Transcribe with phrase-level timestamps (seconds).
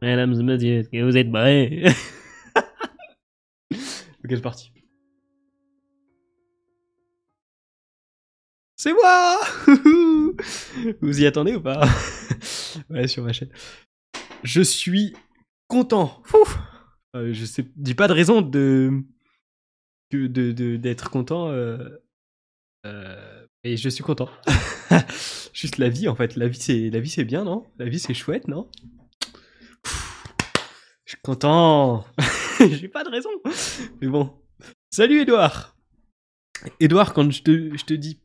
[0.00, 1.84] Mesdames et messieurs, est-ce que vous êtes prêts
[4.24, 4.72] Ok, c'est parti.
[8.76, 9.40] C'est moi
[11.00, 11.86] Vous y attendez ou pas?
[12.90, 13.50] Ouais, sur ma chaîne.
[14.44, 15.16] Je suis
[15.66, 16.22] content.
[17.16, 19.02] Euh, je sais, dis pas de raison de
[20.12, 21.48] d'être content.
[21.48, 21.88] Euh,
[22.86, 24.28] euh, et je suis content.
[25.52, 26.36] Juste la vie en fait.
[26.36, 27.66] La vie c'est la vie c'est bien non?
[27.78, 28.70] La vie c'est chouette non?
[32.60, 33.30] J'ai pas de raison.
[34.00, 34.30] Mais bon.
[34.90, 35.76] Salut Edouard.
[36.80, 38.20] Edouard, quand je te, je te dis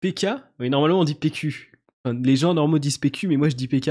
[0.00, 0.26] PK,
[0.58, 1.72] oui, normalement on dit PQ.
[2.22, 3.86] Les gens normaux disent PQ, mais moi je dis PK.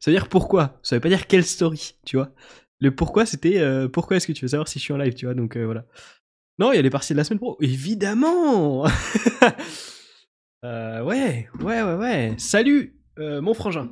[0.00, 0.78] Ça veut dire pourquoi?
[0.82, 2.32] Ça veut pas dire quelle story, tu vois.
[2.80, 5.14] Le pourquoi, c'était euh, pourquoi est-ce que tu veux savoir si je suis en live,
[5.14, 5.34] tu vois.
[5.34, 5.84] Donc euh, voilà.
[6.58, 7.56] Non, il y a les partiels de la semaine pro.
[7.60, 8.84] Évidemment
[10.64, 12.34] Euh, Ouais, ouais, ouais, ouais.
[12.38, 13.90] Salut, mon frangin.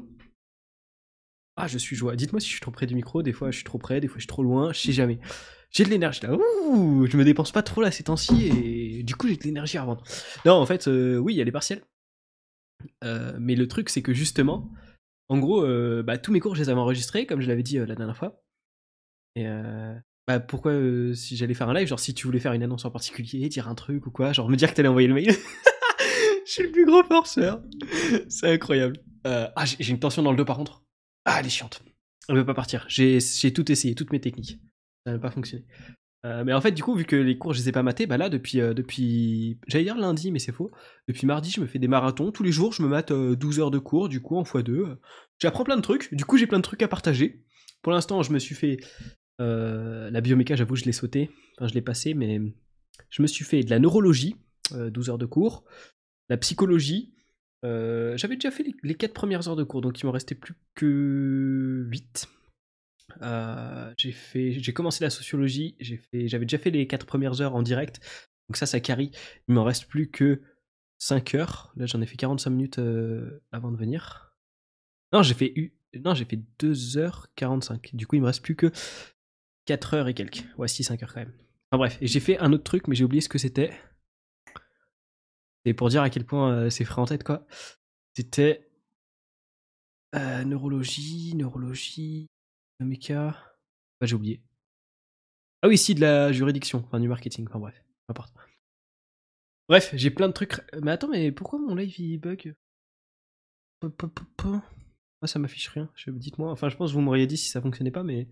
[1.62, 2.16] Ah, je suis joie.
[2.16, 3.22] Dites-moi si je suis trop près du micro.
[3.22, 4.72] Des fois, je suis trop près, des fois, je suis trop loin.
[4.72, 5.18] Je sais jamais.
[5.70, 6.34] J'ai de l'énergie là.
[6.34, 9.76] Ouh, je me dépense pas trop là ces temps-ci et du coup, j'ai de l'énergie
[9.76, 10.02] à revendre.
[10.46, 11.82] Non, en fait, euh, oui, il y a les partiels.
[13.04, 14.70] Euh, mais le truc, c'est que justement,
[15.28, 17.76] en gros, euh, bah, tous mes cours, je les avais enregistrés, comme je l'avais dit
[17.76, 18.42] la dernière fois.
[19.36, 19.46] Et
[20.26, 20.72] bah, pourquoi,
[21.14, 23.68] si j'allais faire un live, genre si tu voulais faire une annonce en particulier, dire
[23.68, 25.30] un truc ou quoi, genre me dire que t'allais envoyer le mail.
[26.46, 27.62] je suis le plus gros forceur.
[28.28, 28.96] C'est incroyable.
[29.24, 30.82] Ah, j'ai une tension dans le dos par contre.
[31.24, 31.82] Ah, elle est chiante.
[32.28, 32.86] Elle veut pas partir.
[32.88, 33.20] J'ai
[33.52, 34.60] tout essayé, toutes mes techniques.
[35.04, 35.64] Ça n'a pas fonctionné.
[36.26, 38.06] Euh, mais en fait, du coup, vu que les cours, je les ai pas matés,
[38.06, 40.70] bah là, depuis, euh, depuis j'allais dire lundi, mais c'est faux.
[41.08, 42.30] Depuis mardi, je me fais des marathons.
[42.30, 44.70] Tous les jours, je me mate euh, 12 heures de cours, du coup, en x2.
[44.70, 45.00] Euh,
[45.38, 46.12] J'apprends plein de trucs.
[46.14, 47.42] Du coup, j'ai plein de trucs à partager.
[47.82, 48.76] Pour l'instant, je me suis fait
[49.40, 51.30] euh, la bioméca, j'avoue, je l'ai sauté.
[51.56, 52.40] Enfin, je l'ai passé, mais
[53.08, 54.36] je me suis fait de la neurologie,
[54.74, 55.64] euh, 12 heures de cours,
[56.28, 57.14] la psychologie.
[57.64, 60.34] Euh, J'avais déjà fait les, les 4 premières heures de cours, donc il m'en restait
[60.34, 62.28] plus que 8.
[63.22, 67.40] Euh, j'ai fait, j'ai commencé la sociologie, j'ai fait, j'avais déjà fait les 4 premières
[67.40, 68.00] heures en direct,
[68.48, 69.10] donc ça, ça carie.
[69.48, 70.42] Il m'en reste plus que
[70.98, 71.72] 5 heures.
[71.76, 74.34] Là, j'en ai fait 45 minutes euh, avant de venir.
[75.12, 77.94] Non, j'ai fait, fait 2h45.
[77.94, 78.70] Du coup, il me reste plus que
[79.66, 80.44] 4 heures et quelques.
[80.56, 81.32] Ouais, si, 5 heures quand même.
[81.72, 83.72] Enfin bref, j'ai fait un autre truc, mais j'ai oublié ce que c'était.
[85.64, 87.46] C'est pour dire à quel point euh, c'est frais en tête, quoi.
[88.14, 88.70] C'était
[90.14, 92.28] euh, neurologie, neurologie,
[92.80, 93.56] méca.
[94.00, 94.42] Bah, j'ai oublié.
[95.62, 98.34] Ah oui, si, de la juridiction, enfin du marketing, enfin bref, peu importe.
[99.68, 100.60] Bref, j'ai plein de trucs.
[100.82, 102.54] Mais attends, mais pourquoi mon live il bug?
[105.22, 105.90] Moi, ça m'affiche rien.
[106.06, 106.50] Dites-moi.
[106.50, 108.26] Enfin, je pense que vous m'auriez dit si ça fonctionnait pas, mais.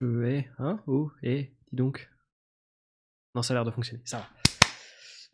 [0.00, 0.82] Eh, hein?
[0.86, 2.10] Oh, eh, dis donc.
[3.34, 4.02] Non, ça a l'air de fonctionner.
[4.04, 4.43] Ça va.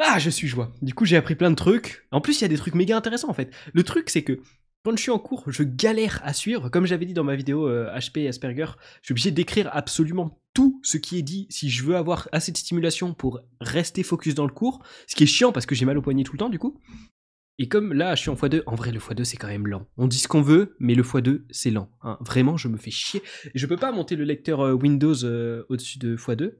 [0.02, 0.72] Ah, je suis joie.
[0.82, 2.06] Du coup, j'ai appris plein de trucs.
[2.10, 3.52] En plus, il y a des trucs méga intéressants en fait.
[3.72, 4.40] Le truc, c'est que
[4.82, 6.70] quand je suis en cours, je galère à suivre.
[6.70, 8.64] Comme j'avais dit dans ma vidéo euh, HP Asperger,
[9.02, 12.50] je suis obligé d'écrire absolument tout ce qui est dit si je veux avoir assez
[12.50, 14.82] de stimulation pour rester focus dans le cours.
[15.06, 16.80] Ce qui est chiant parce que j'ai mal au poignet tout le temps, du coup.
[17.58, 19.86] Et comme là, je suis en x2, en vrai, le x2, c'est quand même lent.
[19.98, 21.90] On dit ce qu'on veut, mais le x2, c'est lent.
[22.00, 22.16] hein.
[22.22, 23.22] Vraiment, je me fais chier.
[23.54, 26.52] Je peux pas monter le lecteur euh, Windows euh, au-dessus de x2.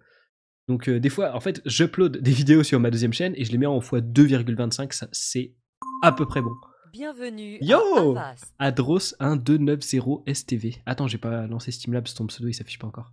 [0.70, 3.50] Donc, euh, des fois, en fait, j'upload des vidéos sur ma deuxième chaîne et je
[3.50, 4.92] les mets en x2,25.
[4.92, 5.56] Ça, c'est
[6.00, 6.52] à peu près bon.
[6.92, 8.54] Bienvenue Yo à Avast.
[8.60, 10.80] Adros1290STV.
[10.86, 13.12] Attends, j'ai pas lancé Steamlabs, ton pseudo il s'affiche pas encore.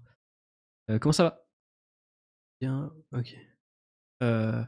[0.92, 1.48] Euh, comment ça va?
[2.62, 3.36] Bien, ok.
[4.22, 4.64] Euh,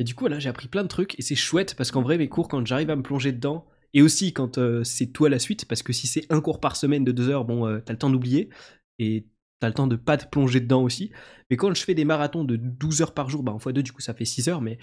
[0.00, 2.18] et du coup, là, j'ai appris plein de trucs et c'est chouette parce qu'en vrai,
[2.18, 5.38] mes cours, quand j'arrive à me plonger dedans, et aussi quand euh, c'est toi la
[5.38, 7.92] suite, parce que si c'est un cours par semaine de deux heures, bon, euh, t'as
[7.92, 8.48] le temps d'oublier
[8.98, 9.28] et
[9.60, 11.10] t'as le temps de pas te plonger dedans aussi.
[11.50, 13.82] Mais quand je fais des marathons de 12 heures par jour, bah en fois deux,
[13.82, 14.78] du coup, ça fait 6 heures, mais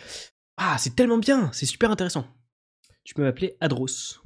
[0.57, 2.25] ah, c'est tellement bien, c'est super intéressant.
[3.03, 4.19] Tu peux m'appeler Adros.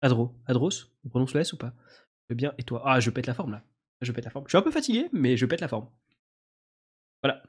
[0.00, 0.34] Adro.
[0.46, 0.70] Adros
[1.04, 1.74] On prononce le S ou pas?
[2.22, 2.54] Je veux bien.
[2.58, 2.82] Et toi?
[2.84, 3.64] Ah, je pète la forme là.
[4.00, 4.46] Je pète la forme.
[4.46, 5.88] Je suis un peu fatigué, mais je pète la forme.
[7.22, 7.42] Voilà.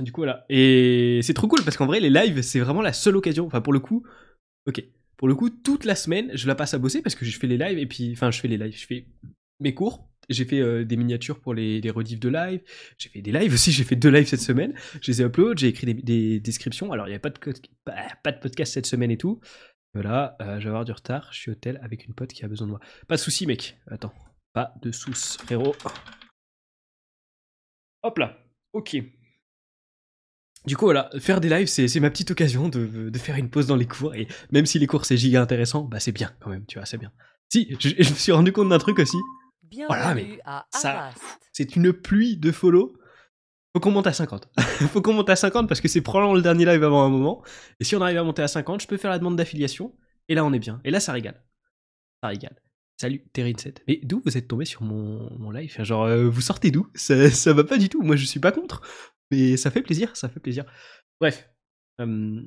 [0.00, 0.44] Du coup, voilà.
[0.48, 3.46] Et c'est trop cool parce qu'en vrai, les lives, c'est vraiment la seule occasion.
[3.46, 4.06] Enfin, pour le coup,
[4.66, 4.82] ok.
[5.16, 7.46] Pour le coup, toute la semaine, je la passe à bosser parce que je fais
[7.46, 8.12] les lives et puis.
[8.12, 8.76] Enfin, je fais les lives.
[8.76, 9.06] Je fais
[9.60, 10.08] mes cours.
[10.32, 12.60] J'ai fait euh, des miniatures pour les, les rediffs de live.
[12.98, 13.72] J'ai fait des lives aussi.
[13.72, 14.74] J'ai fait deux lives cette semaine.
[15.00, 15.58] Je les ai upload.
[15.58, 16.92] J'ai écrit des, des descriptions.
[16.92, 19.40] Alors, il n'y a pas de, podcast cette semaine et tout.
[19.94, 21.28] Voilà, euh, je vais avoir du retard.
[21.32, 22.80] Je suis au tel avec une pote qui a besoin de moi.
[23.08, 23.76] Pas de soucis, mec.
[23.86, 24.12] Attends.
[24.54, 25.74] Pas de soucis, frérot.
[28.02, 28.38] Hop là.
[28.72, 28.96] Ok.
[30.64, 33.76] Du coup, voilà, faire des lives, c'est ma petite occasion de, faire une pause dans
[33.76, 34.14] les cours.
[34.14, 36.86] Et même si les cours, c'est giga intéressant, bah c'est bien quand même, tu vois,
[36.86, 37.10] c'est bien.
[37.52, 39.16] Si, je me suis rendu compte d'un truc aussi.
[39.72, 41.22] Bienvenue Voilà, mais à ça- Avast.
[41.54, 42.94] C'est une pluie de follow.
[43.74, 44.46] Faut qu'on monte à 50.
[44.92, 47.42] Faut qu'on monte à 50 parce que c'est probablement le dernier live avant un moment.
[47.80, 49.96] Et si on arrive à monter à 50, je peux faire la demande d'affiliation.
[50.28, 50.82] Et là, on est bien.
[50.84, 51.42] Et là, ça régale.
[52.22, 52.54] Ça régale.
[53.00, 53.78] Salut Terry7.
[53.88, 55.74] Mais d'où vous êtes tombé sur mon, mon live?
[55.82, 56.86] Genre, euh, vous sortez d'où?
[56.94, 58.02] Ça, ça va pas du tout.
[58.02, 58.82] Moi, je suis pas contre.
[59.30, 60.66] Mais ça fait plaisir, ça fait plaisir.
[61.18, 61.48] Bref.
[62.02, 62.42] Euh,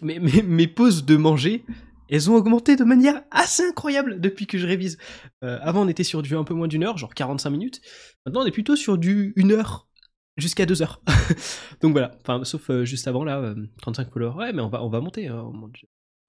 [0.00, 1.64] mes, mes, mes, pauses de manger,
[2.10, 4.98] elles ont augmenté de manière assez incroyable depuis que je révise.
[5.44, 7.80] Euh, avant, on était sur du un peu moins d'une heure, genre 45 minutes.
[8.26, 9.88] Maintenant, on est plutôt sur du 1 heure
[10.36, 11.02] jusqu'à 2 heures.
[11.80, 12.12] Donc voilà.
[12.20, 14.36] Enfin, sauf juste avant, là, 35 followers.
[14.36, 15.28] Ouais, mais on va, on va monter.
[15.28, 15.52] Hein,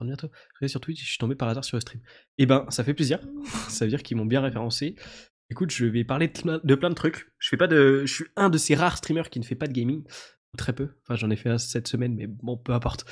[0.06, 0.30] bientôt.
[0.68, 2.02] Sur Twitch, je suis tombé par hasard sur le stream.
[2.38, 3.20] Eh ben, ça fait plaisir.
[3.70, 4.96] ça veut dire qu'ils m'ont bien référencé.
[5.50, 7.28] Écoute, je vais parler de plein de trucs.
[7.40, 9.68] Je fais pas de, je suis un de ces rares streamers qui ne fait pas
[9.68, 10.04] de gaming,
[10.58, 10.90] très peu.
[11.04, 13.06] Enfin, j'en ai fait un cette semaine, mais bon, peu importe.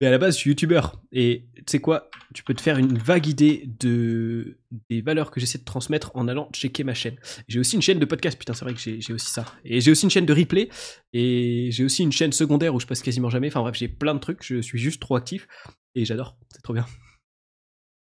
[0.00, 1.02] Mais à la base, je suis youtubeur.
[1.12, 2.08] Et tu sais quoi?
[2.34, 4.58] Tu peux te faire une vague idée de
[4.90, 7.16] des valeurs que j'essaie de transmettre en allant checker ma chaîne.
[7.48, 9.44] J'ai aussi une chaîne de podcast, putain, c'est vrai que j'ai aussi ça.
[9.64, 10.68] Et j'ai aussi une chaîne de replay.
[11.12, 13.48] Et j'ai aussi une chaîne secondaire où je passe quasiment jamais.
[13.48, 14.44] Enfin bref, j'ai plein de trucs.
[14.44, 15.48] Je suis juste trop actif.
[15.94, 16.38] Et j'adore.
[16.52, 16.86] C'est trop bien.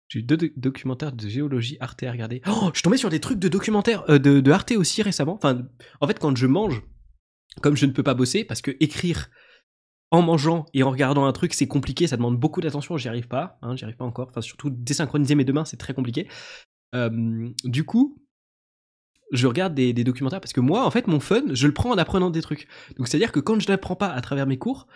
[0.08, 2.40] J'ai eu deux documentaires de géologie Arte à regarder.
[2.46, 5.34] Oh, je suis tombé sur des trucs de documentaires euh, de, de Arte aussi récemment.
[5.34, 5.66] Enfin,
[6.00, 6.82] en fait, quand je mange,
[7.60, 9.30] comme je ne peux pas bosser, parce que écrire
[10.10, 13.28] en mangeant et en regardant un truc, c'est compliqué, ça demande beaucoup d'attention, j'y arrive
[13.28, 14.28] pas, hein, j'y arrive pas encore.
[14.30, 16.28] Enfin, surtout désynchroniser mes deux mains, c'est très compliqué.
[16.94, 18.18] Euh, du coup,
[19.32, 21.90] je regarde des, des, documentaires parce que moi, en fait, mon fun, je le prends
[21.90, 22.66] en apprenant des trucs.
[22.96, 24.86] Donc, c'est-à-dire que quand je n'apprends pas à travers mes cours,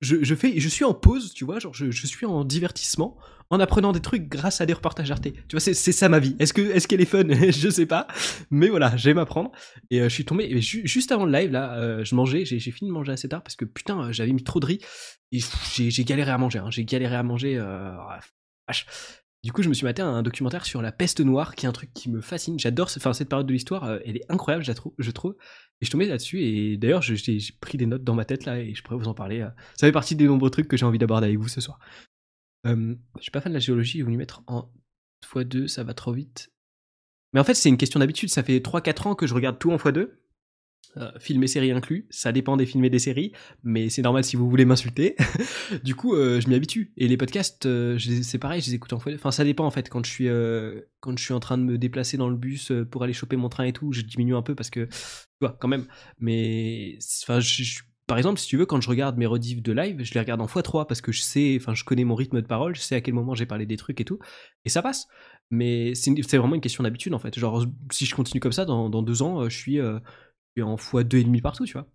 [0.00, 3.16] je, fais, je suis en pause, tu vois, genre je, suis en divertissement
[3.50, 5.28] en apprenant des trucs grâce à des reportages Arte.
[5.48, 6.36] Tu vois, c'est ça ma vie.
[6.38, 7.24] Est-ce que est-ce qu'elle est fun?
[7.28, 8.06] Je sais pas,
[8.50, 9.52] mais voilà, j'aime apprendre.
[9.90, 12.90] Et euh, je suis tombé juste avant le live là, euh, je mangeais, j'ai fini
[12.90, 14.80] de manger assez tard parce que putain, j'avais mis trop de riz
[15.32, 15.40] et
[15.76, 16.58] j'ai galéré à manger.
[16.58, 16.70] Hein.
[16.70, 17.56] j'ai galéré à manger.
[17.56, 17.94] Euh,
[19.42, 21.72] du coup, je me suis maté un documentaire sur la peste noire, qui est un
[21.72, 22.58] truc qui me fascine.
[22.58, 25.36] J'adore cette période de l'histoire, elle est incroyable, je, je trouve.
[25.80, 28.74] Et je tombais là-dessus, et d'ailleurs, j'ai pris des notes dans ma tête là, et
[28.74, 29.40] je pourrais vous en parler.
[29.40, 29.50] Euh.
[29.76, 31.78] Ça fait partie des nombreux trucs que j'ai envie d'aborder avec vous ce soir.
[32.64, 34.70] je suis pas fan de la géologie, vous lui mettre en
[35.24, 36.52] x2, ça va trop vite.
[37.32, 38.30] Mais en fait, c'est une question d'habitude.
[38.30, 40.10] Ça fait 3-4 ans que je regarde tout en x2.
[40.96, 43.32] Euh, films et séries inclus, ça dépend des films et des séries,
[43.62, 45.16] mais c'est normal si vous voulez m'insulter.
[45.84, 46.92] du coup, euh, je m'y habitue.
[46.96, 49.12] Et les podcasts, euh, c'est pareil, je les écoute en fois.
[49.14, 49.88] Enfin, ça dépend en fait.
[49.88, 50.28] Quand je suis
[51.00, 53.48] quand je suis en train de me déplacer dans le bus pour aller choper mon
[53.48, 54.90] train et tout, je diminue un peu parce que tu
[55.40, 55.86] vois quand même.
[56.18, 57.40] Mais enfin,
[58.06, 60.40] par exemple, si tu veux, quand je regarde mes rediffs de live, je les regarde
[60.40, 62.94] en x3 parce que je sais, enfin, je connais mon rythme de parole, je sais
[62.94, 64.18] à quel moment j'ai parlé des trucs et tout,
[64.64, 65.06] et ça passe.
[65.50, 67.38] Mais c'est vraiment une question d'habitude en fait.
[67.38, 69.78] Genre, si je continue comme ça, dans deux ans, je suis,
[70.62, 71.88] en x2,5 partout, tu vois.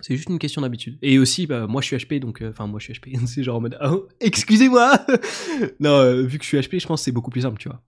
[0.00, 0.98] C'est juste une question d'habitude.
[1.02, 2.42] Et aussi, bah, moi je suis HP, donc.
[2.42, 3.18] Euh, enfin, moi je suis HP.
[3.26, 3.78] c'est genre en mode.
[3.82, 5.06] Oh, excusez-moi
[5.80, 7.68] Non, euh, vu que je suis HP, je pense que c'est beaucoup plus simple, tu
[7.68, 7.82] vois.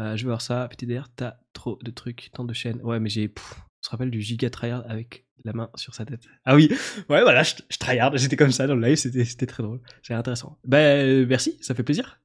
[0.00, 0.66] Euh, je vais voir ça.
[0.68, 2.80] PTDR, t'as trop de trucs, tant de chaînes.
[2.82, 3.32] Ouais, mais j'ai.
[3.36, 6.22] On se rappelle du giga tryhard avec la main sur sa tête.
[6.44, 6.68] Ah oui,
[7.10, 8.16] ouais, voilà, je, je tryhard.
[8.16, 9.80] J'étais comme ça dans le live, c'était très drôle.
[10.02, 10.58] C'est intéressant.
[10.64, 12.21] Bah, merci, ça fait plaisir.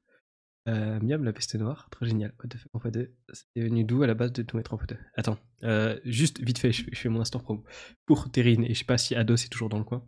[0.68, 2.34] Euh, Miam, la peste noire, très génial.
[2.38, 4.76] What the fuck, en x2, c'est venu d'où à la base de tout mettre en
[4.76, 7.64] x2 Attends, euh, juste vite fait, je, fais mon instant promo
[8.04, 10.04] pour Terrine, et je sais pas si Ados est toujours dans le coin.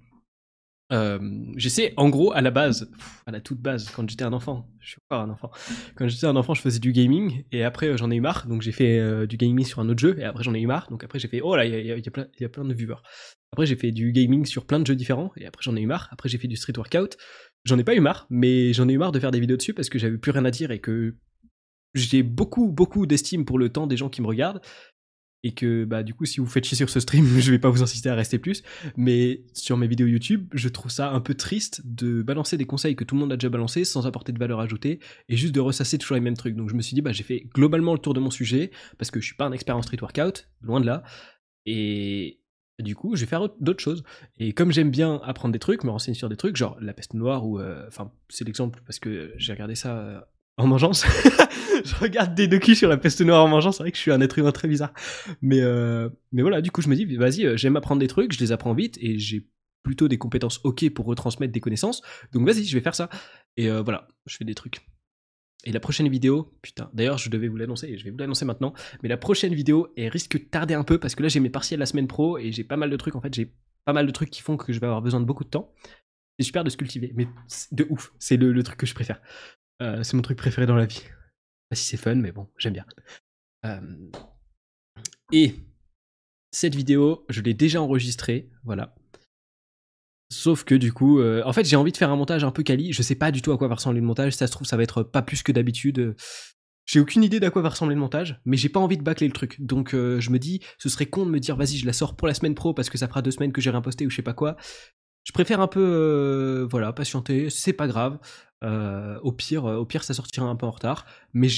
[0.93, 1.19] Euh,
[1.57, 2.91] J'essaie, en gros, à la base,
[3.25, 5.51] à la toute base, quand j'étais un enfant, je suis encore un enfant,
[5.95, 8.47] quand j'étais un enfant, je faisais du gaming, et après euh, j'en ai eu marre,
[8.47, 10.91] donc j'ai fait du gaming sur un autre jeu, et après j'en ai eu marre,
[10.91, 13.01] donc après j'ai fait, oh là, il y, a plein de viewers.
[13.53, 15.87] Après j'ai fait du gaming sur plein de jeux différents, et après j'en ai eu
[15.87, 17.17] marre, après j'ai fait du street workout,
[17.65, 19.75] J'en ai pas eu marre, mais j'en ai eu marre de faire des vidéos dessus
[19.75, 21.17] parce que j'avais plus rien à dire et que
[21.95, 24.61] j'ai beaucoup, beaucoup d'estime pour le temps des gens qui me regardent.
[25.43, 27.71] Et que, bah, du coup, si vous faites chier sur ce stream, je vais pas
[27.71, 28.63] vous insister à rester plus.
[28.97, 32.95] Mais sur mes vidéos YouTube, je trouve ça un peu triste de balancer des conseils
[32.95, 35.61] que tout le monde a déjà balancé sans apporter de valeur ajoutée et juste de
[35.61, 36.57] ressasser toujours les mêmes trucs.
[36.57, 39.11] Donc je me suis dit, bah, j'ai fait globalement le tour de mon sujet parce
[39.11, 41.03] que je suis pas un expert en street workout, loin de là.
[41.65, 42.40] Et,
[42.83, 44.03] du coup, je vais faire d'autres choses.
[44.39, 47.15] Et comme j'aime bien apprendre des trucs, me renseigner sur des trucs, genre la peste
[47.15, 47.59] noire, ou.
[47.59, 50.21] Euh, enfin, c'est l'exemple parce que j'ai regardé ça euh,
[50.57, 50.93] en mangeant.
[50.93, 54.13] je regarde des docus sur la peste noire en mangeant, c'est vrai que je suis
[54.13, 54.93] un être humain très bizarre.
[55.43, 58.41] Mais, euh, mais voilà, du coup, je me dis, vas-y, j'aime apprendre des trucs, je
[58.41, 59.47] les apprends vite, et j'ai
[59.83, 62.03] plutôt des compétences ok pour retransmettre des connaissances.
[62.33, 63.09] Donc vas-y, je vais faire ça.
[63.57, 64.83] Et voilà, je fais des trucs.
[65.65, 68.45] Et la prochaine vidéo, putain, d'ailleurs je devais vous l'annoncer et je vais vous l'annoncer
[68.45, 71.41] maintenant, mais la prochaine vidéo, elle risque de tarder un peu parce que là j'ai
[71.41, 73.53] mes partiels la semaine pro et j'ai pas mal de trucs, en fait j'ai
[73.85, 75.73] pas mal de trucs qui font que je vais avoir besoin de beaucoup de temps.
[76.39, 77.29] C'est super de se cultiver, mais
[77.73, 79.21] de ouf, c'est le, truc que je préfère.
[79.83, 81.03] Euh, c'est mon truc préféré dans la vie.
[81.69, 82.87] Pas si c'est fun, mais bon, j'aime bien.
[83.67, 84.11] Euh,
[85.33, 85.55] et
[86.51, 88.95] cette vidéo, je l'ai déjà enregistrée, voilà.
[90.33, 92.63] Sauf que du coup, euh, en fait, j'ai envie de faire un montage un peu
[92.63, 92.93] quali.
[92.93, 94.33] Je sais pas du tout à quoi va ressembler le montage.
[94.35, 96.15] Ça se trouve, ça va être pas plus que d'habitude.
[96.87, 99.27] J'ai aucune idée d'à quoi va ressembler le montage, mais j'ai pas envie de bâcler
[99.27, 99.61] le truc.
[99.61, 102.17] Donc euh, je me dis, ce serait con de me dire, vas-y, je la sors
[102.17, 104.11] pour la semaine pro parce que ça fera deux semaines que j'ai rien posté ou
[104.11, 104.57] je sais pas quoi.
[105.25, 107.51] Je préfère un peu, euh, voilà, patienter.
[107.51, 108.19] C'est pas grave.
[108.63, 111.07] au pire, au pire, ça sortira un peu en retard.
[111.33, 111.49] Mais,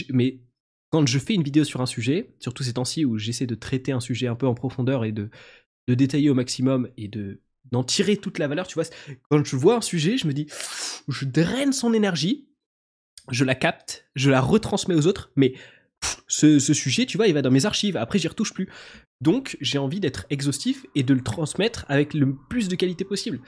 [0.90, 3.92] quand je fais une vidéo sur un sujet, surtout ces temps-ci où j'essaie de traiter
[3.92, 5.30] un sujet un peu en profondeur et de
[5.88, 8.84] détailler au maximum et de d'en tirer toute la valeur, tu vois,
[9.30, 10.46] quand je vois un sujet, je me dis,
[11.08, 12.48] je draine son énergie,
[13.30, 15.54] je la capte, je la retransmets aux autres, mais
[16.26, 17.96] ce, sujet, tu vois, il va dans mes archives.
[17.96, 18.68] Après, j'y retouche plus.
[19.20, 23.40] Donc, j'ai envie d'être exhaustif et de le transmettre avec le plus de qualité possible.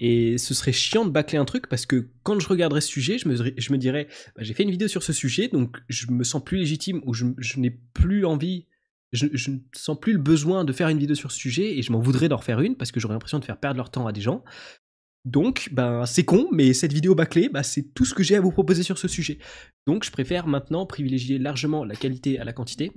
[0.00, 3.18] Et ce serait chiant de bâcler un truc parce que quand je regarderais ce sujet,
[3.18, 6.10] je me, je me dirais, bah, j'ai fait une vidéo sur ce sujet, donc je
[6.10, 8.66] me sens plus légitime ou je, n'ai plus envie,
[9.12, 11.92] je, ne sens plus le besoin de faire une vidéo sur ce sujet et je
[11.92, 14.12] m'en voudrais d'en refaire une parce que j'aurais l'impression de faire perdre leur temps à
[14.12, 14.44] des gens.
[15.24, 18.40] Donc, ben, c'est con, mais cette vidéo bâclée, bah, c'est tout ce que j'ai à
[18.40, 19.38] vous proposer sur ce sujet.
[19.86, 22.92] Donc, je préfère maintenant privilégier largement la qualité à la quantité.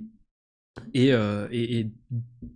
[0.93, 1.47] Et, euh,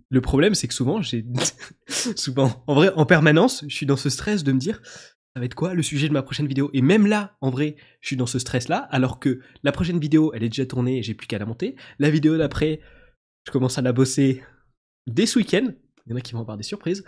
[0.08, 1.26] le problème, c'est que souvent, j'ai
[2.16, 4.80] souvent, en vrai, en permanence, je suis dans ce stress de me dire,
[5.34, 6.70] ça va être quoi le sujet de ma prochaine vidéo?
[6.72, 10.32] Et même là, en vrai, je suis dans ce stress-là, alors que la prochaine vidéo,
[10.34, 11.76] elle est déjà tournée, j'ai plus qu'à la monter.
[11.98, 12.80] La vidéo d'après,
[13.46, 14.42] je commence à la bosser
[15.06, 15.72] dès ce week-end.
[16.06, 17.04] Il y en a qui vont avoir des surprises.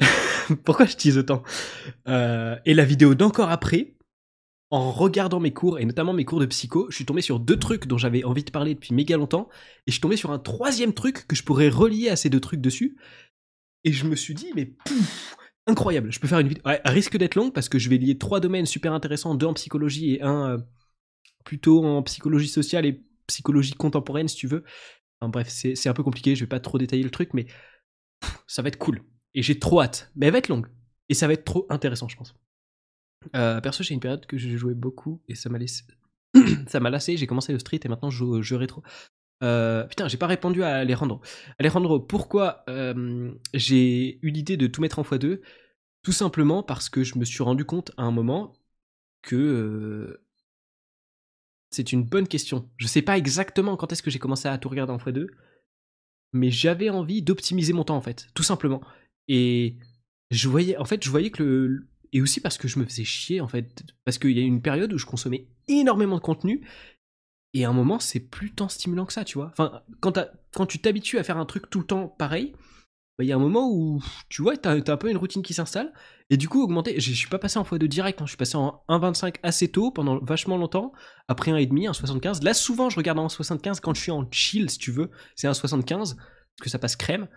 [0.64, 1.42] Pourquoi je tease autant?
[2.08, 3.96] Euh, Et la vidéo d'encore après,
[4.70, 7.58] en regardant mes cours, et notamment mes cours de psycho, je suis tombé sur deux
[7.58, 9.48] trucs dont j'avais envie de parler depuis méga longtemps,
[9.86, 12.40] et je suis tombé sur un troisième truc que je pourrais relier à ces deux
[12.40, 12.96] trucs dessus.
[13.84, 14.72] Et je me suis dit, mais
[15.66, 16.62] incroyable, je peux faire une vidéo.
[16.66, 19.54] Ouais, risque d'être longue parce que je vais lier trois domaines super intéressants, deux en
[19.54, 20.58] psychologie et un euh,
[21.44, 24.64] plutôt en psychologie sociale et psychologie contemporaine, si tu veux.
[25.22, 27.46] Bref, c'est un peu compliqué, je vais pas trop détailler le truc, mais
[28.46, 29.02] ça va être cool.
[29.34, 30.10] Et j'ai trop hâte.
[30.16, 30.66] Mais elle va être longue.
[31.08, 32.34] Et ça va être trop intéressant, je pense.
[33.34, 35.84] Euh, perso, j'ai une période que j'ai joué beaucoup et ça m'a laissé.
[36.68, 37.16] ça m'a lassé.
[37.16, 38.82] J'ai commencé le street et maintenant je joue au jeu rétro.
[39.42, 41.20] Euh, putain, j'ai pas répondu à Alejandro.
[41.58, 45.40] Alejandro, pourquoi euh, j'ai eu l'idée de tout mettre en x2
[46.02, 48.54] Tout simplement parce que je me suis rendu compte à un moment
[49.22, 50.20] que
[51.70, 52.68] c'est une bonne question.
[52.76, 55.26] Je sais pas exactement quand est-ce que j'ai commencé à tout regarder en x2,
[56.32, 58.80] mais j'avais envie d'optimiser mon temps en fait, tout simplement.
[59.28, 59.76] Et
[60.30, 61.88] je voyais, en fait, je voyais que le.
[62.12, 63.84] Et aussi parce que je me faisais chier, en fait.
[64.04, 66.66] Parce qu'il y a une période où je consommais énormément de contenu.
[67.52, 69.50] Et à un moment, c'est plus tant stimulant que ça, tu vois.
[69.52, 72.54] Enfin, quand tu t'habitues à faire un truc tout le temps pareil,
[73.18, 75.42] bah, il y a un moment où, tu vois, t'as as un peu une routine
[75.42, 75.92] qui s'installe.
[76.28, 77.00] Et du coup, augmenter.
[77.00, 79.90] Je suis pas passé en x2 direct, hein, je suis passé en 1,25 assez tôt,
[79.90, 80.92] pendant vachement longtemps.
[81.26, 82.44] Après 1,5, 1,75.
[82.44, 85.10] Là, souvent, je regarde en 1,75 quand je suis en chill, si tu veux.
[85.34, 86.16] C'est 1,75, parce
[86.60, 87.28] que ça passe crème.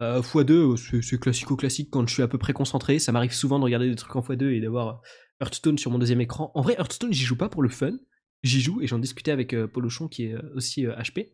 [0.00, 2.98] Euh, x2, euh, c'est classico-classique quand je suis à peu près concentré.
[2.98, 5.02] Ça m'arrive souvent de regarder des trucs en x2 et d'avoir
[5.42, 6.50] Hearthstone sur mon deuxième écran.
[6.54, 7.92] En vrai, Hearthstone, j'y joue pas pour le fun.
[8.42, 11.32] J'y joue, et j'en discutais avec euh, Polochon qui est aussi HP.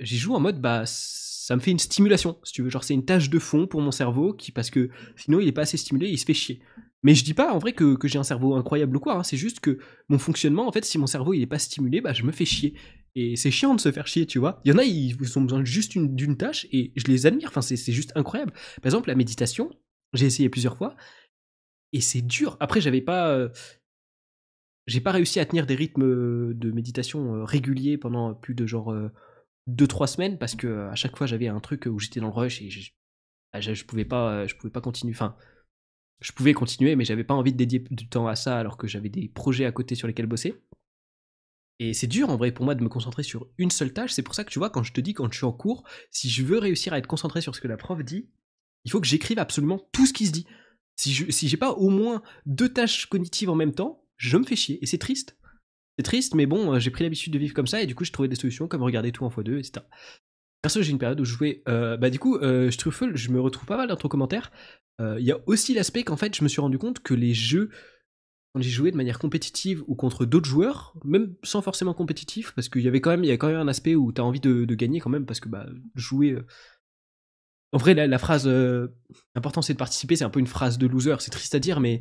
[0.00, 2.70] J'y joue en mode, bah, ça me fait une stimulation, si tu veux.
[2.70, 5.52] Genre, c'est une tâche de fond pour mon cerveau, qui, parce que sinon, il est
[5.52, 6.60] pas assez stimulé, il se fait chier.
[7.02, 9.22] Mais je dis pas en vrai que, j'ai un cerveau incroyable ou quoi, hein.
[9.22, 12.12] c'est juste que mon fonctionnement, en fait, si mon cerveau il est pas stimulé, bah
[12.12, 12.74] je me fais chier.
[13.14, 14.60] Et c'est chiant de se faire chier, tu vois.
[14.64, 17.62] Il y en a, ils ont besoin juste d'une tâche et je les admire, enfin
[17.62, 18.52] c'est juste incroyable.
[18.52, 19.70] Par exemple, la méditation,
[20.14, 20.96] j'ai essayé plusieurs fois
[21.92, 22.56] et c'est dur.
[22.58, 23.28] Après, j'avais pas.
[23.28, 23.48] Euh,
[24.86, 28.92] j'ai pas réussi à tenir des rythmes de méditation euh, réguliers pendant plus de genre
[29.68, 32.32] 2-3 euh, semaines parce que à chaque fois j'avais un truc où j'étais dans le
[32.32, 32.90] rush et je,
[33.52, 35.36] bah, je, pouvais pas je pouvais pas continuer enfin
[36.20, 38.86] je pouvais continuer, mais j'avais pas envie de dédier du temps à ça alors que
[38.86, 40.62] j'avais des projets à côté sur lesquels bosser.
[41.78, 44.12] Et c'est dur en vrai pour moi de me concentrer sur une seule tâche.
[44.12, 45.84] C'est pour ça que tu vois, quand je te dis, quand je suis en cours,
[46.10, 48.30] si je veux réussir à être concentré sur ce que la prof dit,
[48.84, 50.46] il faut que j'écrive absolument tout ce qui se dit.
[50.96, 54.44] Si je si j'ai pas au moins deux tâches cognitives en même temps, je me
[54.44, 54.82] fais chier.
[54.82, 55.36] Et c'est triste.
[55.98, 58.04] C'est triste, mais bon, euh, j'ai pris l'habitude de vivre comme ça et du coup,
[58.04, 59.84] je trouvais des solutions comme regarder tout en x2, etc.
[60.62, 61.62] Perso, j'ai une période où je jouais.
[61.68, 64.50] Euh, bah, du coup, euh, Struffle, je me retrouve pas mal dans ton commentaire.
[65.00, 67.34] Euh, il y a aussi l'aspect qu'en fait, je me suis rendu compte que les
[67.34, 67.70] jeux,
[68.52, 72.68] quand j'ai joué de manière compétitive ou contre d'autres joueurs, même sans forcément compétitif, parce
[72.68, 74.40] qu'il y avait quand même, y a quand même un aspect où tu as envie
[74.40, 76.32] de, gagner quand même, parce que bah, jouer.
[76.32, 76.46] Euh,
[77.72, 78.48] en vrai, la, phrase
[79.34, 81.16] l'important c'est de participer, c'est un peu une phrase de loser.
[81.18, 82.00] C'est triste à dire, mais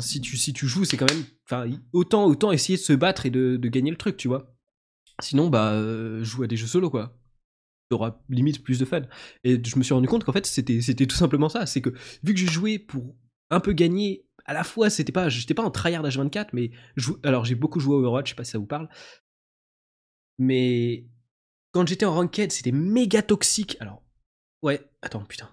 [0.00, 1.72] si, tu, si tu joues, c'est quand même.
[1.92, 4.54] Autant, autant essayer de se battre et de, gagner le truc, tu vois.
[5.20, 7.18] Sinon, bah, euh, joue à des jeux solo, quoi
[7.88, 9.02] t'auras limite plus de fun.
[9.44, 11.66] Et je me suis rendu compte qu'en fait, c'était, c'était tout simplement ça.
[11.66, 11.90] C'est que
[12.22, 13.16] vu que j'ai joué pour
[13.50, 16.70] un peu gagner, à la fois, c'était pas, j'étais pas en tryhard H24, mais
[17.22, 18.88] alors j'ai beaucoup joué à Overwatch, je sais pas si ça vous parle.
[20.38, 21.06] Mais
[21.72, 23.76] quand j'étais en ranked, c'était méga toxique.
[23.80, 24.02] Alors,
[24.62, 25.50] ouais, attends, putain.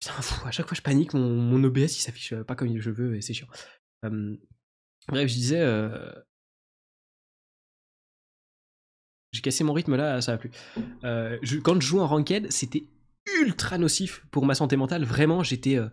[0.00, 2.90] Putain, fou, à chaque fois je panique, mon, mon OBS il s'affiche pas comme je
[2.90, 3.48] veux et c'est chiant.
[4.02, 6.12] bref, je disais, euh,
[9.32, 10.50] j'ai cassé mon rythme là, ça va plus.
[11.04, 12.84] Euh, quand je joue en ranked, c'était
[13.40, 15.04] ultra nocif pour ma santé mentale.
[15.04, 15.76] Vraiment, j'étais.
[15.76, 15.88] Euh,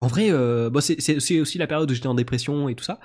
[0.00, 3.00] en vrai, euh, c'est aussi la période où j'étais en dépression et tout ça.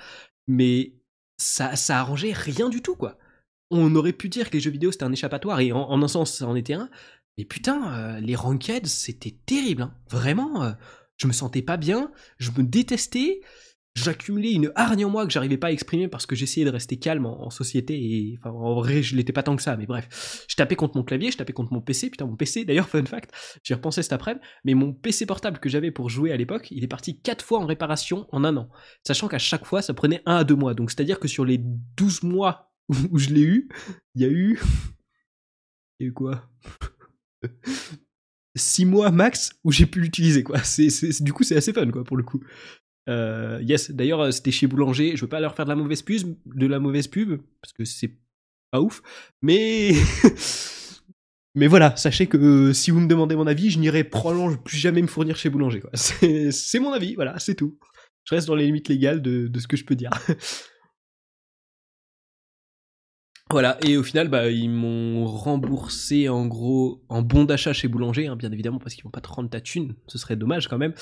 [0.46, 0.92] Mais
[1.36, 3.18] ça, ça arrangeait rien du tout, quoi.
[3.70, 6.38] on aurait pu dire que les jeux vidéo c'était un échappatoire, et en, un sens,
[6.38, 6.90] ça en était un.
[7.38, 9.82] Mais putain, euh, les ranked, c'était terrible.
[9.82, 9.94] Hein.
[10.10, 10.72] Vraiment, euh,
[11.16, 13.40] je me sentais pas bien, je me détestais
[13.94, 16.98] j'accumulais une hargne en moi que j'arrivais pas à exprimer parce que j'essayais de rester
[16.98, 20.46] calme en, société et enfin en vrai je l'étais pas tant que ça mais bref
[20.48, 23.04] je tapais contre mon clavier je tapais contre mon PC putain mon PC d'ailleurs fun
[23.04, 23.30] fact
[23.62, 26.82] j'y repensé cet après-midi mais mon PC portable que j'avais pour jouer à l'époque il
[26.82, 28.70] est parti 4 fois en réparation en un an
[29.06, 31.28] sachant qu'à chaque fois ça prenait 1 à 2 mois donc c'est à dire que
[31.28, 33.68] sur les 12 mois où je l'ai eu
[34.14, 34.58] il y a eu
[36.00, 36.48] il y a eu quoi?
[38.56, 40.88] 6 mois max où j'ai pu l'utiliser quoi c'est,
[41.22, 42.42] du coup c'est assez fun quoi pour le coup
[43.08, 45.16] euh, yes, d'ailleurs, euh, c'était chez Boulanger.
[45.16, 47.84] Je veux pas leur faire de la mauvaise pub, de la mauvaise pub, parce que
[47.84, 48.12] c'est
[48.70, 49.02] pas ouf.
[49.42, 49.92] Mais,
[51.54, 54.76] mais voilà, sachez que euh, si vous me demandez mon avis, je n'irai probablement plus
[54.76, 55.82] jamais me fournir chez Boulanger.
[55.94, 57.78] C'est mon avis, voilà, c'est tout.
[58.24, 60.10] Je reste dans les limites légales de ce que je peux dire.
[63.50, 68.26] Voilà, et au final, bah, ils m'ont remboursé en gros en bon d'achat chez Boulanger,
[68.26, 70.78] hein, bien évidemment, parce qu'ils vont pas te rendre ta thune, ce serait dommage quand
[70.78, 70.94] même.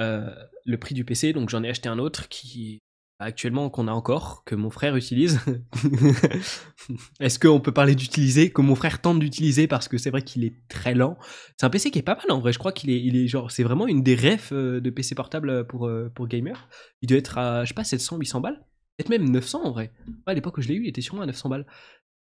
[0.00, 0.30] Euh,
[0.64, 2.78] le prix du PC, donc j'en ai acheté un autre qui
[3.20, 5.40] actuellement qu'on a encore, que mon frère utilise.
[7.20, 10.44] Est-ce qu'on peut parler d'utiliser, que mon frère tente d'utiliser parce que c'est vrai qu'il
[10.44, 11.18] est très lent.
[11.56, 13.26] C'est un PC qui est pas mal en vrai, je crois qu'il est, il est
[13.26, 16.68] genre, c'est vraiment une des refs euh, de PC portable pour, euh, pour gamer.
[17.02, 18.64] Il doit être à, je sais pas, 700, 800 balles.
[18.98, 19.92] Peut-être même 900 en vrai.
[20.26, 21.66] à l'époque où je l'ai eu, il était sûrement à 900 balles.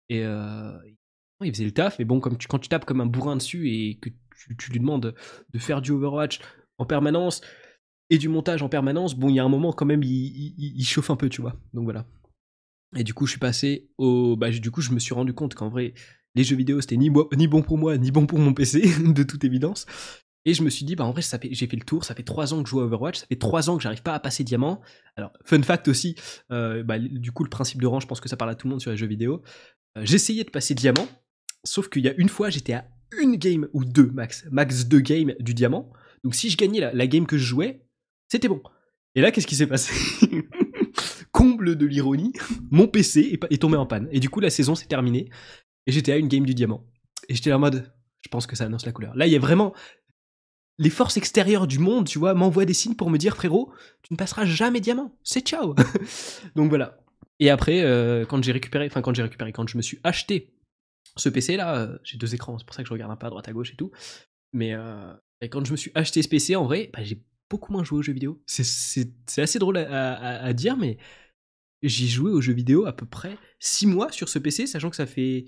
[0.09, 3.69] Et il faisait le taf, mais bon, comme quand tu tapes comme un bourrin dessus
[3.69, 4.09] et que
[4.57, 5.15] tu, lui demandes
[5.53, 6.39] de faire du Overwatch
[6.77, 7.41] en permanence,
[8.09, 11.09] et du montage en permanence, bon, il y a un moment quand même, il, chauffe
[11.09, 11.55] un peu, tu vois.
[11.73, 12.05] Donc voilà.
[12.95, 14.37] Et du coup, je suis passé au.
[14.37, 15.93] Bah, du coup, je me suis rendu compte qu'en vrai,
[16.35, 18.81] les jeux vidéo, c'était ni bon pour moi, ni bon pour mon PC,
[19.13, 19.85] de toute évidence.
[20.47, 22.53] Et je me suis dit, bah en vrai, j'ai fait le tour, ça fait trois
[22.53, 24.45] ans que je joue à Overwatch, ça fait trois ans que j'arrive pas à passer
[24.45, 24.79] diamant.
[25.17, 26.15] Alors, fun fact aussi,
[26.53, 28.65] euh, bah, du coup, le principe de rang, je pense que ça parle à tout
[28.65, 29.43] le monde sur les jeux vidéo.
[29.97, 31.05] Euh, j'essayais de passer diamant,
[31.65, 32.87] sauf qu'il y a une fois, j'étais à
[33.19, 35.91] une game ou deux max, max deux games du diamant.
[36.23, 37.85] Donc si je gagnais la, game que je jouais,
[38.29, 38.61] c'était bon.
[39.15, 39.93] Et là, qu'est-ce qui s'est passé?
[41.33, 42.31] Comble de l'ironie,
[42.71, 44.07] mon PC est, tombé en panne.
[44.13, 45.29] Et du coup, la saison s'est terminée.
[45.87, 46.85] Et j'étais à une game du diamant.
[47.27, 49.13] Et j'étais en mode, je pense que ça annonce la couleur.
[49.13, 49.73] Là, il y a vraiment
[50.79, 53.71] les forces extérieures du monde, tu vois, m'envoient des signes pour me dire, frérot,
[54.03, 55.15] tu ne passeras jamais diamant.
[55.23, 55.75] C'est ciao.
[56.55, 56.99] Donc voilà.
[57.39, 60.53] Et après, euh, quand j'ai récupéré, enfin quand j'ai récupéré, quand je me suis acheté
[61.15, 63.27] ce PC là, euh, j'ai deux écrans, c'est pour ça que je regarde un peu
[63.27, 63.91] à droite à gauche et tout.
[64.53, 65.13] Mais euh,
[65.49, 68.01] quand je me suis acheté ce PC, en vrai, bah, j'ai beaucoup moins joué aux
[68.01, 68.41] jeux vidéo.
[68.45, 70.97] C'est assez drôle à, dire, mais
[71.81, 74.95] j'ai joué aux jeux vidéo à peu près 6 mois sur ce PC, sachant que
[74.95, 75.45] ça fait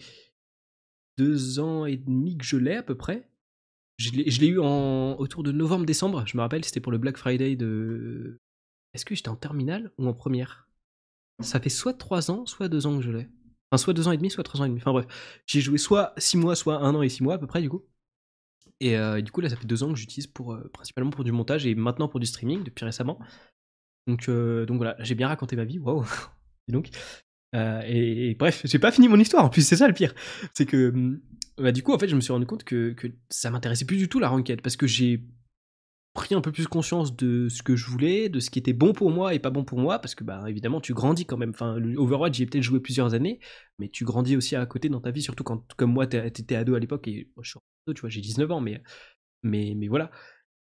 [1.18, 3.29] 2 ans et demi que je l'ai à peu près.
[4.00, 7.58] Je l'ai eu en, autour de novembre-décembre, je me rappelle, c'était pour le Black Friday
[7.58, 8.40] de...
[8.94, 10.70] Est-ce que j'étais en terminale ou en première?
[11.42, 13.28] Ça fait soit 3 ans, soit 2 ans que je l'ai.
[13.70, 14.80] Enfin, soit 2 ans et demi, soit 3 ans et demi.
[14.80, 17.46] Enfin bref, j'ai joué soit 6 mois, soit 1 an et 6 mois à peu
[17.46, 17.86] près du coup.
[18.84, 21.26] Euh, et du coup, là, ça fait deux ans que j'utilise pour, euh, principalement pour
[21.26, 23.20] du montage et maintenant pour du streaming depuis récemment.
[24.08, 26.06] Donc, euh, donc voilà, j'ai bien raconté ma vie, waouh!
[26.68, 26.90] et donc,
[27.54, 30.14] et, bref, j'ai pas fini mon histoire, en plus, c'est ça le pire.
[30.54, 31.20] C'est que, hum,
[31.58, 32.96] bah, du coup, en fait, je me suis rendu compte que,
[33.30, 35.24] ça m'intéressait plus du tout la ranked parce que j'ai
[36.14, 38.94] pris un peu plus conscience de ce que je voulais, de ce qui était bon
[38.94, 41.52] pour moi et pas bon pour moi, parce que bah évidemment tu grandis quand même.
[41.52, 43.40] Enfin, Overwatch j'y ai peut-être joué plusieurs années,
[43.78, 46.76] mais tu grandis aussi à côté dans ta vie, surtout quand comme moi t'étais ado
[46.76, 47.60] à l'époque et moi, je suis
[47.94, 48.82] tu vois, j'ai 19 ans, mais,
[49.44, 50.12] mais, mais voilà.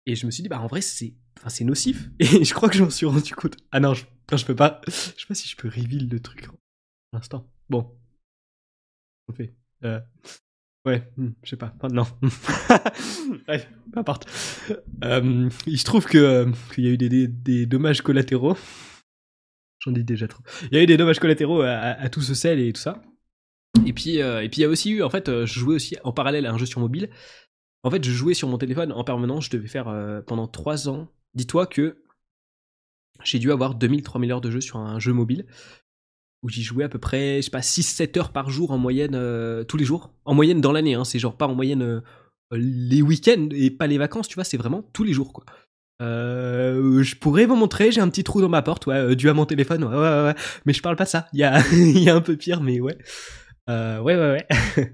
[0.06, 2.10] Et je me suis dit, bah en vrai, c'est enfin, c'est nocif.
[2.18, 3.56] Et je crois que je m'en suis rendu compte.
[3.72, 4.80] Ah non, je, je peux pas.
[4.87, 6.48] Je sais pas si je peux reveal le truc
[7.14, 7.48] l'instant.
[7.68, 7.96] Bon.
[9.29, 9.55] On fait.
[9.85, 10.00] Euh,
[10.85, 11.74] ouais, hmm, je sais pas.
[11.90, 12.07] non.
[13.46, 14.03] Bref, peu.
[15.05, 18.57] Euh, il se trouve que euh, qu'il y a eu des, dommages collatéraux.
[19.81, 20.42] J'en dis déjà trop.
[20.70, 23.03] Il y a eu des dommages collatéraux à, tout ce sel et tout ça.
[23.87, 26.12] Et puis, et puis il y a aussi eu, en fait, je jouais aussi en
[26.12, 27.11] parallèle à un jeu sur mobile.
[27.83, 29.44] En fait, je jouais sur mon téléphone en permanence.
[29.46, 31.09] Je devais faire pendant 3 ans.
[31.35, 32.03] Dis-toi que
[33.24, 35.46] j'ai dû avoir 2000-3000 heures de jeu sur un jeu mobile
[36.44, 39.18] où j'y jouais à peu près, je sais pas, 6-7 heures par jour en moyenne
[39.66, 40.14] tous les jours.
[40.24, 42.02] En moyenne dans l'année, hein, c'est genre pas en moyenne
[42.52, 45.44] les week-ends et pas les vacances, tu vois, c'est vraiment tous les jours quoi.
[46.00, 49.46] je pourrais vous montrer, j'ai un petit trou dans ma porte, ouais, dû à mon
[49.46, 50.35] téléphone, ouais, ouais, ouais,
[50.66, 51.28] mais je parle pas ça.
[51.33, 51.44] Il y
[52.11, 52.98] a, un peu pire, mais ouais.
[53.68, 54.92] Euh, ouais, ouais, ouais.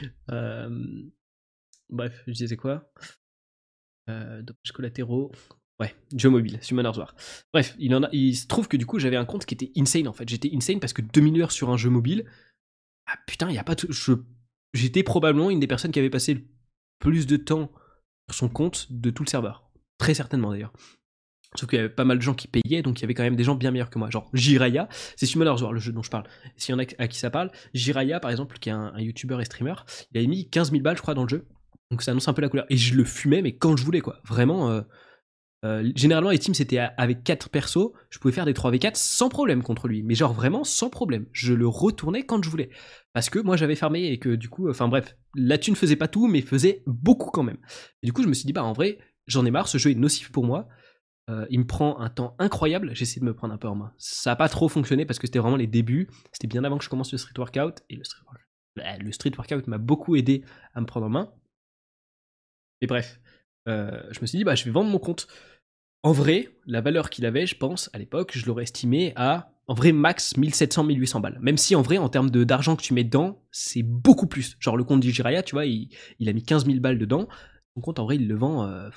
[0.30, 0.70] euh,
[1.88, 2.90] bref, je disais quoi?
[4.08, 5.32] Euh, Dommages collatéraux.
[5.80, 7.14] Ouais, jeu mobile, Summoner's War.
[7.52, 9.70] Bref, il, en a, il se trouve que du coup, j'avais un compte qui était
[9.76, 10.28] insane en fait.
[10.28, 12.24] J'étais insane parce que 2000 heures sur un jeu mobile.
[13.06, 13.88] Ah putain, il y a pas tout.
[14.74, 16.42] J'étais probablement une des personnes qui avait passé le
[16.98, 17.70] plus de temps
[18.28, 19.70] sur son compte de tout le serveur.
[19.98, 20.72] Très certainement d'ailleurs.
[21.56, 23.22] Sauf qu'il y avait pas mal de gens qui payaient, donc il y avait quand
[23.22, 24.10] même des gens bien meilleurs que moi.
[24.10, 26.24] Genre Jiraya, c'est Summoners War, le jeu dont je parle.
[26.56, 29.38] S'il y en a à qui ça parle, Jiraya, par exemple, qui est un, YouTuber
[29.40, 29.74] et streamer,
[30.12, 31.46] il avait mis 15 000 balles, je crois, dans le jeu.
[31.90, 32.66] Donc ça annonce un peu la couleur.
[32.68, 34.20] Et je le fumais, mais quand je voulais, quoi.
[34.24, 34.70] Vraiment.
[34.70, 34.82] Euh,
[35.64, 37.90] euh, généralement, les teams, c'était avec 4 persos.
[38.10, 40.02] Je pouvais faire des 3v4 sans problème contre lui.
[40.02, 41.26] Mais genre vraiment sans problème.
[41.32, 42.70] Je le retournais quand je voulais.
[43.12, 46.08] Parce que moi, j'avais fermé et que du coup, enfin bref, la thune faisait pas
[46.08, 47.58] tout, mais faisait beaucoup quand même.
[48.02, 49.90] Et du coup, je me suis dit, bah en vrai, j'en ai marre, ce jeu
[49.90, 50.68] est nocif pour moi.
[51.28, 52.94] Euh, il me prend un temps incroyable.
[52.94, 53.92] J'essaie de me prendre un peu en main.
[53.98, 56.08] Ça n'a pas trop fonctionné parce que c'était vraiment les débuts.
[56.32, 57.82] C'était bien avant que je commence le street workout.
[57.90, 58.04] Et le
[59.12, 60.44] street, bah, workout m'a beaucoup aidé
[60.74, 61.32] à me prendre en main.
[62.80, 63.20] Et bref,
[63.68, 65.28] euh, je me suis dit, bah, je vais vendre mon compte.
[66.02, 69.74] En vrai, la valeur qu'il avait, je pense, à l'époque, je l'aurais estimé à, en
[69.74, 71.38] vrai, max 1700-1800 balles.
[71.40, 74.56] Même si, en vrai, en termes d'argent que tu mets dedans, c'est beaucoup plus.
[74.60, 75.88] Genre, le compte d'Ijiraya, tu vois, il,
[76.26, 77.28] a mis 15 000 balles dedans.
[77.76, 78.88] Mon compte, en vrai, il le vend euh,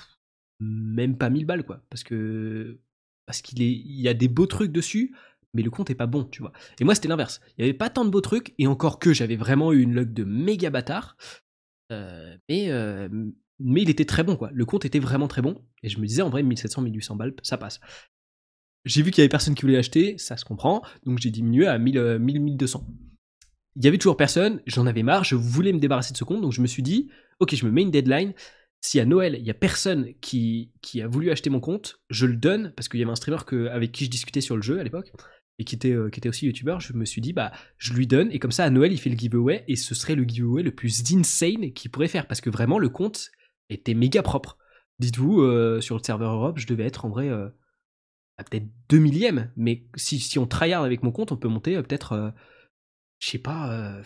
[0.59, 1.83] même pas 1000 balles, quoi.
[1.89, 2.79] Parce que.
[3.25, 5.15] Parce qu'il il y a des beaux trucs dessus,
[5.53, 6.51] mais le compte est pas bon, tu vois.
[6.79, 7.41] Et moi, c'était l'inverse.
[7.57, 9.93] Il y avait pas tant de beaux trucs, et encore que j'avais vraiment eu une
[9.93, 11.17] luck de méga bâtard.
[11.91, 12.67] Euh, mais,
[13.63, 14.49] mais il était très bon, quoi.
[14.53, 15.61] Le compte était vraiment très bon.
[15.83, 17.79] Et je me disais, en vrai, 1700, 1800 balles, ça passe.
[18.85, 20.81] J'ai vu qu'il y avait personne qui voulait l'acheter, ça se comprend.
[21.05, 22.85] Donc j'ai diminué à 1000, 1200.
[22.87, 22.93] Euh,
[23.75, 26.41] il y avait toujours personne, j'en avais marre, je voulais me débarrasser de ce compte,
[26.41, 28.33] donc je me suis dit, ok, je me mets une deadline,
[28.81, 30.71] si à Noël, il y a personne qui,
[31.01, 33.91] a voulu acheter mon compte, je le donne, parce qu'il y avait un streamer avec
[33.91, 35.13] qui je discutais sur le jeu à l'époque,
[35.57, 38.07] et qui était, euh, qui était aussi youtubeur, je me suis dit, bah, je lui
[38.07, 40.63] donne, et comme ça, à Noël, il fait le giveaway, et ce serait le giveaway
[40.63, 43.31] le plus insane qu'il pourrait faire, parce que vraiment, le compte
[43.73, 44.57] était méga propre.
[44.99, 47.49] Dites-vous, euh, sur le serveur Europe, je devais être en vrai euh,
[48.37, 52.33] à peut-être 2 millièmes, mais si, on tryhard avec mon compte, on peut monter peut-être,
[53.19, 54.01] je sais pas,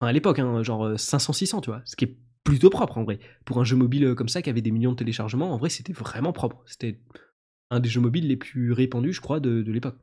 [0.00, 3.20] à l'époque, hein, genre 500-600, tu vois, ce qui est plutôt propre en vrai.
[3.44, 5.68] Pour un jeu mobile euh, comme ça qui avait des millions de téléchargements, en vrai
[5.68, 6.62] c'était vraiment propre.
[6.66, 7.00] C'était
[7.70, 9.98] un des jeux mobiles les plus répandus, je crois, de, l'époque.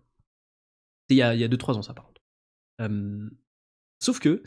[1.03, 2.21] C'était il y a 2-3 ans ça par contre.
[3.99, 4.41] sauf que,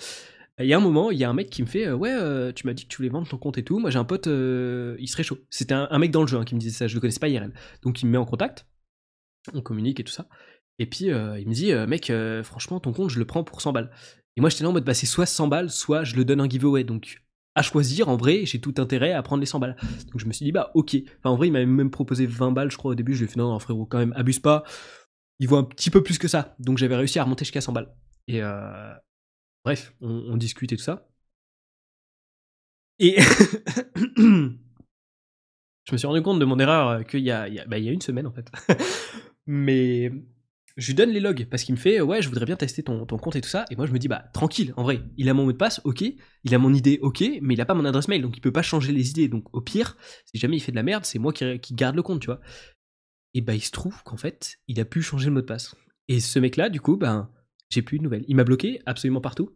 [0.59, 2.13] il y a un moment, il y a un mec qui me fait euh, Ouais,
[2.13, 3.79] euh, tu m'as dit que tu voulais vendre ton compte et tout.
[3.79, 5.39] Moi j'ai un pote, il serait chaud.
[5.51, 7.29] C'était un, mec dans le jeu hein, qui me disait ça, je le connaissais pas
[7.29, 7.53] IRL.
[7.83, 8.67] Donc il me met en contact,
[9.55, 10.29] on communique et tout ça.
[10.79, 12.13] Et puis il me dit Mec,
[12.45, 13.91] franchement, ton compte, je le prends pour 100 balles.
[14.37, 16.41] Et moi j'étais là en mode Bah c'est soit 100 balles, soit je le donne
[16.41, 16.85] un giveaway.
[16.85, 17.23] Donc
[17.55, 19.77] à choisir, en vrai, j'ai tout intérêt à prendre les 100 balles.
[20.11, 20.97] Donc je me suis dit, bah ok.
[21.19, 23.15] Enfin, en vrai, il m'avait même proposé 20 balles, je crois, au début.
[23.15, 24.65] Je lui ai fait, non, frérot, quand même, abuse pas.
[25.39, 26.57] Il vaut un petit peu plus que ça.
[26.59, 27.95] Donc j'avais réussi à remonter jusqu'à 100 balles.
[28.29, 28.93] Et euh...
[29.65, 31.09] bref, on, discute et tout ça.
[32.99, 33.17] Et
[34.17, 34.53] je
[35.93, 38.33] me suis rendu compte de mon erreur qu'il y bah, y a une semaine, en
[38.33, 38.51] fait.
[39.47, 40.13] Mais
[40.77, 43.05] je lui donne les logs parce qu'il me fait ouais je voudrais bien tester ton,
[43.07, 43.65] compte et tout ça.
[43.71, 45.81] Et moi je me dis bah tranquille en vrai il a mon mot de passe
[45.85, 46.05] ok.
[46.45, 48.53] Il a mon idée ok mais il a pas mon adresse mail donc il peut
[48.53, 49.29] pas changer les idées.
[49.29, 52.03] Donc au pire si jamais il fait de la merde c'est moi qui, garde le
[52.03, 52.41] compte tu vois.
[53.35, 55.75] Et bah il se trouve qu'en fait il a pu changer le mot de passe.
[56.09, 57.31] Et ce mec là du coup ben
[57.73, 59.51] j'ai plus de nouvelles il m'a bloqué absolument partout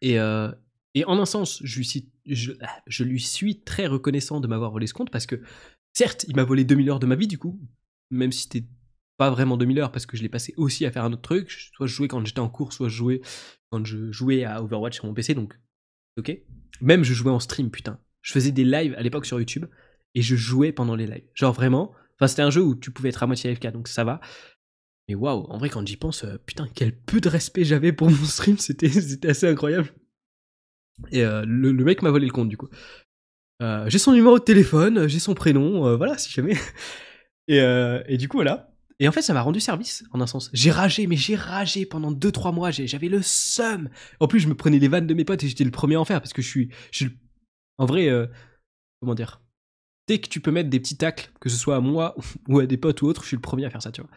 [0.00, 0.50] et euh,
[0.94, 2.52] et en un sens je lui suis je,
[2.86, 5.40] je lui suis très reconnaissant de m'avoir volé ce compte parce que
[5.92, 7.60] certes il m'a volé 2000 heures de ma vie du coup
[8.10, 8.66] même si c'était
[9.16, 11.50] pas vraiment 2000 heures parce que je l'ai passé aussi à faire un autre truc.
[11.50, 13.20] Soit je jouais quand j'étais en cours, soit je jouais
[13.70, 15.58] quand je jouais à Overwatch sur mon PC, donc
[16.18, 16.36] ok.
[16.80, 18.00] Même je jouais en stream, putain.
[18.22, 19.66] Je faisais des lives à l'époque sur YouTube
[20.14, 21.28] et je jouais pendant les lives.
[21.34, 24.04] Genre vraiment, enfin c'était un jeu où tu pouvais être à moitié AFK, donc ça
[24.04, 24.20] va.
[25.08, 28.10] Mais waouh, en vrai quand j'y pense, euh, putain quel peu de respect j'avais pour
[28.10, 28.90] mon stream, c'était
[29.28, 29.92] assez incroyable.
[31.10, 32.68] Et euh, le, mec m'a volé le compte du coup.
[33.60, 36.56] Euh, j'ai son numéro de téléphone, j'ai son prénom, voilà si jamais.
[37.48, 38.72] Et, et du coup voilà.
[39.00, 40.48] Et en fait, ça m'a rendu service, en un sens.
[40.52, 43.90] J'ai ragé, mais j'ai ragé pendant 2-3 mois, j'avais le seum.
[44.20, 46.00] En plus, je me prenais les vannes de mes potes et j'étais le premier à
[46.00, 46.70] en faire, parce que je suis...
[47.78, 48.08] en vrai,
[49.00, 49.42] comment dire?
[50.06, 52.14] Dès que tu peux mettre des petits tacles, que ce soit à moi
[52.48, 54.10] ou à des potes ou autres, je suis le premier à faire ça, tu vois.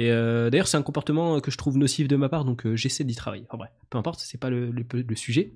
[0.00, 2.74] Et euh, d'ailleurs, c'est un comportement que je trouve nocif de ma part, donc euh,
[2.74, 3.44] j'essaie d'y travailler.
[3.50, 4.72] En vrai, peu importe, c'est pas le,
[5.14, 5.52] sujet.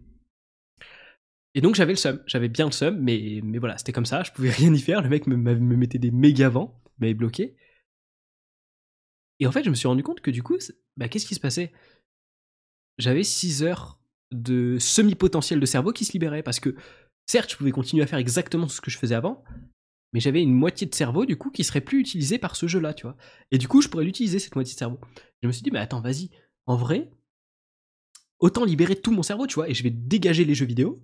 [1.55, 4.23] Et donc j'avais le seum, j'avais bien le seum, mais, mais voilà, c'était comme ça,
[4.23, 5.01] je pouvais rien y faire.
[5.01, 7.57] Le mec me, me mettait des méga vents, m'avait bloqué.
[9.41, 10.59] Et en fait, je me suis rendu compte que du coup,
[10.99, 11.73] bah, qu'est-ce qui se passait?
[12.99, 13.99] J'avais 6 heures
[14.31, 16.77] de semi-potentiel de cerveau qui se libérait parce que
[17.25, 19.43] certes, je pouvais continuer à faire exactement ce que je faisais avant,
[20.15, 22.95] mais j'avais une moitié de cerveau du coup qui serait plus utilisée par ce jeu-là,
[22.95, 23.17] tu vois.
[23.51, 24.99] Et du coup, je pourrais l'utiliser cette moitié de cerveau.
[25.43, 26.31] Je me suis dit, mais attends, vas-y,
[26.67, 27.11] en vrai,
[28.39, 31.03] autant libérer tout mon cerveau, tu vois, et je vais dégager les jeux vidéo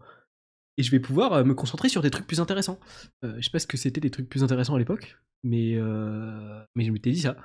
[0.77, 2.79] et je vais pouvoir euh, me concentrer sur des trucs plus intéressants.
[3.25, 6.63] Euh, je sais pas ce que c'était des trucs plus intéressants à l'époque, mais euh,
[6.75, 7.37] mais je m'étais dit ça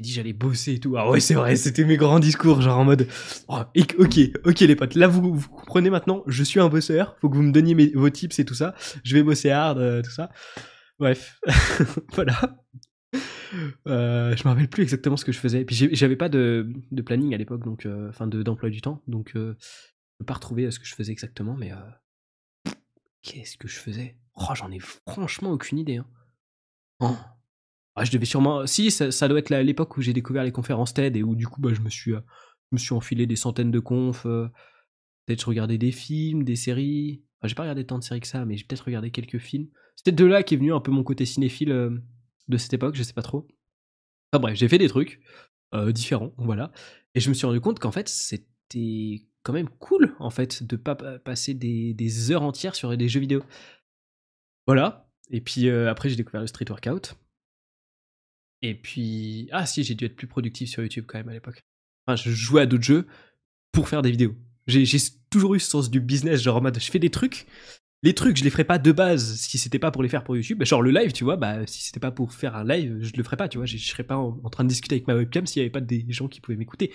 [0.00, 0.96] dit j'allais bosser et tout.
[0.96, 3.08] Ah ouais, c'est vrai, c'était mes grands discours, genre en mode
[3.48, 3.60] oh,
[3.98, 7.42] ok, ok les potes, là vous, comprenez maintenant, je suis un bosseur, faut que vous
[7.42, 10.30] me donniez vos tips et tout ça, je vais bosser hard, euh, tout ça.
[10.98, 11.40] Bref,
[12.14, 12.64] voilà.
[13.86, 15.64] Euh, je me rappelle plus exactement ce que je faisais.
[15.64, 16.66] Puis j'avais pas de,
[17.04, 19.54] planning à l'époque, donc euh, enfin de d'emploi du temps, donc je
[20.18, 21.72] peux pas retrouver ce que je faisais exactement, mais
[23.22, 24.16] qu'est-ce que je faisais?
[24.34, 25.96] Oh, j'en ai franchement aucune idée.
[25.96, 26.06] Hein.
[27.00, 27.16] Oh.
[27.96, 28.66] Ah, je devais sûrement.
[28.66, 31.60] Si, ça, doit être l'époque où j'ai découvert les conférences TED et où du coup,
[31.60, 32.16] bah, je me suis, je
[32.72, 34.24] me suis enfilé des centaines de confs.
[34.24, 37.22] peut-être je regardais des films, des séries.
[37.40, 39.68] Enfin, j'ai pas regardé tant de séries que ça, mais j'ai peut-être regardé quelques films.
[39.96, 42.02] C'était de là qu'est venu un peu mon côté cinéphile
[42.48, 43.48] de cette époque, je sais pas trop.
[44.32, 45.20] Enfin bref, j'ai fait des trucs
[45.88, 46.72] différents, voilà.
[47.14, 50.76] Et je me suis rendu compte qu'en fait, c'était quand même cool, en fait, de
[50.76, 53.42] pas passer des, des heures entières sur des jeux vidéo.
[54.66, 55.08] Voilà.
[55.30, 57.16] Et puis après, j'ai découvert le street workout.
[58.62, 61.64] Et puis, ah si, j'ai dû être plus productif sur YouTube quand même à l'époque.
[62.06, 63.06] Enfin, je jouais à d'autres jeux
[63.72, 64.34] pour faire des vidéos.
[64.66, 64.84] J'ai
[65.30, 67.46] toujours eu ce sens du business, genre en mode, je fais des trucs.
[68.02, 70.36] Les trucs, je les ferais pas de base si c'était pas pour les faire pour
[70.36, 70.62] YouTube.
[70.64, 73.22] Genre le live, tu vois, bah si c'était pas pour faire un live, je le
[73.22, 73.66] ferais pas, tu vois.
[73.66, 76.04] Je serais pas en, train de discuter avec ma webcam s'il y avait pas des
[76.10, 76.92] gens qui pouvaient m'écouter.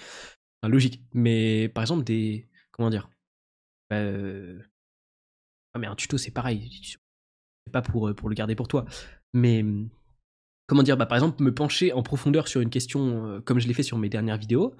[0.61, 1.01] Enfin, logique.
[1.13, 2.47] Mais par exemple, des.
[2.71, 3.09] Comment dire
[3.89, 4.59] bah, euh,
[5.73, 6.69] Ah, mais un tuto, c'est pareil.
[7.65, 8.85] C'est pas pour, euh, pour le garder pour toi.
[9.33, 9.63] Mais
[10.71, 13.67] comment dire, bah, par exemple, me pencher en profondeur sur une question euh, comme je
[13.67, 14.73] l'ai fait sur mes dernières vidéos,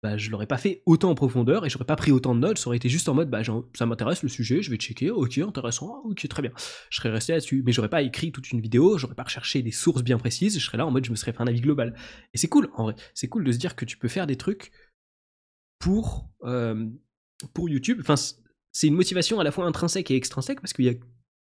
[0.00, 2.58] bah, je l'aurais pas fait autant en profondeur et j'aurais pas pris autant de notes,
[2.58, 3.42] ça aurait été juste en mode, bah,
[3.74, 6.52] ça m'intéresse le sujet, je vais checker, ok, intéressant, ok, très bien.
[6.90, 9.72] Je serais resté là-dessus, mais j'aurais pas écrit toute une vidéo, j'aurais pas recherché des
[9.72, 11.96] sources bien précises, je serais là en mode, je me serais fait un avis global.
[12.32, 14.36] Et c'est cool, en vrai, c'est cool de se dire que tu peux faire des
[14.36, 14.70] trucs
[15.80, 16.88] pour, euh,
[17.52, 18.14] pour YouTube, enfin,
[18.70, 20.94] c'est une motivation à la fois intrinsèque et extrinsèque parce qu'il y a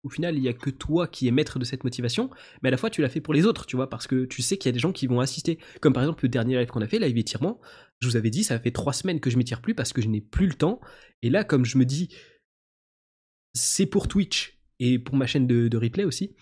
[0.04, 2.30] au final, il n'y a que toi qui es maître de cette motivation,
[2.62, 4.42] mais à la fois tu l'as fait pour les autres, tu vois, parce que tu
[4.42, 5.60] sais qu'il y a des gens qui vont assister.
[5.82, 7.60] Comme par exemple le dernier live qu'on a fait, live étirement,
[8.00, 10.08] je vous avais dit, ça fait trois semaines que je m'étire plus parce que je
[10.08, 10.80] n'ai plus le temps.
[11.22, 12.10] Et là, comme je me dis,
[13.54, 16.36] c'est pour Twitch et pour ma chaîne de, replay aussi,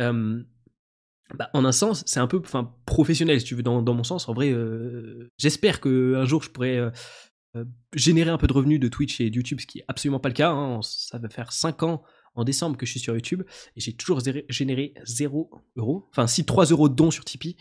[0.00, 0.42] euh,
[1.34, 2.42] bah, en un sens, c'est un peu
[2.84, 4.28] professionnel, si tu veux, dans, mon sens.
[4.28, 6.76] En vrai, euh, j'espère qu'un jour je pourrais.
[6.76, 6.90] Euh,
[7.94, 10.28] générer un peu de revenus de Twitch et de YouTube, ce qui est absolument pas
[10.28, 10.50] le cas.
[10.50, 10.80] Hein.
[10.82, 12.02] Ça va faire 5 ans
[12.36, 13.42] en décembre que je suis sur YouTube
[13.74, 16.06] et j'ai toujours généré 0 euros.
[16.10, 17.56] Enfin, si 3 euros de dons sur Tipeee.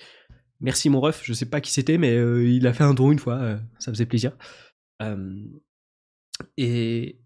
[0.62, 3.12] Merci mon ref, je sais pas qui c'était, mais euh, il a fait un don
[3.12, 4.38] une fois, euh, ça faisait plaisir.
[5.02, 5.34] Euh,
[6.58, 7.20] et.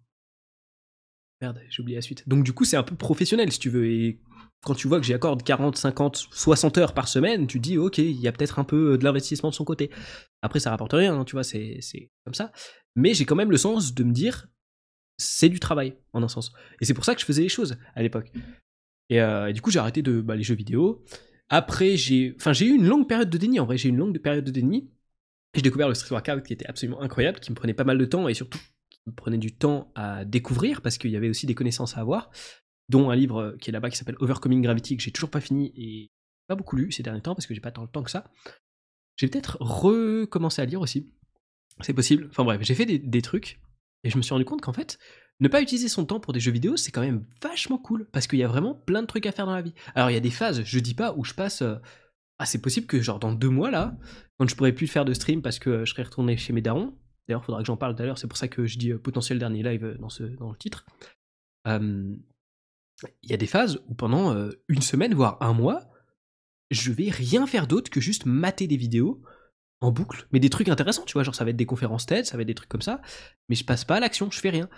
[1.42, 2.28] Merde, j'ai oublié la suite.
[2.28, 3.90] Donc, du coup, c'est un peu professionnel si tu veux.
[3.90, 4.20] Et
[4.62, 8.20] quand tu vois que j'accorde 40, 50, 60 heures par semaine, tu dis, ok, il
[8.20, 9.90] y a peut-être un peu de l'investissement de son côté.
[10.42, 11.80] Après, ça rapporte rien, hein, tu vois, c'est
[12.26, 12.52] comme ça.
[12.96, 14.50] Mais j'ai quand même le sens de me dire,
[15.20, 16.54] c'est du travail, en un sens.
[16.82, 18.32] Et c'est pour ça que je faisais les choses à l'époque.
[19.10, 21.04] Et, euh, du coup, j'ai arrêté de bah, les jeux vidéo.
[21.50, 23.60] Après, j'ai, enfin, j'ai eu une longue période de déni.
[23.60, 24.90] En vrai, j'ai eu une longue période de déni.
[25.54, 28.06] J'ai découvert le Street Workout qui était absolument incroyable, qui me prenait pas mal de
[28.06, 31.48] temps et surtout qui me prenait du temps à découvrir parce qu'il y avait aussi
[31.48, 32.30] des connaissances à avoir,
[32.88, 35.74] dont un livre qui est là-bas qui s'appelle Overcoming Gravity que j'ai toujours pas fini
[35.76, 36.12] et
[36.48, 38.32] pas beaucoup lu ces derniers temps parce que j'ai pas tant le temps que ça.
[39.18, 41.12] J'ai peut-être recommencé à lire aussi.
[41.82, 42.28] C'est possible.
[42.30, 43.60] Enfin bref, j'ai fait des trucs
[44.04, 44.98] et je me suis rendu compte qu'en fait,
[45.40, 48.28] ne pas utiliser son temps pour des jeux vidéo, c'est quand même vachement cool, parce
[48.28, 49.74] qu'il y a vraiment plein de trucs à faire dans la vie.
[49.96, 51.62] Alors il y a des phases, je dis pas, où je passe...
[51.62, 51.76] Euh,
[52.42, 53.98] ah c'est possible que genre dans deux mois là,
[54.38, 56.98] quand je pourrais plus faire de stream parce que je serais retourné chez mes darons,
[57.28, 58.92] d'ailleurs il faudra que j'en parle tout à l'heure, c'est pour ça que je dis
[58.92, 60.86] euh, potentiel dernier live euh, dans, ce, dans le titre,
[61.66, 65.90] il y a des phases où pendant une semaine, voire un mois,
[66.72, 69.22] je vais rien faire d'autre que juste mater des vidéos
[69.82, 72.26] en boucle, mais des trucs intéressants, tu vois, genre ça va être des conférences TED,
[72.26, 73.02] ça va être des trucs comme ça,
[73.48, 74.70] mais je passe pas à l'action, je fais rien.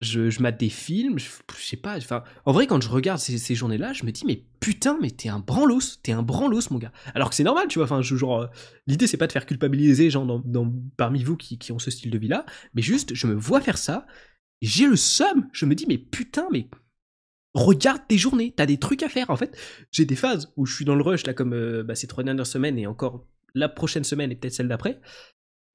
[0.00, 3.54] Je, je mate des films, je, sais pas, enfin, en vrai, quand je regarde ces,
[3.54, 6.92] journées-là, je me dis, mais putain, mais t'es un branlos, t'es un branlos, mon gars.
[7.14, 8.46] Alors que c'est normal, tu vois, enfin, genre, euh,
[8.86, 11.90] l'idée c'est pas de faire culpabiliser les gens dans, parmi vous qui, qui, ont ce
[11.90, 14.06] style de vie-là, mais juste, je me vois faire ça,
[14.60, 16.68] j'ai le seum, je me dis, mais putain, mais
[17.54, 19.30] regarde tes journées, t'as des trucs à faire.
[19.30, 19.56] En fait,
[19.90, 22.24] j'ai des phases où je suis dans le rush, là, comme euh, bah, ces trois
[22.24, 25.00] dernières semaines et encore la prochaine semaine et peut-être celle d'après,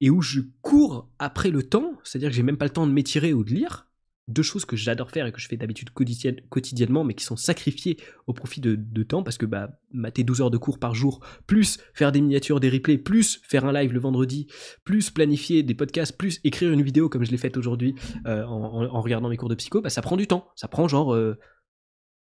[0.00, 2.92] et où je cours après le temps, c'est-à-dire que j'ai même pas le temps de
[2.92, 3.90] m'étirer ou de lire,
[4.30, 7.98] deux choses que j'adore faire et que je fais d'habitude quotidiennement, mais qui sont sacrifiées
[8.26, 11.78] au profit de, temps, parce que bah, mater 12 heures de cours par jour, plus
[11.94, 14.46] faire des miniatures, des replays, plus faire un live le vendredi,
[14.84, 17.94] plus planifier des podcasts, plus écrire une vidéo comme je l'ai faite aujourd'hui
[18.26, 20.48] euh, en, regardant mes cours de psycho, bah, ça prend du temps.
[20.54, 21.36] Ça prend genre euh,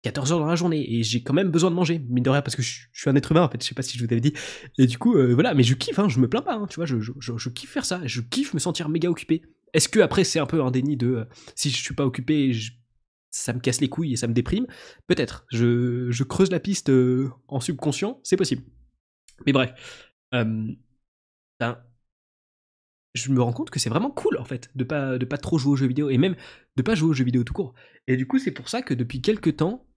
[0.03, 2.41] 14 heures dans la journée et j'ai quand même besoin de manger mine de rien
[2.41, 4.11] parce que je, suis un être humain en fait je sais pas si je vous
[4.11, 4.33] avais dit.
[4.77, 6.75] Et du coup euh, voilà mais je kiffe hein, je me plains pas hein, tu
[6.75, 9.41] vois je, je, kiffe faire ça je kiffe me sentir méga occupé.
[9.73, 12.53] Est-ce que après c'est un peu un déni de euh, si je suis pas occupé
[13.31, 14.65] ça me casse les couilles et ça me déprime?
[15.05, 15.45] Peut-être.
[15.51, 18.63] Je, creuse la piste euh, en subconscient c'est possible.
[19.45, 19.73] Mais bref
[20.31, 21.77] ben,
[23.15, 25.57] je me rends compte que c'est vraiment cool en fait de pas de pas trop
[25.57, 26.35] jouer aux jeux vidéo et même
[26.77, 27.73] de pas jouer aux jeux vidéo tout court.
[28.07, 29.88] Et du coup c'est pour ça que depuis quelques temps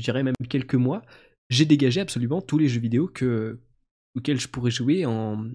[0.00, 1.02] je dirais même quelques mois,
[1.48, 3.60] j'ai dégagé absolument tous les jeux vidéo que,
[4.16, 5.48] auxquels je pourrais jouer en,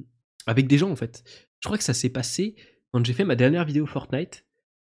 [0.46, 1.24] avec des gens en fait.
[1.62, 2.56] Je crois que ça s'est passé
[2.92, 4.46] quand j'ai fait ma dernière vidéo Fortnite,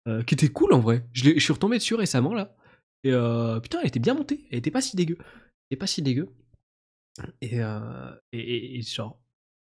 [0.08, 1.04] euh, qui était cool en vrai.
[1.12, 2.56] Je, je, suis retombé dessus récemment là.
[3.04, 5.16] Et euh, putain, elle était bien montée, elle était pas si dégueu.
[5.18, 6.28] Elle était pas si dégueu.
[7.42, 9.20] Euh, et, genre,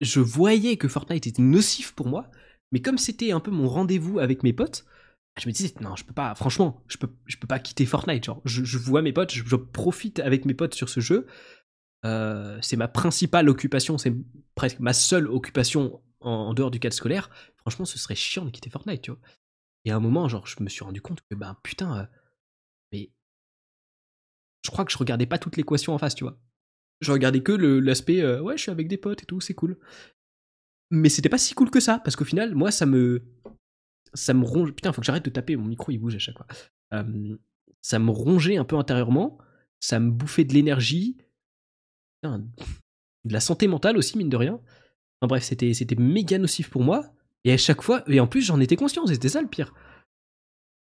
[0.01, 2.31] je voyais que Fortnite était nocif pour moi,
[2.73, 4.85] mais comme c'était un peu mon rendez-vous avec mes potes,
[5.38, 8.25] je me disais non je peux pas franchement je peux je peux pas quitter Fortnite
[8.25, 11.27] genre je, vois mes potes je, profite avec mes potes sur ce jeu.
[12.07, 14.14] Euh, c'est ma principale occupation c'est
[14.55, 17.31] presque ma seule occupation en, dehors du cadre scolaire.
[17.59, 19.21] Franchement ce serait chiant de quitter Fortnite tu vois.
[19.85, 22.07] Et à un moment genre je me suis rendu compte que ben putain euh,
[22.93, 23.11] mais
[24.64, 26.38] je crois que je regardais pas toute l'équation en face tu vois.
[27.01, 29.79] Je regardais que l'aspect euh, ouais je suis avec des potes et tout c'est cool.
[30.90, 33.23] Mais c'était pas si cool que ça parce qu'au final moi ça me
[34.14, 34.73] ça me ronge.
[34.73, 36.46] Putain, faut que j'arrête de taper, mon micro il bouge à chaque fois.
[37.83, 39.38] ça me rongeait un peu intérieurement,
[39.81, 41.16] ça me bouffait de l'énergie,
[42.23, 44.61] de la santé mentale aussi, mine de rien.
[45.20, 47.12] Enfin bref, c'était, c'était méga nocif pour moi,
[47.44, 49.75] et à chaque fois, et en plus j'en étais conscient, c'était ça le pire.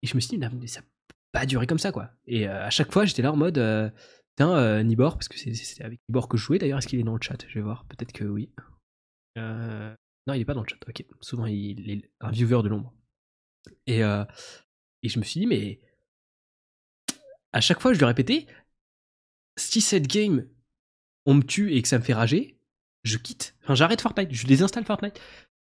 [0.02, 2.12] Et je me suis dit, mais ça peut pas durer comme ça, quoi.
[2.26, 3.90] Et euh, à chaque fois, j'étais là en mode, euh,
[4.36, 7.04] putain, euh, Nibor, parce que c'était avec Nibor que je jouais d'ailleurs, est-ce qu'il est
[7.04, 7.38] dans le chat?
[7.48, 8.52] Je vais voir, peut-être que oui.
[9.36, 11.06] non, il est pas dans le chat, ok.
[11.20, 12.94] Souvent, il est un viewer de l'ombre.
[13.88, 15.80] Et, je me suis dit, mais
[17.54, 18.48] à chaque fois, je lui répétais,
[19.58, 20.48] si cette game,
[21.26, 22.58] on me tue et que ça me fait rager,
[23.04, 23.56] je quitte.
[23.64, 25.20] Enfin, j'arrête Fortnite, je désinstalle Fortnite.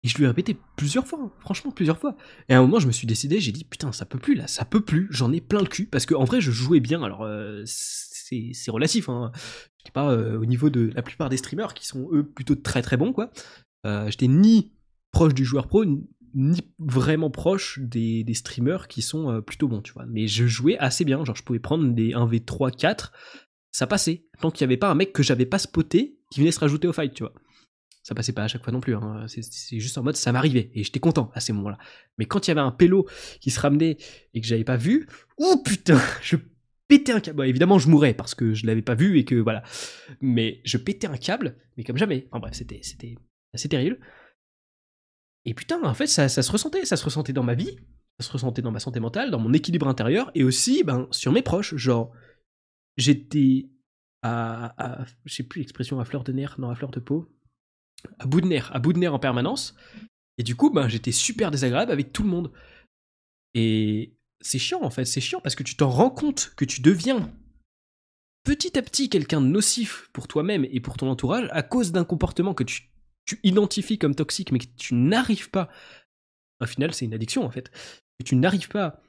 [0.05, 2.17] Et je lui ai répété plusieurs fois, hein, franchement plusieurs fois.
[2.49, 4.49] Et à un moment, je me suis décidé, j'ai dit, putain, ça peut plus là,
[4.49, 5.87] ça peut plus, j'en ai plein le cul.
[5.87, 7.27] Parce qu'en vrai, je jouais bien, alors
[7.65, 9.31] c'est relatif, hein.
[9.79, 12.97] J'étais pas au niveau de la plupart des streamers qui sont eux plutôt très très
[12.97, 13.31] bons, quoi.
[13.85, 14.73] J'étais ni
[15.13, 15.85] proche du joueur pro,
[16.35, 20.07] ni vraiment proche des, des streamers qui sont euh, plutôt bons, tu vois.
[20.07, 23.13] Mais je jouais assez bien, genre je pouvais prendre des 1v3, 4,
[23.71, 24.25] ça passait.
[24.41, 26.89] Tant qu'il n'y avait pas un mec que j'avais pas spoté qui venait se rajouter
[26.89, 27.33] au fight, tu vois.
[28.03, 29.27] Ça passait pas à chaque fois non plus, hein.
[29.29, 31.79] c'est juste en mode ça m'arrivait et j'étais content à ces moments-là.
[32.19, 33.07] Mais quand il y avait un pélo
[33.41, 33.97] qui se ramenait
[34.35, 35.07] et que j'avais pas vu,
[35.39, 36.37] oh putain, je
[36.89, 37.47] pétais un câble.
[37.47, 39.63] évidemment, je mourrais parce que je l'avais pas vu et que voilà.
[40.21, 42.27] Mais je pétais un câble, mais comme jamais.
[42.33, 42.81] Enfin bref, c'était
[43.55, 43.99] assez terrible.
[45.45, 46.85] Et putain, en fait, ça, se ressentait.
[46.85, 47.77] Ça se ressentait dans ma vie,
[48.19, 51.33] ça se ressentait dans ma santé mentale, dans mon équilibre intérieur, et aussi ben, sur
[51.33, 51.75] mes proches.
[51.77, 52.13] Genre,
[52.97, 53.69] j'étais
[54.23, 57.29] à, je sais plus l'expression, à fleur de nerf, non, à fleur de peau,
[58.19, 59.75] à bout de nerf, à bout de nerf en permanence.
[60.39, 62.53] Et du coup, ben, j'étais super désagréable avec tout le monde.
[63.55, 66.81] Et c'est chiant, en fait, c'est chiant parce que tu t'en rends compte que tu
[66.81, 67.33] deviens
[68.45, 72.05] petit à petit quelqu'un de nocif pour toi-même et pour ton entourage à cause d'un
[72.05, 72.92] comportement que tu
[73.25, 75.69] tu identifies comme toxique, mais que tu n'arrives pas,
[76.61, 77.71] au final, c'est une addiction en fait,
[78.19, 79.03] que tu n'arrives pas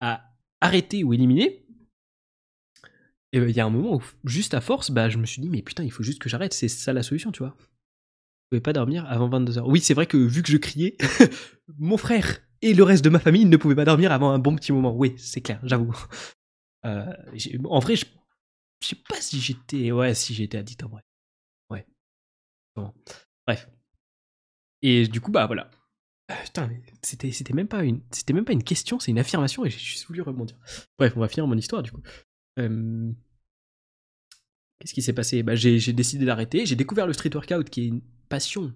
[0.00, 1.66] à arrêter ou éliminer,
[3.32, 5.42] et ben, il y a un moment où, juste à force, bah, je me suis
[5.42, 7.54] dit, mais putain, il faut juste que j'arrête, c'est ça la solution, tu vois.
[7.58, 9.64] Je pouvais pas dormir avant 22h.
[9.66, 10.96] Oui, c'est vrai que vu que je criais,
[11.78, 14.56] mon frère et le reste de ma famille ne pouvaient pas dormir avant un bon
[14.56, 14.94] petit moment.
[14.96, 15.94] Oui, c'est clair, j'avoue.
[16.86, 17.12] Euh,
[17.64, 18.06] en vrai, je,
[18.80, 19.90] je sais pas si j'étais.
[19.90, 21.02] Ouais, si j'étais addict en vrai.
[21.70, 21.84] Ouais.
[23.48, 23.66] Bref.
[24.82, 25.70] Et du coup, bah voilà.
[26.30, 26.70] Euh, putain,
[27.02, 29.78] c'était, c'était même pas une, c'était même pas une question, c'est une affirmation et j'ai
[29.78, 30.58] juste voulu rebondir.
[30.98, 32.02] Bref, on va finir mon histoire du coup.
[34.78, 35.42] Qu'est-ce qui s'est passé?
[35.42, 36.66] Bah, j'ai, décidé d'arrêter.
[36.66, 38.74] J'ai découvert le street workout qui est une passion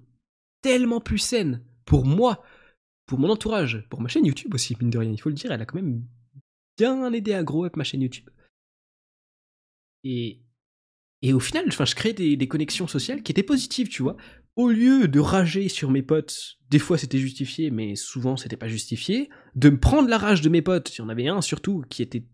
[0.63, 2.43] tellement plus saine pour moi,
[3.05, 5.13] pour mon entourage, pour ma chaîne YouTube aussi, mine de rien.
[5.13, 6.03] Il faut le dire, elle a quand même
[6.79, 8.31] bien aidé à grow up ma chaîne YouTube.
[10.03, 10.41] Et,
[11.21, 14.17] et au final, enfin, je crée des, des connexions sociales qui étaient positives, tu vois
[14.57, 18.69] au lieu de rager sur mes potes, des fois c'était justifié, mais souvent c'était pas
[18.69, 21.85] justifié, de me prendre la rage de mes potes, il y en avait un surtout
[21.89, 22.27] qui était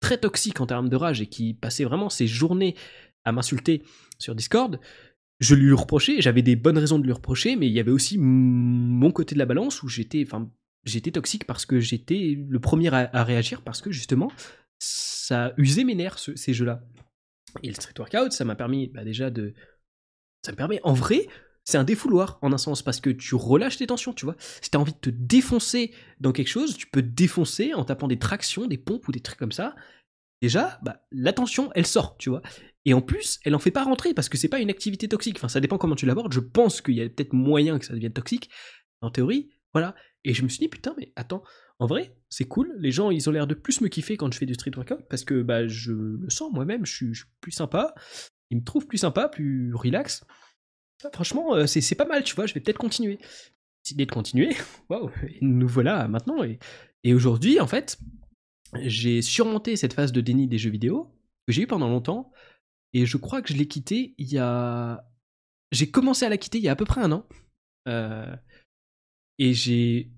[0.00, 2.74] très toxique en termes de rage et qui passait vraiment ses journées
[3.24, 3.82] à m'insulter
[4.18, 4.80] sur Discord,
[5.42, 8.16] je lui reprochais, j'avais des bonnes raisons de lui reprocher, mais il y avait aussi
[8.18, 10.50] mon côté de la balance où j'étais, enfin,
[10.84, 14.30] j'étais toxique parce que j'étais le premier à, réagir parce que justement,
[14.78, 16.84] ça usait mes nerfs ces jeux-là.
[17.62, 19.52] Et le street workout, ça m'a permis bah, déjà de
[20.44, 21.28] ça me permet, en vrai,
[21.64, 24.36] c'est un défouloir en un sens parce que tu relâches tes tensions, tu vois.
[24.60, 28.08] Si t'as envie de te défoncer dans quelque chose, tu peux te défoncer en tapant
[28.08, 29.74] des tractions, des pompes ou des trucs comme ça.
[30.40, 32.42] Déjà, bah, la tension, elle sort, tu vois.
[32.84, 35.36] Et en plus, elle en fait pas rentrer parce que c'est pas une activité toxique.
[35.36, 36.32] Enfin, ça dépend comment tu l'abordes.
[36.32, 38.50] Je pense qu'il y a peut-être moyen que ça devienne toxique.
[39.00, 39.94] En théorie, voilà.
[40.24, 41.44] Et je me suis dit, putain, mais attends,
[41.78, 42.74] en vrai, c'est cool.
[42.78, 45.06] Les gens, ils ont l'air de plus me kiffer quand je fais du street workout
[45.08, 47.94] parce que bah, je le sens moi-même, je suis plus sympa
[48.52, 50.24] il me trouve plus sympa, plus relax.
[51.12, 53.18] Franchement, euh, c'est pas mal, tu vois, je vais peut-être continuer.
[53.82, 54.54] Décider de continuer,
[54.88, 56.44] waouh, nous voilà maintenant.
[56.44, 56.60] Et,
[57.02, 57.98] et aujourd'hui, en fait,
[58.80, 61.12] j'ai surmonté cette phase de déni des jeux vidéo
[61.46, 62.30] que j'ai eu pendant longtemps
[62.92, 65.04] Et je crois que je l'ai quitté il y a.
[65.72, 67.26] J'ai commencé à la quitter il y a à peu près un an.
[67.88, 68.36] Euh,
[69.38, 70.12] et j'ai.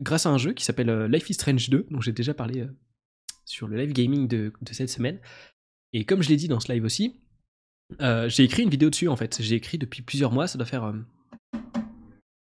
[0.00, 2.64] Grâce à un jeu qui s'appelle euh, Life is Strange 2, dont j'ai déjà parlé
[3.44, 5.18] sur le live gaming de, de, cette semaine.
[5.92, 7.20] Et comme je l'ai dit dans ce live aussi,
[7.98, 9.40] j'ai écrit une vidéo dessus en fait.
[9.40, 10.92] J'ai écrit depuis plusieurs mois, ça doit faire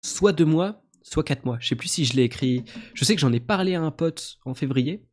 [0.03, 1.59] soit deux mois, soit quatre mois.
[1.61, 2.65] Je sais plus si je l'ai écrit.
[2.95, 5.07] Je sais que j'en ai parlé à un pote en février.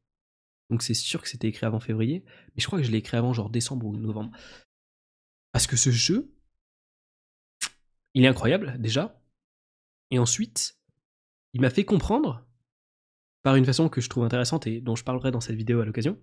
[0.69, 2.23] Donc c'est sûr que c'était écrit avant février.
[2.25, 4.31] Mais je crois que je l'ai écrit avant genre décembre ou novembre.
[5.51, 6.31] Parce que ce jeu,
[8.13, 9.21] il est incroyable déjà.
[10.11, 10.77] Et ensuite,
[11.53, 12.45] il m'a fait comprendre,
[13.41, 15.85] par une façon que je trouve intéressante et dont je parlerai dans cette vidéo à
[15.85, 16.19] l'occasion,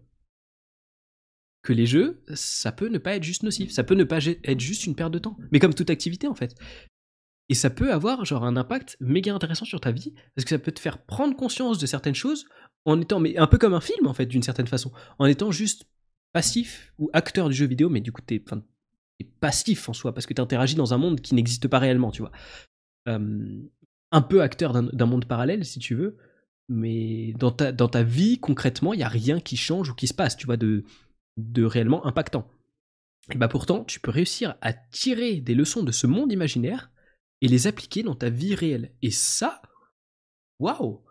[1.67, 4.61] que les jeux, ça peut ne pas être juste nocif, ça peut ne pas être
[4.61, 5.37] juste une perte de temps.
[5.51, 6.55] Mais comme toute activité en fait.
[7.49, 10.59] Et ça peut avoir genre un impact méga intéressant sur ta vie, parce que ça
[10.59, 12.47] peut te faire prendre conscience de certaines choses
[12.85, 15.51] en étant, mais un peu comme un film en fait, d'une certaine façon, en étant
[15.51, 15.87] juste
[16.33, 18.43] passif ou acteur du jeu vidéo, mais du coup t'es,
[19.19, 22.13] es passif en soi, parce que tu interagis dans un monde qui n'existe pas réellement,
[22.13, 22.33] tu vois.
[23.07, 26.17] un peu acteur d'un monde parallèle, si tu veux,
[26.69, 30.07] mais dans ta, dans ta vie, concrètement, il n'y a rien qui change ou qui
[30.07, 30.85] se passe, tu vois, de,
[31.37, 32.51] de réellement impactant.
[33.33, 36.91] Et bah pourtant, tu peux réussir à tirer des leçons de ce monde imaginaire
[37.41, 38.95] et les appliquer dans ta vie réelle.
[39.03, 39.63] Et ça,
[40.59, 41.03] waouh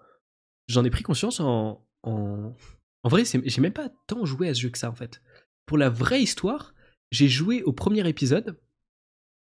[0.68, 1.86] J'en ai pris conscience en.
[2.04, 2.56] En,
[3.04, 5.22] en vrai, j'ai même pas tant joué à ce jeu que ça, en fait.
[5.66, 6.74] Pour la vraie histoire,
[7.12, 8.60] j'ai joué au premier épisode.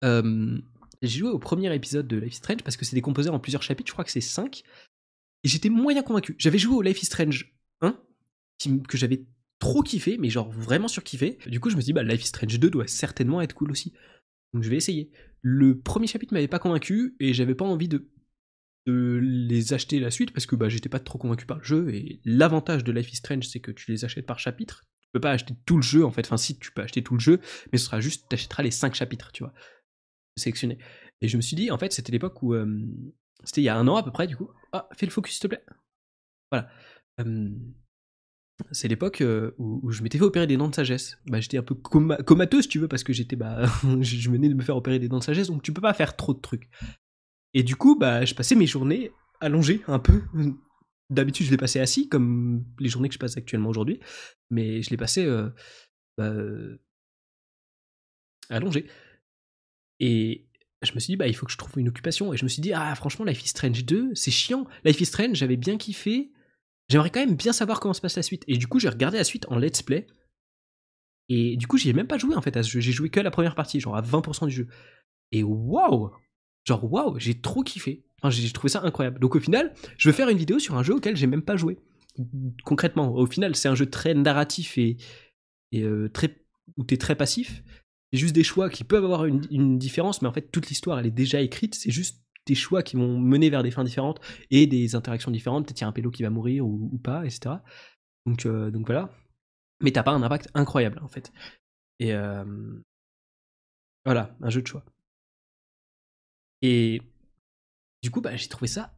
[0.03, 0.61] j'ai
[1.03, 3.89] joué au premier épisode de Life is Strange parce que c'est décomposé en plusieurs chapitres,
[3.89, 4.63] je crois que c'est 5.
[5.45, 6.35] Et j'étais moyen convaincu.
[6.39, 7.99] J'avais joué au Life is Strange 1,
[8.89, 9.25] que j'avais
[9.59, 11.39] trop kiffé, mais genre vraiment surkiffé.
[11.47, 13.71] Du coup, je me suis dit, bah, Life is Strange 2 doit certainement être cool
[13.71, 13.93] aussi.
[14.53, 15.11] Donc je vais essayer.
[15.43, 18.09] Le premier chapitre m'avait pas convaincu et j'avais pas envie de,
[18.87, 21.93] de, les acheter la suite parce que bah, j'étais pas trop convaincu par le jeu.
[21.93, 24.85] Et l'avantage de Life is Strange, c'est que tu les achètes par chapitre.
[25.01, 26.27] Tu peux pas acheter tout le jeu en fait.
[26.27, 27.41] Enfin, si tu peux acheter tout le jeu,
[27.73, 29.53] mais ce sera juste, tu achèteras les 5 chapitres, tu vois.
[30.37, 30.79] Sélectionner.
[31.21, 32.55] Et je me suis dit, en fait, c'était l'époque où.
[32.55, 32.87] Euh,
[33.45, 34.51] c'était il y a un an à peu près, du coup.
[34.73, 35.65] Ah, fais le focus s'il te plaît.
[36.51, 36.71] Voilà
[38.73, 41.19] c'est l'époque euh, où, je m'étais fait opérer des dents de sagesse.
[41.27, 43.67] Bah, j'étais un peu comateux, si tu veux, parce que j'étais, bah,
[44.01, 46.17] je venais de me faire opérer des dents de sagesse, donc tu peux pas faire
[46.17, 46.69] trop de trucs.
[47.55, 50.23] Et du coup, bah, je passais mes journées allongées un peu.
[51.11, 53.99] D'habitude, je les passais assis, comme les journées que je passe actuellement aujourd'hui,
[54.51, 55.49] mais je les passais euh,
[56.19, 56.35] bah,
[58.51, 58.87] allongées.
[60.01, 60.47] Et
[60.83, 62.35] je me suis dit, bah, il faut que je trouve une occupation.
[62.35, 64.67] Et je me suis dit, ah, franchement, Life is Strange 2, c'est chiant.
[64.85, 66.31] Life is Strange, j'avais bien kiffé
[66.89, 68.45] J'aimerais quand même bien savoir comment se passe la suite.
[68.49, 70.07] Et du coup, j'ai regardé la suite en let's play.
[71.29, 72.63] Et du coup, j'y ai même pas joué en fait.
[72.63, 74.69] J'ai joué que la première partie, genre à 20% du jeu.
[75.33, 76.11] Et waouh
[76.65, 78.05] Genre waouh, j'ai trop kiffé.
[78.21, 79.21] Enfin, j'ai trouvé ça incroyable.
[79.21, 81.57] Donc au final, je veux faire une vidéo sur un jeu auquel j'ai même pas
[81.57, 81.79] joué.
[82.65, 84.97] Concrètement, au final, c'est un jeu très narratif et,
[85.73, 86.45] et euh, très
[86.77, 87.63] où t'es très passif.
[88.13, 91.07] Juste des choix qui peuvent avoir une, une différence, mais en fait, toute l'histoire, elle
[91.07, 91.75] est déjà écrite.
[91.75, 94.21] C'est juste des choix qui vont mener vers des fins différentes
[94.51, 95.67] et des interactions différentes.
[95.67, 97.57] Peut-être un pélo qui va mourir ou, pas, etc.
[98.27, 99.11] Donc, euh, donc voilà.
[99.81, 101.31] Mais t'as pas un impact incroyable en fait.
[102.01, 102.45] Et euh,
[104.05, 104.85] voilà, un jeu de choix.
[106.63, 107.03] Et
[108.03, 108.95] du coup, bah, j'ai trouvé ça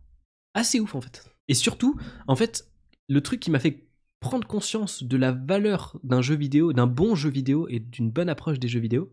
[0.54, 1.28] assez ouf en fait.
[1.48, 2.70] Et surtout, en fait,
[3.08, 3.88] le truc qui m'a fait
[4.20, 8.28] prendre conscience de la valeur d'un jeu vidéo, d'un bon jeu vidéo et d'une bonne
[8.28, 9.12] approche des jeux vidéo,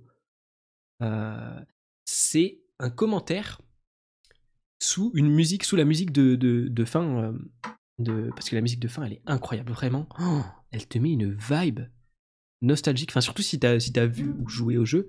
[1.02, 1.60] euh,
[2.06, 3.62] c'est un commentaire
[4.80, 7.04] sous une musique, sous la musique de, de, fin.
[7.04, 7.34] Euh,
[8.00, 10.08] de, parce que la musique de fin, elle est incroyable, vraiment.
[10.20, 11.82] Oh, elle te met une vibe
[12.62, 13.12] nostalgique.
[13.12, 15.08] Enfin, surtout si t'as si as vu ou joué au jeu,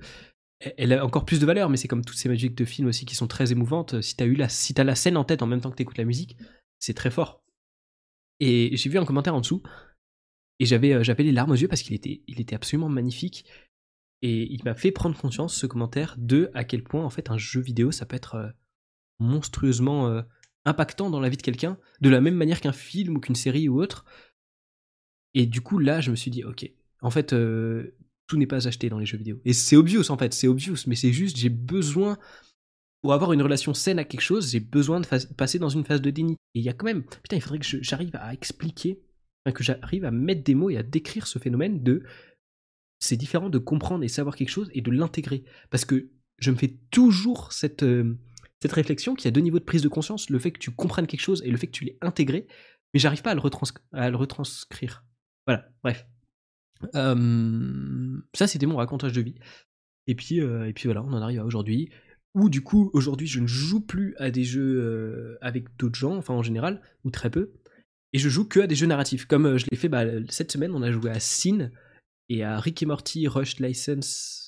[0.61, 3.07] elle a encore plus de valeur, mais c'est comme toutes ces musiques de films aussi
[3.07, 4.01] qui sont très émouvantes.
[4.01, 6.05] Si t'as la, si as la scène en tête en même temps que t'écoutes la
[6.05, 6.37] musique,
[6.79, 7.43] c'est très fort.
[8.41, 9.63] Et j'ai vu un commentaire en dessous,
[10.59, 13.45] et j'avais euh, j'avais les larmes aux yeux parce qu'il était, il était absolument magnifique.
[14.21, 17.39] Et il m'a fait prendre conscience, ce commentaire, de à quel point en fait un
[17.39, 18.49] jeu vidéo ça peut être euh,
[19.19, 20.23] monstrueusement euh,
[20.65, 23.69] impactant dans la vie de quelqu'un, de la même manière qu'un film ou qu'une série
[23.69, 24.05] ou autre.
[25.35, 27.97] Et du coup, là, je me suis dit, ok, en fait, euh,
[28.27, 29.41] tout n'est pas acheté dans les jeux vidéo.
[29.45, 32.19] Et c'est obvious, en fait, c'est obvious, mais c'est juste, j'ai besoin,
[33.03, 36.03] pour avoir une relation saine à quelque chose, j'ai besoin de passer dans une phase
[36.03, 36.33] de déni.
[36.55, 39.01] Et il y a quand même, putain, il faudrait que j'arrive à expliquer,
[39.53, 42.03] que j'arrive à mettre des mots et à décrire ce phénomène de.
[43.01, 45.45] C'est différent de comprendre et savoir quelque chose et de l'intégrer.
[45.71, 47.83] Parce que je me fais toujours cette.
[47.83, 48.19] Euh,
[48.61, 51.07] cette réflexion qui a deux niveaux de prise de conscience, le fait que tu comprennes
[51.07, 52.47] quelque chose et le fait que tu l'aies intégré,
[52.93, 53.41] mais j'arrive pas à le,
[54.17, 55.05] retranscrire.
[55.47, 56.07] Voilà, bref.
[56.93, 59.37] ça, c'était mon racontage de vie.
[60.07, 61.91] Et puis, euh, et puis voilà, on en arrive à aujourd'hui,
[62.35, 66.17] où du coup, aujourd'hui, je ne joue plus à des jeux euh, avec d'autres gens,
[66.17, 67.53] enfin en général, ou très peu,
[68.15, 69.27] et je joue que à des jeux narratifs.
[69.27, 71.71] Comme euh, je l'ai fait bah, cette semaine, on a joué à Sin,
[72.31, 74.48] et à Rick et Morty Rush License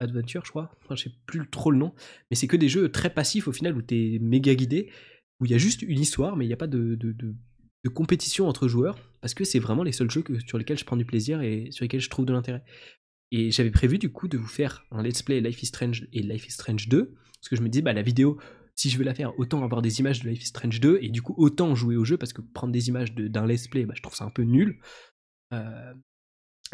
[0.00, 0.70] Adventure, je crois.
[0.82, 1.92] Enfin, je sais plus trop le nom.
[2.30, 4.90] Mais c'est que des jeux très passifs au final où t'es méga guidé,
[5.40, 7.34] où il y a juste une histoire, mais il n'y a pas de, de, de,
[7.94, 11.06] compétition entre joueurs, parce que c'est vraiment les seuls jeux sur lesquels je prends du
[11.06, 12.62] plaisir et sur lesquels je trouve de l'intérêt.
[13.30, 16.20] Et j'avais prévu du coup de vous faire un let's play Life is Strange et
[16.20, 18.38] Life is Strange 2, parce que je me dis, bah la vidéo,
[18.74, 21.08] si je veux la faire, autant avoir des images de Life is Strange 2, et
[21.08, 23.94] du coup autant jouer au jeu, parce que prendre des images d'un let's play, bah,
[23.96, 24.80] je trouve ça un peu nul.
[25.54, 25.94] Euh,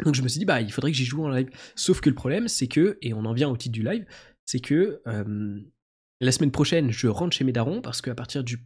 [0.03, 1.49] donc je me suis dit, bah, il faudrait que j'y joue en live.
[1.75, 4.05] Sauf que le problème, c'est que, et on en vient au titre du live,
[4.45, 5.59] c'est que euh,
[6.19, 8.59] la semaine prochaine, je rentre chez mes darons parce qu'à partir du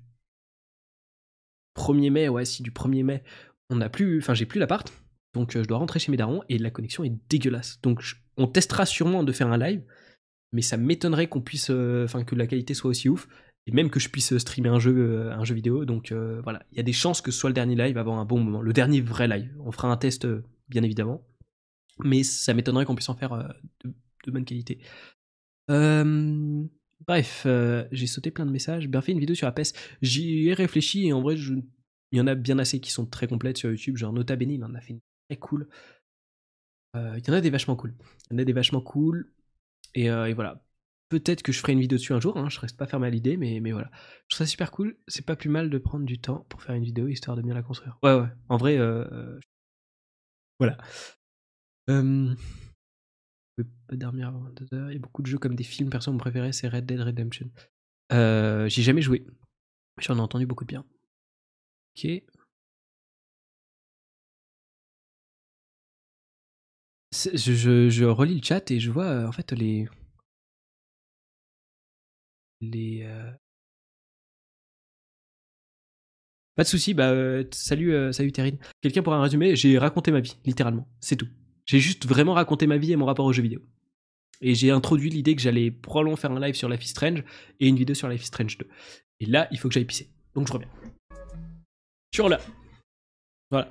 [1.77, 3.23] 1er mai, ouais, si du 1er mai,
[3.69, 4.91] on n'a plus, enfin, j'ai plus l'appart.
[5.33, 7.79] Donc euh, je dois rentrer chez mes darons et la connexion est dégueulasse.
[7.81, 8.03] Donc
[8.37, 9.83] on testera sûrement de faire un live,
[10.51, 13.27] mais ça m'étonnerait qu'on puisse, euh, enfin, que la qualité soit aussi ouf.
[13.67, 15.85] Et même que je puisse streamer un jeu, un jeu vidéo.
[15.85, 18.25] Donc voilà, il y a des chances que ce soit le dernier live avant un
[18.25, 18.63] bon moment.
[18.63, 19.53] Le dernier vrai live.
[19.59, 20.25] On fera un test
[20.69, 21.25] bien évidemment.
[22.03, 23.47] Mais ça m'étonnerait qu'on puisse en faire euh,
[23.83, 24.79] de, bonne qualité.
[25.69, 26.63] Euh,
[27.07, 28.87] bref, euh, j'ai sauté plein de messages.
[28.87, 29.73] Bien fait une vidéo sur la PES.
[30.01, 33.27] J'y ai réfléchi et en vrai, il y en a bien assez qui sont très
[33.27, 33.97] complètes sur YouTube.
[33.97, 35.67] Genre Nota Bene, il en a fait une très cool.
[36.95, 37.93] Il y en a des vachement cool.
[38.29, 39.31] Il y en a des vachement cool.
[39.93, 40.63] Et, voilà.
[41.09, 43.09] Peut-être que je ferai une vidéo dessus un jour, hein, je reste pas fermé à
[43.09, 43.89] l'idée, mais, mais voilà.
[44.27, 44.95] Je trouve super cool.
[45.07, 47.55] C'est pas plus mal de prendre du temps pour faire une vidéo histoire de bien
[47.55, 47.97] la construire.
[48.03, 48.27] Ouais, ouais.
[48.47, 48.77] En vrai,
[50.59, 50.77] voilà.
[51.89, 52.35] Euh,
[53.87, 54.89] pas dormir avant 22h.
[54.89, 55.89] Il y a beaucoup de jeux comme des films.
[55.89, 57.49] Perso, mon préféré, c'est Red Dead Redemption.
[58.11, 59.25] Euh, J'ai jamais joué.
[59.99, 60.85] J'en ai entendu beaucoup de bien.
[61.97, 62.23] Ok.
[67.11, 69.87] Je, je, je, relis le chat et je vois euh, en fait les.
[72.61, 73.03] Les.
[73.03, 73.31] Euh,
[76.59, 78.57] Pas de souci, bah euh, salut, euh, salut Terrine.
[78.81, 80.89] Quelqu'un pourra résumer J'ai raconté ma vie, littéralement.
[80.99, 81.29] C'est tout.
[81.65, 83.61] J'ai juste vraiment raconté ma vie et mon rapport aux jeux vidéo.
[84.41, 87.23] Et j'ai introduit l'idée que j'allais probablement faire un live sur Life is Strange
[87.61, 88.67] et une vidéo sur Life is Strange 2.
[89.21, 90.09] Et là, il faut que j'aille pisser.
[90.35, 90.67] Donc je reviens.
[92.13, 92.41] Sur là.
[93.51, 93.69] Voilà.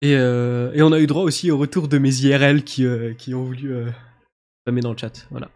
[0.00, 2.86] Et, euh, et, on a eu droit aussi au retour de mes IRL qui,
[3.18, 3.90] qui ont voulu euh,
[4.70, 5.26] mettre dans le chat.
[5.32, 5.50] Voilà.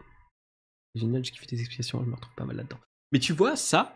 [0.95, 2.79] Génial, j'ai kiffé tes explications, je me retrouve pas mal là-dedans.
[3.13, 3.95] Mais tu vois, ça,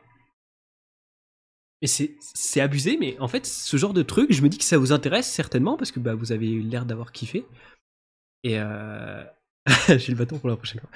[1.87, 4.91] c'est abusé, mais en fait, ce genre de truc, je me dis que ça vous
[4.91, 7.45] intéresse certainement, parce que bah, vous avez l'air d'avoir kiffé.
[8.43, 9.23] Et euh...
[9.87, 10.89] j'ai le bâton pour la prochaine fois.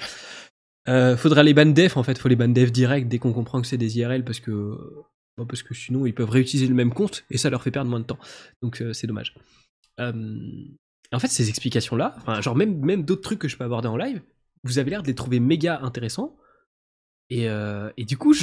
[0.87, 3.61] Euh, faudra les ban def, en fait, faut les ban def direct dès qu'on comprend
[3.61, 4.77] que c'est des IRL, parce que,
[5.37, 7.89] bah, parce que sinon ils peuvent réutiliser le même compte, et ça leur fait perdre
[7.89, 8.19] moins de temps.
[8.61, 9.35] Donc euh, c'est dommage.
[11.11, 14.21] En fait, ces explications-là, genre même, même d'autres trucs que je peux aborder en live,
[14.63, 16.37] vous avez l'air de les trouver méga intéressants.
[17.31, 18.33] Euh, et, du coup,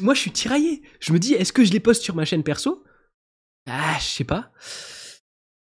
[0.00, 0.82] moi je suis tiraillé.
[1.00, 2.84] Je me dis, est-ce que je les poste sur ma chaîne perso?
[3.66, 4.52] Ah, je sais pas.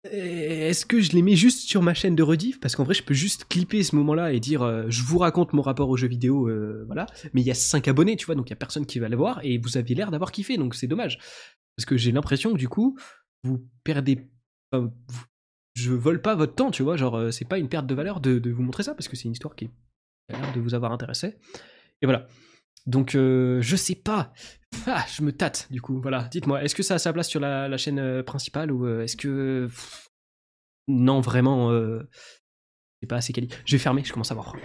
[0.04, 2.60] Est-ce que je les mets juste sur ma chaîne de rediff?
[2.60, 5.54] Parce qu'en vrai, je peux juste clipper ce moment-là et dire euh, je vous raconte
[5.54, 7.06] mon rapport aux jeux vidéo, euh, voilà.
[7.34, 9.10] Mais il y a 5 abonnés, tu vois, donc il y a personne qui va
[9.10, 11.20] le voir et vous aviez l'air d'avoir kiffé, donc c'est dommage.
[11.76, 12.98] Parce que j'ai l'impression que du coup,
[13.44, 14.30] vous perdez.
[15.76, 18.40] je vole pas votre temps, tu vois, genre c'est pas une perte de valeur de,
[18.40, 19.70] de vous montrer ça parce que c'est une histoire qui
[20.30, 21.36] a l'air de vous avoir intéressé.
[22.02, 22.28] Et voilà.
[22.86, 24.34] Donc, euh, je sais pas.
[24.88, 26.00] Ah, je me tâte, du coup.
[26.02, 26.28] Voilà.
[26.32, 29.18] Dites-moi, est-ce que ça a sa place sur la, chaîne euh, principale ou euh, est-ce
[29.18, 29.70] que.
[30.88, 31.72] non, vraiment.
[33.02, 33.50] c'est pas assez quali.
[33.66, 34.56] Je vais fermer, je commence à voir.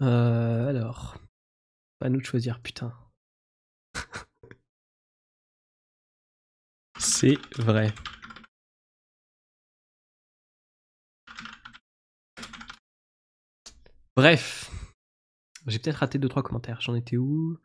[0.00, 1.16] alors.
[1.98, 2.92] Pas nous de choisir, putain.
[7.20, 7.92] C'est vrai.
[14.14, 14.70] Bref.
[15.66, 16.80] J'ai peut-être raté 2-3 commentaires.
[16.80, 17.58] J'en étais où?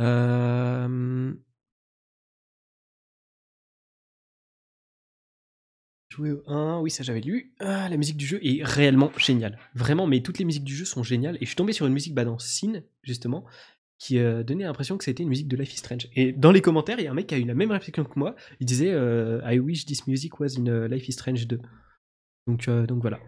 [0.00, 1.34] Euh...
[6.08, 7.52] Jouer au 1, oui ça j'avais lu.
[7.60, 9.58] Ah, la musique du jeu est réellement géniale.
[9.74, 11.36] Vraiment, mais toutes les musiques du jeu sont géniales.
[11.36, 13.44] Et je suis tombé sur une musique bah, dans Sin, justement,
[13.98, 16.08] qui euh, donnait l'impression que c'était une musique de Life is Strange.
[16.14, 18.04] Et dans les commentaires, il y a un mec qui a eu la même réflexion
[18.04, 18.34] que moi.
[18.60, 21.58] Il disait euh, I wish this music was in euh, Life is Strange 2.
[22.46, 22.68] Donc,
[23.00, 23.18] voilà.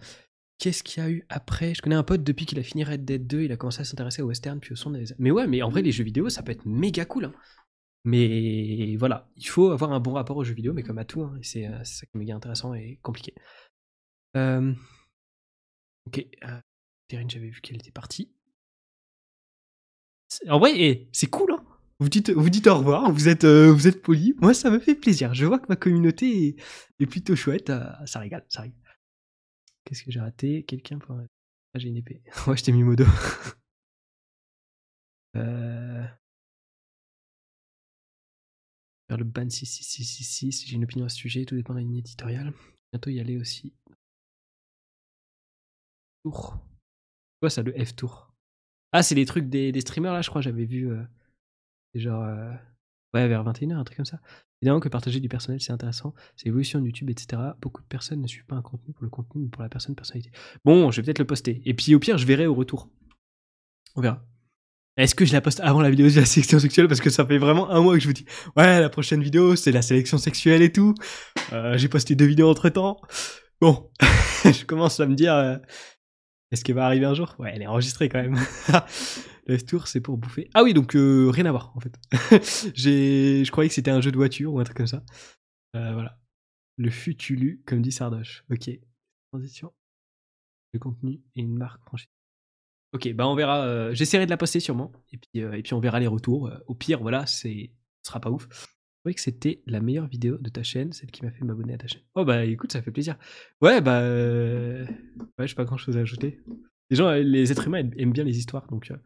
[0.59, 1.75] Qu'est-ce qu'il y a eu après?
[1.75, 3.85] Je connais un pote depuis qu'il a fini Red Dead 2, il a commencé à
[3.85, 5.05] s'intéresser au western puis au son des.
[5.19, 7.27] Mais ouais, mais en vrai, les jeux vidéo, ça peut être méga cool.
[7.27, 7.35] Hein.
[8.05, 11.23] Mais voilà, il faut avoir un bon rapport aux jeux vidéo, mais comme à tout,
[11.23, 13.35] hein, c'est ça qui est méga intéressant et compliqué.
[14.35, 16.27] Ok,
[17.09, 18.33] Terrine, j'avais vu qu'elle était partie.
[20.49, 21.65] En vrai, eh, c'est cool, hein
[22.01, 24.35] vous dites, vous dites au revoir, vous êtes, euh, vous êtes poli.
[24.41, 25.35] Moi, ça me fait plaisir.
[25.35, 26.57] Je vois que ma communauté
[27.01, 27.71] est, plutôt chouette.
[27.71, 28.79] Euh, ça régale, ça régale.
[29.85, 30.65] Qu'est-ce que j'ai raté?
[30.65, 31.17] Quelqu'un pour...
[31.17, 32.23] Ah, j'ai une épée.
[32.47, 33.05] ouais, je t'ai mis modo.
[35.37, 36.07] euh...
[39.09, 41.97] Faire le ban 66666, j'ai une opinion à ce sujet, tout dépend de la ligne
[41.97, 42.53] éditoriale.
[42.93, 43.75] Bientôt y aller aussi.
[46.23, 46.59] Tour.
[47.41, 48.28] Quoi ça, le F-Tour
[48.93, 50.91] Ah, c'est les trucs des, des, streamers là, je crois, j'avais vu.
[50.91, 51.03] Euh...
[51.95, 52.23] Genre.
[52.23, 52.53] Euh...
[53.15, 54.21] Ouais, vers 21h, un truc comme ça.
[54.61, 56.15] Évidemment que partager du personnel, c'est intéressant.
[56.37, 57.41] C'est l'évolution de YouTube, etc.
[57.61, 59.95] Beaucoup de personnes ne suivent pas un contenu pour le contenu, mais pour la personne
[59.95, 60.31] personnalité.
[60.65, 61.63] Bon, je vais peut-être le poster.
[61.65, 62.91] Et puis au pire, je verrai au retour.
[63.95, 64.23] On verra.
[64.99, 66.89] Est-ce que je la poste avant la vidéo de la sélection sexuelle?
[66.89, 68.25] Parce que ça fait vraiment un mois que je vous dis
[68.57, 70.95] Ouais, la prochaine vidéo, c'est la sélection sexuelle et tout.
[71.53, 73.01] Euh, J'ai posté deux vidéos entre temps.
[73.61, 73.91] Bon,
[74.45, 75.57] je commence à me dire euh,
[76.51, 77.35] Est-ce qu'elle va arriver un jour?
[77.39, 78.37] Ouais, elle est enregistrée quand même.
[79.47, 80.49] le F-Tour, c'est pour bouffer.
[80.55, 81.99] Ah oui, donc euh, rien à voir en fait.
[82.75, 85.03] je croyais que c'était un jeu de voiture ou un truc comme ça.
[85.77, 86.19] Euh, voilà.
[86.77, 88.45] Le futulu, comme dit Sardoche.
[88.51, 88.71] Ok.
[89.31, 89.73] Transition.
[90.73, 92.09] Le contenu et une marque franchise.
[92.95, 93.65] Ok, bah on verra.
[93.67, 94.93] Euh, J'essaierai de la poster sûrement.
[95.13, 96.51] Et puis, et puis on verra les retours.
[96.67, 97.73] Au pire, voilà, c'est
[98.03, 98.49] ce sera pas ouf.
[99.15, 101.87] Que c'était la meilleure vidéo de ta chaîne, celle qui m'a fait m'abonner à ta
[101.87, 102.03] chaîne.
[102.15, 103.17] Oh bah écoute, ça fait plaisir.
[103.61, 104.01] Ouais, bah.
[104.01, 104.85] Euh...
[105.39, 106.41] Ouais, j'ai pas grand chose à ajouter.
[106.91, 108.99] Les gens, les êtres humains aiment bien les histoires, donc ça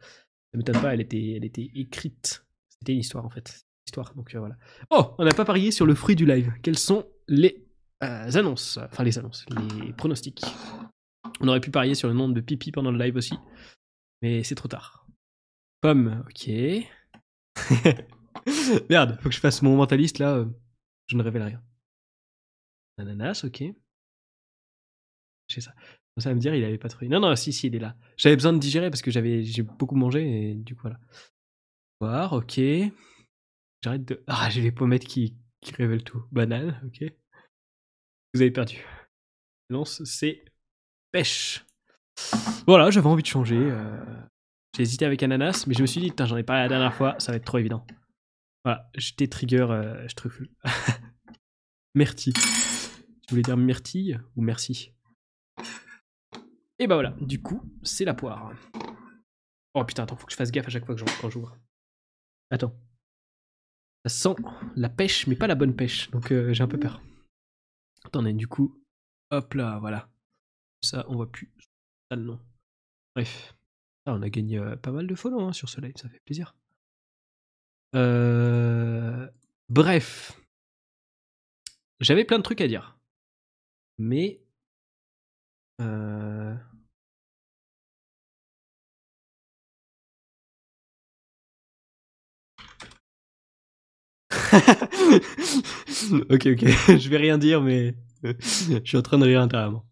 [0.55, 2.44] m'étonne pas, elle était, elle était écrite.
[2.68, 3.64] C'était une histoire en fait.
[3.86, 4.57] Histoire, donc voilà.
[4.90, 6.53] Oh, on n'a pas parié sur le fruit du live.
[6.62, 7.66] Quelles sont les
[8.00, 9.44] annonces Enfin, les annonces,
[9.84, 10.42] les pronostics?
[11.40, 13.34] On aurait pu parier sur le nombre de pipi pendant le live aussi.
[14.22, 15.07] Mais c'est trop tard.
[15.80, 16.50] Pomme, ok.
[18.91, 20.45] Merde, faut que je fasse mon mentaliste là.
[21.07, 21.62] Je ne révèle rien.
[22.99, 23.64] Ananas, ok.
[25.49, 25.74] J'ai ça.
[26.18, 27.09] Ça va me dire, il avait pas trouvé.
[27.09, 27.97] Non, non, si, si, il est là.
[28.16, 31.01] J'avais besoin de digérer parce que j'avais, j'ai beaucoup mangé et du coup, voilà.
[32.01, 32.61] Voir, ok.
[33.83, 34.22] J'arrête de.
[34.26, 36.22] Ah, j'ai les pommettes qui, qui révèlent tout.
[36.30, 37.11] Banane, ok.
[38.35, 38.85] Vous avez perdu.
[39.70, 40.45] Lance, c'est
[41.12, 41.64] pêche.
[42.66, 43.57] Voilà, j'avais envie de changer.
[43.57, 44.05] Euh...
[44.76, 47.14] J'ai hésité avec ananas, mais je me suis dit, j'en ai parlé la dernière fois,
[47.18, 47.87] ça va être trop évident.
[48.64, 50.48] Voilà, j'étais trigger, euh, je truffle.
[51.94, 52.32] Merci.
[52.32, 54.92] Tu voulais dire myrtille ou merci?
[56.78, 58.52] Et bah voilà, du coup, c'est la poire.
[59.74, 61.56] Oh putain, attends, faut que je fasse gaffe à chaque fois que j'ouvre.
[62.50, 62.74] Attends.
[64.04, 64.42] Ça sent
[64.74, 67.00] la pêche, mais pas la bonne pêche, donc euh, j'ai un peu peur.
[68.04, 68.82] Attendez, du coup,
[69.30, 70.10] hop là, voilà.
[70.82, 71.52] Ça, on voit plus.
[72.10, 72.36] Ça, le.
[73.14, 73.54] Bref.
[74.06, 76.20] Ah, on a gagné euh, pas mal de follow hein, sur ce live, ça fait
[76.24, 76.56] plaisir.
[77.95, 79.26] Euh...
[79.68, 80.32] Bref.
[82.01, 82.99] J'avais plein de trucs à dire.
[83.99, 84.40] Mais.
[85.80, 86.55] Euh...
[96.30, 96.66] ok, ok.
[96.99, 99.86] Je vais rien dire, mais je suis en train de rire intérieurement.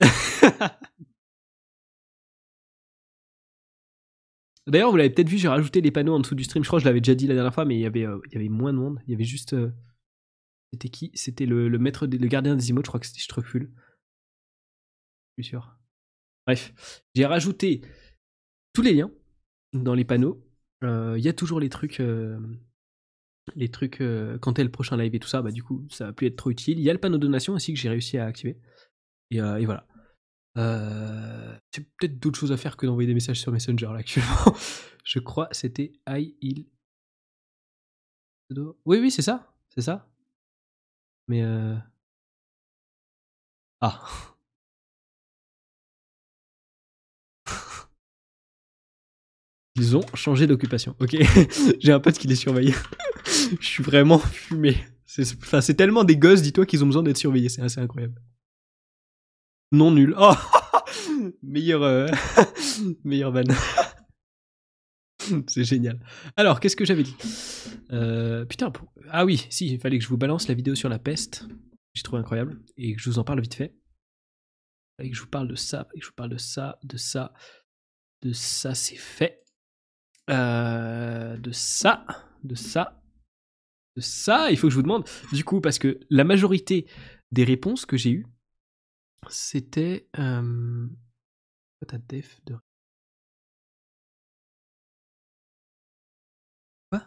[4.66, 6.64] D'ailleurs, vous l'avez peut-être vu, j'ai rajouté les panneaux en dessous du stream.
[6.64, 8.18] Je crois que je l'avais déjà dit la dernière fois, mais il y avait, euh,
[8.50, 9.00] moins de monde.
[9.06, 9.52] Il y avait juste.
[9.52, 9.70] Euh...
[10.72, 11.12] C'était qui?
[11.14, 12.86] C'était le, maître, le gardien des emotes.
[12.86, 13.20] Je crois que c'était.
[13.20, 13.32] Je
[15.38, 15.78] suis sûr.
[16.46, 17.82] Bref, j'ai rajouté
[18.72, 19.10] tous les liens
[19.72, 20.42] dans les panneaux.
[20.82, 22.02] Euh, Il y a toujours les trucs.
[23.54, 24.02] Les trucs
[24.40, 26.36] quand est le prochain live et tout ça, bah du coup ça va plus être
[26.36, 26.80] trop utile.
[26.80, 28.58] Il y a le panneau donation aussi que j'ai réussi à activer.
[29.30, 29.86] Et voilà.
[30.56, 34.56] Euh, j'ai peut-être d'autres choses à faire que d'envoyer des messages sur Messenger là actuellement.
[35.04, 36.66] Je crois c'était I il.
[38.84, 40.08] Oui oui c'est ça, c'est ça.
[41.28, 41.76] Mais euh...
[43.80, 44.02] ah.
[49.76, 50.96] Ils ont changé d'occupation.
[51.00, 51.16] Ok,
[51.80, 52.74] j'ai un pote qui les surveille.
[53.60, 54.76] Je suis vraiment fumé.
[55.04, 57.48] C'est tellement des gosses, dis-toi, qu'ils ont besoin d'être surveillés.
[57.48, 58.20] C'est assez incroyable.
[59.72, 60.14] Non nul.
[60.18, 60.34] Oh
[61.42, 62.06] meilleur, euh...
[63.04, 63.42] meilleur van.
[65.48, 66.00] C'est génial.
[66.36, 67.16] Alors, qu'est-ce que j'avais dit?
[67.92, 68.72] Euh, Putain,
[69.10, 71.46] ah oui, si, il fallait que je vous balance la vidéo sur la peste.
[71.94, 72.60] J'ai trouvé incroyable.
[72.76, 73.74] Et que je vous en parle vite fait.
[75.02, 76.96] Et que je vous parle de ça, et que je vous parle de ça, de
[76.96, 77.34] ça,
[78.22, 79.44] de ça, c'est fait.
[80.30, 82.06] Euh, de ça,
[82.44, 83.02] de ça,
[83.96, 84.50] de ça.
[84.50, 86.86] Il faut que je vous demande, du coup, parce que la majorité
[87.30, 88.26] des réponses que j'ai eues,
[89.28, 90.08] c'était.
[90.18, 90.88] Euh...
[91.86, 92.56] ta def de.
[96.90, 97.02] Quoi?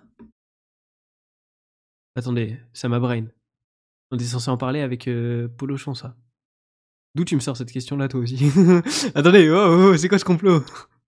[2.16, 3.26] Attendez, ça m'a brain.
[4.12, 6.16] On était censé en parler avec euh, Polo ça.
[7.16, 8.36] D'où tu me sors cette question-là, toi aussi?
[9.16, 10.64] Attendez, oh, oh, oh, c'est quoi ce complot?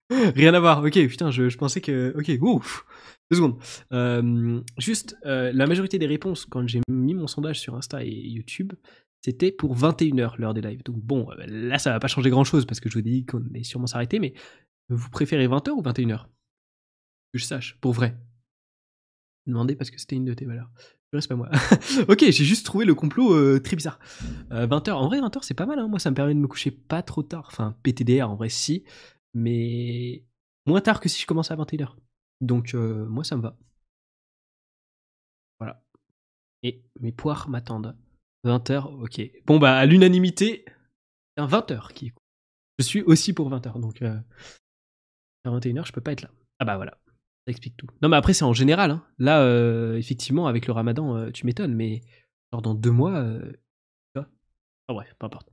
[0.10, 0.84] Rien à voir.
[0.84, 2.14] Ok, putain, je, pensais que.
[2.18, 2.86] Ok, ouf
[3.32, 4.64] Deux secondes.
[4.78, 8.74] Juste, la majorité des réponses, quand j'ai mis mon sondage sur Insta et YouTube,
[9.22, 10.84] c'était pour 21h l'heure des lives.
[10.84, 13.26] Donc bon, euh, là ça va pas changer grand chose parce que je vous dit
[13.26, 14.34] qu'on allait sûrement s'arrêter, mais
[14.90, 16.26] vous préférez 20h ou 21h
[17.34, 18.18] Que je sache, pour vrai.
[19.48, 20.72] Demandez parce que c'était une de tes valeurs.
[21.20, 21.50] C'est pas moi.
[22.08, 24.00] ok, j'ai juste trouvé le complot euh, très bizarre.
[24.50, 25.90] 20h, en vrai 20h c'est pas mal, hein.
[25.90, 27.48] moi ça me permet de me coucher pas trop tard.
[27.48, 28.86] Enfin, PTDR en vrai si,
[29.34, 30.24] mais
[30.66, 31.96] moins tard que si je commence à 21h.
[32.40, 33.58] Donc euh, moi ça me va.
[35.60, 35.84] Voilà.
[36.64, 37.96] Et mes poires m'attendent.
[38.44, 39.22] 20h, ok.
[39.46, 40.66] Bon, bah, à l'unanimité,
[41.36, 42.12] c'est un 20h qui
[42.80, 44.20] Je suis aussi pour 20h, donc euh,
[45.46, 46.32] à 21h, je peux pas être là.
[46.60, 47.88] Ah bah voilà, ça explique tout.
[48.02, 48.92] Non, mais après, c'est en général.
[48.92, 49.06] Hein.
[49.18, 52.02] Là, euh, effectivement, avec le ramadan, euh, tu m'étonnes, mais
[52.52, 53.26] genre dans deux mois.
[54.88, 55.50] Ah ouais, peu importe.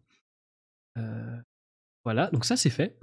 [2.04, 2.98] voilà, donc ça, c'est fait.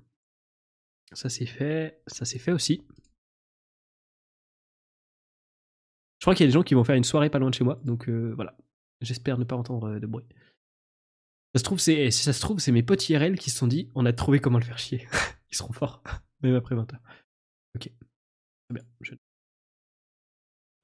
[1.13, 2.01] Ça, c'est fait.
[2.07, 2.83] Ça, c'est fait aussi.
[6.19, 7.55] Je crois qu'il y a des gens qui vont faire une soirée pas loin de
[7.55, 8.57] chez moi, donc voilà.
[9.01, 10.25] J'espère ne pas entendre euh, de bruit.
[11.53, 13.67] Ça se trouve, c'est, si ça se trouve, c'est mes potes IRL qui se sont
[13.67, 15.07] dit on a trouvé comment le faire chier.
[15.51, 16.03] Ils seront forts,
[16.41, 16.97] même après 20h.
[17.75, 17.81] Ok.
[17.81, 18.83] Très bien.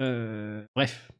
[0.01, 1.11] Euh, bref.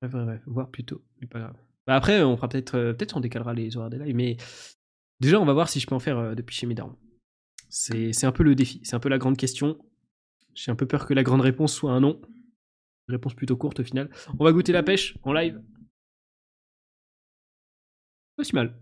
[0.00, 0.42] Bref, bref, bref.
[0.46, 1.04] Voir plutôt.
[1.20, 1.56] Mais pas grave.
[1.86, 2.76] Bah après, on fera peut-être.
[2.76, 4.36] Euh, peut-être on décalera les horaires des lives, mais
[5.20, 6.96] déjà, on va voir si je peux en faire depuis chez mes darons.
[7.68, 8.80] C'est, c'est un peu le défi.
[8.84, 9.78] C'est un peu la grande question.
[10.54, 12.20] J'ai un peu peur que la grande réponse soit un non.
[13.08, 14.10] Réponse plutôt courte au final.
[14.38, 15.62] On va goûter la pêche en live.
[18.36, 18.78] Pas si mal.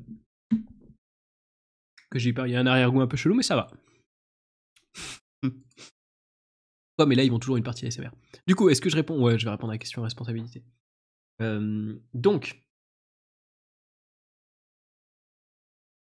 [2.10, 3.70] Que j'ai il y a un arrière-goût un peu chelou, mais ça va.
[6.98, 8.10] ouais, mais là, ils vont toujours une partie ASMR.
[8.46, 9.22] Du coup, est-ce que je réponds?
[9.22, 10.64] Ouais, je vais répondre à la question responsabilité.
[11.40, 12.62] Euh, donc.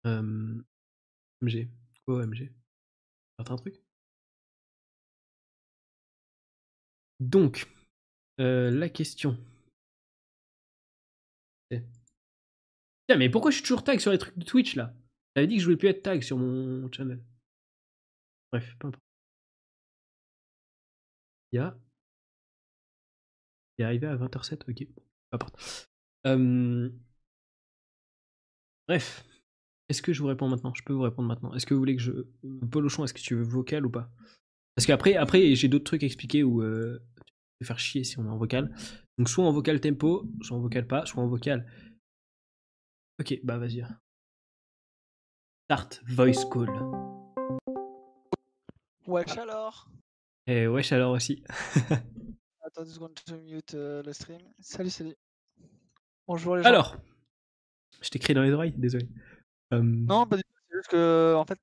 [0.06, 0.62] Euh,
[1.42, 1.68] MG.
[2.06, 2.52] Quoi, MG
[3.38, 3.80] un truc?
[7.20, 7.66] Donc,
[8.40, 9.36] euh, la question.
[11.70, 14.94] Tiens, mais pourquoi je suis toujours tag sur les trucs de Twitch là?
[15.34, 17.22] T'avais dit que je voulais plus être tag sur mon channel.
[18.52, 19.02] Bref, peu importe.
[21.52, 21.64] Il y.
[23.78, 24.86] Il est arrivé à 20h07, ok.
[24.86, 25.88] Peu importe.
[28.88, 29.24] Bref.
[29.88, 30.74] Est-ce que je vous réponds maintenant?
[30.74, 31.54] Je peux vous répondre maintenant.
[31.54, 32.12] Est-ce que vous voulez que je.
[32.70, 34.10] Polochon, est-ce que tu veux vocal ou pas?
[34.74, 36.62] Parce qu'après, après, j'ai d'autres trucs à expliquer où
[37.64, 38.74] faire chier si on est en vocal.
[39.18, 41.66] Donc soit en vocal tempo, soit en vocal pas, soit en vocal.
[43.20, 43.84] Ok, bah vas-y.
[45.64, 46.68] Start voice call.
[49.06, 49.88] Wesh alors
[50.46, 51.42] Et wesh alors aussi.
[52.62, 54.40] Attends deux secondes, je mute euh, le stream.
[54.60, 55.16] Salut, salut.
[56.26, 56.68] Bonjour les gens.
[56.68, 56.96] Alors,
[58.02, 59.08] je t'ai crié dans les oreilles, désolé.
[59.72, 61.58] Non, pas du tout, c'est juste que en fait,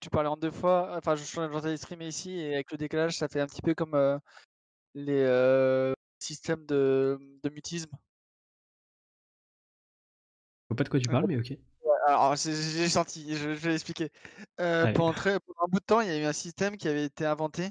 [0.00, 0.96] tu parlais en deux fois.
[0.96, 4.18] Enfin, j'entendais streamer ici et avec le décalage, ça fait un petit peu comme euh,
[4.96, 7.90] les systèmes de, de mutisme.
[10.62, 11.56] Je vois pas de quoi tu parles, mais ok.
[12.06, 14.10] alors, j'ai senti, je, vais expliquer.
[14.56, 17.70] pendant, un bout de temps, il y a eu un système qui avait été inventé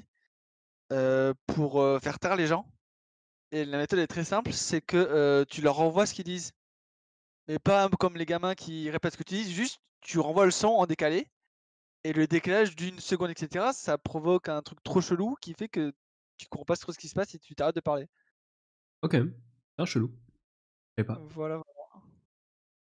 [1.46, 2.66] pour faire taire les gens.
[3.52, 6.52] Et la méthode est très simple, c'est que tu leur renvoies ce qu'ils disent.
[7.48, 10.50] Mais pas comme les gamins qui répètent ce que tu dis, juste tu renvoies le
[10.50, 11.28] son en décalé.
[12.04, 15.92] Et le décalage d'une seconde, etc., ça provoque un truc trop chelou qui fait que
[16.36, 18.08] tu comprends pas trop ce qui se passe et tu t'arrêtes de parler.
[19.02, 20.10] Ok, c'est un chelou.
[20.96, 21.18] Je sais pas.
[21.30, 21.62] Voilà,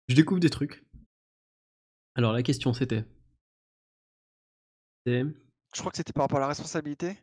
[0.08, 0.84] Je découvre des trucs.
[2.14, 3.04] Alors la question c'était?
[5.06, 7.18] Je crois que c'était par rapport à la responsabilité.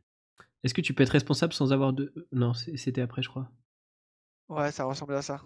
[0.64, 2.14] Est-ce que tu peux être responsable sans avoir de.
[2.16, 3.52] Euh, non, c'était après, je crois.
[4.48, 5.42] Ouais, ça ressemblait à ça.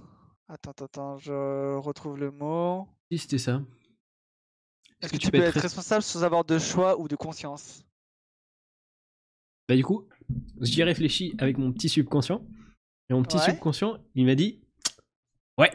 [0.47, 2.87] Attends, attends, je retrouve le mot.
[3.11, 3.61] Si, c'était ça.
[5.01, 7.83] Est-ce que, tu peux être responsable sans avoir de choix ou de conscience?
[9.67, 10.07] Bah, du coup,
[10.61, 12.45] J'y ai réfléchi avec mon petit subconscient.
[13.09, 14.61] Et mon petit subconscient, il m'a dit
[15.57, 15.71] Ouais.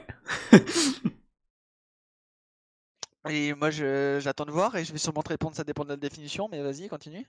[3.30, 5.96] et moi, j'attends de voir et je vais sûrement te répondre, ça dépend de la
[5.96, 7.26] définition, mais vas-y, continue.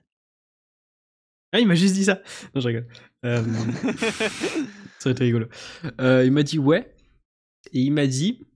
[1.52, 2.20] Ah, il m'a juste dit ça.
[2.54, 2.88] Non, je rigole.
[3.24, 3.42] Euh...
[4.98, 5.46] ça aurait été rigolo.
[6.00, 6.94] Euh, il m'a dit ouais.
[7.72, 8.46] Et il m'a dit.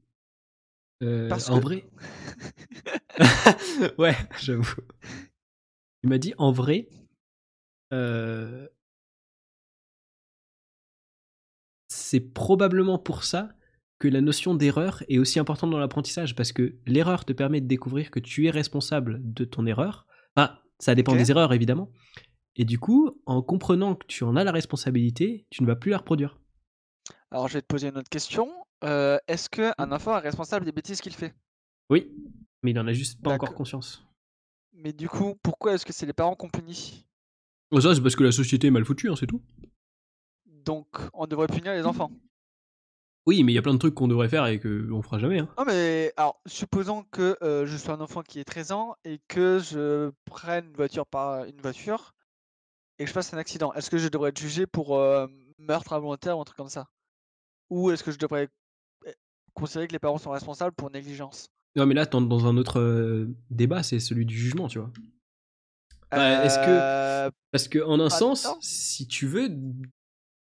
[1.03, 1.89] Euh, en vrai.
[3.99, 4.75] ouais, j'avoue.
[6.03, 6.89] Il m'a dit en vrai,
[7.93, 8.69] euh,
[11.89, 13.51] c'est probablement pour ça
[13.99, 17.67] que la notion d'erreur est aussi importante dans l'apprentissage, parce que l'erreur te permet de
[17.67, 20.07] découvrir que tu es responsable de ton erreur.
[20.37, 21.91] Enfin, ça dépend des erreurs, évidemment.
[22.55, 25.91] Et du coup, en comprenant que tu en as la responsabilité, tu ne vas plus
[25.91, 26.41] la reproduire.
[27.31, 28.49] Alors, je vais te poser une autre question.
[28.85, 29.93] Euh, est-ce qu'un mmh.
[29.93, 31.35] enfant est responsable des bêtises qu'il fait?
[31.91, 32.13] Oui,
[32.63, 34.07] mais il n'en a juste pas encore conscience.
[34.73, 37.08] Mais du coup, pourquoi est-ce que c'est les parents qu'on punit
[37.81, 39.43] ça, c'est parce que la société est mal foutue, hein, c'est tout.
[40.47, 42.11] Donc, on devrait punir les enfants.
[43.27, 45.41] Oui, mais il y a plein de trucs qu'on devrait faire et qu'on fera jamais.
[45.41, 45.49] Hein.
[45.59, 49.21] Non, mais alors, supposons que euh, je sois un enfant qui est 13 ans et
[49.29, 52.15] que je prenne une voiture par une voiture
[52.99, 53.73] et que je fasse un accident.
[53.75, 55.27] Est-ce que je devrais être jugé pour euh,
[55.59, 56.89] meurtre involontaire ou un truc comme ça?
[57.69, 58.49] Ou est-ce que je devrais
[59.07, 59.13] eh,
[59.53, 61.51] considérer que les parents sont responsables pour négligence?
[61.77, 64.91] Non, mais là, dans un autre euh, débat, c'est celui du jugement, tu vois.
[66.13, 67.31] Est-ce que.
[67.51, 69.51] Parce que, en un sens, si tu veux,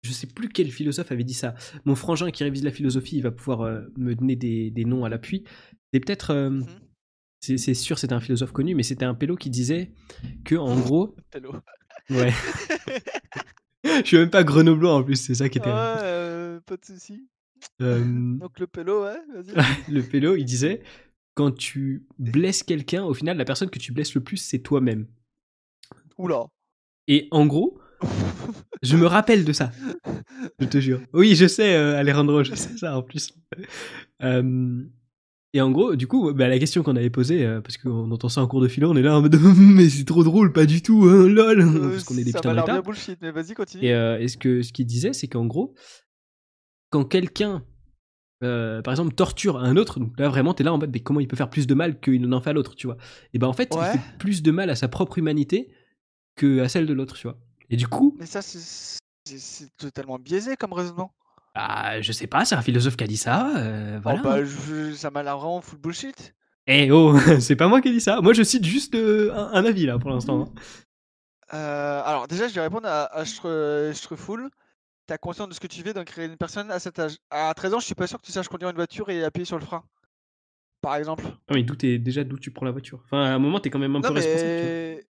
[0.04, 1.56] je sais plus quel philosophe avait dit ça.
[1.86, 5.10] Mon frangin qui révise la philosophie, il va pouvoir euh, me donner des, noms à
[5.10, 5.44] l'appui.
[5.94, 6.32] C'est peut-être.
[6.32, 6.66] Euh, mhm.
[7.40, 9.92] C'est sûr, c'était un philosophe connu, mais c'était un pélo qui disait
[10.44, 11.16] que, en gros.
[11.32, 11.56] Pélo.
[12.10, 12.34] Ouais.
[13.84, 15.70] je suis même pas grenoblois en plus, c'est ça qui était.
[15.70, 17.28] Ouais, euh, pas de soucis.
[17.80, 19.92] Donc le pélo, ouais, vas-y.
[19.92, 20.82] le pélo, il disait
[21.38, 25.06] quand tu blesses quelqu'un, au final, la personne que tu blesses le plus, c'est toi-même.
[26.18, 26.48] Oula.
[27.08, 27.80] Et en gros,
[28.82, 29.72] je me rappelle de ça.
[30.60, 31.02] Je te jure.
[31.14, 33.34] Oui, je sais, euh, Alejandro, je sais ça en plus.
[34.24, 34.84] Euh,
[35.54, 38.30] et en gros, du coup, bah, la question qu'on avait posée, euh, parce qu'on entend
[38.30, 40.66] ça en cours de philo, on est là en mode mais c'est trop drôle, pas
[40.66, 43.86] du tout, hein, lol, parce qu'on est des putains de bullshit, mais vas-y, continue.
[43.86, 45.74] Et, ce que ce qu'il disait, c'est qu'en gros,
[46.90, 47.64] quand quelqu'un,
[48.42, 51.28] par exemple, torture un autre, donc là vraiment, t'es là en mode mais comment il
[51.28, 52.98] peut faire plus de mal qu'il n'en fait à l'autre, tu vois?
[53.34, 55.70] Et ben en fait, il fait plus de mal à sa propre humanité
[56.38, 57.38] que à celle de l'autre, tu vois.
[57.70, 58.16] Et du coup.
[58.18, 61.12] Mais ça, c'est totalement biaisé comme raisonnement.
[61.54, 63.52] Ah, je sais pas, c'est un philosophe qui a dit ça.
[63.58, 64.22] Euh, voilà.
[64.22, 66.36] Oh, bah, ça m'a l'air vraiment full bullshit.
[66.68, 68.22] Eh oh, c'est pas moi qui ai dit ça.
[68.22, 70.44] Moi, je cite juste euh, un, avis là pour l'instant.
[70.44, 70.62] Hein.
[71.54, 74.50] Euh, alors, déjà, je vais répondre à, à Shrefull.
[75.08, 77.54] T'as conscience de ce que tu fais d'en créer une personne à cet âge À
[77.54, 79.58] 13 ans, je suis pas sûr que tu saches conduire une voiture et appuyer sur
[79.58, 79.84] le frein.
[80.82, 81.24] Par exemple.
[81.48, 83.02] Ah, mais d'où déjà d'où tu prends la voiture?
[83.06, 85.07] Enfin, à un moment, t'es quand même un peu responsable.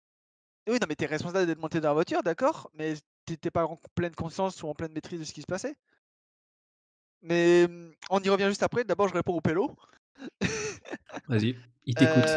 [0.67, 2.95] Oui, non, mais t'es responsable d'être monté dans la voiture, d'accord, mais
[3.27, 5.77] t'étais pas en pleine conscience ou en pleine maîtrise de ce qui se passait?
[7.23, 8.85] Mais mmh, on y revient juste après.
[8.85, 9.77] D'abord, je réponds au pélo.
[11.29, 12.31] Vas-y, il t'écoute.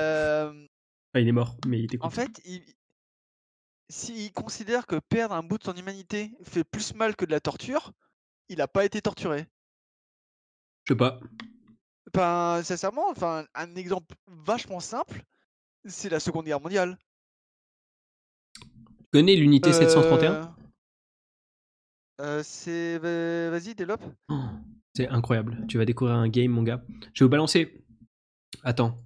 [1.15, 2.05] il est mort, mais il t'écoute.
[2.05, 2.41] En fait,
[3.89, 7.39] s'il considère que perdre un bout de son humanité fait plus mal que de la
[7.39, 7.91] torture,
[8.49, 9.45] il a pas été torturé.
[10.85, 11.19] Je sais pas.
[12.13, 15.23] Enfin, sincèrement, enfin, un exemple vachement simple,
[15.85, 16.97] c'est la Seconde Guerre mondiale
[19.11, 20.45] connais l'unité 731 euh,
[22.21, 22.97] euh, C'est.
[22.97, 24.03] Vas-y, développe.
[24.29, 24.39] Oh,
[24.95, 25.65] c'est incroyable.
[25.67, 26.83] Tu vas découvrir un game, mon gars.
[27.13, 27.83] Je vais vous balancer.
[28.63, 28.97] Attends.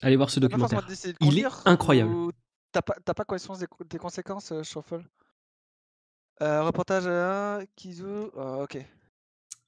[0.00, 0.86] Allez voir ce documentaire.
[1.20, 2.32] Il est incroyable.
[2.72, 5.04] T'as pas, pas connaissance des, conséquences, euh, Shuffle?
[6.40, 8.04] Euh, Reportage à Kizu.
[8.34, 8.78] Oh, ok.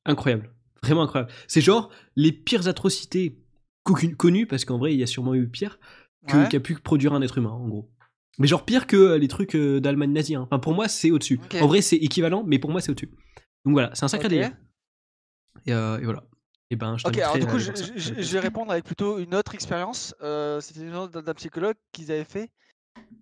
[0.06, 0.50] Incroyable.
[0.82, 1.32] Vraiment incroyable.
[1.46, 3.38] C'est genre les pires atrocités
[3.84, 5.78] connues, parce qu'en vrai, il y a sûrement eu pire,
[6.26, 7.90] que, qu'a pu produire un être humain, en gros.
[8.38, 10.34] Mais genre pire que euh, les trucs euh, d'Allemagne nazie.
[10.34, 10.42] Hein.
[10.42, 11.40] Enfin, pour moi, c'est au-dessus.
[11.60, 13.10] En vrai, c'est équivalent, mais pour moi, c'est au-dessus.
[13.64, 14.52] Donc voilà, c'est un sacré délire.
[15.68, 16.24] Euh, et, voilà.
[16.70, 20.14] Et ben, je ok, alors du coup, je, vais répondre avec plutôt une autre expérience.
[20.60, 22.50] C'était une autre d'un psychologue qu'ils avaient fait.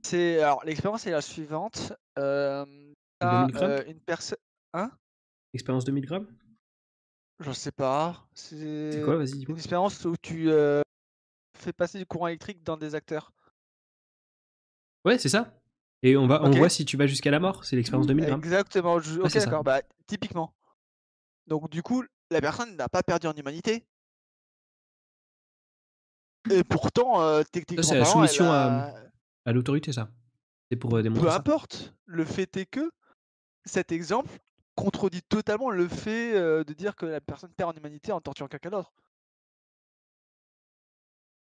[0.02, 1.92] C'est alors l'expérience est la suivante.
[2.18, 2.64] Euh,
[3.20, 4.38] une personne.
[4.74, 4.90] Hein?
[5.54, 6.26] Expérience de 1000 grammes?
[7.40, 8.26] Je sais pas.
[8.34, 9.16] C'est quoi?
[9.16, 9.44] Vas-y.
[9.44, 10.50] Une expérience où tu
[11.58, 13.32] fais passer du courant électrique dans des acteurs.
[15.04, 15.58] Ouais, c'est ça.
[16.02, 17.64] Et on, va, on voit si tu vas jusqu'à la mort.
[17.64, 18.94] C'est l'expérience de 1000 Exactement.
[18.94, 19.64] ok, d'accord.
[19.64, 20.54] Bah, typiquement.
[21.46, 23.84] Donc, du coup, la personne n'a pas perdu en humanité.
[26.50, 27.84] Et pourtant, euh, techniquement.
[27.84, 28.92] C'est la soumission à,
[29.44, 30.08] à l'autorité, ça.
[30.70, 31.26] C'est pour euh, démontrer.
[31.26, 31.94] Peu importe.
[32.06, 32.90] Le fait est que
[33.64, 34.30] cet exemple
[34.74, 38.48] contredit totalement le fait euh, de dire que la personne perd en humanité en torturant
[38.48, 38.92] quelqu'un d'autre.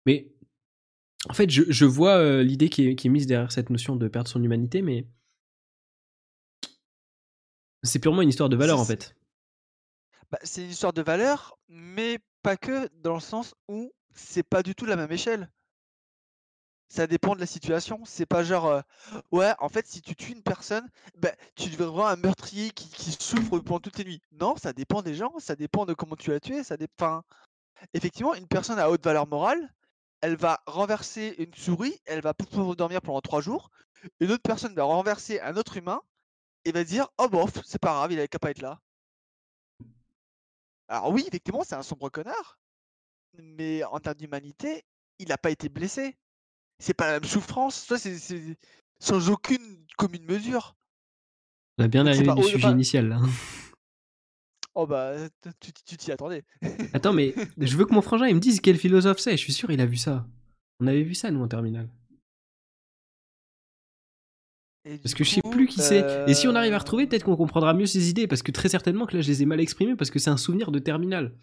[0.06, 0.28] Mais
[1.30, 4.44] en fait, je, vois euh, l'idée qui est, mise derrière cette notion de perdre son
[4.44, 5.08] humanité, mais
[7.84, 9.16] c'est purement une histoire de valeur en fait.
[10.32, 14.64] Bah, c'est une histoire de valeur, mais pas que dans le sens où c'est pas
[14.64, 15.50] du tout la même échelle.
[16.90, 18.02] Ça dépend de la situation.
[18.06, 18.82] C'est pas genre, euh,
[19.32, 23.12] ouais, en fait, si tu tues une personne, bah, tu devrais voir un meurtrier qui,
[23.20, 24.22] souffre pendant toutes les nuits.
[24.32, 26.64] Non, ça dépend des gens, ça dépend de comment tu l'as tué.
[26.64, 27.24] Ça dépend.
[27.94, 29.74] Effectivement, une personne à haute valeur morale,
[30.24, 33.70] elle va renverser une souris, elle va pouvoir dormir pendant trois jours.
[34.22, 36.02] Une autre personne va renverser un autre humain
[36.64, 38.80] et va dire Oh bof, c'est pas grave, il avait qu'à pas être là.
[40.88, 42.58] Alors oui, effectivement, c'est un sombre connard,
[43.34, 44.86] mais en termes d'humanité,
[45.20, 46.16] il n'a pas été blessé.
[46.80, 47.76] C'est pas la même souffrance.
[47.76, 48.58] Ça, c'est
[49.00, 50.78] sans aucune commune mesure.
[51.78, 53.20] On a bien arrivé du sujet initial là.
[54.76, 55.16] Oh bah,
[55.60, 56.44] tu t'y attendais.
[56.94, 59.32] Attends, mais je veux que mon frangin il me dise quel philosophe c'est.
[59.32, 60.26] Je suis sûr il a vu ça.
[60.80, 61.90] On avait vu ça nous en terminale.
[65.02, 66.26] Parce que je sais plus qui c'est.
[66.28, 68.28] Et si on arrive à retrouver, peut-être qu'on comprendra mieux ses idées.
[68.28, 70.38] Parce que très certainement que là, je les ai mal exprimées parce que c'est un
[70.38, 71.34] souvenir de terminal.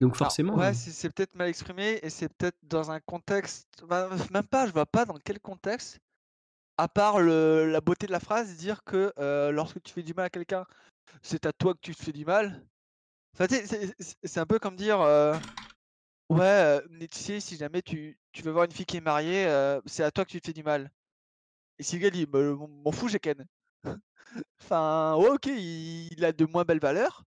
[0.00, 0.56] Donc forcément.
[0.56, 3.68] ouais, c'est peut-être mal exprimé et c'est peut-être dans un contexte.
[3.88, 5.98] Bah, même pas, je vois pas dans quel contexte.
[6.76, 9.12] À part la beauté de la phrase, dire que
[9.50, 10.66] lorsque tu fais du mal à quelqu'un,
[11.22, 12.62] c'est à toi que tu te fais du mal.
[13.34, 13.46] Enfin,
[14.24, 15.00] c'est un peu comme dire
[16.28, 19.46] Ouais, tu sais, si jamais tu, tu veux voir une fille qui est mariée,
[19.86, 20.90] c'est à toi que tu te fais du mal.
[21.80, 23.46] Et si le gars dit «Bah, m'en fous, j'ai Ken.
[24.60, 27.24] enfin, ouais, ok, il, a de moins belles valeurs,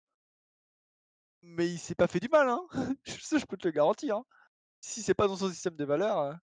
[1.41, 2.61] mais il s'est pas fait du mal, hein.
[3.07, 4.17] Ça, je peux te le garantir.
[4.17, 4.27] Hein.
[4.83, 6.39] Si c'est pas dans son système de valeurs.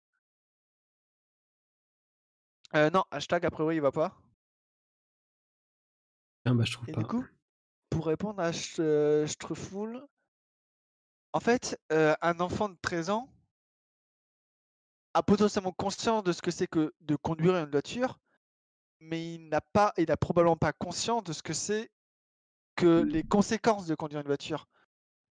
[2.73, 2.89] Euh...
[2.89, 4.17] non, hashtag a priori il va pas.
[6.45, 7.01] Ah bah je trouve Et pas.
[7.01, 7.23] du coup,
[7.99, 10.07] pour répondre à Strufful,
[11.33, 13.29] en fait, un enfant de 13 ans
[15.13, 18.17] a potentiellement conscience de ce que c'est que de conduire une voiture,
[19.01, 21.91] mais il n'a pas, il n'a probablement pas conscience de ce que c'est
[22.77, 24.69] que les conséquences de conduire une voiture.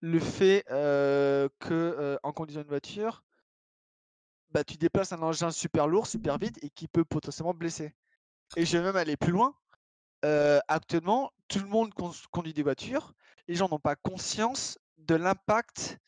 [0.03, 3.25] Le fait que en conduisant une voiture,
[4.51, 7.95] bah, tu déplaces un engin super lourd, super vite et qui peut potentiellement blesser.
[8.57, 9.57] Et je vais même aller plus loin.
[10.23, 11.93] Actuellement, tout le monde
[12.31, 13.15] conduit des voitures.
[13.47, 15.99] Les gens n'ont pas conscience de l'impact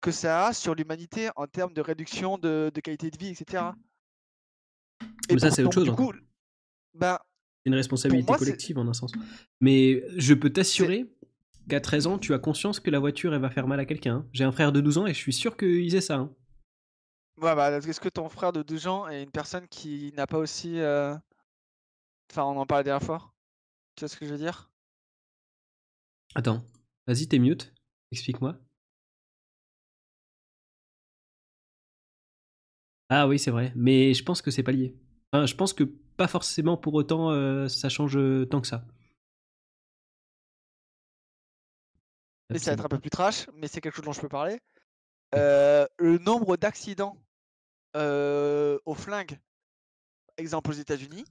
[0.00, 3.64] que ça a sur l'humanité en termes de réduction de, qualité de vie, etc.
[5.28, 5.84] Et Mais ça, c'est autre chose.
[5.84, 6.12] Du coup,
[6.94, 7.24] bah,
[7.62, 9.12] c'est une responsabilité collective en un sens.
[9.60, 11.12] Mais je peux t'assurer
[11.68, 14.16] qu'à 13 ans, tu as conscience que la voiture, elle va faire mal à quelqu'un.
[14.16, 14.26] Hein.
[14.32, 16.16] J'ai un frère de 12 ans et je suis sûr qu'il sait ça.
[16.16, 16.34] Hein.
[17.36, 20.38] Ouais, bah, est-ce que ton frère de 12 ans est une personne qui n'a pas
[20.38, 20.78] aussi.
[20.80, 21.14] Euh,
[22.30, 23.32] enfin, on en parlait la dernière fois.
[24.00, 24.70] Tu vois ce que je veux dire?
[26.34, 26.64] Attends,
[27.06, 27.74] vas-y, t'es mute.
[28.12, 28.56] Explique-moi.
[33.10, 33.74] Ah oui, c'est vrai.
[33.76, 34.96] Mais je pense que c'est pas lié.
[35.30, 38.86] Enfin, je pense que pas forcément pour autant euh, ça change euh, tant que ça.
[42.54, 44.30] Et ça va être un peu plus trash, mais c'est quelque chose dont je peux
[44.30, 44.62] parler.
[45.34, 47.18] Euh, le nombre d'accidents
[47.94, 49.38] au flingue,
[50.38, 51.26] exemple aux États-Unis,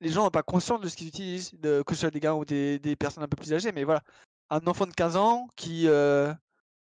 [0.00, 2.34] les gens n'ont pas conscience de ce qu'ils utilisent, de, que ce soit des gars
[2.34, 4.02] ou des, des, personnes un peu plus âgées, mais voilà.
[4.50, 5.82] Un enfant de 15 ans qui.
[5.84, 6.34] je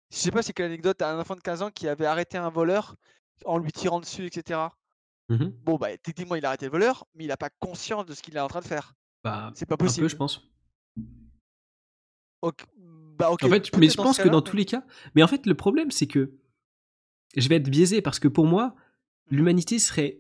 [0.09, 2.95] sais pas si quelle anecdote, un enfant de 15 ans qui avait arrêté un voleur
[3.45, 4.59] en lui tirant dessus, etc.
[5.29, 8.13] Mmh bon, bah, techniquement, il a arrêté le voleur, mais il n'a pas conscience de
[8.13, 8.93] ce qu'il est en train de faire.
[9.23, 10.05] Bah, c'est pas possible.
[10.05, 10.49] Un peu, je pense.
[12.41, 14.83] Bah, en fait, mais je pense que dans tous les cas.
[15.13, 16.31] Mais en fait, le problème, c'est que
[17.35, 18.75] je vais être biaisé parce que pour moi, mmh
[19.31, 20.17] l'humanité serait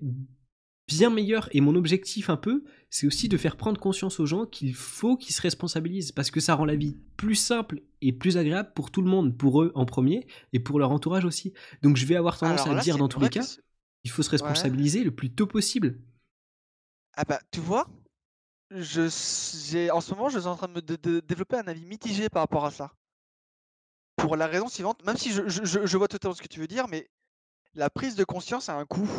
[0.89, 4.45] bien meilleure et mon objectif un peu, c'est aussi de faire prendre conscience aux gens
[4.47, 8.37] qu'il faut qu'ils se responsabilisent parce que ça rend la vie plus simple et plus
[8.37, 11.53] agréable pour tout le monde, pour eux en premier et pour leur entourage aussi.
[11.83, 13.45] Donc je vais avoir tendance à dire dans tous les cas.
[14.03, 15.99] Il faut se responsabiliser le plus tôt possible.
[17.15, 17.87] Ah bah, tu vois,
[18.71, 22.65] je, en ce moment, je suis en train de, développer un avis mitigé par rapport
[22.65, 22.93] à ça.
[24.15, 26.67] Pour la raison suivante, même si je, je, je vois totalement ce que tu veux
[26.67, 27.09] dire, mais
[27.73, 29.09] la prise de conscience a un coût.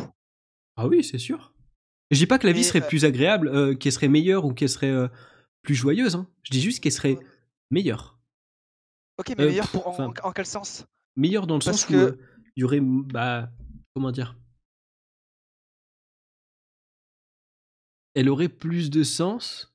[0.75, 1.53] Ah oui, c'est sûr.
[2.11, 4.53] Je dis pas que la vie serait euh plus agréable, euh, qu'elle serait meilleure ou
[4.53, 5.07] qu'elle serait euh,
[5.61, 6.15] plus joyeuse.
[6.15, 6.27] Hein.
[6.43, 7.17] Je dis juste qu'elle serait
[7.69, 8.19] meilleure.
[9.17, 10.85] Ok, mais meilleure pour, en, en, quel sens?
[11.15, 12.17] Meilleure dans le sens où il
[12.57, 13.49] y aurait, bah,
[13.93, 14.37] comment dire?
[18.13, 19.73] Elle aurait plus de sens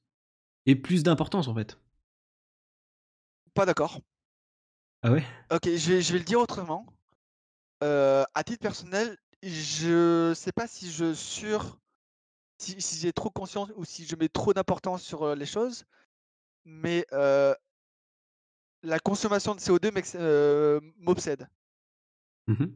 [0.67, 1.81] et plus d'importance en fait.
[3.55, 4.03] Pas d'accord.
[5.03, 5.25] Ah ouais?
[5.51, 6.87] Ok, je vais, je vais le dire autrement.
[7.83, 11.79] Euh, à titre personnel, je sais pas si je sur
[12.59, 15.85] si, j'ai trop conscience ou si je mets trop d'importance sur les choses,
[16.65, 17.55] mais euh,
[18.83, 19.91] la consommation de CO2
[20.99, 21.49] m'obsède.
[22.47, 22.67] Mmh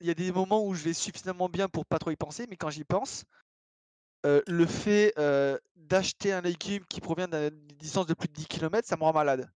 [0.00, 2.46] il y a des moments où je vais suffisamment bien pour pas trop y penser,
[2.48, 3.24] mais quand j'y pense,
[4.24, 5.14] le fait
[5.76, 9.12] d'acheter un légume qui provient d'une distance de plus de 10 km, ça me rend
[9.12, 9.50] malade.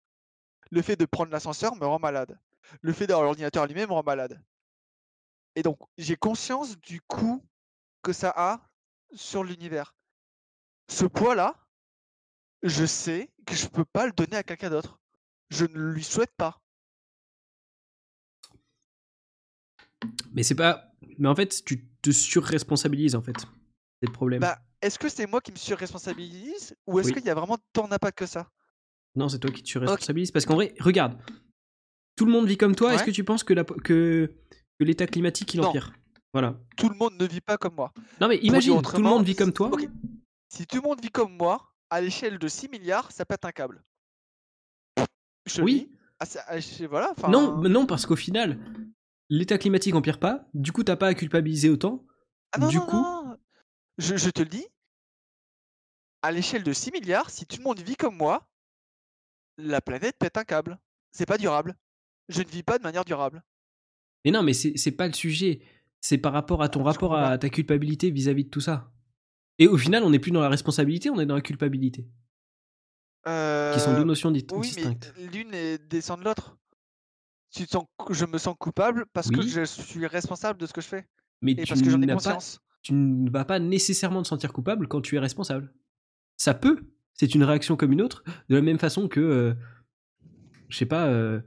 [0.71, 2.37] Le fait de prendre l'ascenseur me rend malade.
[2.81, 4.41] Le fait d'avoir l'ordinateur allumé me rend malade.
[5.55, 7.43] Et donc, j'ai conscience du coût
[8.03, 8.69] que ça a
[9.15, 9.95] sur l'univers.
[10.89, 11.55] Ce poids-là,
[12.61, 14.99] je sais que je ne peux pas le donner à quelqu'un d'autre.
[15.49, 16.61] Je ne lui souhaite pas.
[20.33, 20.91] Mais c'est pas.
[21.17, 23.39] Mais en fait, tu te surresponsabilises en fait.
[23.39, 24.41] C'est le problème.
[24.41, 27.87] Bah, est-ce que c'est moi qui me surresponsabilise ou est-ce qu'il y a vraiment tant
[27.87, 28.51] d'impact que ça?
[29.15, 30.31] Non, c'est toi qui te surresponsabilises.
[30.31, 31.17] Parce qu'en vrai, regarde,
[32.15, 32.93] tout le monde vit comme toi.
[32.93, 33.63] Est-ce que tu penses que, la...
[33.63, 34.35] que...
[34.79, 35.93] que l'état climatique il empire?
[36.33, 36.59] Voilà.
[36.75, 37.93] Tout le monde ne vit pas comme moi.
[38.19, 39.71] Non, mais imagine, tout le monde vit comme toi.
[40.49, 43.51] Si tout le monde vit comme moi, à l'échelle de 6 milliards, ça pète un
[43.51, 43.83] câble.
[45.59, 45.89] oui.
[46.19, 46.55] Ah, ah,
[46.89, 48.57] voilà, non, non, parce qu'au final,
[49.29, 52.05] l'état climatique empire pas, du coup t'as pas à culpabiliser autant.
[52.53, 53.37] Ah non, du non, coup, non.
[53.97, 54.65] Je, je te le dis,
[56.21, 58.47] à l'échelle de 6 milliards, si tout le monde vit comme moi,
[59.57, 60.79] la planète pète un câble.
[61.11, 61.75] C'est pas durable.
[62.29, 63.43] Je ne vis pas de manière durable.
[64.23, 65.61] Mais non, mais c'est pas le sujet.
[66.05, 68.91] C'est par rapport à ton rapport à ta culpabilité vis-à-vis de tout ça.
[69.57, 72.01] Et au final, on n'est plus dans la responsabilité, on est dans la culpabilité.
[73.25, 75.13] Qui sont deux Euh, notions di- oui, distinctes.
[75.33, 76.57] l'une est- descend de l'autre.
[77.51, 80.73] Tu te sens cou- je me sens coupable parce que je suis responsable de ce
[80.73, 81.07] que je fais
[81.41, 82.59] Mais et tu parce que j'en ai n'as pas, conscience.
[82.81, 85.73] tu ne vas pas nécessairement te sentir coupable quand tu es responsable.
[86.35, 86.83] Ça peut.
[87.13, 89.53] C'est une réaction comme une autre, de la même façon que, euh,
[90.67, 91.39] je sais pas, euh,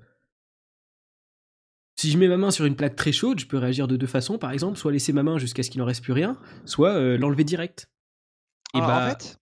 [1.97, 4.07] si je mets ma main sur une plaque très chaude, je peux réagir de deux
[4.07, 6.92] façons, par exemple, soit laisser ma main jusqu'à ce qu'il n'en reste plus rien, soit
[6.94, 7.88] euh, l'enlever direct.
[8.74, 9.38] Et Alors, bah, en fait,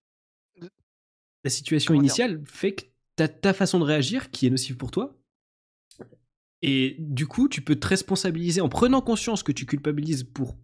[1.43, 2.85] la situation initiale fait que
[3.17, 5.17] t'as ta façon de réagir qui est nocive pour toi.
[6.61, 10.55] Et du coup, tu peux te responsabiliser en prenant conscience que tu culpabilises pour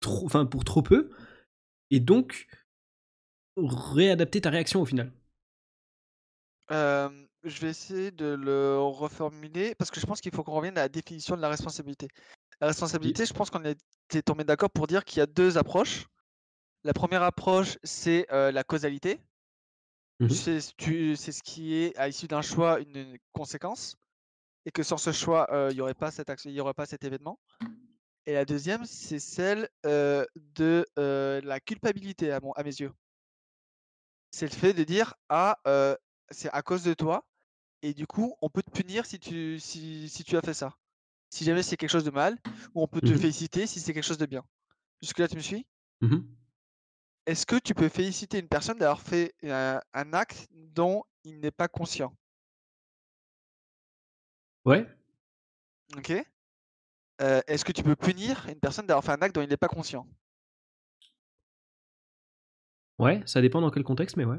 [0.00, 1.10] trop, enfin pour trop peu,
[1.90, 2.46] et donc
[3.56, 5.12] réadapter ta réaction au final.
[6.70, 10.78] euh, je vais essayer de le reformuler parce que je pense qu'il faut qu'on revienne
[10.78, 12.08] à la définition de la responsabilité.
[12.60, 16.06] La responsabilité, je pense qu'on était tombé d'accord pour dire qu'il y a deux approches.
[16.84, 19.20] La première approche, c'est euh, la causalité.
[20.20, 20.30] Mhm.
[20.30, 23.96] C'est ce qui est à l'issue d'un choix une, une conséquence
[24.66, 26.74] et que sans ce choix, euh, il n'y aurait pas cette action, il y aurait
[26.74, 27.38] pas cet événement.
[28.28, 32.92] Et la deuxième, c'est celle euh, de euh, la culpabilité à, mon, à mes yeux.
[34.30, 35.96] C'est le fait de dire ah euh,
[36.30, 37.24] c'est à cause de toi
[37.82, 40.76] et du coup on peut te punir si tu si, si tu as fait ça.
[41.30, 42.38] Si jamais c'est quelque chose de mal
[42.74, 43.18] ou on peut te Mhm.
[43.18, 44.44] féliciter si c'est quelque chose de bien.
[45.02, 45.66] Jusque là tu me suis?
[46.00, 46.38] Mhm.
[47.26, 51.52] Est-ce que tu peux féliciter une personne d'avoir fait un, un acte dont il n'est
[51.52, 52.12] pas conscient?
[54.64, 54.86] Ouais,
[55.96, 56.10] Ok
[57.20, 59.56] Euh, Est-ce que tu peux punir une personne d'avoir fait un acte dont il n'est
[59.56, 60.06] pas conscient?
[62.98, 64.38] Ouais, ça dépend dans quel contexte, mais ouais.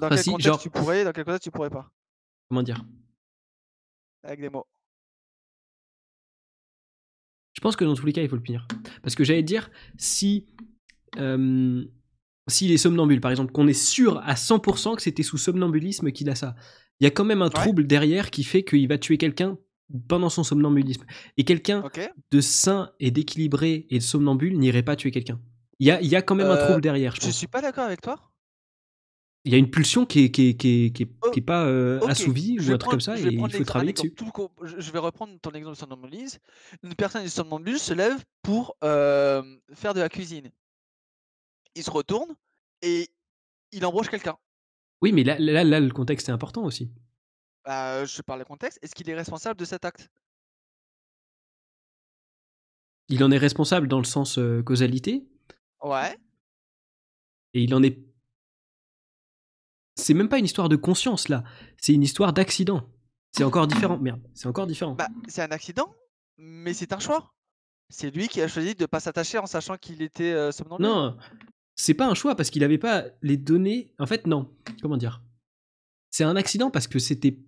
[0.00, 1.88] Dans Enfin, quel si, contexte genre- tu pourrais, dans quel contexte tu pourrais pas?
[2.52, 2.84] Comment dire?
[4.24, 4.66] Avec des mots.
[7.54, 8.68] Je pense que dans tous les cas, il faut le punir.
[9.02, 10.48] Parce que j'allais dire, si.
[11.16, 11.82] Euh,
[12.48, 16.28] s'il est somnambule, par exemple, qu'on est sûr à 100% que c'était sous somnambulisme qu'il
[16.28, 16.54] a ça,
[17.00, 19.56] il y a quand même un trouble derrière qui fait qu'il va tuer quelqu'un
[20.06, 21.06] pendant son somnambulisme.
[21.38, 21.82] Et quelqu'un
[22.32, 25.40] de sain et d'équilibré et de somnambule n'irait pas tuer quelqu'un.
[25.78, 27.46] Il y a, il y a quand même un Euh, trouble derrière, je Je suis
[27.46, 28.31] pas d'accord avec toi.
[29.44, 31.64] Il y a une pulsion qui est, qui est, qui est, qui est- Oh, pas
[31.66, 34.14] euh, assouvie je ou un truc comme ça et il faut travailler dessus.
[34.14, 34.30] tout
[34.62, 36.38] je vais reprendre ton exemple de somnambulise.
[36.84, 39.42] Une personne somnambule se lève pour euh,
[39.74, 40.50] faire de la cuisine.
[41.74, 42.36] Il se retourne
[42.82, 43.08] et
[43.72, 44.36] il embauche quelqu'un.
[45.00, 46.92] Oui, mais là, là, là, le contexte est important aussi.
[47.64, 48.78] Bah, je parle de contexte.
[48.82, 50.08] Est-ce qu'il est responsable de cet acte?
[53.08, 55.24] Il en est responsable dans le sens euh, causalité,
[55.82, 56.16] Ouais.
[57.54, 57.98] et il en est.
[59.94, 61.44] C'est même pas une histoire de conscience là,
[61.78, 62.88] c'est une histoire d'accident.
[63.32, 63.98] C'est encore différent.
[63.98, 64.94] Merde, c'est encore différent.
[64.94, 65.94] Bah, c'est un accident,
[66.36, 67.32] mais c'est un choix.
[67.88, 70.86] C'est lui qui a choisi de ne pas s'attacher en sachant qu'il était euh, somnambule.
[70.86, 71.16] non,
[71.74, 73.94] c'est pas un choix parce qu'il avait pas les données.
[73.98, 74.54] En fait, non.
[74.82, 75.22] Comment dire?
[76.10, 77.38] C'est un accident parce que c'était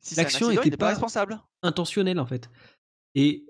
[0.00, 1.40] si l'action accident, était il n'est pas pas- responsable.
[1.62, 2.50] intentionnel en fait.
[3.14, 3.45] Et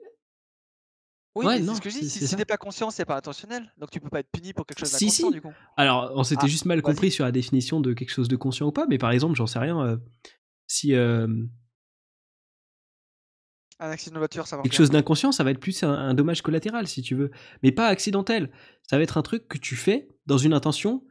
[1.37, 2.09] Oui, Ouais, c'est ce que je dis.
[2.11, 3.71] Si, si t'es pas conscient, c'est pas intentionnel.
[3.79, 5.35] Donc tu peux pas être puni pour quelque chose Si, d'inconscient si.
[5.35, 5.53] du coup.
[5.77, 8.67] alors, on s'était Ah, juste mal compris sur la définition de quelque chose de conscient
[8.67, 9.81] ou pas, mais par exemple, j'en sais rien.
[9.85, 9.97] euh,
[10.67, 11.27] si euh,
[13.79, 16.15] Un accident de voiture, ça marche quelque chose d'inconscient, ça va être plus un, un
[16.15, 17.31] dommage collatéral, si tu veux.
[17.63, 18.51] Mais pas accidentel.
[18.89, 21.05] Ça va être un truc que tu fais dans une intention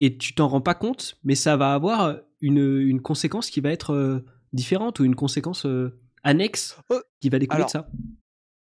[0.00, 3.70] et tu t'en rends pas compte, mais ça va avoir une, une conséquence qui va
[3.70, 6.76] être euh, différente ou une conséquence euh, annexe
[7.20, 7.88] qui va découler alors, de ça.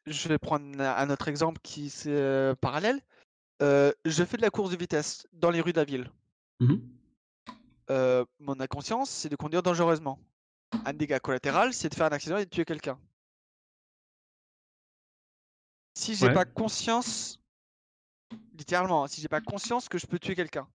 [0.06, 3.00] Je vais prendre un autre exemple qui c'est euh, parallèle.
[3.62, 6.10] Euh, je fais de la course de vitesse dans les rues de la ville.
[6.60, 6.80] Mhm.
[7.90, 10.18] Euh, mon inconscience, c'est de conduire dangereusement.
[10.84, 12.98] Un dégât collatéral, c'est de faire un accident et de tuer quelqu'un.
[15.94, 16.34] Si j'ai Ouais.
[16.34, 17.38] pas conscience,
[18.58, 20.66] littéralement, hein, si j'ai pas conscience que je peux tuer quelqu'un,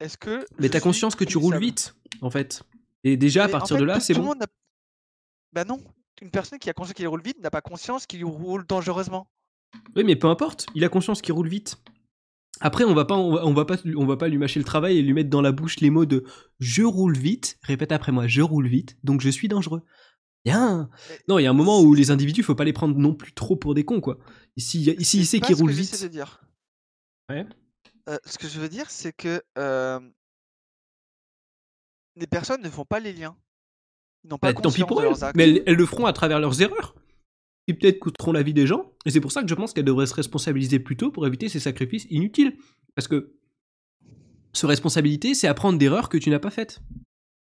[0.00, 2.64] est-ce que Mais t'as conscience que tu roules vite, en fait.
[3.04, 4.24] Et déjà, à en partir fait, de là, c'est bon.
[4.24, 4.46] monde n'a-
[5.52, 5.80] Bah non,
[6.22, 9.28] une personne qui a conscience qu'il roule vite n'a pas conscience qu'il roule dangereusement.
[9.96, 11.76] Oui, mais peu importe, il a conscience qu'il roule vite.
[12.60, 14.64] Après, on va pas, on va, on va pas, on va pas lui mâcher le
[14.64, 16.24] travail et lui mettre dans la bouche les mots de
[16.60, 17.58] je roule vite.
[17.62, 19.82] Répète après moi, je roule vite, donc je suis dangereux.
[20.44, 20.90] Y a un...
[21.26, 23.32] Non, il y a un moment où les individus, faut pas les prendre non plus
[23.32, 24.18] trop pour des cons, quoi.
[24.56, 26.04] Ici, il sait pas qu'il ce roule que j'essaie vite.
[26.04, 26.44] de dire.
[27.30, 27.46] Ouais.
[28.08, 29.98] Euh, ce que je veux dire, c'est que euh,
[32.16, 33.36] les personnes ne font pas les liens.
[34.24, 35.08] Ils n'ont pas Bah, tant pis pour de elles.
[35.10, 35.36] leurs actes.
[35.36, 36.94] Mais elles, elles le feront à travers leurs erreurs.
[37.66, 38.92] Qui peut-être coûteront la vie des gens.
[39.06, 41.48] Et c'est pour ça que je pense qu'elle devrait se responsabiliser plus tôt pour éviter
[41.48, 42.58] ces sacrifices inutiles.
[42.94, 43.34] Parce que
[44.52, 46.80] se responsabiliser, c'est apprendre d'erreurs que tu n'as pas faites.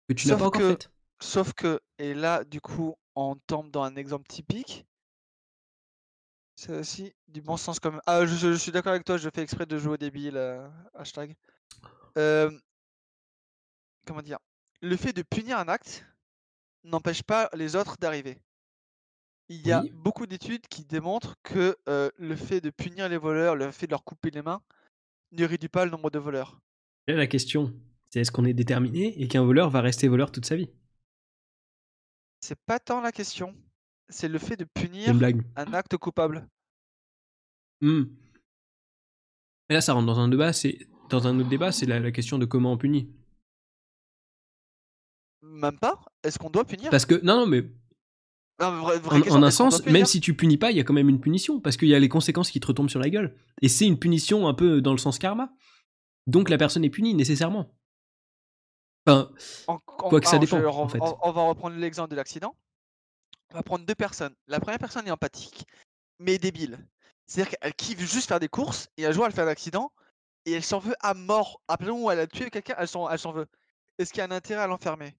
[0.08, 0.90] Que tu n'as pas encore faites.
[1.20, 4.86] Sauf que, et là, du coup, on tombe dans un exemple typique.
[6.56, 8.00] C'est aussi du bon sens comme.
[8.06, 11.36] Ah, je, suis d'accord avec toi, je fais exprès de jouer au débile, euh, hashtag.
[12.14, 12.52] comment
[14.22, 14.38] dire?
[14.80, 16.04] Le fait de punir un acte
[16.84, 18.38] n'empêche pas les autres d'arriver.
[19.48, 23.70] Il y a beaucoup d'études qui démontrent que le fait de punir les voleurs, le
[23.70, 24.62] fait de leur couper les mains,
[25.32, 26.60] ne réduit pas le nombre de voleurs.
[27.06, 27.74] la question,
[28.10, 30.70] c'est est-ce qu'on est déterminé et qu'un voleur va rester voleur toute sa vie?
[32.40, 33.54] C'est pas tant la question.
[34.08, 35.14] C'est le fait de punir
[35.56, 36.48] un acte coupable.
[37.80, 38.04] Mmh.
[39.68, 40.52] Mais là, ça rentre dans un débat.
[40.52, 43.10] C'est dans un autre débat, c'est la, question de comment on punit.
[45.42, 46.00] Même pas?
[46.22, 46.90] Est-ce qu'on doit punir?
[46.90, 47.64] Parce que non, non, mais
[48.60, 51.60] en, un sens, même si tu punis pas, il y a quand même une punition
[51.60, 53.36] parce qu'il y a les conséquences qui te retombent sur la gueule.
[53.62, 55.52] Et c'est une punition un peu dans le sens karma.
[56.26, 57.72] Donc la personne est punie nécessairement.
[59.06, 59.30] Enfin,
[59.86, 60.62] quoi que ça dépend.
[60.64, 60.98] en fait.
[61.00, 62.54] on, va reprendre l'exemple de l'accident.
[63.52, 64.34] On va prendre deux personnes.
[64.48, 65.66] La première personne est empathique,
[66.18, 66.78] mais débile.
[67.26, 69.92] C'est-à-dire qu'elle kiffe juste faire des courses et un jour elle fait un accident
[70.44, 71.62] et elle s'en veut à mort.
[71.68, 73.46] À plein où elle a tué quelqu'un, elle s'en veut.
[73.98, 75.14] Est-ce qu'il y a un intérêt à l'enfermer?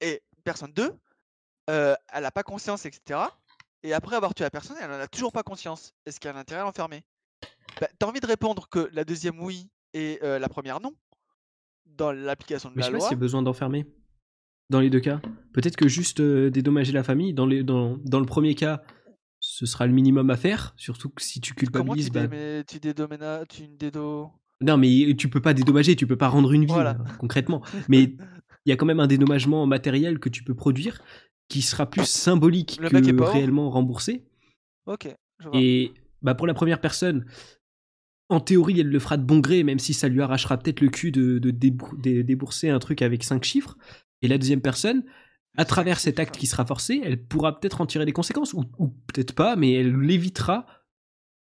[0.00, 0.92] Et personne 2,
[1.66, 3.20] elle n'a pas conscience, etc.
[3.82, 5.94] Et après avoir tué la personne, elle n'en a toujours pas conscience.
[6.06, 7.02] Est-ce qu'il y a un intérêt à l'enfermer?
[7.80, 10.94] Bah, T'as envie de répondre que la deuxième oui et la première non
[11.86, 13.00] dans l'application de Mais la je sais loi.
[13.00, 13.86] Pas s'il y a besoin d'enfermer
[14.70, 15.20] dans les deux cas.
[15.52, 17.34] Peut-être que juste dédommager la famille.
[17.34, 18.82] Dans, les, dans, dans, le premier cas,
[19.40, 20.72] ce sera le minimum à faire.
[20.76, 22.10] Surtout que si tu culpabilises.
[22.10, 22.64] Comment tu, bah...
[22.64, 24.30] tu dédommages tu dédo...
[24.62, 26.74] Non, mais tu peux pas dédommager, tu peux pas rendre une vie
[27.18, 27.62] concrètement.
[27.88, 28.14] Mais
[28.64, 31.00] il y a quand même un dédommagement matériel que tu peux produire
[31.48, 34.24] qui sera plus symbolique que réellement remboursé.
[34.86, 35.08] Ok.
[35.52, 35.92] Et
[36.22, 37.26] bah pour la première personne,
[38.28, 40.88] en théorie, elle le fera de bon gré, même si ça lui arrachera peut-être le
[40.88, 43.76] cul de, débourser un truc avec cinq chiffres.
[44.22, 45.02] Et la deuxième personne,
[45.56, 48.64] à travers cet acte qui sera forcé, elle pourra peut-être en tirer des conséquences, ou,
[48.78, 50.66] ou peut-être pas, mais elle l'évitera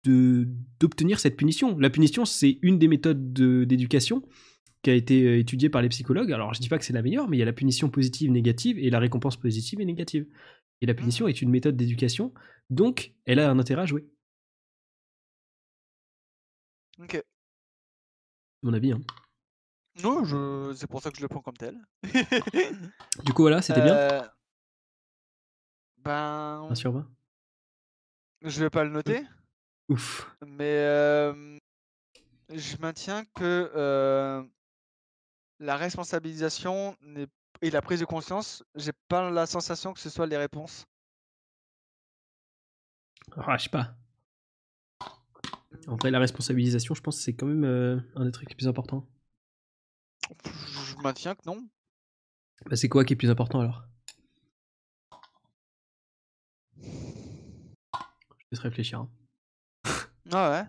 [0.06, 1.78] d'obtenir cette punition.
[1.78, 4.23] La punition, c'est une des méthodes d'éducation
[4.82, 6.32] qui a été euh, étudiée par les psychologues.
[6.32, 8.32] Alors, je dis pas que c'est la meilleure, mais il y a la punition positive,
[8.32, 10.28] négative, et la récompense positive et négative.
[10.82, 12.34] Et la punition est une méthode d'éducation,
[12.70, 14.08] donc elle a un intérêt à jouer.
[16.99, 17.24] Ok.
[18.64, 19.02] Mon avis, hein.
[20.03, 20.74] Non, je...
[20.76, 21.78] c'est pour ça que je le prends comme tel.
[23.26, 23.95] du coup, voilà, c'était bien.
[23.95, 24.22] Euh,
[25.98, 26.68] ben.
[26.70, 27.08] 1 sur 20
[28.44, 29.24] Je vais pas le noter.
[29.90, 30.36] Ouf.
[30.48, 30.82] Mais
[32.49, 34.49] je maintiens que
[35.61, 36.97] la responsabilisation
[37.61, 40.85] et la prise de conscience, j'ai pas la sensation que ce soit les réponses.
[43.38, 43.95] Ah, je sais pas.
[45.88, 48.67] En vrai, la responsabilisation, je pense que c'est quand même un des trucs les plus
[48.67, 49.07] importants.
[50.45, 51.67] Je maintiens que non.
[52.65, 53.83] Bah, c'est quoi qui est plus important alors?
[56.81, 58.99] Je laisse réfléchir.
[58.99, 59.09] Hein.
[60.31, 60.65] Ah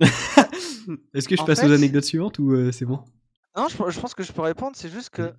[0.00, 0.06] ouais?
[1.14, 3.04] Est-ce que je passe aux anecdotes suivantes ou euh, c'est bon?
[3.56, 5.34] Non, je, pense que je peux répondre, c'est juste que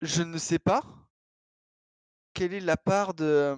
[0.00, 0.82] je ne sais pas
[2.34, 3.56] quelle est la part de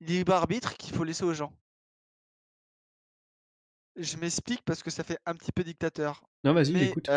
[0.00, 1.52] libre arbitre qu'il faut laisser aux gens.
[3.96, 6.22] Je m'explique parce que ça fait un petit peu dictateur.
[6.44, 7.08] Non, vas-y, écoute.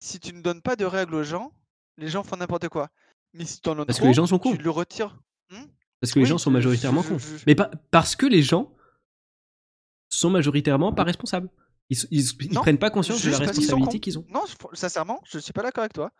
[0.00, 1.52] Si tu ne donnes pas de règles aux gens,
[1.96, 2.90] les gens font n'importe quoi.
[3.32, 5.18] Mais si tu en Parce que les gens sont tu le retires.
[5.50, 5.64] Hmm
[6.00, 7.18] parce que les gens sont majoritairement cons.
[7.46, 8.72] Mais pas parce que les gens
[10.08, 11.48] sont majoritairement pas responsables.
[11.90, 14.24] Ils, ils, prennent pas conscience de la responsabilité qu'ils ont.
[14.28, 16.12] Non, sincèrement, je suis pas d'accord avec toi.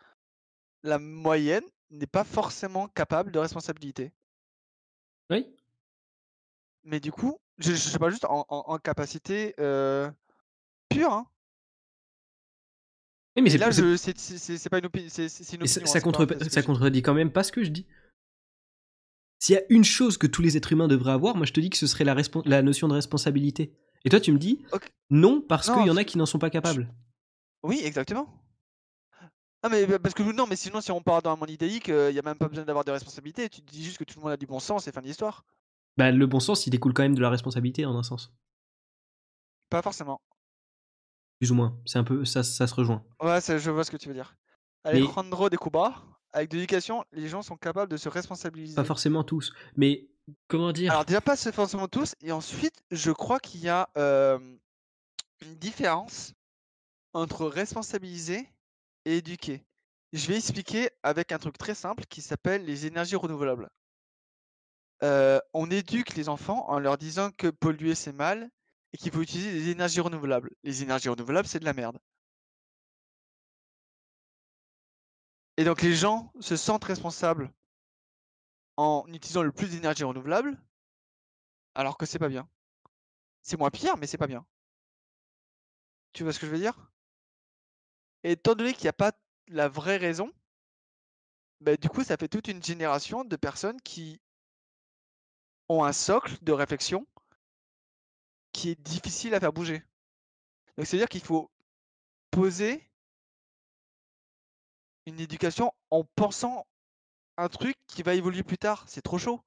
[0.82, 4.12] La moyenne n'est pas forcément capable de responsabilité.
[5.30, 5.46] Oui.
[6.84, 10.10] Mais du coup, je, ne sais pas juste en, capacité euh,
[10.90, 11.12] pure.
[11.12, 11.26] Hein
[13.36, 15.09] mais là, c'est pas une, opinion.
[15.10, 16.01] Ça,
[16.62, 17.86] contredit quand même pas ce que je dis.
[19.45, 21.61] S'il y a une chose que tous les êtres humains devraient avoir, moi je te
[21.61, 22.16] dis que ce serait la,
[22.47, 23.77] la notion de responsabilité.
[24.07, 24.65] Et toi, tu me dis
[25.11, 26.91] non parce qu'il y en a qui n'en sont pas capables.
[27.62, 28.43] Oui, exactement.
[29.62, 31.89] Ah mais bah, parce que non, mais sinon si on part dans un monde idéique,
[31.89, 33.51] il n'y a même pas besoin d'avoir de responsabilité.
[33.51, 35.45] Tu dis juste que tout le monde a du bon sens et fin d'histoire.
[35.99, 38.33] Bah le bon sens, il découle quand même de la responsabilité en un sens.
[39.69, 40.23] Pas forcément.
[41.39, 41.79] Plus ou moins.
[41.85, 43.05] C'est un peu ça, ça se rejoint.
[43.21, 44.39] Ouais, je vois ce que tu veux dire.
[44.85, 46.03] Alejandro de Cuba,
[46.35, 48.74] avec de l'éducation, les gens sont capables de se responsabiliser.
[48.74, 50.06] Pas forcément tous, mais
[50.48, 50.93] comment dire?
[50.93, 56.35] Alors déjà pas forcément tous, et ensuite je crois qu'il y a une différence
[57.12, 58.48] entre responsabiliser
[59.05, 59.62] et éduquer.
[60.12, 63.70] Je vais expliquer avec un truc très simple qui s'appelle les énergies renouvelables.
[65.02, 68.51] on éduque les enfants en leur disant que polluer c'est mal
[68.93, 70.51] et qu'il faut utiliser des énergies renouvelables.
[70.62, 71.98] Les énergies renouvelables, c'est de la merde.
[75.56, 77.52] Et donc les gens se sentent responsables
[78.76, 80.60] en utilisant le plus d'énergie renouvelable,
[81.74, 82.48] alors que c'est pas bien.
[83.43, 84.44] C'est moins pire, mais c'est pas bien.
[86.12, 86.90] Tu vois ce que je veux dire?
[88.24, 89.12] Et étant donné qu'il n'y a pas
[89.48, 90.32] la vraie raison,
[91.60, 94.20] bah, du coup, ça fait toute une génération de personnes qui
[95.68, 97.06] ont un socle de réflexion
[98.52, 99.82] qui est difficile à faire bouger.
[100.76, 101.51] Donc c'est-à-dire qu'il faut
[102.31, 102.90] poser
[105.06, 106.66] une éducation en pensant
[107.36, 108.85] un truc qui va évoluer plus tard.
[108.86, 109.40] C'est trop chaud.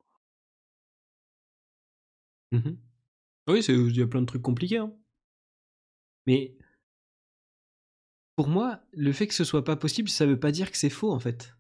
[2.51, 2.75] Mmh
[3.49, 4.77] oui, il y a plein de trucs compliqués.
[4.77, 4.91] Hein.
[6.25, 6.53] Mais
[8.35, 10.89] pour moi, le fait que ce soit pas possible, ça veut pas dire que c'est
[10.89, 11.55] faux en fait.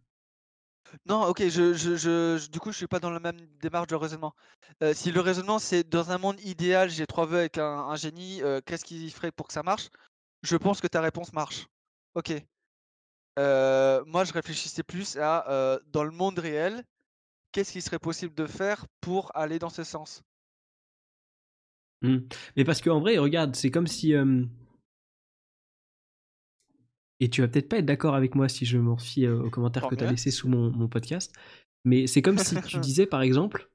[1.05, 4.33] Non, OK, je je du coup, je suis pas dans la même démarche de raisonnement.
[4.83, 8.41] Euh, si le raisonnement, c'est dans un monde idéal, j'ai trois vœux avec un génie,
[8.41, 9.89] euh, qu'est-ce qu'il ferait pour que ça marche?
[10.43, 11.67] Je pense que ta réponse marche.
[12.15, 12.33] OK.
[13.37, 16.83] Euh, moi, je réfléchissais plus à, dans le monde réel,
[17.51, 20.23] qu'est-ce qui serait possible de faire pour aller dans ce sens?
[22.01, 22.17] Mmh.
[22.55, 24.13] Mais parce qu'en vrai, regarde, c'est comme si,
[27.19, 29.87] et tu vas peut-être pas être d'accord avec moi si je m'en fie aux commentaires
[29.87, 31.33] que tu as laissés sous mon, podcast,
[31.83, 33.69] mais c'est comme si tu disais par exemple,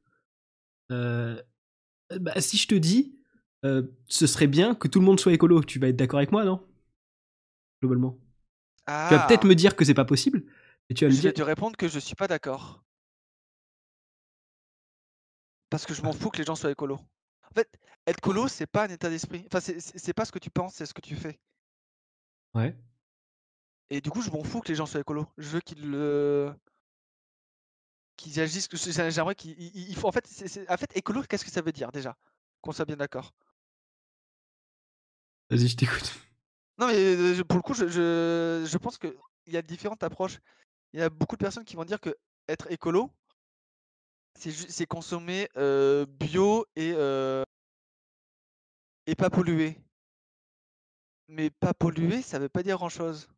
[0.90, 1.40] euh,
[2.20, 3.18] bah, si je te dis,
[3.64, 6.32] euh, ce serait bien que tout le monde soit écolo, tu vas être d'accord avec
[6.32, 6.64] moi, non?
[7.80, 8.18] Globalement.
[8.86, 9.54] Tu vas peut-être me ah!
[9.54, 10.44] dire que c'est pas possible,
[10.88, 12.82] mais tu vas me je vais te répondre que je suis pas d'accord.
[15.70, 16.98] Parce que je m'en fous que les gens soient écolos.
[17.50, 17.68] En fait,
[18.06, 19.46] être colo, c'est pas un état d'esprit.
[19.46, 21.38] Enfin, c'est pas ce que tu penses, c'est ce que tu fais.
[22.54, 22.76] Ouais.
[23.90, 25.26] Et du coup, je m'en fous que les gens soient écolos.
[25.38, 26.52] Je veux qu'ils le
[28.16, 28.68] qu'ils agissent.
[29.10, 29.96] J'aimerais qu'ils.
[29.96, 30.26] faut en fait,
[30.68, 32.16] en fait, écolo, qu'est-ce que ça veut dire déjà?
[32.60, 33.32] Qu'on soit bien d'accord.
[35.50, 36.14] Vas-y, je t'écoute.
[36.78, 39.14] Non, mais pour le coup, je, je, pense qu'il
[39.46, 40.38] y a différentes approches.
[40.92, 42.16] Il y a beaucoup de personnes qui vont dire que
[42.48, 43.10] être écolo,
[44.34, 45.48] c'est consommer
[46.08, 46.90] bio et,
[49.06, 49.78] et pas polluer.
[51.28, 53.28] Mais pas polluer, ça veut pas dire grand-chose.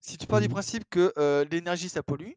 [0.00, 2.32] Si tu pars du mmh principe que l'énergie, ça pollue,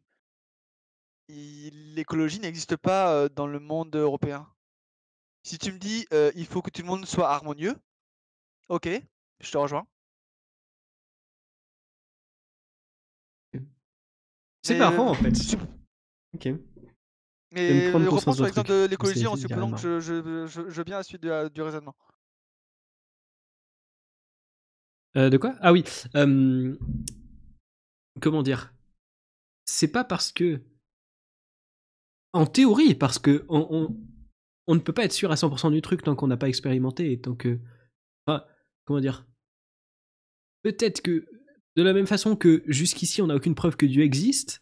[1.27, 4.47] l'écologie n'existe pas dans le monde européen.
[5.43, 7.75] Si tu me dis il faut que tout le monde soit harmonieux,
[8.69, 8.87] ok,
[9.39, 9.85] je te rejoins.
[14.63, 15.57] C'est marrant en fait.
[16.33, 16.49] Ok.
[17.51, 20.99] Mais reprends sur l'exemple de l'écologie en supposant que je, je, je, je, viens à
[20.99, 21.95] la suite du raisonnement.
[25.15, 25.55] de quoi?
[25.61, 25.83] Ah oui
[28.21, 28.73] comment dire?
[29.65, 30.61] C'est pas parce que
[32.33, 33.95] en théorie, parce que on,
[34.67, 37.11] on, ne peut pas être sûr à 100% du truc tant qu'on n'a pas expérimenté
[37.11, 37.59] et tant que
[38.85, 39.25] comment dire
[40.63, 41.25] Peut-être que
[41.75, 44.61] de la même façon que jusqu'ici on n'a aucune preuve que Dieu existe,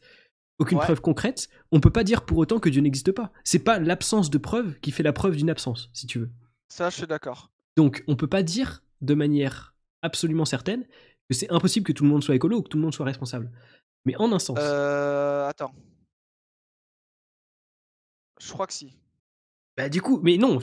[0.59, 3.31] aucune preuve concrète, on peut pas dire pour autant que Dieu n'existe pas.
[3.43, 6.31] C'est pas l'absence de preuve qui fait la preuve d'une absence, si tu veux.
[6.69, 7.51] Ça, je suis d'accord.
[7.75, 10.85] Donc, on peut pas dire de manière absolument certaine
[11.29, 13.05] que c'est impossible que tout le monde soit écolo ou que tout le monde soit
[13.05, 13.51] responsable.
[14.05, 14.57] Mais en un sens.
[14.59, 15.73] Euh, attends.
[18.39, 18.97] Je crois que si.
[19.77, 20.59] Bah du coup, mais non.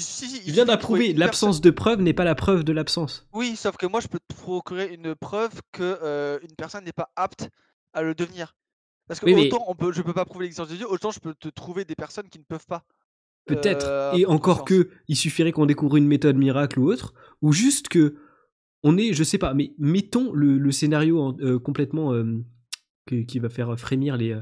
[0.00, 3.26] Si, si, il vient d'approuver l'absence de preuve n'est pas la preuve de l'absence.
[3.32, 6.92] Oui, sauf que moi je peux te procurer une preuve que euh, une personne n'est
[6.92, 7.48] pas apte
[7.94, 8.54] à le devenir.
[9.08, 11.34] Parce que autant on peut, je peux pas prouver l'existence de Dieu, autant je peux
[11.34, 12.84] te trouver des personnes qui ne peuvent pas.
[13.46, 13.86] Peut-être.
[13.86, 17.88] Euh, et encore que, il suffirait qu'on découvre une méthode miracle ou autre, ou juste
[17.88, 18.16] que
[18.82, 22.12] on est, je sais pas, mais mettons le, scénario euh, complètement
[23.06, 24.36] qui va faire frémir les,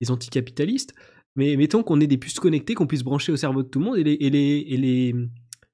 [0.00, 0.94] les anticapitalistes,
[1.36, 3.84] mais mettons qu'on ait des puces connectées qu'on puisse brancher au cerveau de tout le
[3.84, 4.30] monde et les, et
[4.76, 5.14] les,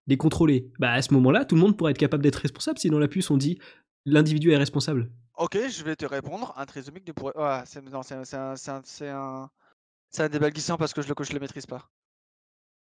[0.07, 0.71] les, contrôler.
[0.79, 3.09] Bah à ce moment-là, tout le monde pourrait être capable d'être responsable si dans la
[3.09, 3.59] puce on dit
[4.05, 5.11] l'individu est responsable.
[5.39, 6.53] Ok, je vais te répondre.
[6.57, 7.33] Un trisomique ne pourrait.
[7.37, 8.03] Ah, c'est un,
[8.85, 9.51] c'est un,
[10.19, 11.89] un, débat glissant parce que je le, je le maîtrise pas.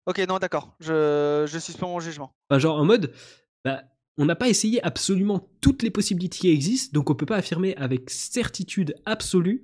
[0.07, 0.75] Ok, non, d'accord.
[0.79, 2.33] Je, je suspends mon jugement.
[2.49, 3.13] Bah, genre en mode,
[3.63, 3.83] bah,
[4.17, 7.75] on n'a pas essayé absolument toutes les possibilités qui existent, donc on peut pas affirmer
[7.75, 9.63] avec certitude absolue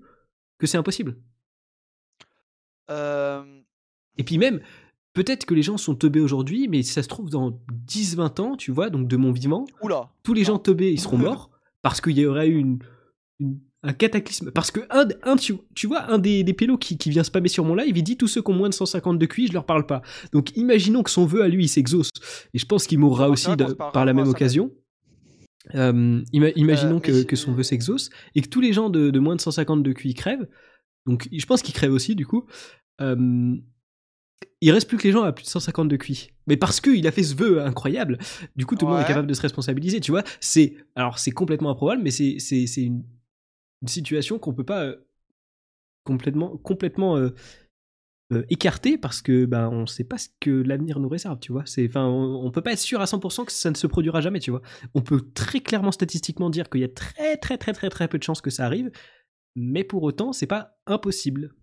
[0.60, 1.18] que c'est impossible.
[2.90, 4.62] Et puis même,
[5.14, 8.56] peut-être que les gens sont teubés aujourd'hui, mais si ça se trouve dans 10-20 ans,
[8.56, 9.66] tu vois, donc de mon vivant,
[10.24, 11.50] tous les gens teubés, ils seront morts,
[11.82, 12.80] parce qu'il y aurait eu une,
[13.84, 14.52] un cataclysme.
[14.52, 17.64] Parce que un, un tu, vois, un des, des pélos qui, qui, vient spammer sur
[17.64, 19.66] mon live, il dit tous ceux qui ont moins de 150 de QI, je leur
[19.66, 20.02] parle pas.
[20.34, 22.12] Donc imaginons que son vœu à lui, il s'exauce.
[22.54, 23.50] Et je pense qu'il mourra aussi
[23.94, 24.72] par la même occasion.
[25.74, 29.94] imaginons que, son vœu s'exauce et que tous les gens de, moins de 150 de
[29.94, 30.48] QI crèvent.
[31.08, 32.46] Donc, je pense qu'ils crèvent aussi, du coup.
[33.00, 36.32] il reste plus que les gens à plus de 150 de QI.
[36.48, 38.18] Mais parce qu'il a fait ce vœu incroyable,
[38.56, 40.00] du coup, tout le monde est capable de se responsabiliser.
[40.00, 42.38] Tu vois, c'est alors c'est complètement improbable, mais c'est
[42.78, 43.04] une,
[43.82, 44.94] une, situation qu'on peut pas
[46.04, 47.18] complètement complètement
[48.34, 51.64] euh, écarté parce que ben on sait pas ce que l'avenir nous réserve, tu vois.
[51.66, 54.40] C'est enfin on, peut pas être sûr à 100% que ça ne se produira jamais,
[54.42, 54.62] tu vois.
[54.94, 58.18] On peut très clairement statistiquement dire qu'il y a très très très très très peu
[58.18, 58.92] de chances que ça arrive,
[59.60, 61.56] mais pour autant, c'est pas impossible.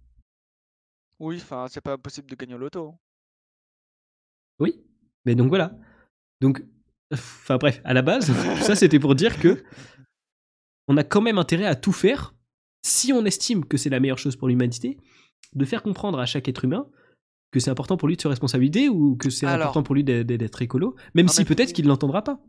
[1.20, 2.96] Oui, enfin, c'est pas impossible de gagner au loto.
[4.58, 4.84] Oui,
[5.24, 5.78] mais donc voilà.
[6.40, 6.64] Donc
[7.12, 9.62] enfin bref, à la base, ça c'était pour dire que
[10.88, 12.34] on a quand même intérêt à tout faire
[12.82, 14.98] si on estime que c'est la meilleure chose pour l'humanité
[15.54, 16.90] de faire comprendre à chaque être humain
[17.52, 20.62] que c'est important pour lui de se responsabiliser ou que c'est important pour lui d'être
[20.62, 22.40] écolo, même si peut-être qu'il ne l'entendra pas.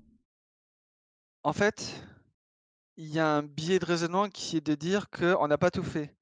[1.43, 2.03] En fait,
[2.97, 5.83] il y a un biais de raisonnement qui est de dire qu'on n'a pas tout
[5.83, 6.15] fait.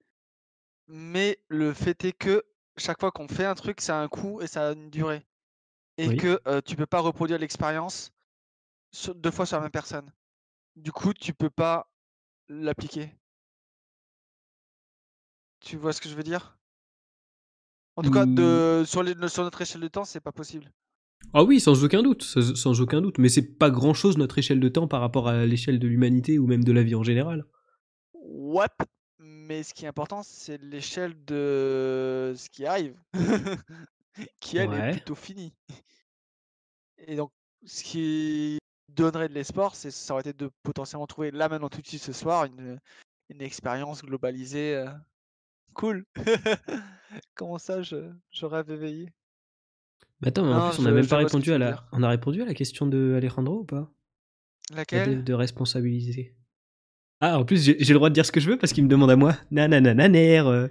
[0.88, 2.44] Mais le fait est que
[2.78, 5.26] chaque fois qu'on fait un truc, ça a un coût et ça a une durée.
[5.98, 8.12] Et que tu euh, tu peux pas reproduire l'expérience
[9.16, 10.12] deux fois sur la même personne.
[10.76, 11.88] Du coup, tu peux pas
[12.48, 13.16] l'appliquer.
[15.60, 16.58] Tu vois ce que je veux dire?
[17.96, 20.72] En tout cas, de, sur, notre échelle de temps, c'est pas possible.
[21.34, 23.18] Ah oui, sans aucun doute, sans, aucun doute.
[23.18, 26.40] Mais c'est pas grand chose notre échelle de temps par rapport à l'échelle de l'humanité
[26.40, 27.46] ou même de la vie en général.
[28.14, 28.68] Ouais,
[29.20, 32.96] mais ce qui est important, c'est l'échelle de ce qui arrive,
[34.40, 35.54] qui elle est plutôt finie.
[37.08, 37.32] Et donc,
[37.66, 38.60] ce qui
[38.90, 42.02] donnerait de l'espoir, c'est ça aurait été de potentiellement trouver là maintenant tout de suite
[42.02, 42.80] ce soir une,
[43.30, 44.76] une expérience globalisée.
[44.76, 44.90] Euh,
[45.74, 46.06] Cool.
[47.36, 49.12] Comment ça, je, je rêve éveillé?
[50.24, 51.86] Mais attends, en plus, on a même pas répondu à la.
[51.92, 53.92] On a répondu à la question de Alejandro ou pas?
[54.74, 55.24] Laquelle?
[55.24, 56.34] De responsabiliser.
[57.20, 58.90] Ah, en plus, j'ai le droit de dire ce que je veux parce qu'il me
[58.90, 59.36] demande à moi.
[59.52, 60.40] Nananananer.
[60.40, 60.68] Euh,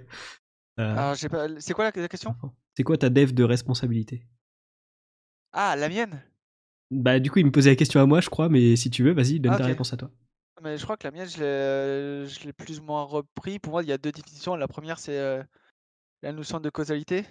[0.79, 0.95] euh...
[0.95, 1.15] pas...
[1.59, 2.35] C'est quoi la, question?
[2.75, 4.25] C'est quoi ta dev de responsabilité?
[5.51, 6.23] Ah, la mienne?
[6.89, 9.03] Bah, du coup, il me posait la question à moi, je crois, mais si tu
[9.03, 10.09] veux, vas-y, donne ah, ta réponse à toi.
[10.63, 13.59] Mais je crois que la mienne, je l'ai plus ou moins repris.
[13.59, 14.55] Pour moi, il y a deux définitions.
[14.55, 15.43] La première, c'est euh,
[16.21, 17.25] la notion de causalité.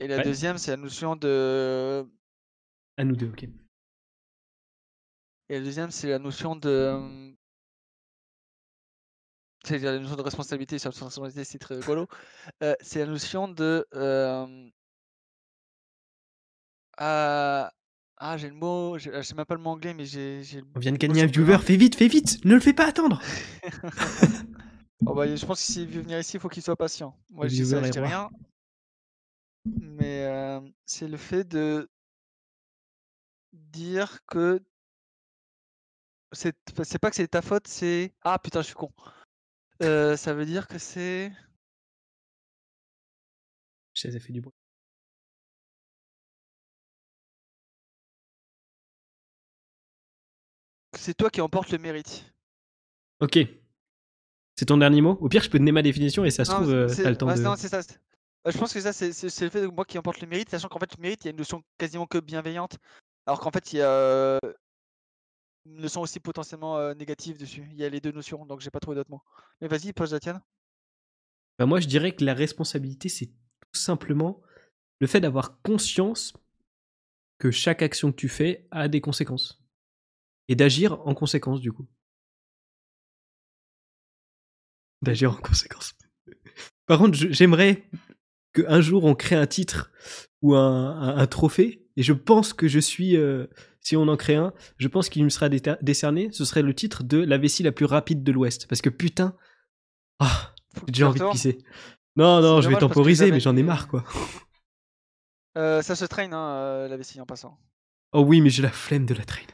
[0.00, 2.06] Et la deuxième, c'est la notion de.
[2.96, 3.44] À nous deux, ok.
[5.48, 7.34] Et la deuxième, c'est la notion de.
[9.64, 10.78] C'est la notion de responsabilité.
[10.78, 12.06] Sur la responsabilité, c'est très rigolo.
[12.62, 13.86] Euh, c'est la notion de.
[13.94, 14.70] Euh...
[18.24, 20.42] Ah, j'ai le mot, je sais même pas le mot anglais, mais j'ai.
[20.76, 23.20] On vient de gagner un viewer, fais vite, fais vite, ne le fais pas attendre
[25.06, 27.16] oh, bah, Je pense que s'il veut venir ici, il faut qu'il soit patient.
[27.30, 28.30] Moi, je dis, ça, je dis rien.
[29.64, 31.88] Mais c'est le fait de
[33.52, 34.62] dire que.
[36.32, 36.54] C'est
[36.98, 38.12] pas que c'est ta faute, c'est.
[38.22, 38.90] Ah putain, je suis con.
[39.80, 41.32] Ça veut dire que c'est.
[43.94, 44.54] Ça fait du bruit.
[51.02, 52.32] c'est toi qui emporte le mérite.
[53.20, 53.38] Ok.
[54.56, 55.18] C'est ton dernier mot?
[55.20, 57.40] Au pire, je peux donner ma définition et ça se trouve, t'as le temps de...
[57.40, 57.80] Non, c'est ça.
[58.46, 60.78] Je pense que ça, c'est le fait de moi qui emporte le mérite, sachant qu'en
[60.78, 62.78] fait, le mérite, il y a une notion quasiment que bienveillante,
[63.26, 64.38] alors qu'en fait, il y a
[65.64, 67.68] une notion aussi potentiellement négative dessus.
[67.70, 69.22] Il y a les deux notions, donc j'ai pas trouvé d'autres mots.
[69.60, 70.40] Mais vas-y, pose la tienne.
[71.58, 74.42] Bah moi, je dirais que la responsabilité, c'est tout simplement
[75.00, 76.32] le fait d'avoir conscience
[77.38, 79.60] que chaque action que tu fais a des conséquences
[80.48, 81.88] et d'agir en conséquence du coup.
[85.02, 85.94] D'agir en conséquence.
[86.86, 87.88] Par contre, j'aimerais
[88.52, 89.90] qu'un jour on crée un titre
[90.40, 93.46] ou un, trophée, et je pense que je suis, euh,
[93.80, 97.04] si on en crée un, je pense qu'il me sera décerné, ce serait le titre
[97.04, 98.66] de la vessie la plus rapide de l'Ouest.
[98.66, 99.36] Parce que putain,
[100.18, 100.52] ah,
[100.86, 101.58] j'ai déjà envie de pisser.
[102.16, 104.04] Non, non, je vais temporiser, mais j'en ai marre quoi.
[105.56, 107.58] Euh, ça se traîne, hein, euh, la vessie en passant.
[108.12, 109.46] Oh oui, mais j'ai la flemme de la traîne.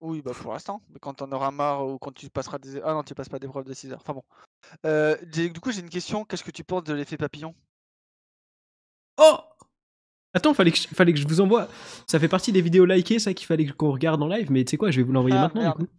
[0.00, 0.82] Oui, bah pour l'instant.
[0.90, 2.80] Mais quand on aura marre ou quand tu passeras des.
[2.82, 4.00] Ah non, tu passes pas d'épreuve de 6 heures.
[4.00, 4.24] Enfin bon.
[4.84, 6.24] Euh, du coup, j'ai une question.
[6.24, 7.54] Qu'est-ce que tu penses de l'effet papillon?
[9.18, 9.38] Oh
[10.34, 11.68] Attends, fallait que, je, fallait que je vous envoie.
[12.06, 14.70] Ça fait partie des vidéos likées, ça qu'il fallait qu'on regarde en live, mais tu
[14.70, 15.92] sais quoi, je vais vous l'envoyer ah, maintenant du coup.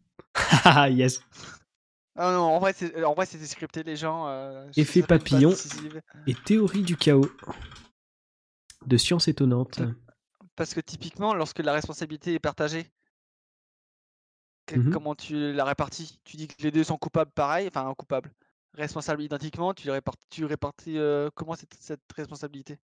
[0.64, 1.22] Ah yes.
[2.16, 4.28] Ah non, en vrai, c'était scripté, les gens.
[4.28, 5.54] Euh, effet papillon
[6.28, 7.30] et théorie du chaos.
[8.86, 9.82] De science étonnante.
[10.56, 12.92] Parce que typiquement, lorsque la responsabilité est partagée,
[14.72, 16.20] Mmh comment tu la répartis?
[16.24, 18.32] Tu dis que les deux sont coupables pareil, enfin coupables,
[18.74, 20.98] responsables identiquement, tu répartis, tu répartis
[21.36, 22.80] comment cette, cette responsabilité?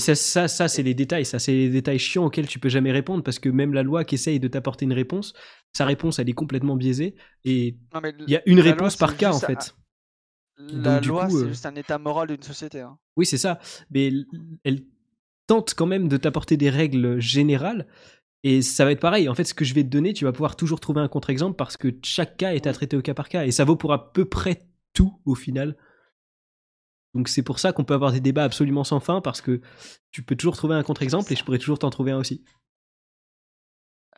[0.00, 2.92] Ça, ça, ça c'est les détails, ça, c'est les détails chiants auxquels tu peux jamais
[2.92, 5.34] répondre parce que même la loi qui essaye de t'apporter une réponse,
[5.72, 7.14] sa réponse, elle est complètement biaisée
[7.44, 7.76] et
[8.26, 9.74] il y a une réponse par cas en fait.
[10.58, 12.80] La loi, c'est euh, juste un état moral d'une société.
[12.80, 12.98] Hein.
[13.16, 13.58] Oui, c'est ça.
[13.90, 14.12] Mais
[14.64, 14.82] elle
[15.46, 17.86] tente quand même de t'apporter des règles générales.
[18.44, 19.28] Et ça va être pareil.
[19.28, 21.56] En fait, ce que je vais te donner, tu vas pouvoir toujours trouver un contre-exemple
[21.56, 23.44] parce que chaque cas est à traiter au cas par cas.
[23.44, 24.60] Et ça vaut pour à peu près
[24.92, 25.76] tout au final.
[27.14, 29.60] Donc c'est pour ça qu'on peut avoir des débats absolument sans fin parce que
[30.10, 32.44] tu peux toujours trouver un contre-exemple et je pourrais toujours t'en trouver un aussi.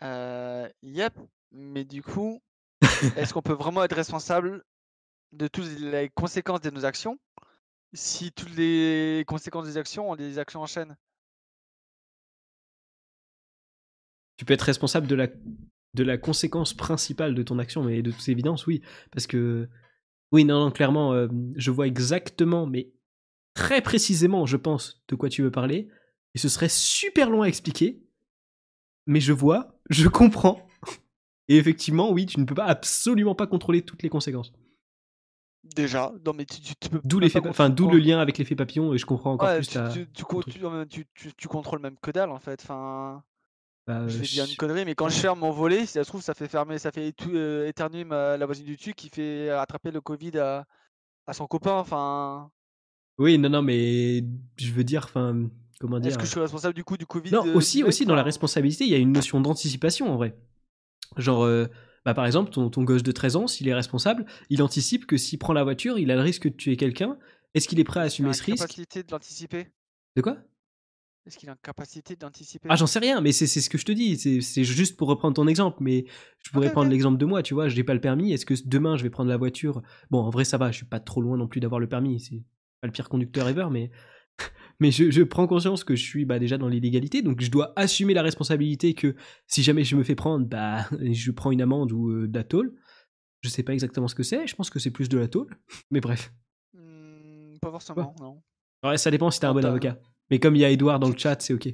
[0.02, 1.14] Euh, yep.
[1.52, 2.42] Mais du coup,
[3.16, 4.64] est-ce qu'on peut vraiment être responsable
[5.32, 7.18] de toutes les conséquences de nos actions?
[7.92, 10.96] Si toutes les conséquences des actions ont des actions en chaîne?
[14.36, 15.28] Tu peux être responsable de la,
[15.94, 18.82] de la conséquence principale de ton action, mais de toute évidence, oui.
[19.12, 19.68] Parce que,
[20.34, 22.90] oui, non, non clairement, euh, je vois exactement, mais
[23.54, 25.88] très précisément, je pense, de quoi tu veux parler.
[26.34, 28.02] Et ce serait super long à expliquer.
[29.06, 30.66] Mais je vois, je comprends.
[31.46, 34.52] Et effectivement, oui, tu ne peux pas absolument pas contrôler toutes les conséquences.
[35.76, 38.98] Déjà, non mais tu, peux D'où l'effet, enfin d'où le lien avec l'effet papillon et
[38.98, 41.06] je comprends encore plus tu,
[41.36, 42.60] tu, contrôles même que dalle en fait.
[42.62, 43.22] Enfin,
[43.86, 46.08] bah, je vais dire une connerie, mais quand je ferme mon volet, si ça se
[46.08, 49.90] trouve, ça fait fermer, ça fait euh, éternuer la voisine du dessus qui fait attraper
[49.90, 50.64] le Covid à,
[51.32, 51.74] son copain.
[51.74, 52.50] Enfin.
[53.18, 54.24] Oui, non, non, mais
[54.56, 55.48] je veux dire, enfin,
[55.80, 56.08] comment dire.
[56.08, 58.84] Est-ce que je suis responsable du coup du Covid Non, aussi, aussi dans la responsabilité,
[58.84, 60.34] il y a une notion d'anticipation en vrai.
[61.18, 61.66] Genre, euh,
[62.06, 65.16] bah, par exemple, ton, ton gosse de 13 ans, s'il est responsable, il anticipe que
[65.16, 67.18] s'il prend la voiture, il a le risque de tuer quelqu'un.
[67.52, 68.58] Est-ce qu'il est prêt à assumer ce risque?
[68.58, 69.68] capacité de l'anticiper?
[70.16, 70.38] De quoi?
[71.26, 73.86] Est-ce qu'il a une capacité d'anticiper Ah, j'en sais rien, mais c'est ce que je
[73.86, 74.42] te dis.
[74.42, 76.04] C'est juste pour reprendre ton exemple, mais
[76.42, 77.68] je pourrais prendre l'exemple de moi, tu vois.
[77.68, 78.32] Je n'ai pas le permis.
[78.32, 79.80] Est-ce que demain, je vais prendre la voiture?
[80.10, 82.20] Bon, en vrai, ça va, je suis pas trop loin non plus d'avoir le permis.
[82.20, 82.42] C'est
[82.82, 83.90] pas le pire conducteur ever, mais
[84.80, 88.14] mais je, prends conscience que je suis bah, déjà dans l'illégalité, donc je dois assumer
[88.14, 89.14] la responsabilité que
[89.46, 92.44] si jamais je me fais prendre, bah, je prends une amende ou euh, de la
[92.44, 92.74] tôle.
[93.40, 95.56] Je sais pas exactement ce que c'est, je pense que c'est plus de la tôle,
[95.90, 96.32] mais bref.
[96.74, 98.42] Mmh, pas forcément, non.
[98.82, 99.98] Ouais, ça dépend si t'es un bon avocat.
[100.30, 101.68] Mais comme il y a Edouard dans le chat, c'est ok.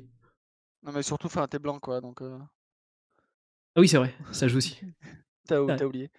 [0.82, 2.22] Non, mais surtout, enfin, t'es blanc, quoi, donc.
[2.22, 2.38] Euh.
[3.76, 4.80] Ah oui, c'est vrai, ça joue aussi.
[5.46, 6.10] T'as oublié.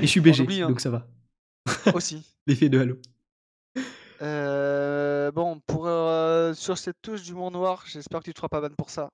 [0.00, 0.68] Et je suis BG, hein.
[0.68, 1.06] donc ça va.
[1.94, 2.36] aussi.
[2.46, 2.98] L'effet de Halo.
[4.22, 8.48] Euh, bon, pour, euh, sur cette touche du monde noir, j'espère que tu te feras
[8.48, 9.10] pas ban pour ça.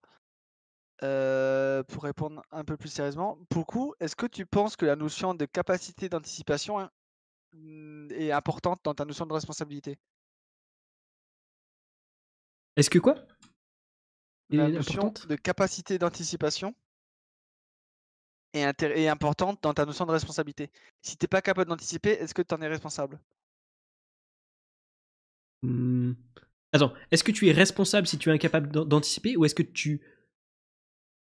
[1.02, 4.96] Euh, pour répondre un peu plus sérieusement, pour coup, est-ce que tu penses que la
[4.96, 6.90] notion de capacité d'anticipation hein,
[7.52, 9.98] mm, est importante dans ta notion de responsabilité?
[12.76, 13.16] Est-ce que quoi?
[14.50, 16.74] La notion de capacité d'anticipation
[18.52, 20.70] est importante dans ta notion de responsabilité.
[21.02, 23.20] Si t'es pas capable d'anticiper, est-ce que tu en es responsable?
[25.62, 26.12] Hmm.
[26.72, 30.02] Attends, est-ce que tu es responsable si tu es incapable d'anticiper ou est-ce que tu.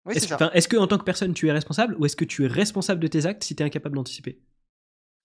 [0.05, 2.25] Oui, est-ce, que, est-ce que en tant que personne tu es responsable ou est-ce que
[2.25, 4.41] tu es responsable de tes actes si tu es incapable d'anticiper?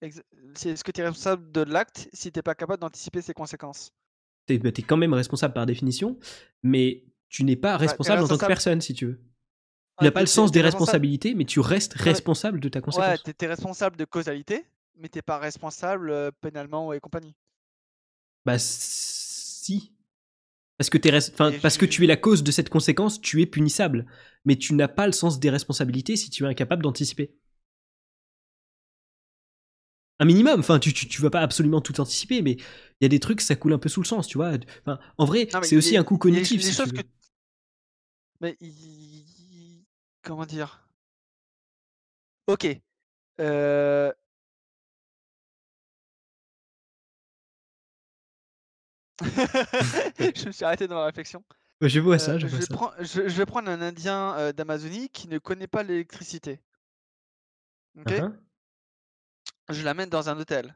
[0.02, 3.92] Est-ce que tu es responsable de l'acte si tu n'es pas capable d'anticiper ses conséquences?
[4.46, 6.18] Tu es, bah, quand même responsable par définition,
[6.62, 9.20] mais tu n'es pas responsable, en tant que personne si tu veux.
[9.98, 13.08] Tu n'as pas le sens des responsabilités, mais tu restes responsable de ta conséquence.
[13.08, 14.66] Ouais, tu es responsable de causalité,
[14.96, 17.34] mais tu n'es pas responsable euh, pénalement et compagnie.
[18.44, 19.92] Bah si.
[20.78, 24.06] Parce que, es parce que tu es la cause de cette conséquence, tu es punissable.
[24.44, 27.34] Mais tu n'as pas le sens des responsabilités si tu es incapable d'anticiper.
[30.18, 33.20] Un minimum, enfin, tu, tu, vas pas absolument tout anticiper, mais il y a des
[33.20, 34.52] trucs, ça coule un peu sous le sens, tu vois.
[34.80, 36.62] Enfin, en vrai, c'est aussi un coup cognitif.
[36.62, 37.00] si tu
[38.40, 38.56] Mais
[40.22, 40.88] comment dire?
[42.46, 42.66] Ok.
[43.40, 44.12] Euh,
[49.20, 51.42] je me suis arrêté dans la réflexion.
[51.80, 55.28] je vois ça, je, euh, vais Prendre, je, vais prendre un Indien euh, d'Amazonie qui
[55.28, 56.60] ne connaît pas l'électricité.
[57.98, 58.10] Ok?
[58.10, 58.45] Uh-huh.
[59.68, 60.74] Je l'amène dans un hôtel.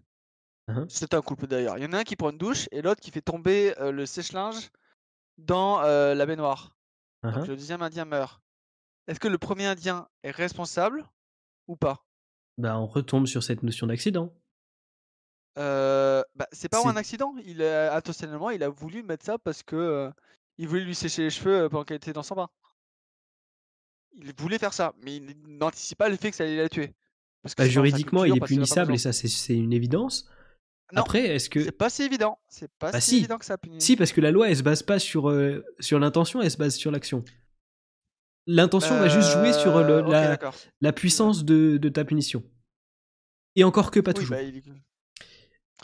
[0.69, 0.87] Uh-huh.
[0.89, 1.79] C'est un couple d'ailleurs.
[1.79, 3.93] Il y en a un qui prend une douche et l'autre qui fait tomber euh,
[3.93, 4.71] le sèche-linge
[5.39, 6.77] dans la baignoire.
[7.23, 7.47] Donc uh-huh.
[7.47, 8.41] le deuxième Indien meurt.
[9.07, 11.05] Est-ce que le premier Indien est responsable
[11.67, 12.05] ou pas?
[12.59, 14.33] Bah on retombe sur cette notion d'accident.
[15.59, 17.35] Euh, bah, c'est pas un accident.
[17.45, 20.11] Il a intentionnellement, il a voulu mettre ça parce que euh,
[20.59, 22.49] il voulait lui sécher les cheveux euh, pendant qu'elle était dans son bain.
[24.13, 26.95] Il voulait faire ça, mais il n'anticipe pas le fait que ça allait la tuer.
[27.43, 30.29] Parce que bah, juridiquement, il est punissable et ça, c'est une évidence.
[30.95, 33.81] Après, est-ce que c'est pas si évident C'est pas bah, si, évident que ça punit.
[33.81, 35.33] Si, parce que la loi, elle se base pas sur
[35.79, 37.25] sur l'intention, elle se base sur l'action.
[38.47, 40.39] L'intention va juste jouer sur la,
[40.81, 42.43] la, puissance de, de, ta punition.
[43.55, 44.37] Et encore que pas toujours.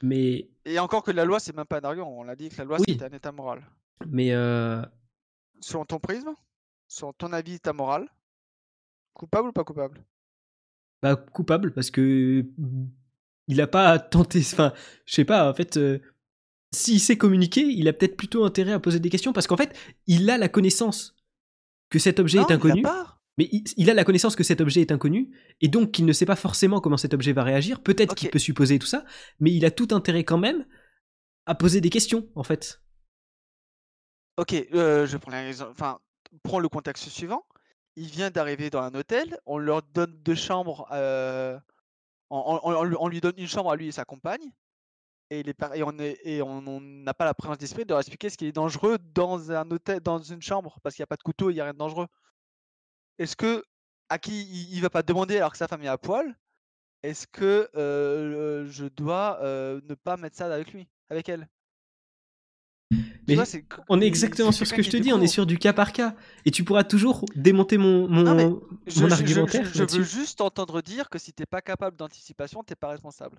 [0.03, 0.49] Mais...
[0.65, 2.19] Et encore que la loi, c'est même pas un argument.
[2.19, 3.65] On l'a dit que la loi, c'est un état moral.
[4.07, 4.83] Mais euh,
[5.61, 6.35] Selon ton prisme,
[6.87, 8.09] selon ton avis, ta morale,
[9.15, 10.05] coupable ou pas coupable?
[11.02, 12.44] Bah, coupable parce que
[13.48, 14.40] il a pas tenté.
[14.40, 14.73] Enfin,
[15.05, 15.51] je sais pas.
[15.51, 15.98] En fait, euh,
[16.73, 19.77] s'il sait communiquer, il a peut-être plutôt intérêt à poser des questions parce qu'en fait,
[20.06, 21.16] il a la connaissance
[21.90, 22.82] que cet objet Non, est inconnu.
[23.39, 26.12] Mais il, il a la connaissance que cet objet est inconnu et donc qu'il ne
[26.12, 27.82] sait pas forcément comment cet objet va réagir.
[27.82, 29.05] Peut-être qu'il peut supposer tout ça,
[29.40, 30.64] mais il a tout intérêt quand même
[31.44, 32.81] à poser des questions en fait.
[34.39, 35.32] Ok, euh, je prends.
[35.70, 35.98] Enfin,
[36.43, 37.47] prends le contexte suivant.
[37.97, 41.59] Il vient d'arriver dans un hôtel, on leur donne deux chambres, euh,
[42.31, 44.52] lui- on lui donne une chambre à lui et sa compagne,
[45.31, 45.55] et, il
[46.24, 49.52] et on n'a pas la présence d'esprit de leur expliquer ce qui est dangereux dans
[49.52, 51.64] un hôtel, dans une chambre, parce qu'il n'y a pas de couteau, il n'y a
[51.64, 52.06] rien de dangereux.
[53.18, 53.62] Est-ce que
[54.09, 56.36] à qui il, il va pas demander alors que sa femme est à poil
[57.05, 61.48] Est-ce que euh, je dois euh, ne pas mettre ça avec lui, avec elle?
[63.29, 63.45] Mais vois,
[63.89, 65.93] on est exactement sur ce que je te dis, on est sur du cas par
[65.93, 66.15] cas.
[66.45, 70.41] Et tu pourras toujours démonter mon, mon, Non, mais mon Je, argumentaire je- veux juste
[70.41, 73.39] entendre dire que si t'es pas capable d'anticipation, t'es pas responsable.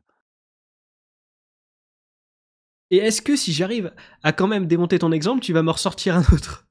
[2.90, 3.94] Et est-ce que si j'arrive
[4.24, 6.66] à quand même démonter ton exemple, tu vas me ressortir un autre?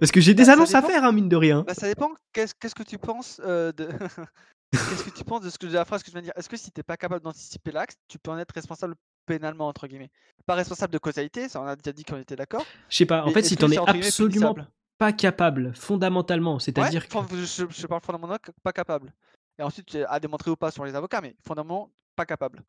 [0.00, 1.62] Parce que j'ai des Bah, ça annonces à faire, hein, mine de rien.
[1.62, 2.10] Bah, ça dépend.
[2.32, 3.88] Qu'est-ce qu'est-ce que tu penses euh, de
[4.72, 6.32] qu'est-ce que tu penses de ce que de la phrase que je viens de dire
[6.36, 8.94] Est-ce que si t'es pas capable d'anticiper l'acte, tu peux en être responsable
[9.26, 10.10] pénalement entre guillemets
[10.46, 12.64] Pas responsable de causalité, ça on a déjà dit qu'on était d'accord.
[12.88, 14.54] Je sais pas, en Mais fait, si t'en es absolument
[14.98, 17.18] pas capable, fondamentalement, Ouais, c'est-à-dire que.
[17.36, 19.12] je, je parle fondamentalement pas capable.
[19.58, 22.62] Et ensuite, à démontrer ou pas sur les avocats, mais fondamentalement pas capable.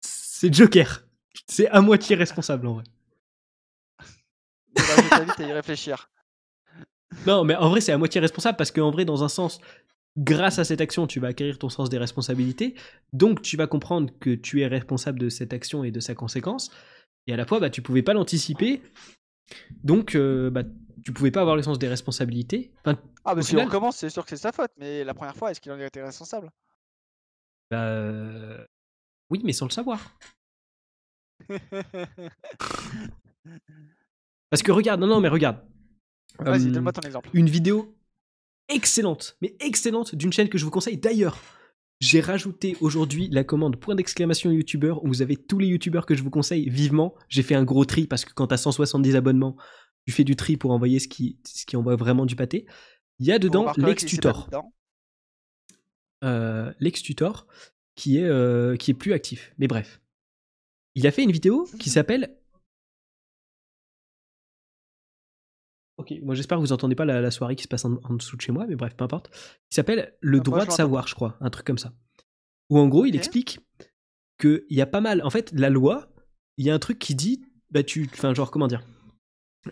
[0.00, 1.04] C'est Joker.
[1.46, 2.84] C'est à moitié responsable en vrai.
[4.76, 6.10] Je t'invite à y réfléchir.
[7.26, 9.60] Non, mais en vrai, c'est à moitié responsable parce qu'en vrai, dans un sens,
[10.16, 12.74] grâce à cette action, tu vas acquérir ton sens des responsabilités.
[13.12, 16.70] Donc, tu vas comprendre que tu es responsable de cette action et de sa conséquence.
[17.26, 18.82] Et à la fois, bah, tu pouvais pas l'anticiper.
[19.84, 20.62] Donc, euh, bah,
[21.04, 22.72] tu pouvais pas avoir le sens des responsabilités.
[22.84, 25.14] Enfin, Ah, Au si final- on recommence, c'est sûr que c'est sa faute, mais la
[25.14, 26.50] première fois, est-ce qu'il en a été responsable?
[27.70, 28.64] Bah, euh,
[29.30, 30.18] oui, mais sans le savoir.
[34.50, 35.58] Parce que regarde, non, non, mais regarde.
[36.38, 37.30] Vas-y, Euh, donne-moi ton exemple.
[37.32, 37.94] une vidéo
[38.68, 40.96] excellente, mais excellente d'une chaîne que je vous conseille.
[40.96, 41.38] D'ailleurs,
[42.00, 46.14] j'ai rajouté aujourd'hui la commande point d'exclamation youtubeur où vous avez tous les youtubeurs que
[46.14, 47.14] je vous conseille vivement.
[47.28, 49.56] J'ai fait un gros tri parce que quand t'as 170 abonnements,
[50.06, 52.66] tu fais du tri pour envoyer ce qui, ce qui envoie vraiment du pâté.
[53.20, 54.46] Il y a dedans remarquera Lex qu'il s'est pas Tutor.
[54.46, 54.72] dedans.
[56.24, 57.46] Euh, Lex Tutor
[57.94, 59.52] qui est, euh, qui est plus actif.
[59.58, 60.00] Mais bref.
[60.94, 62.36] Il a fait une vidéo qui s'appelle.
[66.02, 68.14] Ok, moi j'espère que vous entendez pas la, la soirée qui se passe en, en
[68.14, 69.30] dessous de chez moi, mais bref, peu importe.
[69.30, 71.92] Qui s'appelle Le Ah, droit de savoir, je crois, un truc comme ça.
[72.70, 73.60] Où en gros, il explique
[74.40, 75.22] qu'il y a pas mal.
[75.24, 76.08] En fait, la loi,
[76.56, 77.44] il y a un truc qui dit.
[77.70, 78.08] Bah, tu.
[78.12, 78.82] Enfin, genre, comment dire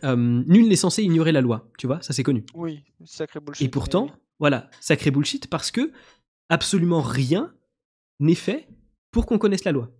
[0.05, 2.45] Euh, Nul n'est censé ignorer la loi, tu vois, ça c'est connu.
[2.55, 3.67] Oui, sacré bullshit.
[3.67, 5.91] Et pourtant, voilà, sacré bullshit parce que
[6.49, 7.53] absolument rien
[8.21, 8.69] n'est fait
[9.11, 9.91] pour qu'on connaisse la loi.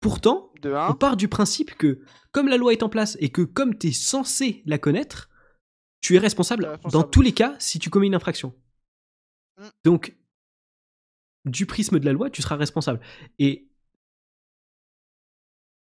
[0.00, 2.00] Pourtant, on 1, part du principe que
[2.32, 5.29] comme la loi est en place et que comme tu es censé la connaître,
[6.00, 6.92] tu es responsable, responsable.
[6.92, 8.54] dans tous les cas si tu commets une infraction.
[9.58, 9.68] Mm.
[9.84, 10.16] Donc,
[11.44, 13.00] du prisme de la loi, tu seras responsable.
[13.38, 13.68] Et.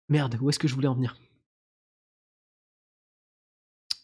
[0.08, 1.16] Merde, où est-ce que je voulais en venir?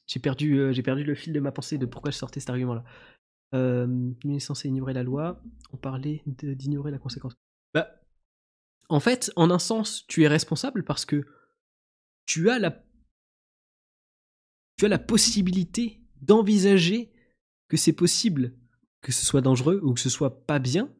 [0.06, 2.50] J'ai perdu, euh, j'ai perdu le fil de ma pensée de pourquoi je sortais cet
[2.50, 2.84] argument-là.
[3.54, 5.42] Euh, nul n'est censé ignorer la loi.
[5.72, 7.34] On parlait d'ignorer la conséquence.
[7.74, 7.88] Bah,
[8.88, 11.26] en fait, en un sens, tu es responsable parce que
[12.24, 12.85] tu as la,
[14.76, 17.12] tu as la possibilité d'envisager
[17.68, 18.54] que c'est possible
[19.00, 20.92] que ce soit dangereux ou que ce soit pas bien,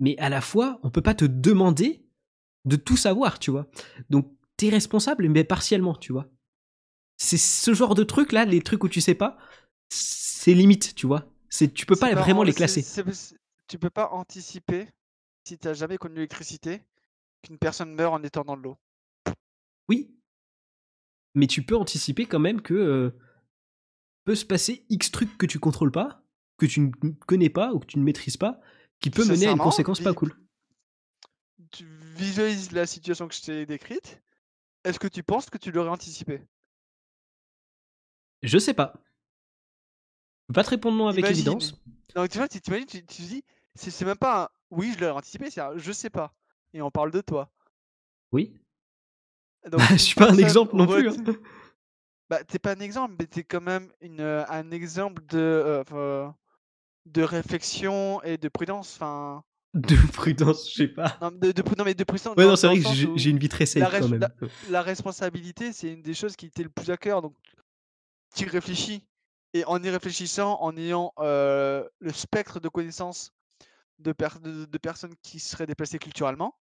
[0.00, 2.04] mais à la fois, on peut pas te demander
[2.64, 3.68] de tout savoir, tu vois.
[4.10, 6.28] Donc, t'es responsable, mais partiellement, tu vois.
[7.16, 9.38] C'est ce genre de truc là, les trucs où tu sais pas,
[9.88, 11.26] c'est limite, tu vois.
[11.48, 12.82] C'est, tu peux pas vraiment en- les classer.
[12.82, 14.88] c'est- c'est- tu peux pas anticiper,
[15.44, 16.82] si t'as jamais connu l'électricité,
[17.42, 18.76] qu'une personne meurt en étant dans de l'eau.
[19.88, 20.10] Oui.
[21.38, 23.10] Mais tu peux anticiper quand même que euh,
[24.24, 26.20] peut se passer X trucs que tu contrôles pas,
[26.56, 26.90] que tu ne
[27.26, 28.60] connais pas ou que tu ne maîtrises pas,
[28.98, 30.34] qui peut mener à une conséquence pas cool.
[31.70, 31.84] Tu
[32.16, 34.20] visualises la situation que je t'ai décrite.
[34.82, 36.42] Est-ce que tu penses que tu l'aurais anticipé?
[38.42, 38.94] Je sais pas.
[38.96, 41.36] Je peux pas te répondre non avec Imagine.
[41.36, 41.80] évidence.
[42.16, 43.44] Donc tu vois, tu t'imagines, tu, tu dis,
[43.76, 46.34] c'est même pas un oui, je l'aurais anticipé, c'est un je sais pas.
[46.74, 47.52] Et on parle de toi.
[48.32, 48.58] Oui.
[49.70, 51.08] Donc, je une suis pas un exemple non plus.
[51.08, 51.14] hein.
[52.30, 56.28] Bah, t'es pas un exemple, mais t'es quand même une, euh, un exemple de, euh,
[57.06, 58.94] de réflexion et de prudence.
[58.96, 59.42] Enfin,
[59.72, 61.16] De prudence, je sais pas.
[61.22, 62.36] Non, de, de, non mais de prudence.
[62.36, 64.28] Ouais, non, c'est vrai que j'ai une vie très safe la, quand même.
[64.68, 67.22] La, responsabilité, c'est une des choses qui était le plus à cœur.
[67.22, 67.34] Donc,
[68.34, 69.04] tu réfléchis.
[69.54, 73.32] Et en y réfléchissant, en ayant euh, le spectre de connaissances
[73.98, 74.12] de,
[74.66, 76.54] de, personnes qui seraient déplacées culturellement,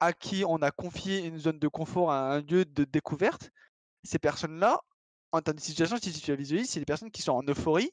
[0.00, 3.50] à qui on a confié une zone de confort, un lieu de découverte,
[4.04, 4.80] ces personnes-là,
[5.32, 7.90] en termes de situation, si tu la visualises, c'est des personnes qui sont en euphorie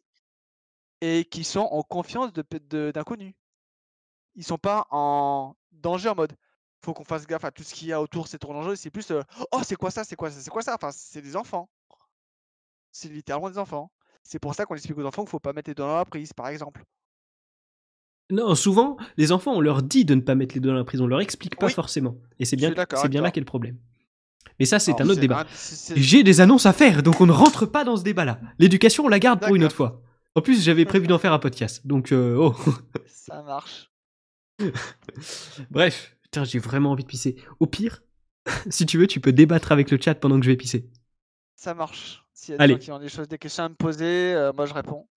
[1.02, 3.34] et qui sont en confiance d'inconnus.
[4.36, 6.36] Ils sont pas en danger en mode
[6.86, 8.76] faut qu'on fasse gaffe à tout ce qu'il y a autour, c'est trop dangereux.
[8.76, 9.12] C'est plus
[9.52, 10.76] oh, c'est quoi ça, c'est quoi ça, c'est quoi ça?
[10.76, 11.70] Enfin, c'est des enfants.
[12.92, 13.92] C'est littéralement des enfants.
[14.24, 16.06] C'est pour ça qu'on explique aux enfants qu'il faut pas mettre les doigts dans la
[16.06, 16.84] prise, par exemple.
[18.32, 20.84] Non, souvent, les enfants, on leur dit de ne pas mettre les doigts dans la
[20.84, 22.18] prise, on leur explique pas forcément.
[22.40, 23.78] Et c'est bien, c'est bien là qu'est le problème.
[24.60, 25.46] Mais ça, c'est un autre débat.
[25.96, 28.40] J'ai des annonces à faire, donc on ne rentre pas dans ce débat-là.
[28.58, 30.02] L'éducation, on la garde pour une autre fois.
[30.34, 32.56] En plus, j'avais prévu d'en faire un podcast, donc euh, oh.
[33.08, 33.92] Ça marche.
[35.70, 37.36] Bref, putain, j'ai vraiment envie de pisser.
[37.60, 38.02] Au pire,
[38.70, 40.90] si tu veux, tu peux débattre avec le chat pendant que je vais pisser.
[41.56, 42.26] Ça marche.
[42.34, 44.52] S'il y a des gens qui ont des choses, des questions à me poser, euh,
[44.54, 45.08] moi je réponds.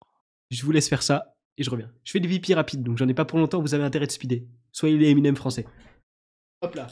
[0.50, 1.92] Je vous laisse faire ça et je reviens.
[2.04, 4.12] Je fais des VIP rapides, donc j'en ai pas pour longtemps, vous avez intérêt de
[4.12, 4.46] speeder.
[4.72, 5.66] Soyez les Eminem français.
[6.62, 6.86] Hop là.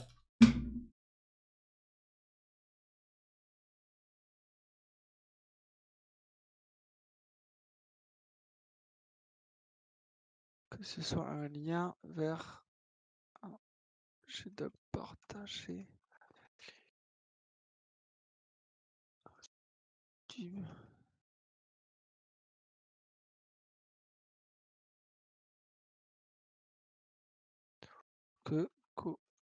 [10.70, 12.66] Que ce soit un lien vers
[14.26, 15.86] je dois partager.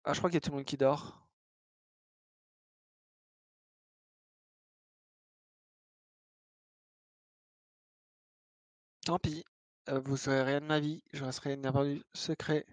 [0.05, 1.25] Ah, je crois qu'il y a tout le monde qui dort.
[9.05, 9.45] Tant pis,
[9.89, 12.65] euh, vous saurez rien de ma vie, je resterai du secret.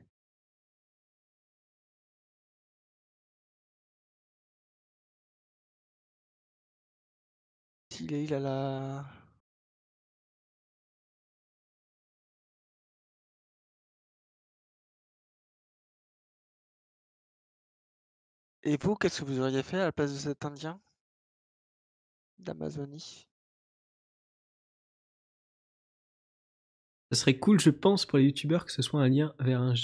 [7.99, 9.05] Il est, il a la...
[18.67, 20.81] Et vous, qu'est-ce que vous auriez fait à la place de cet Indien?
[22.39, 23.27] d'Amazonie?
[27.11, 29.75] Ce serait cool, je pense, pour les youtubeurs que ce soit un lien vers un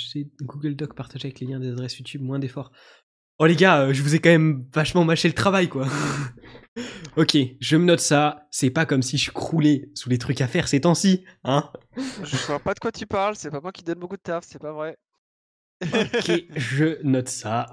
[0.41, 2.71] Google Doc partagé avec les liens des adresses YouTube, moins d'efforts.
[3.37, 5.87] Oh les gars, euh, je vous ai quand même vachement mâché le travail, quoi.
[7.17, 8.47] ok, je me note ça.
[8.49, 12.35] C'est pas comme si je croulais sous les trucs à faire ces temps-ci, hein Je
[12.47, 14.59] vois pas de quoi tu parles, c'est pas moi qui donne beaucoup de taf, c'est
[14.59, 14.97] pas vrai.
[15.83, 17.67] ok, je note ça.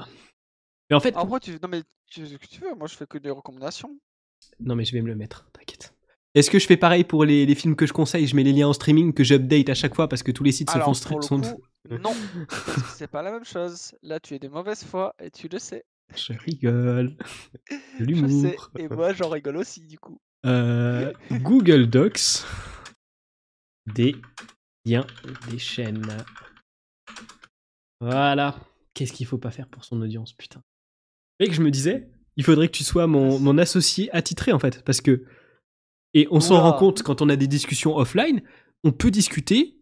[0.91, 1.17] Mais en fait.
[1.17, 1.53] En tu...
[1.63, 3.99] Non, mais tu, tu veux, moi je fais que des recommandations.
[4.61, 5.95] Non, mais je vais me le mettre, t'inquiète.
[6.35, 8.27] Est-ce que je fais pareil pour les, films que je conseille?
[8.27, 10.53] Je mets les liens en streaming que j'update à chaque fois parce que tous les
[10.53, 11.21] sites se font stream.
[11.91, 12.15] Non,
[12.95, 13.95] c'est pas la même chose.
[14.03, 15.85] Là, tu es de mauvaise foi et tu le sais.
[16.15, 17.17] Je rigole.
[17.99, 18.71] L'humour.
[18.75, 20.21] Je sais, et moi j'en rigole aussi du coup.
[20.47, 22.45] Euh, Google Docs.
[23.95, 24.17] Des
[24.85, 25.07] liens
[25.51, 26.25] des chaînes.
[28.01, 28.57] Voilà.
[28.95, 30.63] Qu'est-ce qu'il faut pas faire pour son audience, putain.
[31.41, 34.59] Et que je me disais, il faudrait que tu sois mon, mon associé attitré en
[34.59, 35.25] fait, parce que
[36.15, 38.43] et on s'en rend compte quand on a des discussions offline,
[38.83, 39.79] on peut discuter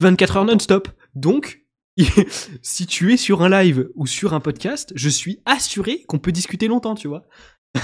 [0.00, 0.88] 24 heures non-stop.
[1.14, 1.64] Donc,
[2.62, 6.32] si tu es sur un live ou sur un podcast, je suis assuré qu'on peut
[6.32, 7.26] discuter longtemps, tu vois.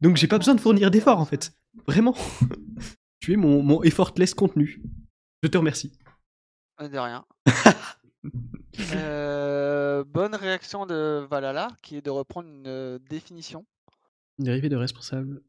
[0.00, 1.52] Donc, j'ai pas besoin de fournir d'efforts en fait.
[1.86, 2.14] Vraiment.
[3.20, 4.82] tu es mon, mon effortless contenu.
[5.42, 5.92] Je te remercie.
[6.80, 7.24] De rien.
[8.92, 13.64] Euh, bonne réaction de Valhalla, qui est de reprendre une euh, définition.
[14.38, 15.42] Dérivé de responsable.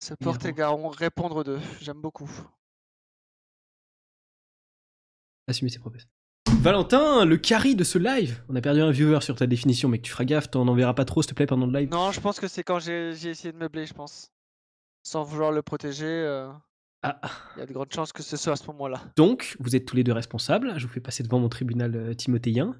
[0.00, 1.60] Se porter garant, répondre d'eux.
[1.80, 2.30] J'aime beaucoup.
[5.48, 5.98] Assumer ses propos.
[6.60, 8.42] Valentin, le carry de ce live.
[8.48, 10.94] On a perdu un viewer sur ta définition, mais que tu feras gaffe, t'en enverras
[10.94, 11.88] pas trop, s'il te plaît, pendant le live.
[11.90, 14.30] Non, je pense que c'est quand j'ai essayé de meubler, je pense.
[15.02, 16.06] Sans vouloir le protéger.
[16.06, 16.52] Euh,
[17.02, 17.20] ah.
[17.56, 19.00] Il y a de grandes chances que ce soit à ce moment-là.
[19.16, 20.74] Donc, vous êtes tous les deux responsables.
[20.78, 22.74] Je vous fais passer devant mon tribunal euh, timothéen.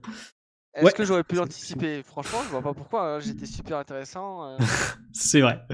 [0.74, 2.02] Est-ce que j'aurais pu l'anticiper?
[2.02, 3.16] Franchement, je vois pas pourquoi.
[3.16, 3.20] Hein.
[3.20, 4.44] J'étais super intéressant.
[4.44, 4.58] Euh.
[5.12, 5.64] c'est vrai.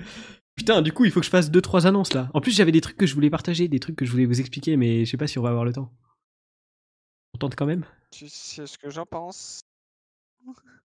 [0.56, 2.30] Putain, du coup, il faut que je fasse 2-3 annonces là.
[2.32, 4.40] En plus, j'avais des trucs que je voulais partager, des trucs que je voulais vous
[4.40, 5.92] expliquer, mais je sais pas si on va avoir le temps.
[7.34, 7.84] On tente quand même?
[8.12, 9.62] Tu sais ce que j'en pense?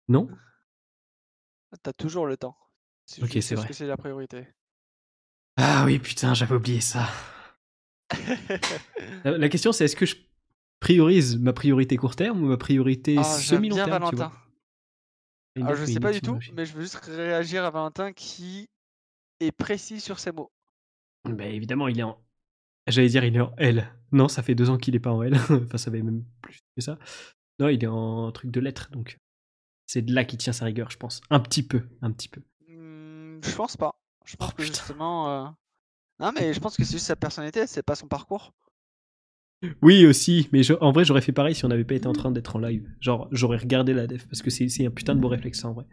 [0.08, 0.28] Non?
[1.82, 2.56] T'as toujours le temps.
[3.22, 3.68] ok, c'est vrai.
[3.68, 4.48] que c'est la priorité.
[5.56, 7.08] Ah oui, putain, j'avais oublié ça.
[9.24, 10.16] la question, c'est est-ce que je
[10.80, 14.10] priorise ma priorité court terme ou ma priorité ah, semi-long terme Valentin.
[14.10, 14.32] Tu vois?
[15.70, 18.68] Ah, je sais pas du tout, mais je veux juste réagir à Valentin qui
[19.40, 20.50] est précis sur ses mots.
[21.28, 22.18] Bah, évidemment, il est en
[22.86, 23.92] J'allais dire, il est en L.
[24.10, 25.34] Non, ça fait deux ans qu'il est pas en L.
[25.50, 26.98] enfin, ça fait même plus que ça.
[27.58, 29.18] Non, il est en truc de lettres, donc
[29.86, 31.20] c'est de là qu'il tient sa rigueur, je pense.
[31.30, 32.40] Un petit peu, un petit peu.
[32.68, 34.00] Mmh, je pense pas.
[34.24, 34.74] Je pense Oh, que putain.
[34.74, 35.46] justement.
[35.46, 35.50] euh,
[36.20, 38.52] Non, mais je pense que c'est juste sa personnalité, c'est pas son parcours.
[39.82, 42.12] Oui, aussi, mais je- en vrai, j'aurais fait pareil si on n'avait pas été en
[42.12, 42.88] train d'être en live.
[43.00, 45.84] Genre, j'aurais regardé la def, parce que c'est un putain de beau réflexe, en vrai.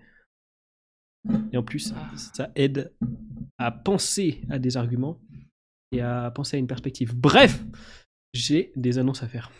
[1.51, 1.93] Et en plus,
[2.33, 2.93] ça aide
[3.57, 5.19] à penser à des arguments
[5.91, 7.15] et à penser à une perspective.
[7.15, 7.63] Bref,
[8.33, 9.51] j'ai des annonces à faire.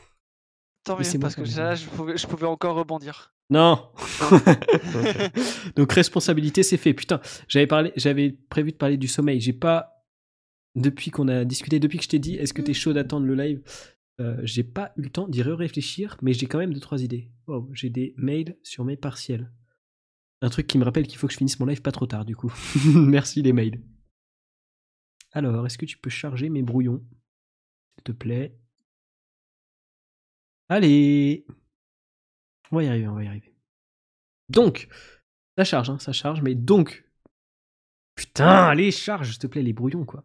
[0.84, 3.34] Tant mieux, parce que là, je pouvais, je pouvais encore rebondir.
[3.50, 3.90] Non
[5.76, 6.94] Donc responsabilité, c'est fait.
[6.94, 9.40] Putain, j'avais parlé, j'avais prévu de parler du sommeil.
[9.40, 9.97] J'ai pas
[10.78, 13.36] depuis qu'on a discuté, depuis que je t'ai dit, est-ce que t'es chaud d'attendre le
[13.36, 13.62] live
[14.20, 17.32] euh, J'ai pas eu le temps d'y réfléchir, mais j'ai quand même deux trois idées.
[17.48, 19.52] Wow, j'ai des mails sur mes partiels.
[20.42, 22.26] Un truc qui me rappelle qu'il faut que je finisse mon live pas trop tard,
[22.26, 22.54] du coup.
[22.96, 23.82] Merci les mails.
[25.32, 27.04] Alors, est-ce que tu peux charger mes brouillons,
[27.96, 28.56] s'il te plaît?
[30.70, 31.46] Allez
[32.72, 33.56] On va y arriver, on va y arriver.
[34.50, 34.90] Donc,
[35.58, 37.04] ça charge, hein, ça charge, mais donc.
[38.16, 40.24] Putain, allez, charge, s'il te plaît, les brouillons, quoi.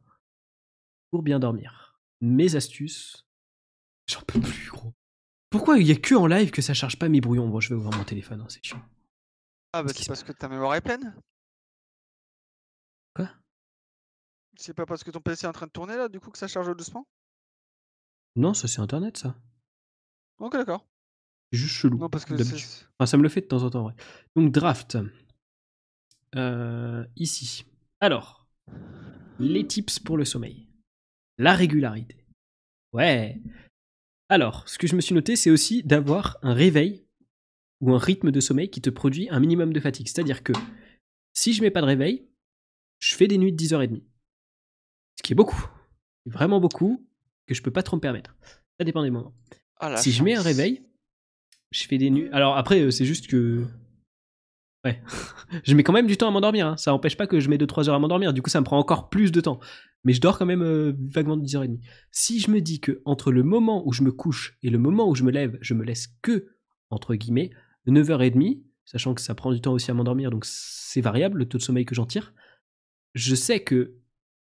[1.13, 2.01] Pour bien dormir.
[2.23, 3.27] Mes astuces.
[4.09, 4.95] J'en peux plus, gros.
[5.51, 7.49] Pourquoi il y a que en live que ça charge pas mes brouillons?
[7.49, 8.83] Bon, je vais ouvrir mon téléphone, hein, c'est chiant.
[9.75, 11.15] Ah, bah, c'est parce que ta mémoire est pleine.
[13.15, 13.29] Quoi?
[14.57, 16.39] C'est pas parce que ton PC est en train de tourner là, du coup, que
[16.39, 17.07] ça charge doucement?
[18.35, 19.37] Non, ça c'est internet, ça.
[20.39, 20.87] Ok, d'accord.
[21.53, 21.99] C'est juste chelou.
[21.99, 22.33] Non, parce que.
[22.33, 23.95] Enfin, ça me le fait de temps en temps, ouais.
[24.35, 24.97] Donc, draft.
[26.37, 27.67] Euh, ici.
[28.01, 28.49] Alors,
[29.39, 30.72] les tips pour le sommeil.
[31.39, 32.25] La régularité.
[32.93, 33.41] Ouais.
[34.29, 37.05] Alors, ce que je me suis noté, c'est aussi d'avoir un réveil
[37.81, 40.09] ou un rythme de sommeil qui te produit un minimum de fatigue.
[40.09, 40.53] C'est-à-dire que
[41.35, 42.29] si je mets pas de réveil,
[43.01, 44.03] je fais des nuits de 10h30.
[45.19, 45.69] Ce qui est beaucoup.
[46.27, 47.05] Vraiment beaucoup,
[47.47, 48.37] que je peux pas trop me permettre.
[48.79, 49.35] Ça dépend des moments.
[49.81, 50.83] Ah, si je mets un réveil,
[51.73, 52.29] je fais des nuits.
[52.33, 53.67] Alors après, euh, c'est juste que.
[54.85, 55.01] Ouais.
[55.65, 56.67] je mets quand même du temps à m'endormir.
[56.67, 56.77] hein.
[56.77, 58.33] Ça n'empêche pas que je mets 2-3 heures à m'endormir.
[58.33, 59.61] Du coup, ça me prend encore plus de temps.
[60.05, 61.79] Mais je dors quand même euh, vaguement de 10h30.
[62.11, 65.09] Si je me dis que entre le moment où je me couche et le moment
[65.09, 66.49] où je me lève, je me laisse que,
[66.91, 67.51] entre guillemets,
[67.87, 71.59] 9h30, sachant que ça prend du temps aussi à m'endormir, donc c'est variable le taux
[71.59, 72.35] de sommeil que j'en tire,
[73.15, 73.95] je sais que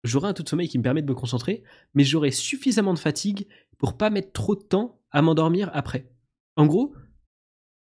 [0.04, 2.98] j'aurai un taux de sommeil qui me permet de me concentrer, mais j'aurai suffisamment de
[2.98, 3.48] fatigue
[3.78, 6.12] pour pas mettre trop de temps à m'endormir après.
[6.56, 6.94] En gros,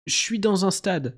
[0.06, 1.18] je suis dans un stade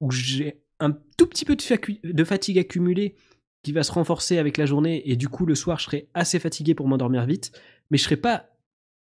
[0.00, 3.14] où j'ai un tout petit peu de, fatigue accumulée
[3.62, 6.38] qui va se renforcer avec la journée et du coup le soir je serai assez
[6.38, 7.52] fatigué pour m'endormir vite,
[7.90, 8.50] mais je serai pas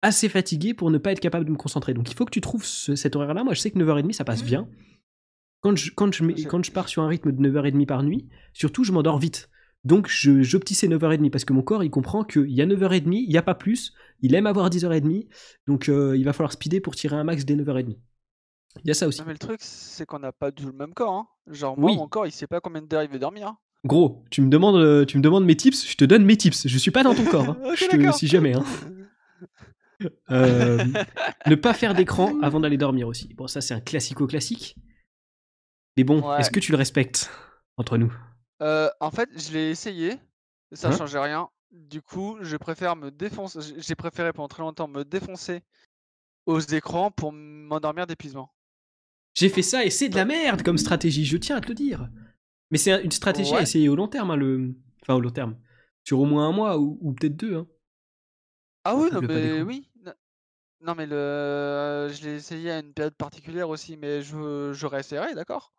[0.02, 1.92] assez fatigué pour ne pas être capable de me concentrer.
[1.92, 3.42] Donc il faut que tu trouves ce- cet horaire-là.
[3.44, 4.68] Moi je sais que 9h30 ça passe bien.
[5.60, 8.84] Quand je, quand, je, quand je pars sur un rythme de 9h30 par nuit, surtout
[8.84, 9.50] je m'endors vite.
[9.84, 13.28] Donc j'optisse ces 9h30 parce que mon corps il comprend qu'il y a 9h30, il
[13.28, 15.26] n'y a pas plus, il aime avoir 10h30,
[15.66, 17.96] donc euh, il va falloir speeder pour tirer un max des 9h30.
[18.84, 19.20] Il y a ça aussi.
[19.20, 21.12] Non, mais le truc, c'est qu'on n'a pas du tout le même corps.
[21.12, 21.28] Hein.
[21.48, 21.96] Genre, moi, Oui.
[21.96, 23.48] mon corps, il sait pas combien il veut dormir.
[23.48, 23.58] hein.
[23.84, 26.66] Gros, tu me demandes, euh, tu me demandes mes tips, je te donne mes tips.
[26.66, 27.56] Je suis pas dans ton corps, hein.
[27.64, 28.54] Ok, je te, si jamais.
[28.56, 28.64] Hein.
[30.30, 30.84] Euh,
[31.46, 33.34] ne pas faire d'écran avant d'aller dormir aussi.
[33.34, 34.76] Bon, ça c'est un classico-classique.
[35.96, 36.38] Mais bon, Ouais.
[36.38, 37.28] est-ce que tu le respectes
[37.76, 38.14] entre nous?
[38.62, 40.16] Euh, en fait, je l'ai essayé,
[40.70, 40.96] ça Hein?
[40.96, 41.48] changeait rien.
[41.72, 43.58] Du coup, je préfère me défoncer.
[43.78, 45.62] J'ai préféré pendant très longtemps me défoncer
[46.46, 48.52] aux écrans pour m'endormir d'épuisement.
[49.34, 51.74] J'ai fait ça et c'est de la merde comme stratégie, je tiens à te le
[51.74, 52.08] dire.
[52.70, 54.74] Mais c'est un- une stratégie à essayer au long terme, hein, le...
[55.02, 55.56] enfin au long terme.
[56.04, 57.56] Sur au moins un mois ou, ou peut-être deux.
[57.56, 57.66] Hein.
[58.84, 59.88] Ah oui, non mais oui.
[60.80, 65.34] Non mais le, je l'ai essayé à une période particulière aussi, mais je, je réessayerai,
[65.34, 65.72] d'accord?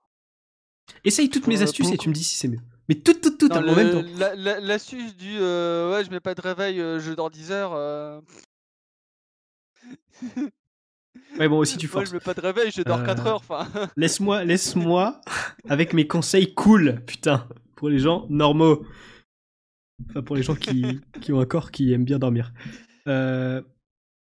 [1.03, 2.59] Essaye toutes Pour mes astuces et tu me dis si c'est mieux.
[2.87, 4.03] Mais toutes, toutes, toutes Non, en même temps.
[4.17, 7.51] la- la- L'astuce du euh, ouais, je mets pas de réveil, euh, je dors 10
[7.51, 7.73] heures.
[7.73, 8.19] euh,
[11.37, 12.09] Ouais, bon, aussi tu Moi, forces.
[12.09, 13.41] je mets pas de réveil, je dors 4 Euh, heures.
[13.97, 15.21] Laisse-moi, laisse-moi
[15.69, 18.85] avec mes conseils cool, putain, pour les gens normaux.
[20.09, 22.51] Enfin, pour les gens qui, qui ont un corps qui aime bien dormir.
[23.07, 23.61] Euh,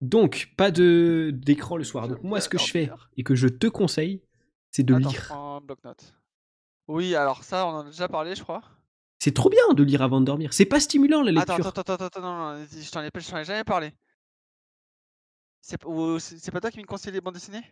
[0.01, 2.09] donc, pas de d'écran le soir.
[2.09, 4.22] Donc, moi, ce que je fais et que je te conseille,
[4.70, 5.32] c'est de Attends, lire.
[5.32, 6.14] un bloc-notes.
[6.89, 8.62] Oui, alors ça, on en a déjà parlé, je crois.
[9.20, 10.52] C'est trop bien de lire avant de dormir.
[10.52, 11.68] C'est pas stimulant la Attends, lecture.
[11.68, 13.93] attends, attends, attends, attends, non, non, je t'en ai, pas- je t'en ai jamais parlé.
[15.66, 17.65] C'est pas toi qui me conseille les bandes dessinées?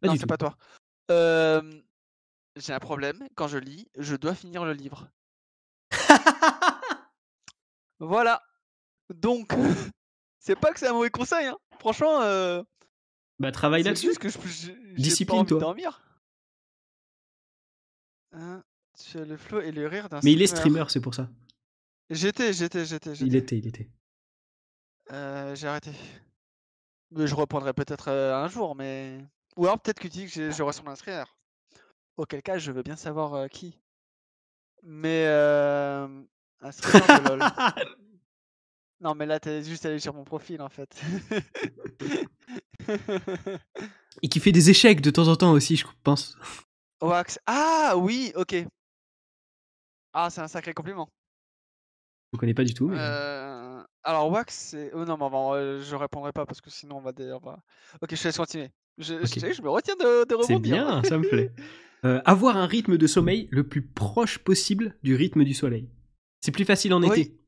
[0.00, 0.56] Pas Non, c'est pas toi.
[1.10, 1.60] Euh,
[2.56, 5.08] J'ai un problème, quand je lis, je dois finir le livre.
[8.02, 8.42] Voilà.
[9.14, 9.52] Donc,
[10.38, 11.58] c'est pas que c'est un mauvais conseil, hein.
[11.80, 12.62] Franchement, euh,
[13.38, 14.14] bah, travaille là-dessus.
[14.16, 14.28] que
[14.96, 15.60] Discipline-toi.
[15.60, 16.02] dormir.
[18.32, 18.62] Hein,
[18.98, 20.84] tu as le flow et le rire d'un Mais il est streamer.
[20.88, 21.28] c'est pour ça.
[22.08, 23.90] J'étais, j'étais, j'étais, Il était, il était.
[25.12, 25.92] Euh, j'ai arrêté.
[27.12, 29.18] Mais je reprendrai peut-être euh, un jour, mais.
[29.56, 31.36] Ou alors peut-être que tu dis que j'aurai son inscrire.
[32.16, 33.78] Auquel cas, je veux bien savoir euh, qui.
[34.82, 36.06] Mais euh,
[36.60, 37.42] un de LoL.
[39.02, 41.02] Non, mais là, t'es juste allé sur mon profil en fait.
[44.20, 46.36] Et qui fait des échecs de temps en temps aussi, je pense.
[47.00, 47.38] Wax.
[47.46, 48.56] Ah oui, ok.
[50.12, 51.08] Ah, c'est un sacré compliment.
[52.34, 52.88] Je connais pas du tout.
[52.88, 52.98] Mais...
[53.80, 54.90] Euh, alors, Wax, c'est.
[54.94, 57.12] Oh non, mais bon, euh, je répondrai pas parce que sinon on va.
[57.12, 57.58] dé- on va-
[58.02, 58.70] Ok, je te laisse continuer.
[58.98, 60.60] Je, je- me retiens de, de C'est rebondir.
[60.60, 61.52] bien, ça me plaît.
[62.06, 65.90] Euh, avoir un rythme de sommeil le plus proche possible du rythme du soleil.
[66.40, 67.08] C'est plus facile en Oui.
[67.20, 67.38] été.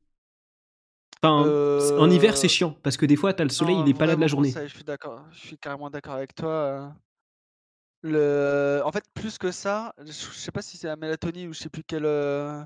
[1.23, 3.89] Enfin, Euh, en hiver, c'est chiant parce que des fois, t'as le soleil, Non, il
[3.89, 4.51] est pas là de la journée.
[4.51, 5.25] ça, je suis d'accord.
[5.31, 6.49] Je suis carrément d'accord avec toi.
[6.51, 6.87] euh.
[8.03, 8.81] Le...
[8.85, 11.69] En fait, plus que ça, je sais pas si c'est la mélatonine ou je sais
[11.69, 12.61] plus quelle euh,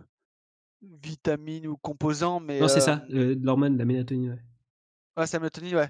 [0.82, 2.60] vitamine ou composant, mais.
[2.60, 4.32] Non, c'est ça, l'hormone, la mélatonine.
[4.32, 4.40] ouais.
[5.18, 5.90] Ouais, c'est la mélatonine, ouais.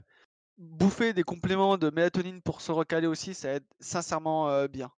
[0.57, 4.91] Bouffer des compléments de mélatonine pour se recaler aussi, ça aide sincèrement bien.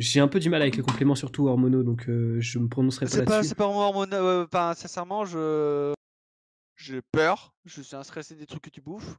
[0.00, 3.04] J'ai un peu du mal avec les compléments, surtout hormonaux, donc euh, je me prononcerai
[3.04, 3.48] pas là-dessus.
[3.50, 5.92] c'est pas euh, Enfin, sincèrement, je
[6.76, 7.52] j'ai peur.
[7.66, 9.18] Je suis un stressé des trucs que tu bouffes.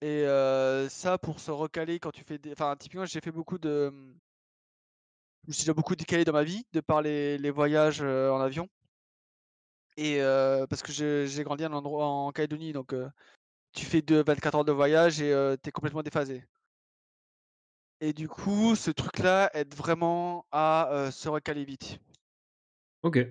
[0.00, 2.52] Et euh, ça, pour se recaler quand tu fais des.
[2.52, 3.92] Enfin, typiquement, j'ai fait beaucoup de.
[5.42, 8.40] Je me suis déjà beaucoup décalé dans ma vie, de par les, les voyages en
[8.40, 8.66] avion.
[9.98, 13.10] Et euh, parce que j'ai grandi à un endroit en Calédonie, donc euh,
[13.72, 16.46] tu fais de 24 heures de voyage et euh, t'es complètement déphasé.
[18.00, 21.98] Et du coup, ce truc-là aide vraiment à se recaler vite.
[23.02, 23.26] Ok.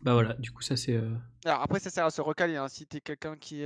[0.00, 0.98] Bah voilà, du coup, ça c'est.
[1.44, 3.62] Alors après, ça sert à se recaler hein, si t'es quelqu'un qui.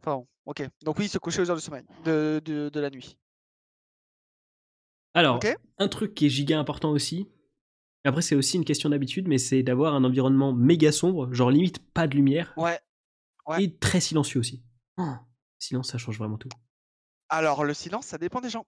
[0.00, 0.68] Enfin, bon, ok.
[0.82, 3.16] Donc oui, se coucher aux heures de sommeil, de, de, de la nuit.
[5.14, 5.38] Alors,
[5.78, 7.28] un truc qui est giga important aussi.
[8.08, 11.78] Après, c'est aussi une question d'habitude, mais c'est d'avoir un environnement méga sombre, genre limite
[11.92, 12.78] pas de lumière, Ouais.
[13.46, 13.64] ouais.
[13.64, 14.62] et très silencieux aussi.
[14.96, 15.12] Oh,
[15.58, 16.48] silence, ça change vraiment tout.
[17.28, 18.66] Alors, le silence, ça dépend des gens.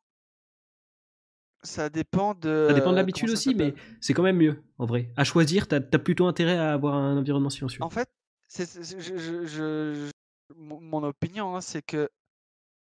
[1.62, 2.66] Ça dépend de.
[2.68, 5.12] Ça dépend de l'habitude aussi, mais c'est quand même mieux, en vrai.
[5.16, 7.82] À choisir, t'as as plutôt intérêt à avoir un environnement silencieux.
[7.82, 8.08] En fait,
[8.56, 8.64] je-
[8.98, 10.10] je- je-
[10.56, 12.08] mon, opinion, hein, c'est que.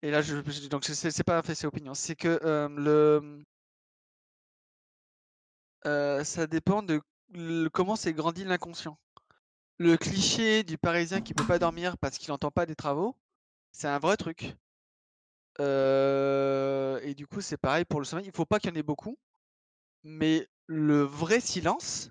[0.02, 0.36] Et là, je,
[0.68, 1.94] donc c'est pas fait, c'est opinion.
[1.94, 3.42] C'est que euh, le.
[5.86, 7.00] Euh, ça dépend de
[7.32, 8.98] le- comment s'est grandi l'inconscient.
[9.78, 13.16] Le cliché du Parisien qui peut pas dormir parce qu'il n'entend pas des travaux,
[13.72, 14.56] c'est un vrai truc.
[15.60, 18.26] Euh, et du coup, c'est pareil pour le sommeil.
[18.26, 19.18] Il faut pas qu'il y en ait beaucoup,
[20.04, 22.10] mais le vrai silence,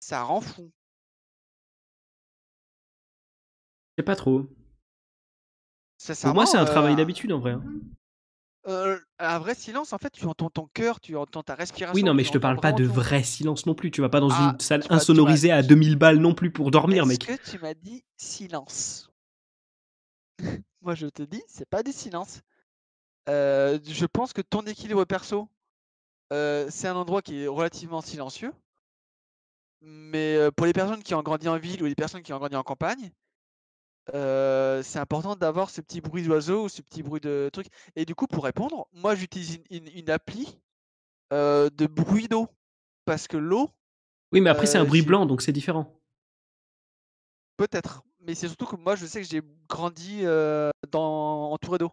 [0.00, 0.70] ça rend fou.
[3.96, 4.46] Je sais pas trop.
[6.22, 7.52] Pour moi, c'est un euh, travail d'habitude en vrai.
[7.52, 7.62] hein.
[8.68, 11.94] Euh, un vrai silence, en fait, tu entends ton cœur, tu entends ta respiration.
[11.94, 13.90] Oui, non, mais je te parle pas de ton- vrai silence non plus.
[13.90, 16.50] Tu vas pas dans Ah, une salle tu m'as- insonorisée à 2000 balles non plus
[16.50, 17.26] pour dormir, Est-ce mec.
[17.26, 19.10] que tu m'as dit silence?
[20.82, 22.40] Moi, je te dis, c'est pas du silence.
[23.28, 25.48] Euh, je pense que ton équilibre perso,
[26.32, 28.52] euh, c'est un endroit qui est relativement silencieux.
[29.80, 32.54] Mais pour les personnes qui ont grandi en ville ou les personnes qui ont grandi
[32.56, 33.10] en campagne,
[34.14, 37.66] euh, c'est important d'avoir ce petit bruit d'oiseau ou ce petit bruit de truc.
[37.96, 40.58] Et du coup, pour répondre, moi, j'utilise une, une- une appli
[41.32, 42.48] euh, de bruit d'eau.
[43.04, 43.70] Parce que l'eau,
[44.32, 45.98] Oui, mais après, c'est un bruit blanc, donc c'est différent.
[47.56, 48.02] peut-être.
[48.24, 50.22] Mais c'est surtout que moi, je sais que j'ai grandi
[50.90, 51.90] dans, entouré d'eau.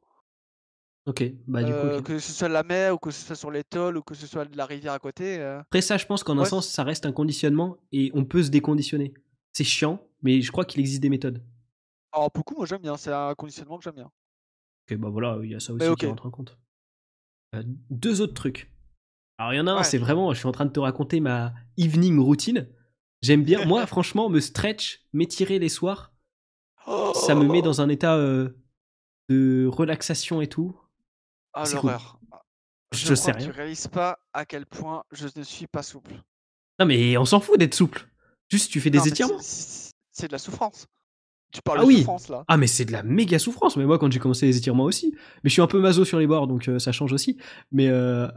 [1.05, 2.03] Ok, bah du coup.
[2.03, 4.45] Que ce soit la mer, ou que ce soit sur l'étole, ou que ce soit
[4.45, 5.41] de la rivière à côté.
[5.41, 8.49] Après ça, je pense qu'en un sens, ça reste un conditionnement et on peut se
[8.49, 9.13] déconditionner.
[9.53, 11.43] C'est chiant, mais je crois qu'il existe des méthodes.
[12.11, 12.97] Alors, beaucoup, moi, j'aime bien.
[12.97, 14.11] C'est un conditionnement que j'aime bien.
[14.89, 16.57] Ok, bah voilà, il y a ça aussi qui rentre en compte.
[17.55, 18.71] Euh, deux autres trucs.
[19.37, 21.19] Alors il y en a un, c'est vraiment, je suis en train de te raconter
[21.21, 22.67] ma evening routine.
[23.21, 26.13] J'aime bien, moi franchement, me stretch, m'étirer les soirs,
[27.13, 28.49] ça me met dans un état euh,
[29.29, 30.77] de relaxation et tout.
[31.53, 31.73] Ah, cool.
[31.75, 32.19] l'horreur.
[32.91, 33.45] Je, Je, sais rien.
[33.45, 36.15] tu réalises pas à quel point je ne suis pas souple.
[36.79, 38.09] Non mais on s'en fout d'être souple.
[38.49, 39.37] Juste tu fais des Non, étirements.
[39.39, 40.87] c'est de la souffrance.
[41.51, 41.97] Tu parles Ah de oui.
[41.99, 42.43] souffrance là.
[42.47, 43.75] Ah mais c'est de la méga souffrance.
[43.77, 45.13] Mais moi quand j'ai commencé les étirements aussi.
[45.43, 47.37] Mais je suis un peu maso sur les bords donc euh, ça change aussi.
[47.71, 48.27] Mais euh,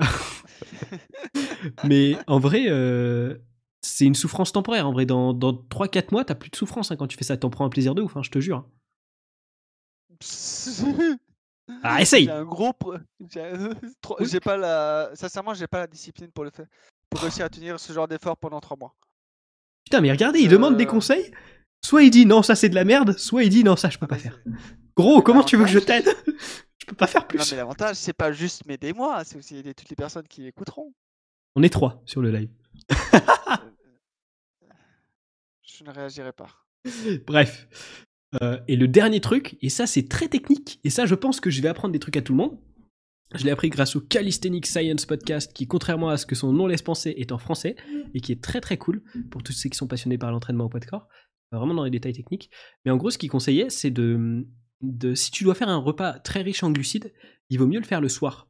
[1.84, 3.36] mais en vrai euh,
[3.82, 4.88] c'est une souffrance temporaire.
[4.88, 7.36] En vrai dans, dans 3-4 mois t'as plus de souffrance hein, quand tu fais ça.
[7.36, 8.16] T'en prends un plaisir de ouf.
[8.16, 8.66] hein, je te jure.
[11.84, 12.24] Ah essaye.
[12.24, 12.72] J'ai un gros.
[14.20, 15.10] J'ai pas la.
[15.14, 16.66] Sincèrement, j'ai pas la discipline pour le faire.
[17.08, 18.94] Pour réussir à tenir ce genre d'effort pendant trois mois.
[19.84, 21.30] Putain mais regardez il demande des conseils.
[21.84, 23.16] Soit il dit non ça c'est de la merde.
[23.18, 24.40] Soit il dit non ça je peux pas faire.
[24.96, 26.08] Gros comment tu veux que je t'aide?
[26.78, 27.50] Je peux pas faire Non, plus.
[27.52, 30.92] mais l'avantage, c'est pas juste m'aider moi, c'est aussi aider toutes les personnes qui écouteront.
[31.54, 32.48] On est trois sur le live.
[35.62, 36.48] Je ne réagirai pas.
[37.26, 37.68] Bref.
[38.42, 41.50] Euh, et le dernier truc, et ça c'est très technique, et ça je pense que
[41.50, 42.58] je vais apprendre des trucs à tout le monde.
[43.34, 46.66] Je l'ai appris grâce au Calisthenics Science Podcast, qui contrairement à ce que son nom
[46.66, 47.76] laisse penser, est en français,
[48.14, 50.68] et qui est très très cool pour tous ceux qui sont passionnés par l'entraînement au
[50.68, 51.08] poids de corps,
[51.58, 52.50] vraiment dans les détails techniques.
[52.84, 54.46] Mais en gros, ce qu'il conseillait, c'est de,
[54.80, 57.12] de, si tu dois faire un repas très riche en glucides,
[57.50, 58.48] il vaut mieux le faire le soir.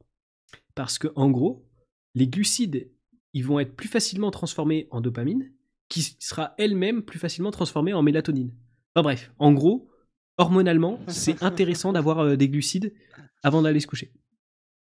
[0.75, 1.67] Parce que en gros,
[2.15, 2.91] les glucides,
[3.33, 5.51] ils vont être plus facilement transformés en dopamine,
[5.89, 8.55] qui sera elle-même plus facilement transformée en mélatonine.
[8.95, 9.89] Enfin bref, en gros,
[10.37, 12.93] hormonalement, c'est intéressant d'avoir euh, des glucides
[13.43, 14.13] avant d'aller se coucher.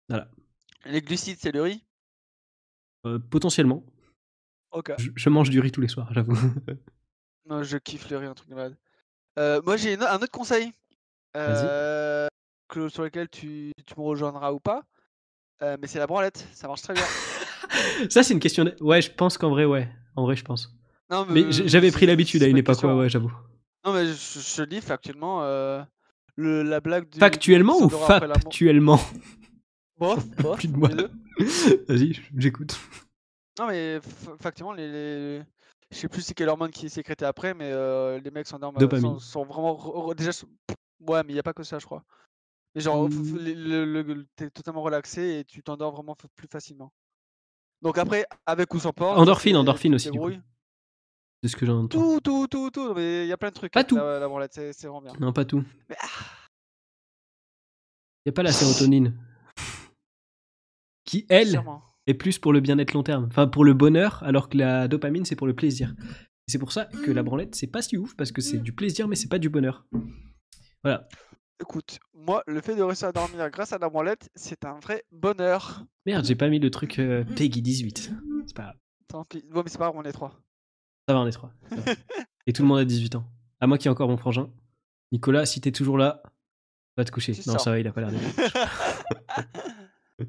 [0.08, 0.30] Voilà.
[0.86, 1.84] Les glucides, c'est le riz?
[3.06, 3.84] Euh, Potentiellement.
[4.72, 4.92] Ok.
[4.98, 6.36] Je, mange du riz tous les soirs, j'avoue.
[7.50, 8.76] non, je kiffe le riz, un truc de malade.
[9.38, 10.72] Euh, moi, j'ai un autre conseil.
[11.34, 14.84] que, sur lequel tu, tu, me rejoindras ou pas.
[15.60, 17.04] mais c'est la branlette, ça marche très bien.
[18.10, 18.72] ça, c'est une question.
[18.80, 19.88] Ouais, je pense qu'en vrai, ouais.
[20.16, 20.72] En vrai, je pense.
[21.10, 23.32] Non, mais, j'avais pris l'habitude à une époque, ouais, ouais, j'avoue.
[23.84, 25.82] Non, mais je, je dis factuellement euh,
[26.36, 27.18] le, la blague du.
[27.18, 29.00] Factuellement ou factuellement?
[29.98, 30.58] Bof, bof.
[30.58, 30.90] Plus de moi.
[31.88, 32.78] Vas-y, j'écoute.
[33.58, 33.98] Non, mais
[34.40, 35.42] factuellement, les, les...
[35.90, 38.78] je sais plus c'est quelle hormone qui est sécrétée après, mais euh, les mecs s'endorment.
[39.00, 40.14] Sont, sont vraiment.
[40.14, 40.30] Déjà,
[41.00, 42.04] ouais, mais il n'y a pas que ça, je crois.
[42.74, 43.38] Mais genre, mmh.
[43.38, 46.92] le, t'es totalement relaxé et tu t'endors vraiment plus facilement.
[47.82, 49.18] Donc après, avec ou sans port.
[49.18, 50.10] Endorphine, endorphine aussi.
[50.10, 50.30] Du coup.
[51.42, 51.88] C'est ce que j'entends.
[51.88, 52.94] Tout, tout, tout, tout.
[52.94, 53.72] Mais il y a plein de trucs.
[53.72, 53.96] Pas tout.
[53.96, 55.14] La, c'est vraiment bien.
[55.18, 55.64] Non, pas tout.
[55.88, 56.06] Il ah.
[58.26, 59.16] n'y a pas la sérotonine.
[61.04, 61.64] qui, elle,
[62.06, 63.26] est plus pour le bien-être long terme.
[63.30, 65.94] Enfin, pour le bonheur, alors que la dopamine, c'est pour le plaisir.
[66.46, 69.06] C'est pour ça que la branlette, c'est pas si ouf, parce que c'est du plaisir,
[69.06, 69.86] mais c'est pas du bonheur.
[70.82, 71.06] Voilà.
[71.60, 75.04] Écoute, moi, le fait de réussir à dormir grâce à la branlette, c'est un vrai
[75.12, 75.84] bonheur.
[76.06, 78.12] Merde, j'ai pas mis le truc euh, Peggy 18.
[78.46, 78.76] C'est pas grave.
[79.08, 79.44] Tant pis.
[79.50, 80.40] Bon, mais c'est pas grave, on est trois.
[81.06, 81.52] Ça va, on est trois.
[82.46, 83.26] Et tout le monde a 18 ans.
[83.60, 84.50] À moi qui ai encore mon frangin.
[85.12, 86.22] Nicolas, si t'es toujours là,
[86.96, 87.32] va te coucher.
[87.46, 88.18] non, ça va, il a pas l'air de.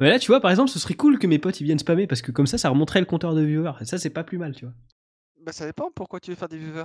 [0.00, 2.06] Mais là, tu vois, par exemple, ce serait cool que mes potes ils viennent spammer
[2.06, 3.72] parce que comme ça, ça remonterait le compteur de viewers.
[3.80, 4.74] Et ça, c'est pas plus mal, tu vois.
[5.40, 6.84] Bah, ça dépend pourquoi tu veux faire des viewers?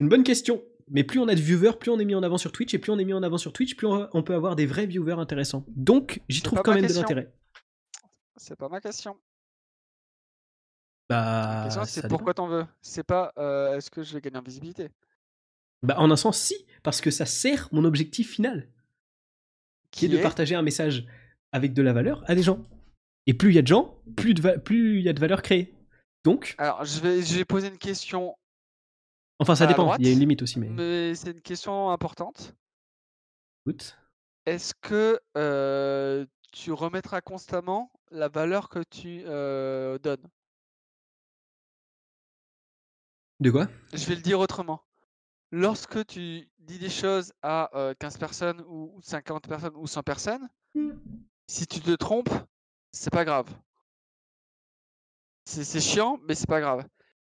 [0.00, 0.62] Une bonne question.
[0.88, 2.74] Mais plus on a de viewers, plus on est mis en avant sur Twitch.
[2.74, 4.86] Et plus on est mis en avant sur Twitch, plus on peut avoir des vrais
[4.86, 5.64] viewers intéressants.
[5.68, 7.32] Donc, j'y trouve quand même de l'intérêt.
[8.36, 9.16] C'est pas ma question.
[11.08, 12.64] Bah, c'est pourquoi t'en veux?
[12.80, 14.88] C'est pas euh, est-ce que je vais gagner en visibilité?
[15.82, 18.68] Bah, en un sens, si, parce que ça sert mon objectif final,
[19.90, 21.06] qui, est de partager un message
[21.52, 22.64] avec de la valeur à des gens.
[23.26, 24.34] Et plus il y a de gens, plus
[24.98, 25.74] il y a de valeur créée.
[26.24, 26.54] Donc.
[26.58, 28.36] Alors, je vais, je vais poser une question.
[29.38, 29.96] Enfin, ça dépend.
[29.96, 30.68] Il y a une limite aussi, mais.
[30.68, 32.54] Mais c'est une question importante.
[33.66, 33.96] Écoute.
[34.46, 40.28] Est-ce que euh, tu remettras constamment la valeur que tu euh, donnes?
[43.40, 43.68] De quoi?
[43.92, 44.82] Je vais le dire autrement.
[45.50, 50.48] Lorsque tu dis des choses à 15 personnes ou 50 personnes ou 100 personnes,
[51.52, 52.32] si tu te trompes,
[52.92, 53.46] c'est pas grave.
[55.44, 56.86] C'est chiant, mais c'est pas grave.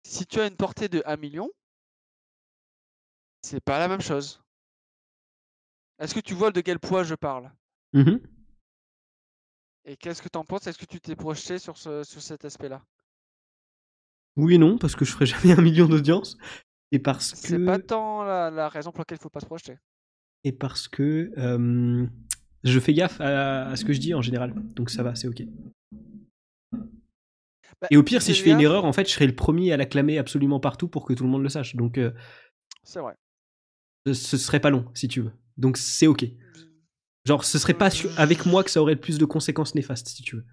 [0.03, 1.49] Si tu as une portée de 1 million,
[3.41, 4.39] c'est pas la même chose.
[5.97, 7.51] Est-ce que tu vois de quel poids je parle?
[7.93, 8.17] Mmh
[9.85, 10.67] Et qu'est-ce que tu en penses?
[10.67, 12.83] Est-ce que tu t'es projeté sur, ce, sur cet aspect-là?
[14.35, 16.37] Oui et non, parce que je ferai jamais un million d'audience.
[16.91, 17.37] Et parce que.
[17.37, 19.79] C'est pas tant la, raison pour laquelle il faut pas se projeter.
[20.43, 21.31] Et parce que
[22.63, 24.53] je fais gaffe à, ce que je dis en général.
[24.75, 25.43] Donc ça va, c'est ok.
[27.81, 29.73] Bah, et au pire, si je fais une erreur, en fait, je serai le premier
[29.73, 31.75] à l'acclamer absolument partout pour que tout le monde le sache.
[31.75, 31.99] Donc.
[32.83, 33.15] c'est vrai.
[34.05, 35.31] Ce serait pas long, si tu veux.
[35.57, 36.25] Donc c'est ok.
[37.25, 40.23] Genre, ce serait pas avec moi que ça aurait le plus de conséquences néfastes, si
[40.23, 40.45] tu veux.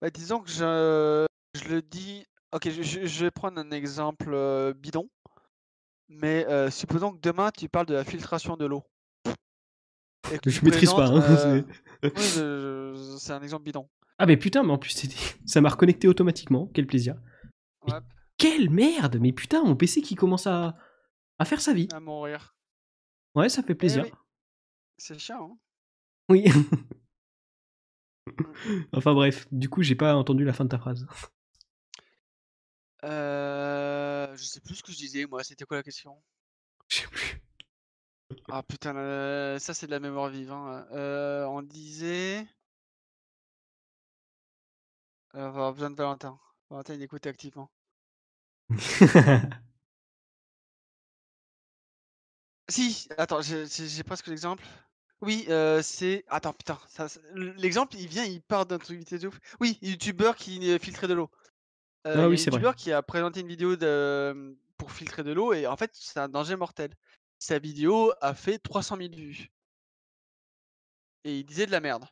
[0.00, 4.36] Bah, disons que je, je le dis Ok, je, vais prendre un exemple
[4.74, 5.08] bidon.
[6.08, 8.84] Mais supposons que demain tu parles de la filtration de l'eau.
[10.46, 11.08] Je maîtrise pas.
[11.08, 11.64] Hein,
[12.02, 12.10] oui,
[13.18, 13.88] c'est un exemple bidon.
[14.18, 14.94] Ah mais putain, mais en plus
[15.46, 16.70] ça m'a reconnecté automatiquement.
[16.74, 17.16] Quel plaisir.
[18.36, 20.74] quelle merde Mais putain, mon PC qui commence à,
[21.38, 21.88] à faire sa vie.
[21.92, 22.54] À mourir.
[23.34, 24.04] Ouais, ça fait plaisir.
[24.06, 24.12] Eh
[24.98, 25.52] c'est chiant.
[25.52, 25.58] Hein
[26.28, 26.44] oui.
[28.92, 31.06] enfin bref, du coup j'ai pas entendu la fin de ta phrase.
[33.04, 35.42] Euh, je sais plus ce que je disais, moi.
[35.42, 36.22] C'était quoi la question?
[36.88, 37.39] Je sais plus.
[38.48, 38.92] Ah putain,
[39.58, 40.52] ça c'est de la mémoire vive.
[40.52, 40.86] Hein.
[40.92, 42.46] Euh, on disait.
[45.34, 46.38] Euh, on va avoir besoin de Valentin.
[46.70, 47.70] Valentin, il écoute activement.
[52.68, 54.64] si, attends, j'ai presque l'exemple.
[55.20, 55.46] Oui,
[55.82, 56.24] c'est.
[56.28, 56.78] Attends, putain.
[57.34, 59.38] L'exemple, il vient, il part d'un truc de ouf.
[59.60, 61.30] Oui, youtubeur qui filtrait de l'eau.
[62.04, 62.74] Ah oui, c'est vrai.
[62.76, 66.28] qui a présenté une vidéo de, pour filtrer de l'eau et en fait, c'est un
[66.28, 66.94] danger mortel.
[67.40, 69.50] Sa vidéo a fait 300 000 vues.
[71.24, 72.04] Et il disait de la merde.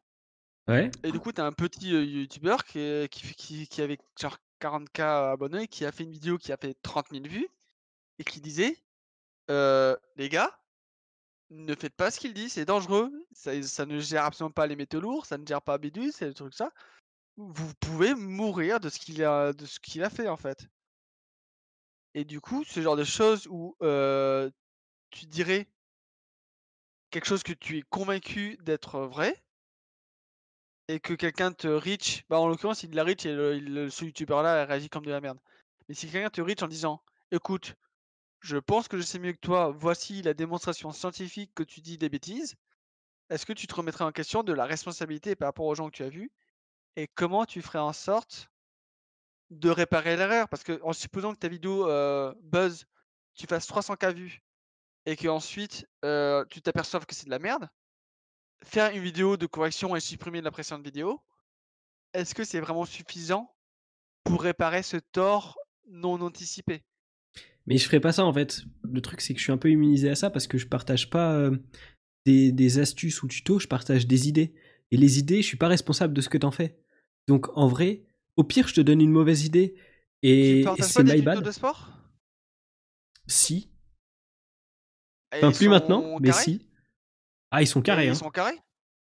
[0.66, 0.90] Ouais.
[1.04, 5.68] Et du coup, tu as un petit youtubeur qui, qui, qui, avait genre 40k abonnés,
[5.68, 7.48] qui a fait une vidéo qui a fait 30 000 vues
[8.18, 8.76] et qui disait
[9.48, 10.58] Les gars,
[11.50, 14.76] ne faites pas ce qu'il dit, c'est dangereux, ça, ça, ne gère absolument pas les
[14.76, 16.72] métaux lourds, ça ne gère pas Bidouille, c'est le truc ça.
[17.36, 20.68] Vous pouvez mourir de ce qu'il a, de ce qu'il a fait en fait.
[22.14, 23.76] Et du coup, ce genre de choses où
[25.10, 25.68] tu dirais
[27.10, 29.42] quelque chose que tu es convaincu d'être vrai?
[30.88, 34.42] Et que quelqu'un te reach, bah en l'occurrence il la reach et le, ce youtubeur
[34.42, 35.38] là réagit comme de la merde.
[35.88, 37.74] Mais si quelqu'un te reach en disant écoute,
[38.40, 41.98] je pense que je sais mieux que toi, voici la démonstration scientifique que tu dis
[41.98, 42.56] des bêtises,
[43.30, 45.96] est-ce que tu te remettrais en question de la responsabilité par rapport aux gens que
[45.96, 46.30] tu as vus?
[46.96, 48.48] Et comment tu ferais en sorte
[49.50, 50.48] de réparer l'erreur?
[50.48, 51.86] Parce que en supposant que ta vidéo
[52.42, 52.86] buzz,
[53.34, 54.42] tu fasses 300k vues
[55.08, 57.66] et qu'ensuite euh, tu t'aperçoives que c'est de la merde,
[58.62, 61.20] faire une vidéo de correction et supprimer la précédente vidéo,
[62.12, 63.50] est-ce que c'est vraiment suffisant
[64.24, 65.56] pour réparer ce tort
[65.88, 66.82] non anticipé?
[67.66, 68.62] Mais je ferai pas ça en fait.
[68.82, 71.08] Le truc c'est que je suis un peu immunisé à ça parce que je partage
[71.08, 71.50] pas
[72.26, 74.54] des, astuces ou tutos, je partage des idées.
[74.90, 76.78] Et les idées, je suis pas responsable de ce que t'en fais.
[77.28, 78.04] Donc en vrai,
[78.36, 79.74] au pire, je te donne une mauvaise idée
[80.22, 81.42] et, c'est my bad.
[81.42, 81.92] de sport?
[83.26, 83.70] Si.
[85.34, 86.66] Enfin, plus maintenant, mais si.
[87.50, 88.06] Ah, ils sont carrés.
[88.06, 88.14] Ils hein.
[88.14, 88.58] sont carrés?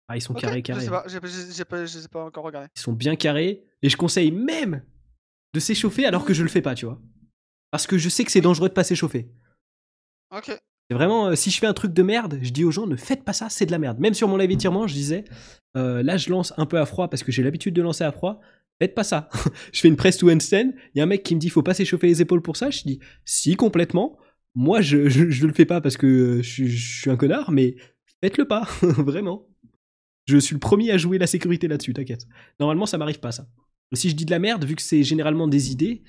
[0.08, 0.80] Ah, ils sont carrés, carrés.
[0.80, 1.10] Je
[1.50, 2.68] sais pas, sais pas, encore regardé.
[2.76, 3.64] Ils sont bien carrés.
[3.82, 4.82] Et je conseille même
[5.52, 7.00] de s'échauffer alors que je le fais pas, tu vois.
[7.70, 9.28] Parce que je sais que c'est dangereux de pas s'échauffer.
[10.34, 10.46] Ok.
[10.88, 12.94] C'est vraiment, euh, si je fais un truc de merde, je dis aux gens ne
[12.94, 13.98] faites pas ça, c'est de la merde.
[13.98, 15.24] Même sur mon live étirement, je disais,
[15.76, 18.12] euh, là je lance un peu à froid parce que j'ai l'habitude de lancer à
[18.12, 18.40] froid.
[18.80, 19.28] Faites pas ça.
[19.72, 20.72] je fais une presse to handstand.
[20.94, 22.70] Il y a un mec qui me dit faut pas s'échauffer les épaules pour ça.
[22.70, 24.16] Je dis si complètement.
[24.56, 27.76] Moi je, je, le fais pas parce que je suis un connard, mais
[28.20, 29.46] faites-le pas, vraiment.
[30.26, 32.26] Je suis le premier à jouer la sécurité là-dessus, t'inquiète.
[32.58, 33.46] Normalement, ça m'arrive pas, ça.
[33.92, 36.02] Si je dis de la merde, vu que c'est généralement des idées,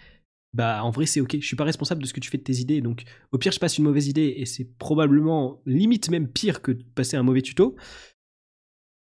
[0.53, 1.37] bah en vrai, c'est ok.
[1.39, 2.81] Je suis pas responsable de ce que tu fais de tes idées.
[2.81, 6.71] Donc, au pire, je passe une mauvaise idée et c'est probablement limite même pire que
[6.71, 7.75] de passer un mauvais tuto.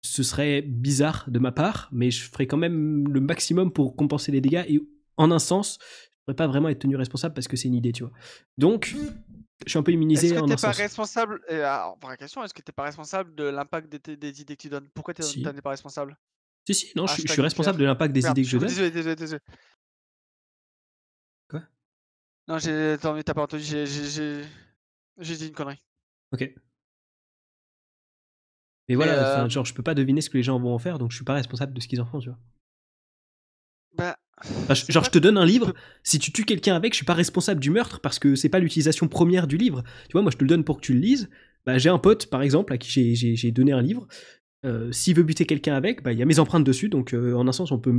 [0.03, 4.33] Ce serait bizarre de ma part, mais je ferai quand même le maximum pour compenser
[4.33, 4.81] les dégâts et
[5.17, 5.79] en un sens,
[6.35, 8.13] pas vraiment être tenu responsable parce que c'est une idée, tu vois.
[8.59, 8.95] Donc,
[9.65, 12.53] je suis un peu immunisé est-ce que t'es pas responsable et, alors, vraie question est-ce
[12.53, 14.89] que t'es pas responsable de l'impact des, des, idées que tu donnes?
[14.95, 16.17] Pourquoi tu n'es pas responsable?
[16.67, 18.69] Si si non je, suis responsable de l'impact des idées que je donne.
[18.69, 19.41] désolé désolé désolé.
[21.49, 21.63] Quoi?
[22.49, 25.83] Non j'ai t'as pas entendu j'ai j'ai dit une connerie.
[26.33, 26.53] Ok.
[28.89, 30.99] Mais voilà euh genre je peux pas deviner ce que les gens vont en faire
[30.99, 32.39] donc je suis pas responsable de ce qu'ils en font tu vois.
[33.95, 34.19] Bah
[34.69, 37.61] genre, je te donne un livre, si tu tues quelqu'un avec, je suis pas responsable
[37.61, 39.83] du meurtre parce que c'est pas l'utilisation première du livre.
[40.09, 41.29] Tu vois, moi je te le donne pour que tu le lises.
[41.65, 44.07] Bah, j'ai un pote, par exemple, à qui j'ai donné un livre.
[44.65, 47.35] Euh, s'il veut buter quelqu'un avec, bah, il y a mes empreintes dessus, donc euh,
[47.35, 47.95] en un sens, on peut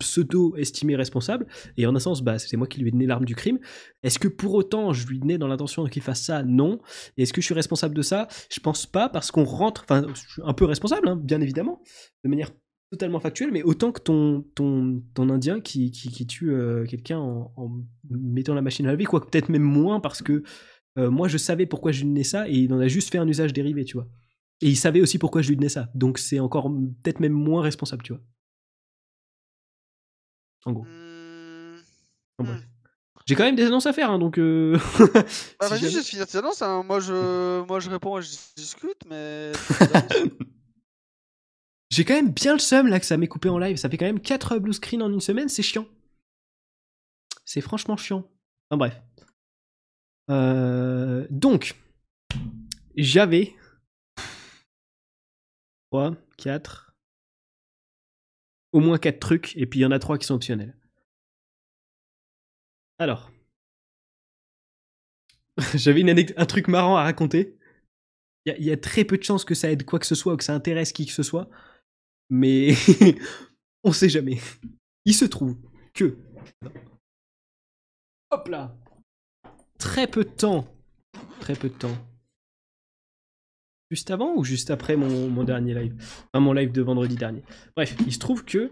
[0.00, 1.46] pseudo-estimer responsable,
[1.76, 3.58] et en un sens, bah, c'est moi qui lui ai donné l'arme du crime.
[4.02, 6.42] Est-ce que pour autant, je lui donnais dans l'intention qu'il fasse ça?
[6.42, 6.80] Non.
[7.18, 8.26] Est-ce que je suis responsable de ça?
[8.50, 11.82] Je pense pas, parce qu'on rentre, enfin, je suis un peu responsable, hein, bien évidemment,
[12.24, 12.50] de manière
[12.90, 17.82] totalement factuel, mais autant que ton, ton, ton Indien qui, qui, tue euh, quelqu'un en,
[18.08, 20.42] mettant la machine à laver, quoi peut-être même moins parce que
[20.98, 23.18] euh, moi je savais pourquoi je lui donnais ça et il en a juste fait
[23.18, 24.08] un usage dérivé, tu vois.
[24.60, 26.70] Et il savait aussi pourquoi je lui donnais ça, donc c'est encore
[27.02, 28.22] peut-être même moins responsable, tu vois.
[30.64, 30.84] En gros.
[30.84, 32.42] Mmh.
[32.42, 32.60] Mmh.
[33.26, 34.38] J'ai quand même des annonces à faire, hein, donc.
[34.38, 34.78] Euh...
[35.60, 36.62] bah, vas-y, je finir tes annonces.
[36.62, 36.82] Hein.
[36.82, 39.52] Moi, je, moi, je réponds, je discute, mais.
[41.98, 43.76] J'ai quand même bien le seum là que ça m'ait coupé en live.
[43.76, 45.84] Ça fait quand même 4 blue screen en une semaine, c'est chiant.
[47.44, 48.30] C'est franchement chiant.
[48.70, 49.02] Enfin bref.
[50.30, 51.74] Euh, donc,
[52.94, 53.56] j'avais
[55.90, 56.94] 3, 4,
[58.70, 60.76] au moins 4 trucs, et puis il y en a 3 qui sont optionnels.
[63.00, 63.32] Alors,
[65.74, 66.04] j'avais
[66.36, 67.58] un truc marrant à raconter.
[68.46, 70.36] Il y, a très peu de chances que ça aide quoi que ce soit ou
[70.36, 71.50] que ça intéresse qui que ce soit
[72.30, 72.74] mais
[73.84, 74.38] on sait jamais.
[75.04, 75.56] Il se trouve
[75.94, 76.16] que.
[78.30, 78.76] Hop là
[79.78, 80.66] Très peu de temps.
[81.40, 81.96] Très peu de temps.
[83.90, 85.94] Juste avant ou juste après mon, dernier live?
[85.98, 87.42] Enfin, mon live de vendredi dernier.
[87.74, 88.70] Bref, il se trouve que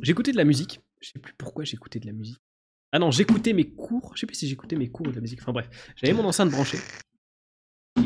[0.00, 0.80] j'écoutais de la musique.
[1.00, 2.40] Je sais plus pourquoi j'écoutais de la musique.
[2.92, 4.12] Ah non, j'écoutais mes cours.
[4.14, 5.40] Je sais plus si j'écoutais mes cours de la musique.
[5.42, 6.78] Enfin bref, j'avais mon enceinte branchée.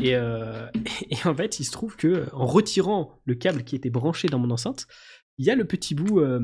[0.03, 0.67] Euh,
[1.09, 4.39] et, en fait, il se trouve que en retirant le câble qui était branché dans
[4.39, 4.87] mon enceinte,
[5.37, 6.39] il y a le petit bout euh,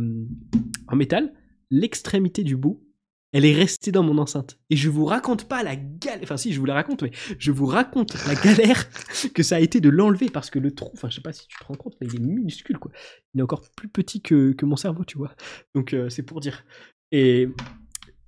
[0.88, 1.34] en métal,
[1.70, 2.84] l'extrémité du bout
[3.32, 4.58] elle est restée dans mon enceinte.
[4.70, 7.52] Et je vous raconte pas la galère, enfin si, je vous la raconte, mais je
[7.52, 8.88] vous raconte la galère
[9.34, 11.48] que ça a été de l'enlever parce que le trou, enfin je sais pas si
[11.48, 12.92] tu te rends compte, mais il est minuscule quoi.
[13.34, 15.36] Il est encore plus petit que, mon cerveau, tu vois.
[15.76, 16.64] Donc euh, c'est pour dire.
[17.12, 17.50] Et,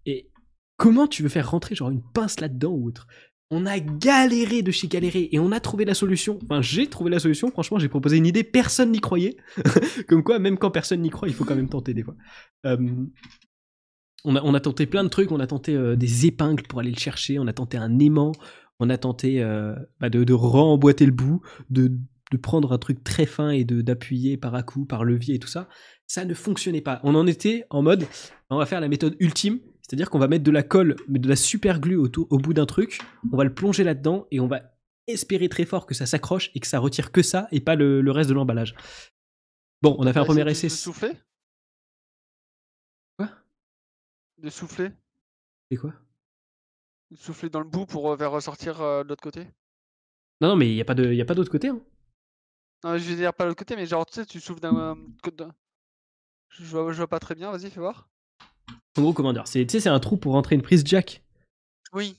[0.06, 0.30] et
[0.78, 3.08] comment tu veux faire rentrer genre une pince là-dedans ou autre?
[3.52, 6.40] On a galéré de chez galéré et on a trouvé la solution.
[6.44, 7.52] Enfin, j'ai trouvé la solution.
[7.52, 9.36] Franchement, j'ai proposé une idée, personne n'y croyait.
[10.08, 12.16] Comme quoi, même quand personne n'y croit, il faut quand même tenter des fois.
[12.66, 12.78] Euh,
[14.24, 15.32] on, a, tenté plein de trucs.
[15.34, 17.40] On a tenté euh, des épingles pour aller le chercher.
[17.40, 18.32] On a tenté un aimant.
[18.80, 21.92] On a tenté euh, bah, de, de remboîter le bout, de,
[22.42, 25.68] prendre un truc très fin et d'appuyer par à coup, par levier et tout ça.
[26.08, 27.02] Ça ne fonctionnait pas.
[27.04, 28.06] On en était en mode,
[28.50, 29.60] on va faire la méthode ultime
[29.92, 32.54] c'est-à-dire qu'on va mettre de la colle, mais de la super glue au, au bout
[32.54, 34.62] d'un truc, on va le plonger là-dedans et on va
[35.06, 38.10] espérer très fort que ça s'accroche et que ça retire que ça et pas le,
[38.10, 38.74] reste de l'emballage.
[39.82, 40.68] Bon, on a fait un premier essai.
[40.68, 41.12] De souffler?
[43.18, 43.32] Quoi?
[44.38, 44.92] De souffler?
[45.72, 45.94] Et quoi?
[47.10, 49.44] De souffler dans le bout pour euh, faire ressortir euh, de l'autre côté?
[50.40, 50.96] Non, non, mais il n'y a pas
[51.36, 51.68] d'autre côté.
[51.68, 51.82] Hein.
[52.86, 54.96] Non, je veux dire pas l'autre côté, mais genre, tu sais, tu souffles d'un.
[54.96, 55.50] Euh,
[56.48, 58.08] je vois, je vois pas très bien, vas-y, fais voir.
[58.98, 61.24] En gros, Tu sais, c'est un trou pour rentrer une prise jack.
[61.94, 62.18] Oui,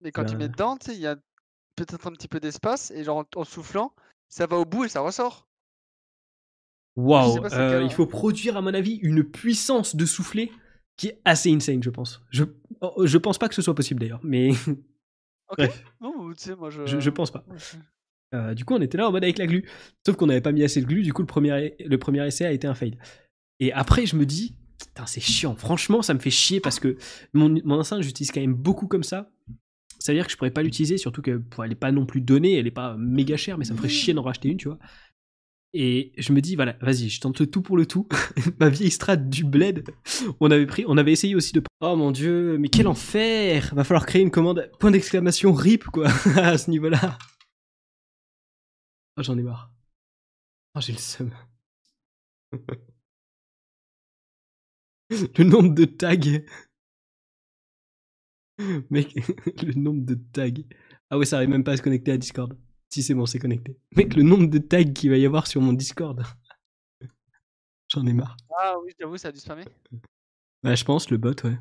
[0.00, 1.16] mais quand tu mets dedans, tu sais, il y a
[1.76, 3.92] peut-être un petit peu d'espace et genre en, soufflant,
[4.28, 5.48] ça va au bout et ça ressort.
[6.96, 10.52] Waouh euh, Il faut produire, à mon avis, une puissance de souffler
[10.96, 12.22] qui est assez insane, je pense.
[12.30, 12.44] Je,
[12.80, 14.50] oh, je pense pas que ce soit possible d'ailleurs, mais.
[15.48, 15.68] Ok.
[16.00, 16.86] Non, tu sais, moi je...
[16.86, 17.10] je.
[17.10, 17.44] pense pas.
[18.34, 19.68] Euh, du coup, on était là en mode avec la glu.
[20.06, 22.46] Sauf qu'on n'avait pas mis assez de glu, du coup, le premier, le premier essai
[22.46, 22.98] a été un fail.
[23.60, 24.56] Et après, je me dis,
[25.06, 25.54] c'est chiant.
[25.56, 26.96] Franchement, ça me fait chier parce que
[27.32, 29.30] mon, mon enceinte, j'utilise quand même beaucoup comme ça.
[29.98, 32.54] Ça veut dire que je pourrais pas l'utiliser, surtout qu'elle n'est pas non plus donnée,
[32.58, 34.78] elle est pas méga chère, mais ça me ferait chier d'en racheter une, tu vois.
[35.74, 38.06] Et je me dis, voilà, vas-y, je tente tout pour le tout.
[38.60, 39.84] Ma vieille strat du bled,
[40.40, 41.62] on avait pris, on avait essayé aussi de.
[41.80, 46.08] Oh mon dieu, mais quel enfer Va falloir créer une commande, point d'exclamation RIP, quoi,
[46.36, 47.16] à ce niveau-là.
[49.16, 49.72] Oh, j'en ai marre.
[50.74, 51.30] Oh, j'ai le seum.
[55.38, 56.16] le nombre de tags.
[58.90, 59.14] Mec,
[59.62, 60.62] le nombre de tags.
[61.10, 62.56] Ah ouais, ça arrive même pas à se connecter à Discord.
[62.88, 63.78] Si c'est bon, c'est connecté.
[63.96, 66.22] Mec, le nombre de tags qu'il va y avoir sur mon Discord.
[67.88, 68.36] J'en ai marre.
[68.58, 69.64] Ah oui, j'avoue, ça a dû spammer.
[70.62, 71.58] Bah, je pense, le bot, ouais.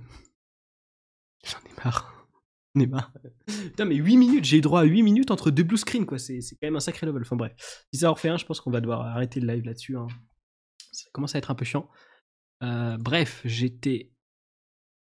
[1.44, 2.28] J'en ai marre.
[2.76, 3.14] J'en ai marre.
[3.46, 6.20] Putain, mais 8 minutes, j'ai eu droit à 8 minutes entre deux blue screens, quoi.
[6.20, 7.24] C'est quand même un sacré level.
[7.24, 7.86] Enfin bref.
[7.92, 9.98] Si ça en refait un, je pense qu'on va devoir arrêter le live là-dessus.
[9.98, 10.08] Hein.
[10.92, 11.90] Ça commence à être un peu chiant.
[12.62, 14.12] Euh, bref, j'étais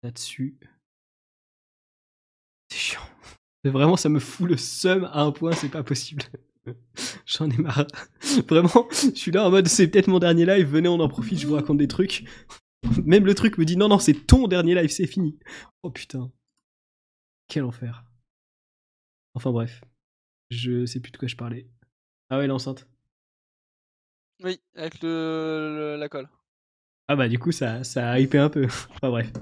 [0.03, 0.59] là-dessus.
[2.71, 3.09] C'est chiant.
[3.65, 6.23] Vraiment, ça me fout le seum à un point, c'est pas possible.
[7.27, 7.87] J'en ai marre.
[8.49, 11.41] Vraiment, je suis là en mode c'est peut-être mon dernier live, venez, on en profite,
[11.41, 12.25] je vous raconte des trucs.
[13.05, 15.39] Même le truc me dit non, non, c'est ton dernier live, c'est fini.
[15.83, 16.31] Oh putain.
[17.49, 18.05] Quel enfer.
[19.35, 19.83] Enfin bref.
[20.51, 21.69] Je sais plus de quoi je parlais.
[22.31, 22.87] Ah ouais, l'enceinte.
[24.45, 26.29] Oui, avec le la colle.
[27.09, 28.65] Ah bah du coup ça, ça a hypé un peu.
[28.91, 29.33] enfin bref.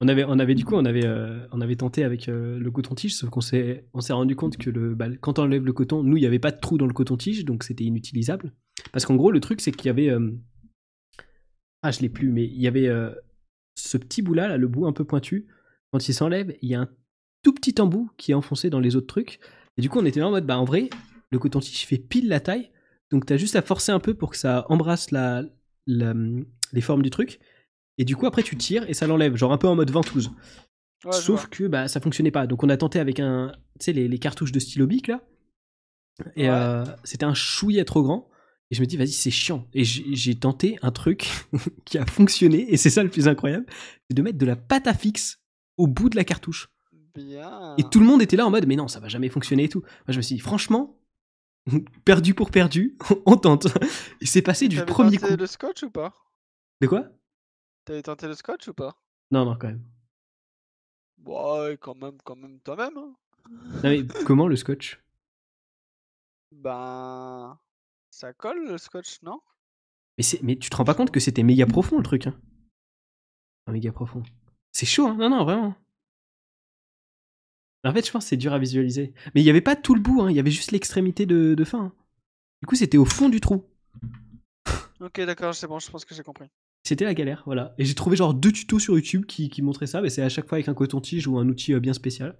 [0.00, 2.70] On avait, on avait du coup on avait, euh, on avait tenté avec euh, le
[2.70, 5.72] coton-tige, sauf qu'on s'est, on s'est rendu compte que le, bah, quand on enlève le
[5.72, 8.52] coton, nous il n'y avait pas de trou dans le coton-tige, donc c'était inutilisable.
[8.92, 10.32] Parce qu'en gros le truc c'est qu'il y avait, euh,
[11.82, 12.90] ah je l'ai plus, mais il y avait
[13.74, 15.46] ce petit bout là, le bout un peu pointu.
[15.92, 16.88] Quand il s'enlève, il y a un
[17.42, 19.40] tout petit embout qui est enfoncé dans les autres trucs.
[19.78, 20.90] Et du coup on était là en mode bah en vrai
[21.30, 22.70] le coton-tige fait pile la taille,
[23.10, 25.42] donc t'as juste à forcer un peu pour que ça embrasse la,
[25.86, 27.38] les formes du truc.
[27.98, 30.30] Et du coup, après, tu tires et ça l'enlève, genre un peu en mode ventouse.
[31.10, 32.46] Sauf que bah, ça fonctionnait pas.
[32.46, 35.22] Donc, on a tenté avec un, tu sais, les, cartouches de stylo bic là.
[36.34, 38.28] Et euh, c'était un chouillet trop grand.
[38.70, 39.68] Et je me dis, vas-y, c'est chiant.
[39.74, 41.30] Et j'ai tenté un truc
[41.84, 43.66] qui a fonctionné, et c'est ça le plus incroyable,
[44.08, 45.40] c'est de mettre de la pâte à fixe
[45.76, 46.68] au bout de la cartouche.
[47.78, 49.68] Et tout le monde était là en mode, mais non, ça va jamais fonctionner et
[49.68, 49.80] tout.
[49.80, 50.98] Moi, je me suis dit, franchement,
[52.04, 53.66] perdu pour perdu, on tente.
[54.20, 56.14] Il s'est passé du premier tenté le scotch ou pas?
[56.80, 57.08] De quoi?
[57.84, 58.96] T'avais tenté le scotch ou pas?
[59.30, 59.84] Non, non, quand même.
[61.24, 62.96] Ouais, quand même, quand même, toi-même.
[62.96, 63.14] Hein.
[63.50, 65.00] Non, mais comment le scotch?
[66.52, 67.58] Ben.
[68.10, 69.40] Ça colle le scotch, non?
[70.18, 72.38] Mais, mais tu te rends pas compte que c'était méga profond le truc hein?
[73.68, 74.22] Méga profond.
[74.72, 75.16] C'est chaud, hein?
[75.18, 75.74] Non, non, vraiment.
[77.86, 79.14] En fait, je pense que c'est dur à visualiser.
[79.34, 80.30] Mais il n'y avait pas tout le bout, hein.
[80.30, 81.84] il y avait juste l'extrémité de, fin.
[81.84, 81.92] Hein.
[82.60, 83.64] Du coup, c'était au fond du trou.
[85.00, 86.48] Ok, d'accord, c'est bon, je pense que j'ai compris.
[86.82, 87.74] C'était la galère, voilà.
[87.78, 90.48] Et j'ai trouvé genre deux tutos sur YouTube qui, montraient ça, mais c'est à chaque
[90.48, 92.38] fois avec un coton-tige ou un outil euh, bien spécial.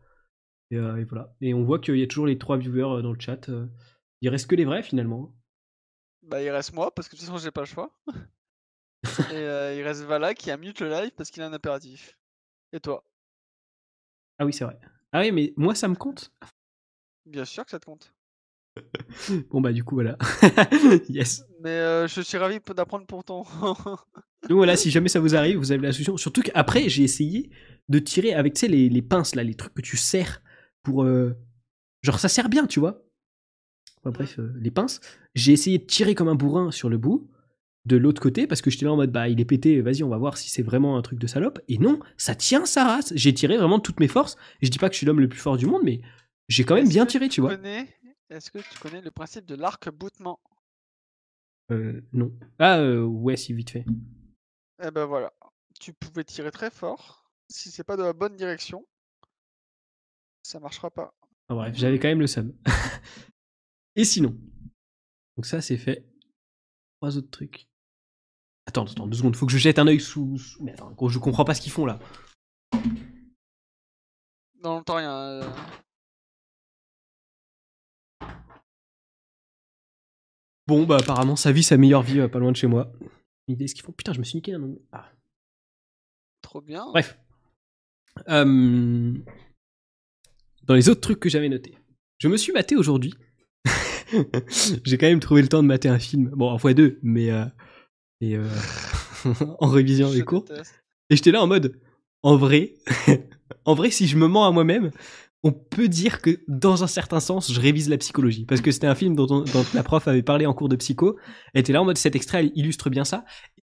[0.72, 1.34] Euh, et, voilà.
[1.40, 3.48] Et on voit qu'il y a toujours les trois viewers euh, dans le chat.
[4.22, 5.32] Il reste que les vrais finalement.
[6.22, 7.92] Bah, il reste moi, parce que de toute façon, j'ai pas le choix.
[9.32, 12.18] et il reste Vala qui a mute le live parce qu'il a un impératif.
[12.72, 13.04] Et toi?
[14.38, 14.78] Ah oui, c'est vrai.
[15.16, 16.30] Ah oui, mais moi, ça me compte
[17.24, 18.12] Bien sûr que ça te compte.
[19.48, 20.18] Bon, bah, du coup, voilà.
[21.08, 21.42] yes.
[21.62, 23.42] Mais euh, je suis ravi d'apprendre pour ton.
[23.62, 26.18] Donc voilà, si jamais ça vous arrive, vous avez la solution.
[26.18, 27.48] Surtout qu'après, j'ai essayé
[27.88, 30.42] de tirer avec, tu sais, les, les pinces, là, les trucs que tu serres
[30.82, 31.04] pour...
[31.04, 31.34] euh,
[32.02, 33.02] Genre, ça sert bien, tu vois.
[34.00, 35.00] Enfin, bref, euh, les pinces.
[35.34, 37.30] J'ai essayé de tirer comme un bourrin sur le bout,
[37.86, 40.08] de l'autre côté, parce que j'étais là en mode, bah, il est pété, vas-y, on
[40.08, 41.60] va voir si c'est vraiment un truc de salope.
[41.68, 43.12] Et non, ça tient sa race.
[43.14, 44.36] J'ai tiré vraiment de toutes mes forces.
[44.60, 46.00] Et je dis pas que je suis l'homme le plus fort du monde, mais
[46.48, 47.54] j'ai quand même bien tiré, tu vois.
[48.28, 50.40] Est-ce que tu connais le principe de l'arc-boutement?
[51.70, 52.32] Euh, non.
[52.58, 53.84] Ah, euh, ouais, si, vite fait.
[54.82, 55.32] Eh ben voilà.
[55.78, 57.30] Tu pouvais tirer très fort.
[57.48, 58.84] Si c'est pas dans la bonne direction,
[60.42, 61.14] ça marchera pas.
[61.48, 62.52] Enfin, bref, j'avais quand même le seum.
[63.94, 64.36] Et sinon
[65.36, 66.04] Donc ça, c'est fait.
[67.00, 67.68] Trois autres trucs.
[68.66, 70.36] Attends, attends, deux secondes, faut que je jette un œil sous...
[70.38, 71.98] sous- Mais attends, gros, je comprends pas ce qu'ils font là.
[74.60, 75.16] Dans le temps, rien.
[75.16, 75.50] euh,
[80.66, 82.92] Bon, bah apparemment, sa vie, sa meilleure vie, euh, pas loin de chez moi.
[83.46, 83.92] Une idée, ce qu'ils font.
[83.92, 84.78] Putain, je me suis niqué un nom.
[84.90, 85.08] Ah.
[86.42, 86.86] Trop bien.
[86.90, 87.16] Bref.
[88.28, 89.12] Euh,
[90.64, 91.76] Dans les autres trucs que j'avais notés.
[92.18, 93.14] Je me suis maté aujourd'hui.
[94.84, 96.30] J'ai quand même trouvé le temps de mater un film.
[96.30, 97.30] Bon, en fois deux, mais...
[98.20, 98.48] Et euh,
[99.58, 100.44] en révision Je des cours.
[101.10, 101.80] Et j'étais là en mode,
[102.22, 102.74] en vrai,
[103.64, 104.90] en vrai, si je me mens à moi-même,
[105.42, 108.44] on peut dire que dans un certain sens, je révise la psychologie.
[108.46, 110.76] Parce que c'était un film dont, on- dont la prof avait parlé en cours de
[110.76, 111.18] psycho.
[111.54, 113.24] Elle était là en mode, cet extrait illustre bien ça.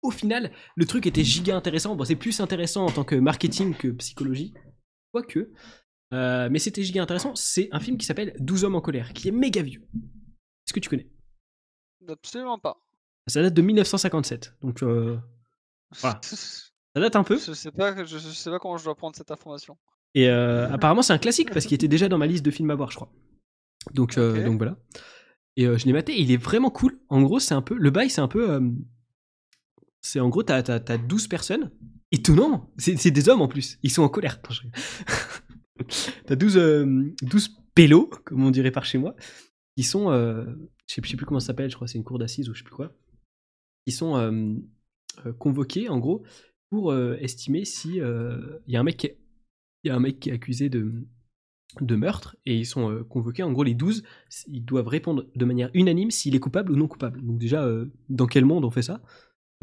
[0.03, 1.95] Au final, le truc était giga intéressant.
[1.97, 4.53] Bon, c'est plus intéressant en tant que marketing que psychologie.
[5.13, 5.53] Quoique.
[6.13, 7.35] Euh, mais c'était giga intéressant.
[7.37, 9.83] C'est un film qui s'appelle 12 hommes en colère, qui est méga vieux.
[10.67, 11.09] Est-ce que tu connais?
[12.09, 12.77] Absolument pas.
[13.27, 14.57] Ça date de 1957.
[14.63, 15.19] Donc, euh,
[16.01, 16.21] Voilà.
[16.23, 17.39] ça date un peu.
[17.39, 19.77] Je sais pas, je, sais pas comment je dois prendre cette information.
[20.15, 22.71] Et euh, apparemment, c'est un classique parce qu'il était déjà dans ma liste de films
[22.71, 23.13] à voir, je crois.
[23.95, 24.77] Donc, euh, donc voilà.
[25.57, 27.01] Et euh, je l'ai maté, et il est vraiment cool.
[27.09, 27.77] En gros, c'est un peu.
[27.77, 28.61] Le bail, c'est un peu.
[30.01, 31.71] c'est en gros, t'as, t'as 12 personnes.
[32.11, 33.79] Étonnant c'est, des hommes en plus.
[33.83, 34.41] Ils sont en colère.
[36.27, 39.17] T'as 12, euh, 12 pélos, comme on dirait par chez moi,
[39.77, 40.13] qui sont.
[40.13, 40.45] je,
[40.87, 42.75] sais, plus comment ça s'appelle, je crois c'est une cour d'assises ou je sais plus
[42.75, 42.93] quoi.
[43.87, 44.55] Qui sont euh,
[45.27, 46.23] euh, convoqués, en gros,
[46.71, 49.19] pour euh, estimer si il y a un mec qui est
[49.85, 50.93] il y a un mec qui est accusé de,
[51.81, 53.43] de meurtre et ils sont euh, convoqués.
[53.43, 54.05] En gros, les 12,
[54.47, 57.21] ils doivent répondre de manière unanime s'il est coupable ou non coupable.
[57.21, 59.03] Donc, déjà, euh, dans quel monde on fait ça?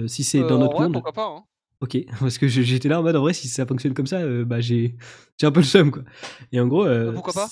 [0.02, 1.44] Euh, Si c'est Euh, dans notre vrai, monde, pourquoi pas hein.
[1.80, 1.98] ok.
[2.20, 4.60] Parce que j'étais là en mode, en vrai, si ça fonctionne comme ça, euh, bah,
[4.60, 4.98] j'ai
[5.42, 6.04] un peu le seum, quoi.
[6.52, 7.48] Et en gros, euh, Bah, pourquoi pas?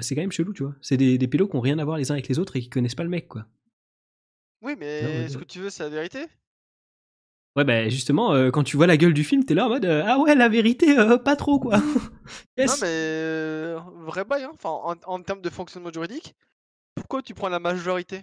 [0.00, 0.74] c'est quand même chelou, tu vois.
[0.80, 2.60] C'est des, des pélos qui ont rien à voir les uns avec les autres et
[2.60, 3.46] qui connaissent pas le mec, quoi.
[4.62, 6.26] Oui, mais Non, mais- ce que tu veux, c'est la vérité?
[7.54, 9.84] Ouais, bah, justement, euh, quand tu vois la gueule du film, t'es là en mode,
[9.84, 11.76] euh, ah ouais, la vérité, euh, pas trop, quoi.
[12.56, 12.70] yes.
[12.70, 13.74] Non, mais
[14.06, 14.52] vrai bail, hein.
[14.54, 16.34] Enfin, en, en termes de fonctionnement juridique,
[16.94, 18.22] pourquoi tu prends la majorité?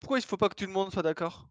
[0.00, 1.48] Pourquoi il faut pas que tout le monde soit d'accord?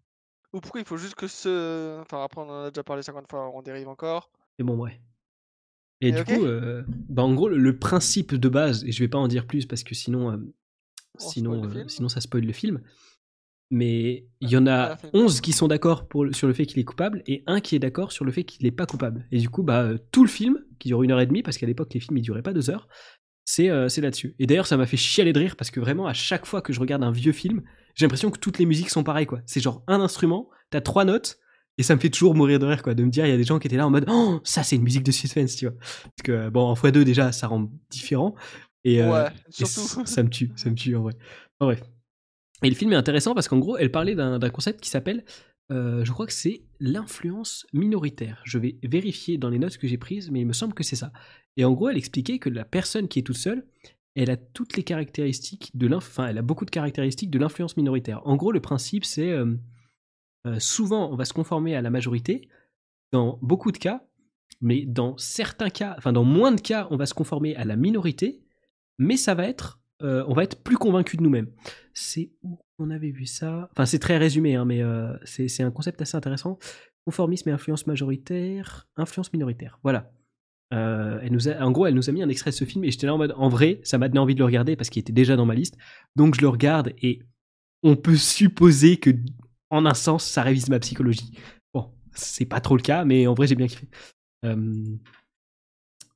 [0.52, 1.98] Ou pourquoi il faut juste que ceux.
[2.02, 4.30] Enfin, après, on en a déjà parlé 50 fois, on dérive encore.
[4.60, 5.00] Mais bon, ouais.
[6.02, 6.46] Et du coup,
[7.10, 9.66] bah en gros, le, le principe de base, et je vais pas en dire plus
[9.66, 12.82] parce que sinon, On sinon, sinon ça spoil le film.
[13.76, 15.10] Mais il y en a la fin.
[15.14, 18.12] 11 qui sont d'accord sur le fait qu'il est coupable et un qui est d'accord
[18.12, 19.26] sur le fait qu'il n'est pas coupable.
[19.32, 21.58] Et du coup, bah, euh, tout le film, qui dure une heure et demie, parce
[21.58, 22.88] qu'à l'époque, les films, ils duraient pas deux heures,
[23.46, 24.36] c'est euh, c'est là-dessus.
[24.38, 26.72] Et d'ailleurs, ça m'a fait chialer de rire parce que vraiment, à chaque fois que
[26.72, 27.64] je regarde un vieux film,
[27.96, 29.40] j'ai l'impression que toutes les musiques sont pareilles, quoi.
[29.48, 31.40] C'est genre un instrument, t'as trois notes,
[31.80, 33.38] et ça me fait toujours mourir de rire, quoi, de me dire, il y a
[33.38, 35.66] des gens qui étaient là en mode, oh, ça, c'est une musique de suspense, tu
[35.66, 35.76] vois.
[35.80, 38.36] Parce que, bon, en x2, déjà, ça rend différent.
[38.84, 39.82] Et, euh, ouais, surtout.
[39.82, 41.14] c- ça me tue, ça me tue en vrai.
[41.60, 41.82] En bref.
[42.64, 45.26] Et le film est intéressant parce qu'en gros, elle parlait d'un concept qui s'appelle,
[45.72, 48.42] euh, je crois que c'est l'influence minoritaire.
[48.46, 50.96] Je vais vérifier dans les notes que j'ai prises, mais il me semble que c'est
[50.96, 51.12] ça.
[51.58, 53.66] Et en gros, elle expliquait que la personne qui est toute seule,
[54.16, 56.08] elle a toutes les caractéristiques de l'inf...
[56.08, 58.22] Enfin, elle a beaucoup de caractéristiques de l'influence minoritaire.
[58.26, 59.56] En gros, le principe, c'est euh,
[60.48, 62.48] euh, souvent, on va se conformer à la majorité,
[63.12, 64.04] dans beaucoup de cas,
[64.62, 67.76] mais dans certains cas, enfin dans moins de cas, on va se conformer à la
[67.76, 68.42] minorité,
[68.98, 71.48] mais ça va être, euh, on va être plus convaincu de nous-mêmes.
[71.94, 75.72] C'est où on avait vu ça Enfin, c'est très résumé, hein, mais euh, c'est un
[75.72, 76.60] concept assez intéressant.
[77.06, 79.80] Conformisme et influence majoritaire, influence minoritaire.
[79.84, 80.12] Voilà.
[80.74, 82.84] Euh, elle nous a, en gros, elle nous a mis un extrait de ce film
[82.84, 84.90] et j'étais là en mode, en vrai, ça m'a donné envie de le regarder parce
[84.90, 85.78] qu'il était déjà dans ma liste.
[86.16, 87.22] Donc je le regarde et
[87.84, 89.12] on peut supposer que,
[89.70, 91.32] en un sens, ça révise ma psychologie.
[91.74, 93.88] Bon, c'est pas trop le cas, mais en vrai, j'ai bien kiffé.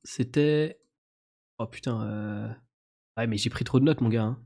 [0.02, 0.78] C'était.
[1.58, 2.56] Oh putain.
[3.18, 4.22] Ouais, mais j'ai pris trop de notes, mon gars.
[4.22, 4.38] hein.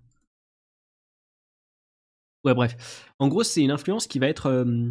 [2.45, 3.07] Ouais, bref.
[3.19, 4.47] En gros, c'est une influence qui va être.
[4.47, 4.91] euh,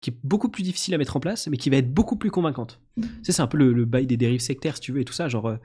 [0.00, 2.30] qui est beaucoup plus difficile à mettre en place, mais qui va être beaucoup plus
[2.30, 2.80] convaincante.
[3.22, 5.28] c'est un peu le, bail des dérives sectaires, si tu veux, et tout ça.
[5.28, 5.56] Genre, euh,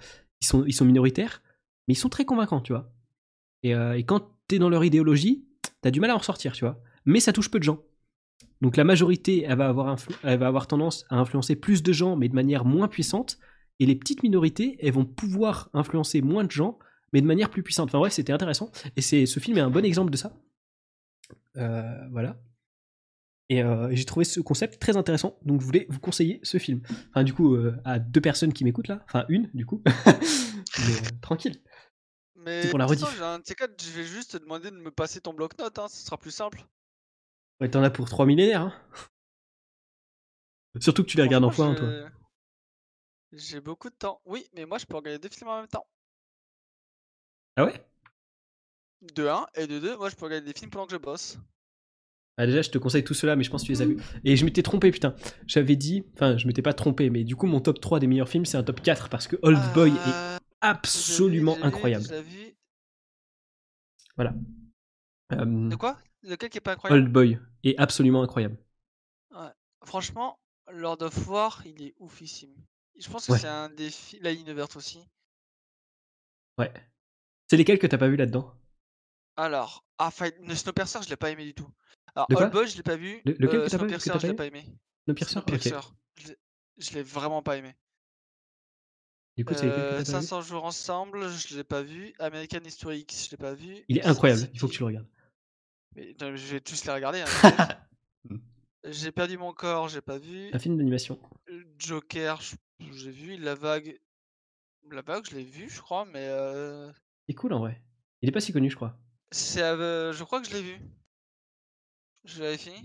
[0.42, 1.42] ils, sont, ils sont minoritaires,
[1.88, 2.92] mais ils sont très convaincants, tu vois.
[3.64, 5.46] Et, euh, et quand t'es dans leur idéologie,
[5.82, 6.80] t'as du mal à en sortir, tu vois.
[7.06, 7.82] Mais ça touche peu de gens.
[8.62, 12.16] Donc la majorité, elle va, avoir elle va avoir tendance à influencer plus de gens,
[12.16, 13.40] mais de manière moins puissante.
[13.80, 16.78] Et les petites minorités, elles vont pouvoir influencer moins de gens,
[17.14, 17.90] mais de manière plus puissante.
[17.90, 18.72] Enfin ouais, c'était intéressant.
[18.96, 20.34] Et c'est, ce film est un bon exemple de ça.
[21.58, 22.38] Euh, voilà.
[23.52, 26.82] Euh, et j'ai trouvé ce concept très intéressant, donc je voulais vous conseiller ce film.
[27.10, 29.82] Enfin, du coup, euh, à deux personnes qui m'écoutent là, enfin une, du coup.
[29.86, 31.62] Mais tranquille.
[32.36, 33.08] Mais pour la rediff.
[33.10, 36.66] je vais juste te demander de me passer ton bloc-notes, hein, ce sera plus simple.
[37.60, 38.62] Ouais, t'en as pour trois millénaires.
[38.62, 38.74] Hein.
[40.80, 41.90] Surtout que tu les regardes en fois, toi.
[43.32, 44.22] J'ai beaucoup de temps.
[44.26, 45.86] Oui, mais moi je peux regarder deux films en même temps.
[47.58, 47.84] Ah ouais?
[49.16, 51.38] De 1 et de 2, moi je peux regarder des films pendant que je bosse.
[52.38, 53.98] Ah déjà, je te conseille tout cela, mais je pense que tu les as vus.
[54.24, 55.16] Et je m'étais trompé, putain.
[55.48, 58.30] J'avais dit, enfin, je m'étais pas trompé, mais du coup, mon top 3 des meilleurs
[58.30, 62.06] films, c'est un top 4 parce que Old Boy est euh, absolument incroyable.
[64.16, 64.34] Voilà.
[65.32, 65.98] de quoi?
[66.22, 67.02] Lequel qui est pas incroyable?
[67.02, 68.58] Old Boy est absolument incroyable.
[69.32, 69.50] Ouais.
[69.84, 70.38] Franchement,
[70.72, 72.54] Lord of War, il est oufissime.
[73.00, 74.20] Je pense que c'est un défi.
[74.22, 75.00] La ligne verte aussi.
[76.60, 76.72] Ouais.
[77.48, 78.54] C'est lesquels que t'as pas vu là-dedans?
[79.38, 80.36] Alors, ah, Fight...
[80.54, 81.70] Snowpiercer, je l'ai pas aimé du tout.
[82.16, 83.22] Alors, Old Boy, je l'ai pas vu.
[83.26, 84.66] lequel que t'as pas vu je l'ai pas aimé?
[85.06, 85.80] Snowpiercer, Snowpiercer.
[86.78, 87.76] Je l'ai vraiment pas aimé.
[89.38, 92.14] Du coup, c'est euh, 500 jours ensemble, je l'ai pas vu.
[92.18, 93.86] American History X, je l'ai pas vu.
[93.88, 95.08] Il est incroyable, il faut que tu le regardes.
[95.96, 97.22] Mais, je vais tous les regarder.
[97.22, 97.68] Hein,
[98.84, 100.50] j'ai perdu mon corps, j'ai pas vu.
[100.54, 101.20] Un film d'animation.
[101.78, 102.42] Joker,
[102.80, 103.38] j'ai vu.
[103.38, 104.00] La vague,
[104.90, 106.26] la vague, je l'ai vu, je crois, mais.
[106.28, 106.92] Euh...
[107.28, 107.82] Il est cool en vrai.
[108.22, 108.98] Il est pas si connu, je crois.
[109.32, 110.80] C'est, euh, je crois que je l'ai vu.
[112.24, 112.84] Je vérifie.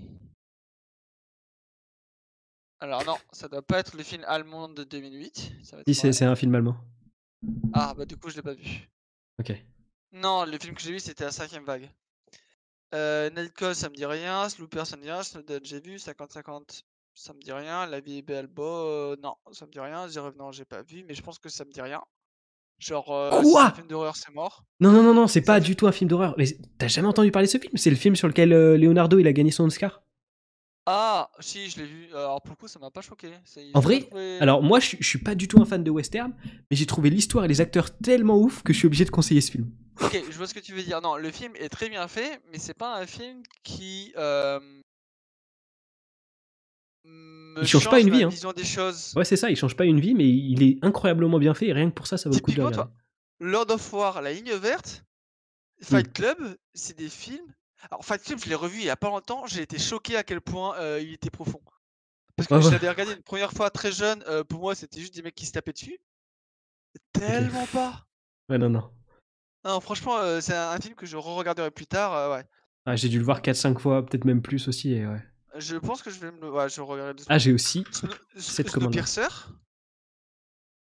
[2.80, 5.52] Alors non, ça doit pas être le film allemand de 2008.
[5.86, 6.76] Si, c'est un film allemand.
[7.72, 8.88] Ah, bah du coup, je l'ai pas vu.
[9.38, 9.52] Ok.
[10.12, 11.88] Non, le film que j'ai vu, c'était la cinquième vague.
[12.94, 14.48] Euh, Nightcall, ça me dit rien.
[14.48, 15.22] Slooper, ça me dit rien.
[15.22, 15.96] Snowden, j'ai vu.
[15.96, 16.82] 50-50,
[17.14, 17.86] ça me dit rien.
[17.86, 19.16] La vie est belle, beau.
[19.16, 20.08] non, ça me dit rien.
[20.08, 22.02] The Revenant, j'ai pas vu, mais je pense que ça me dit rien.
[22.82, 23.66] Genre, euh, Quoi?
[23.66, 24.64] un film d'horreur, c'est mort.
[24.80, 26.34] Non, non, non, non, c'est pas du tout un film d'horreur.
[26.36, 26.46] Mais
[26.78, 27.76] t'as jamais entendu parler de ce film?
[27.76, 30.02] C'est le film sur lequel euh, Leonardo il a gagné son Oscar?
[30.86, 32.08] Ah, si, je l'ai vu.
[32.12, 33.28] Alors, pour le coup, ça m'a pas choqué.
[33.74, 34.08] En vrai,
[34.40, 36.34] alors moi, je, je suis pas du tout un fan de western,
[36.70, 39.40] mais j'ai trouvé l'histoire et les acteurs tellement ouf que je suis obligé de conseiller
[39.40, 39.70] ce film.
[40.00, 41.00] Ok, je vois ce que tu veux dire.
[41.00, 44.12] Non, le film est très bien fait, mais c'est pas un film qui.
[44.16, 44.58] Euh,
[47.04, 48.22] il change pas une vie.
[48.22, 48.28] Hein.
[48.28, 49.12] Vision des choses.
[49.16, 51.72] Ouais, c'est ça, il change pas une vie, mais il est incroyablement bien fait et
[51.72, 52.90] rien que pour ça, ça vaut le coup de le regarder.
[53.40, 55.04] Lord of War, La Ligne Verte,
[55.82, 56.12] Fight.
[56.12, 56.38] Club,
[56.74, 57.54] c'est des films.
[57.90, 60.22] Alors, Fight Club, je l'ai revu il y a pas longtemps, j'ai été choqué à
[60.22, 61.60] quel point euh, il était profond.
[62.36, 65.14] Parce que je l'avais regardé une première fois très jeune, euh, pour moi, c'était juste
[65.14, 65.98] des mecs qui se tapaient dessus.
[67.12, 68.06] Tellement pas.
[68.48, 68.90] Ouais, non, non.
[69.64, 72.44] Non, franchement, euh, c'est un, film que je re-regarderai plus tard, ouais.
[72.86, 75.22] Ah, j'ai dû le voir 4-5 fois, peut-être même plus aussi, et ouais.
[75.56, 76.50] Je pense que je vais me le.
[76.50, 77.26] Ouais, je regarderai.
[77.28, 77.84] Ah, j'ai aussi
[78.36, 78.92] cette commande.
[78.92, 79.28] Snowpiercer?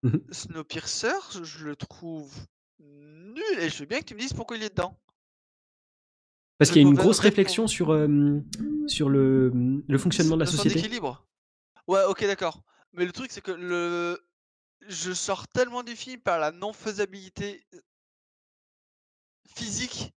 [0.03, 2.33] Mmh Snowpiercer, je le trouve
[2.79, 4.99] nul, et je veux bien que tu me dises pourquoi il est dedans.
[6.57, 7.87] Parce qu'il y a une grosse réflexion sur,
[8.87, 9.51] sur le,
[9.87, 10.75] le fonctionnement de la société.
[10.75, 11.25] d'équilibre.
[11.87, 12.63] Ouais, ok, d'accord.
[12.93, 14.19] Mais le truc, c'est que le.
[14.87, 17.65] Je sors tellement du film par la non-faisabilité
[19.55, 20.13] physique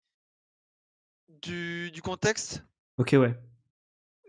[1.30, 2.64] du, du contexte.
[2.98, 3.40] Ok, ouais.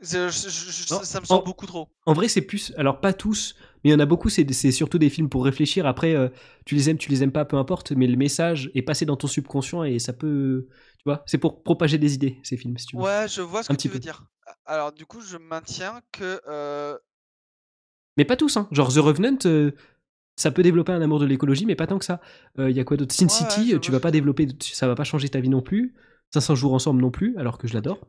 [0.02, 1.88] Ça me semble beaucoup trop.
[2.04, 2.72] En vrai, c'est plus.
[2.76, 5.86] Alors, pas tous, mais il y en a beaucoup, c'est surtout des films pour réfléchir.
[5.86, 6.28] Après, euh,
[6.64, 9.16] tu les aimes, tu les aimes pas, peu importe, mais le message est passé dans
[9.16, 10.68] ton subconscient et ça peut.
[10.98, 13.02] Tu vois, c'est pour propager des idées, ces films, si tu veux.
[13.02, 14.24] Ouais, je vois ce que tu veux dire.
[14.64, 16.40] Alors, du coup, je maintiens que.
[16.48, 16.96] Euh
[18.16, 18.66] mais pas tous, hein.
[18.72, 19.72] Genre, The Revenant, euh,
[20.36, 22.20] ça peut développer un amour de l'écologie, mais pas tant que ça.
[22.56, 23.14] Il euh, y a quoi d'autre?
[23.14, 25.94] Sin City, tu vas pas développer, ça va pas changer ta vie non plus.
[26.32, 28.00] 500 jours ensemble non plus, alors que je l'adore.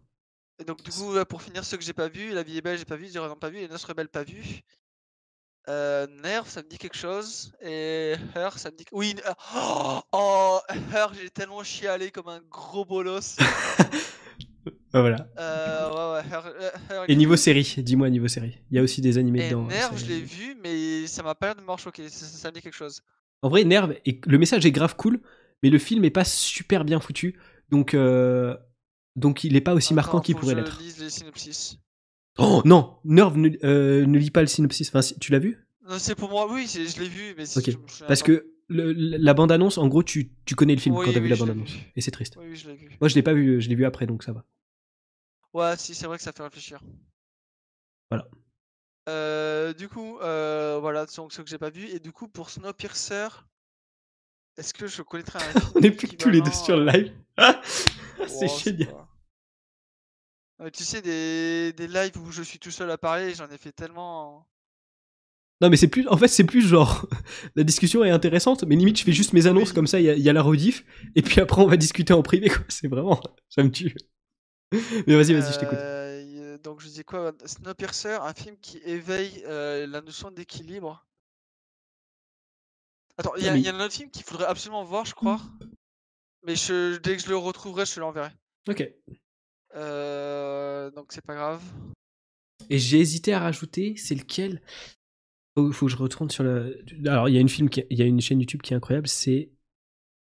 [0.60, 2.78] Et donc du coup, pour finir, ceux que j'ai pas vu, La vie est belle,
[2.78, 4.62] j'ai pas vu, Zero pas vu, et Notre Rebelle pas vu.
[5.70, 7.52] Euh, Nerve, ça me dit quelque chose.
[7.62, 8.86] Et Her, ça me dit.
[8.92, 9.16] Oui,
[9.56, 10.60] oh, oh
[10.94, 13.38] Her, j'ai tellement chialé comme un gros bolos.
[14.94, 15.28] Voilà.
[15.38, 16.22] Euh,
[17.08, 18.58] et niveau série, dis-moi niveau série.
[18.72, 19.64] Il y a aussi des animés dedans.
[19.68, 22.10] Nerve, je l'ai vu, mais ça m'a pas l'air de m'avoir choqué.
[22.10, 23.02] Ça, me dit quelque chose.
[23.42, 25.20] En vrai, Nerve, et le message est grave cool,
[25.62, 27.40] mais le film est pas super bien foutu.
[27.70, 28.58] Donc, euh,
[29.18, 30.80] donc il est pas aussi marquant qu'il pourrait l'être.
[32.38, 34.90] Oh non, Nerve ne, euh, ne lit pas le synopsis.
[34.94, 35.68] Enfin, tu l'as vu?
[35.98, 37.46] C'est pour moi, oui, je l'ai vu, mais
[38.08, 41.36] Parce que la bande-annonce, en gros, tu, tu, connais le film quand t'as vu la
[41.36, 41.72] bande-annonce.
[41.96, 42.38] Et c'est triste.
[42.38, 42.90] Oui, je vu.
[43.02, 44.46] Moi, je l'ai pas vu, je l'ai vu après, donc ça va.
[45.54, 46.80] Ouais, si, c'est vrai que ça fait réfléchir.
[48.12, 48.28] Voilà.
[49.74, 51.88] du coup, voilà, donc ce que j'ai pas vu.
[51.90, 53.30] Et du coup, pour Snowpiercer,
[54.58, 57.14] est-ce que je connaîtrais un On est plus que tous les deux sur le live?
[58.28, 59.07] c'est oh, génial.
[60.74, 63.72] Tu sais, des, des lives où je suis tout seul à parler, j'en ai fait
[63.72, 64.48] tellement.
[65.62, 66.08] Non, mais c'est plus.
[66.08, 67.08] En fait, c'est plus genre.
[67.56, 70.30] la discussion est intéressante, mais limite, je fais juste mes annonces, comme ça, il y,
[70.30, 70.84] a la rediff,
[71.16, 72.64] et puis après, on va discuter en privé, quoi.
[72.70, 73.20] C'est vraiment.
[73.50, 73.96] Ça me tue.
[74.72, 75.78] mais vas-y, vas-y, je t'écoute.
[75.80, 77.34] Euh, donc, je dis quoi?
[77.46, 81.06] Snowpiercer, un film qui éveille euh, la notion d'équilibre.
[83.18, 85.42] Attends, il y, a un autre film qu'il faudrait absolument voir, je crois.
[86.44, 88.30] Mais je, dès que je le retrouverai, je te l'enverrai.
[88.70, 88.88] Ok.
[89.78, 91.64] Euh, donc, c'est pas grave.
[92.70, 94.62] Et j'ai hésité à rajouter, c'est lequel?
[95.56, 96.84] Faut, faut que je retourne sur le.
[97.06, 99.08] Alors, il y a une film, il y a une chaîne YouTube qui est incroyable.
[99.08, 99.52] C'est,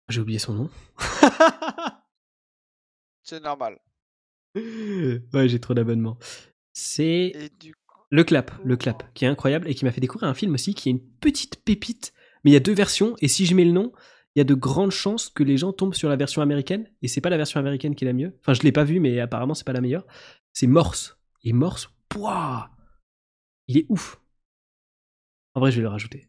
[0.09, 0.69] j'ai oublié son nom.
[3.23, 3.79] c'est normal.
[4.55, 6.17] Ouais, j'ai trop d'abonnements.
[6.73, 7.33] C'est
[8.11, 10.75] le clap, le clap, qui est incroyable et qui m'a fait découvrir un film aussi
[10.75, 12.13] qui est une petite pépite.
[12.43, 13.91] Mais il y a deux versions et si je mets le nom,
[14.35, 17.07] il y a de grandes chances que les gens tombent sur la version américaine et
[17.07, 18.35] c'est pas la version américaine qui est la mieux.
[18.39, 20.05] Enfin, je l'ai pas vu, mais apparemment c'est pas la meilleure.
[20.53, 21.17] C'est Morse.
[21.43, 22.71] Et Morse, pouah,
[23.67, 24.19] il est ouf.
[25.55, 26.27] En vrai, je vais le rajouter.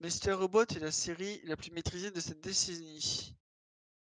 [0.00, 0.32] Mr.
[0.32, 3.34] Robot est la série la plus maîtrisée de cette décennie.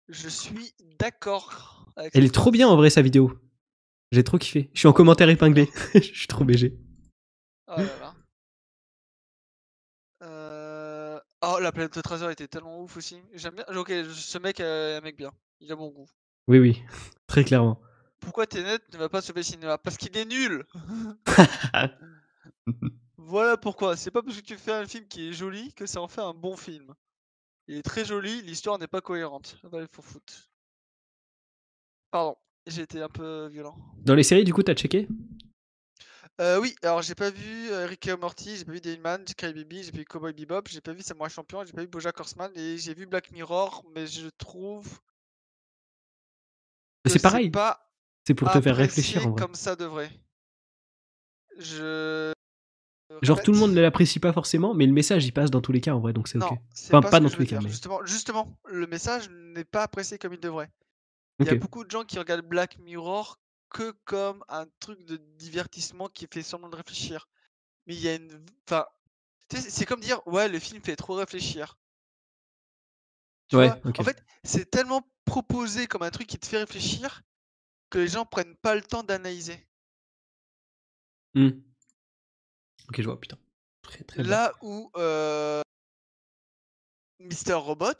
[0.09, 1.91] Je suis d'accord.
[2.13, 3.39] Elle est trop bien en vrai sa vidéo.
[4.11, 4.69] J'ai trop kiffé.
[4.73, 5.69] Je suis en commentaire épinglé.
[5.95, 6.77] je suis trop BG.
[7.67, 8.15] Oh là là.
[10.23, 13.21] Euh, oh, la planète de Trésor était tellement ouf aussi.
[13.33, 13.65] J'aime bien.
[13.75, 15.31] Ok, ce mec est un mec bien.
[15.59, 16.07] Il a bon goût.
[16.47, 16.81] Oui, oui.
[17.27, 17.79] Très clairement.
[18.19, 19.77] Pourquoi Tenet ne va pas sauver le cinéma?
[19.77, 20.65] Parce qu'il est nul
[23.17, 23.95] Voilà pourquoi.
[23.95, 26.21] C'est pas parce que tu fais un film qui est joli que ça en fait
[26.21, 26.93] un bon film.
[27.67, 29.57] Il est très joli, l'histoire n'est pas cohérente.
[29.63, 30.49] il faut foutre.
[32.11, 32.35] Pardon,
[32.67, 33.77] j'ai été un peu violent.
[33.99, 35.07] Dans les séries, du coup, t'as checké?
[36.41, 39.33] Euh, oui, alors j'ai pas vu euh, Rick et Morty, j'ai pas vu Dayman, j'ai
[39.33, 41.87] Cry Baby, j'ai pas vu Cowboy Bebop, j'ai pas vu Samurai Champion, j'ai pas vu
[41.87, 44.87] Bojack Horseman et j'ai vu Black Mirror, mais je trouve.
[47.05, 47.51] C'est pareil.
[48.25, 49.41] C'est pour te faire réfléchir en vrai.
[49.41, 50.11] Comme ça devrait.
[51.59, 52.33] Je.
[53.21, 55.73] Genre tout le monde ne l'apprécie pas forcément, mais le message il passe dans tous
[55.73, 56.49] les cas en vrai, donc c'est ok.
[56.87, 57.59] Enfin, pas, dans tous les cas.
[57.59, 60.71] Justement, justement, le message n'est pas apprécié comme il devrait.
[61.39, 63.37] Il y a beaucoup de gens qui regardent Black Mirror
[63.71, 67.27] que comme un truc de divertissement qui fait semblant de réfléchir.
[67.87, 68.45] Mais il y a une.
[68.67, 68.85] Enfin,
[69.49, 71.77] c'est comme dire, ouais, le film fait trop réfléchir.
[73.53, 77.23] ouais, En fait, c'est tellement proposé comme un truc qui te fait réfléchir
[77.89, 79.67] que les gens prennent pas le temps d'analyser.
[81.33, 81.49] Mmh.
[82.89, 83.37] Ok, je vois, putain.
[84.15, 85.61] Là où euh,
[87.19, 87.97] Mister Robot,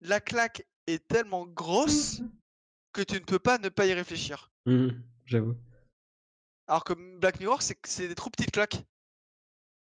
[0.00, 2.22] la claque est tellement grosse
[2.92, 4.50] que tu ne peux pas ne pas y réfléchir.
[4.66, 4.88] Mmh,
[5.26, 5.56] j'avoue.
[6.66, 8.84] Alors que Black Mirror, c'est des trop petites claques.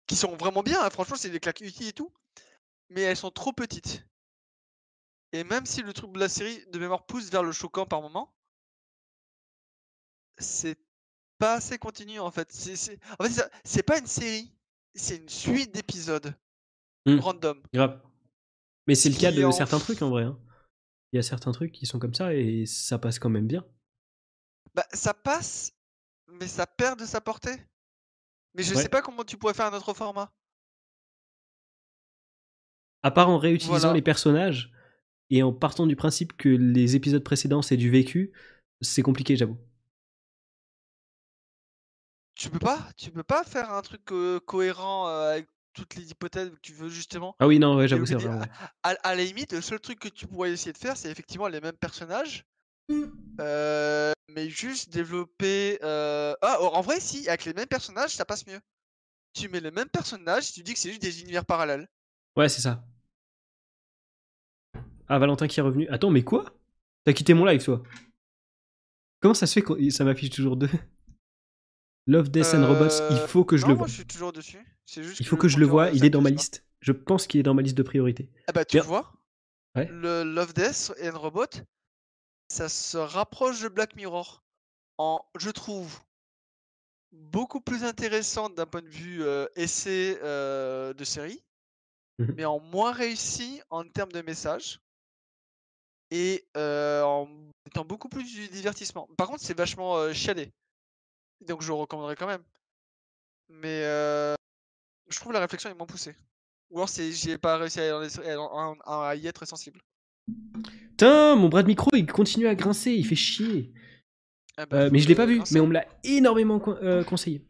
[0.08, 2.14] Qui sont vraiment bien, hein, franchement, c'est des claques utiles et tout.
[2.90, 4.06] Mais elles sont trop petites.
[5.32, 8.02] Et même si le truc de la série de mémoire pousse vers le choquant par
[8.02, 8.36] moment,
[10.38, 10.78] c'est
[11.40, 12.52] pas assez continu en fait.
[12.52, 14.54] C'est, En fait, c'est pas une série,
[14.94, 16.36] c'est une suite d'épisodes
[17.06, 17.20] mmh.
[17.20, 17.62] random.
[17.74, 18.02] Grave.
[18.88, 20.24] Mais c'est le cas de certains trucs en vrai.
[20.24, 20.38] Hein.
[21.14, 23.64] Il y a certains trucs qui sont comme ça et ça passe quand même bien.
[24.74, 25.72] Bah, ça passe,
[26.28, 27.56] mais ça perd de sa portée.
[28.56, 30.34] Mais je sais pas comment tu pourrais faire un autre format.
[33.04, 34.72] À part en réutilisant les personnages
[35.30, 38.34] et en partant du principe que les épisodes précédents c'est du vécu,
[38.82, 39.60] c'est compliqué, j'avoue.
[42.34, 44.04] Tu peux pas tu peux pas faire un truc,
[44.46, 48.16] cohérent, avec toutes les hypothèses que tu veux justement Ah oui, non, ouais, j'avoue, c'est
[48.16, 48.48] vrai,
[48.84, 51.62] à la limite, le seul truc que tu pourrais essayer de faire, c'est effectivement les
[51.62, 52.46] mêmes personnages,
[53.38, 58.60] mais juste développer, ah, en vrai si, avec les mêmes personnages, ça passe mieux.
[59.34, 61.88] Tu mets les mêmes personnages, tu dis que c'est juste des univers parallèles.
[62.36, 62.86] Ouais, c'est ça.
[65.08, 65.88] Ah, Valentin qui est revenu.
[65.90, 66.46] Attends, mais quoi?
[67.04, 67.82] T'as quitté mon live, toi?
[69.20, 70.70] Comment ça se fait que ça m'affiche toujours deux?
[72.06, 73.88] Love, Death and Robots, il euh, faut que je le vois.
[73.88, 74.60] je suis toujours dessus.
[74.98, 76.66] il faut que, je le vois, il est dans ma liste.
[76.82, 78.30] Je pense qu'il est dans ma liste de priorité.
[78.48, 79.14] Ah bah tu vois,
[79.76, 81.46] le Love, Death and Robot,
[82.50, 84.44] ça se rapproche de Black Mirror.
[84.98, 86.02] En, je trouve,
[87.14, 91.42] beaucoup plus intéressant d'un point de vue euh, essai euh, de série,
[92.20, 94.82] mmh mais en moins réussi en termes de message
[96.12, 97.28] et en
[97.66, 99.08] étant beaucoup plus du divertissement.
[99.18, 100.52] Par contre, c'est vachement chialé
[101.44, 102.44] donc je le recommanderais quand même.
[103.50, 103.82] Mais
[105.10, 106.16] je trouve la réflexion est moins poussée.
[106.70, 109.82] Ou alors c'est j'ai pas réussi à, y être sensible.
[110.90, 113.72] Putain, mon bras de micro il continue à grincer, il fait chier.
[114.58, 117.04] Ah bah, Euh, mais je l'ai pas vu, mais on me l'a énormément con- euh,
[117.04, 117.46] conseillé.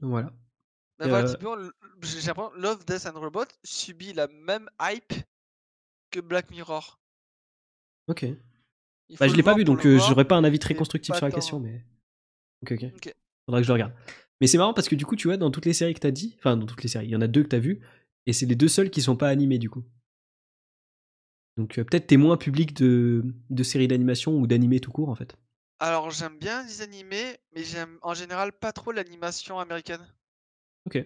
[0.00, 0.32] Donc voilà.
[0.98, 5.14] Bah que Love, Death and Robot subit la même hype
[6.10, 7.00] que Black Mirror.
[8.08, 8.26] Ok.
[9.18, 11.58] Bah, je l'ai pas vu, donc j'aurais pas un avis très constructif sur la question,
[11.60, 11.84] mais.
[12.62, 13.14] Ok, ok.
[13.46, 13.92] Faudra que je le regarde.
[14.40, 16.10] Mais c'est marrant parce que du coup, tu vois, dans toutes les séries que t'as
[16.10, 17.80] dit, enfin, dans toutes les séries, il y en a deux que t'as vues,
[18.26, 19.84] et c'est les deux seuls qui sont pas animés du coup.
[21.56, 25.14] Donc euh, peut-être t'es moins public de, de séries d'animation ou d'animés tout court en
[25.14, 25.36] fait.
[25.78, 30.06] Alors j'aime bien les animés, mais j'aime en général pas trop l'animation américaine.
[30.86, 31.04] Ok.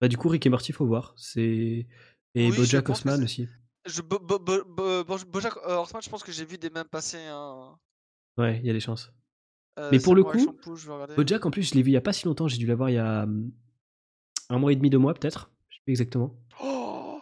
[0.00, 1.14] Bah du coup, Rick et Morty, faut voir.
[1.16, 1.86] C'est.
[2.34, 3.48] Et Oui, Bojack Horseman aussi.
[3.86, 6.70] Je, Bo- Bo- Bo- Bo- Bo- Bojack euh, Horseman, je pense que j'ai vu des
[6.70, 7.78] mêmes passer un.
[8.38, 9.12] Ouais, il y a des chances.
[9.80, 10.54] Euh, Mais pour le coup.
[11.16, 12.90] Bojack, en plus, je l'ai vu il y a pas si longtemps, j'ai dû l'avoir
[12.90, 13.50] il y a hum,
[14.48, 15.50] un mois et demi, deux mois peut-être.
[15.68, 16.36] Je sais plus exactement.
[16.62, 17.20] Oh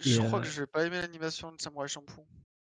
[0.00, 2.24] je crois euh, que je vais pas aimer l'animation de Samurai Champloo.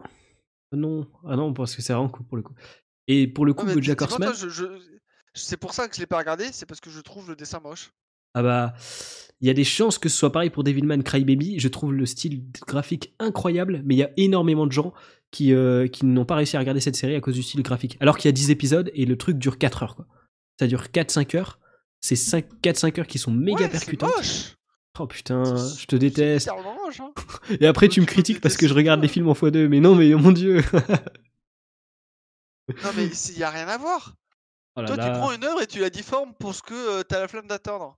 [0.01, 2.53] Ah Non, ah non, parce que c'est vraiment cool pour le coup.
[3.08, 4.99] Et pour le coup, Ouais, Bojack Horseman, je, je-
[5.33, 7.59] c'est pour ça que je l'ai pas regardé, c'est parce que je trouve le dessin
[7.59, 7.91] moche.
[8.33, 8.74] Ah bah,
[9.41, 11.59] il y a des chances que ce soit pareil pour Devilman Crybaby.
[11.59, 14.93] Je trouve le style graphique incroyable, mais il y a énormément de gens
[15.32, 17.98] qui, euh, qui n'ont pas réussi à regarder cette série à cause du style graphique.
[17.99, 20.08] Alors qu'il y a 10 épisodes et le truc dure 4 heures, quoi.
[20.59, 21.59] Ça dure 4-5 heures.
[22.01, 24.16] C'est 4-5 heures qui sont méga ouais, percutantes.
[24.16, 24.56] moche
[25.01, 26.49] Oh putain, je te déteste.
[26.83, 27.14] moche, hein.
[27.61, 29.67] Et après, tu me critiques parce que je regarde les films en x2.
[29.67, 30.61] Mais non, mais mon dieu.
[32.83, 34.16] Non mais il y a rien à voir.
[34.75, 37.03] Oh là Toi, tu prends une œuvre et tu la difformes pour ce que euh,
[37.03, 37.98] t'as la flemme d'attendre.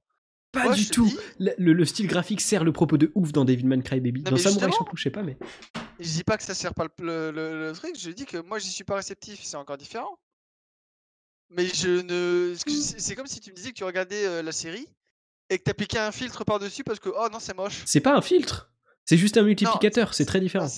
[0.52, 1.06] Pas Moi, du tout.
[1.06, 4.24] dis- Le, le- le style graphique sert le propos de ouf dans Devilman Crybaby.
[4.24, 4.72] Non, Dans Samurai.
[4.72, 5.38] Champloo, je sais pas, mais.
[6.00, 8.38] Je dis pas que ça sert pas le, le- le- le truc, je dis que
[8.38, 10.20] moi j'y suis pas réceptif, c'est encore différent.
[11.50, 12.56] Mais je ne.
[12.98, 14.88] c'est comme si tu me disais que tu regardais euh, la série
[15.50, 17.84] et que t'appliquais un filtre par-dessus parce que oh non, c'est moche.
[17.86, 18.72] C'est pas un filtre.
[19.06, 20.14] C'est juste un multiplicateur.
[20.14, 20.70] C'est très différent.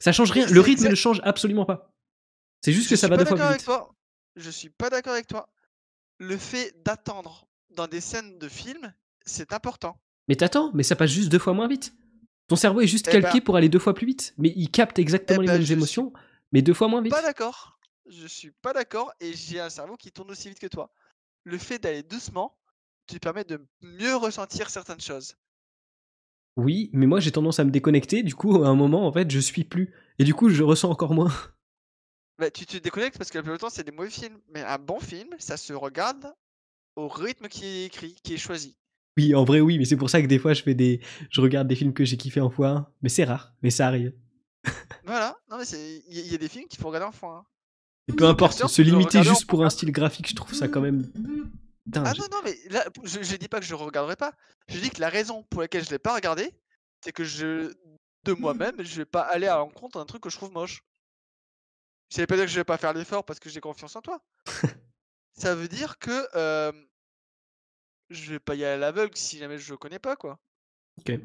[0.00, 0.46] Ça change rien.
[0.46, 1.90] Le rythme exact- ne change absolument pas.
[2.64, 3.64] C'est juste je que ça va deux fois plus vite.
[3.64, 3.94] toi.
[4.36, 5.48] Je suis pas d'accord avec toi.
[6.18, 8.92] Le fait d'attendre dans des scènes de film,
[9.24, 10.00] c'est important.
[10.28, 11.94] Mais t'attends, mais ça passe juste deux fois moins vite.
[12.48, 14.34] Ton cerveau est juste Eh calqué ben- pour aller deux fois plus vite.
[14.38, 16.12] Mais il capte exactement Eh les ben, mêmes suis émotions,
[16.52, 17.12] mais deux fois moins vite.
[17.12, 17.78] Pas d'accord.
[18.06, 20.92] Je suis pas d'accord et j'ai un cerveau qui tourne aussi vite que toi.
[21.44, 22.56] Le fait d'aller doucement
[23.06, 25.36] te permet de mieux ressentir certaines choses.
[26.56, 28.22] Oui, mais moi j'ai tendance à me déconnecter.
[28.22, 29.92] Du coup, à un moment, en fait, je suis plus.
[30.18, 31.32] Et du coup, je ressens encore moins.
[32.38, 34.38] Bah, tu te déconnectes parce que la plupart du temps, c'est des mauvais films.
[34.48, 36.32] Mais un bon film, ça se regarde
[36.96, 38.76] au rythme qui est écrit, qui est choisi.
[39.16, 41.00] Oui, en vrai, oui, mais c'est pour ça que des fois, je fais des,
[41.30, 42.92] je regarde des films que j'ai kiffé en fois.
[43.02, 44.12] Mais c'est rare, mais ça arrive.
[45.04, 45.36] Voilà.
[45.50, 47.12] Non, mais c'est- il y, a- il y a des films qu'il faut regarder en
[47.12, 47.36] fois.
[47.38, 47.46] hein.
[48.08, 50.80] Et peu importe, sûr, se limiter juste pour un style graphique, je trouve ça quand
[50.80, 51.10] même.
[51.94, 54.32] Ah j'ai- non, non, mais là, je, je dis pas que je regarderai pas.
[54.68, 56.50] Je dis que la raison pour laquelle je l'ai pas regardé,
[57.02, 57.72] c'est que je,
[58.24, 60.82] de moi-même, je vais pas aller à l'encontre d'un truc que je trouve moche.
[62.10, 64.02] Ça veut pas dire que je vais pas faire l'effort parce que j'ai confiance en
[64.02, 64.20] toi.
[65.34, 66.72] Ça veut dire que euh,
[68.10, 70.38] je vais pas y aller à l'aveugle si jamais je connais pas, quoi.
[70.98, 71.18] Ok.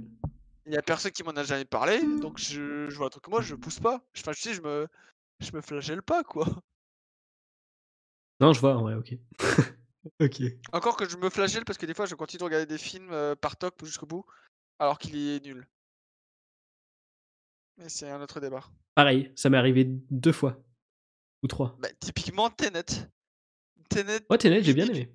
[0.66, 3.24] Il y a personne qui m'en a jamais parlé, donc je, je vois un truc
[3.24, 4.04] que moi, je pousse pas.
[4.18, 4.88] Enfin, tu sais, je me,
[5.40, 6.46] je me flagelle pas, quoi.
[8.40, 9.14] Non, je vois, ouais, ok.
[10.22, 10.42] ok.
[10.72, 13.12] Encore que je me flagelle parce que des fois, je continue de regarder des films
[13.12, 14.26] euh, par toc jusqu'au bout,
[14.80, 15.68] alors qu'il est nul.
[17.78, 18.64] Mais c'est un autre débat.
[18.96, 20.62] Pareil, ça m'est arrivé deux fois.
[21.42, 21.76] Ou trois.
[21.80, 22.86] Bah, typiquement, Tenet.
[23.90, 24.20] Tenet.
[24.30, 25.10] Ouais, Tenet, j'ai bien aimé.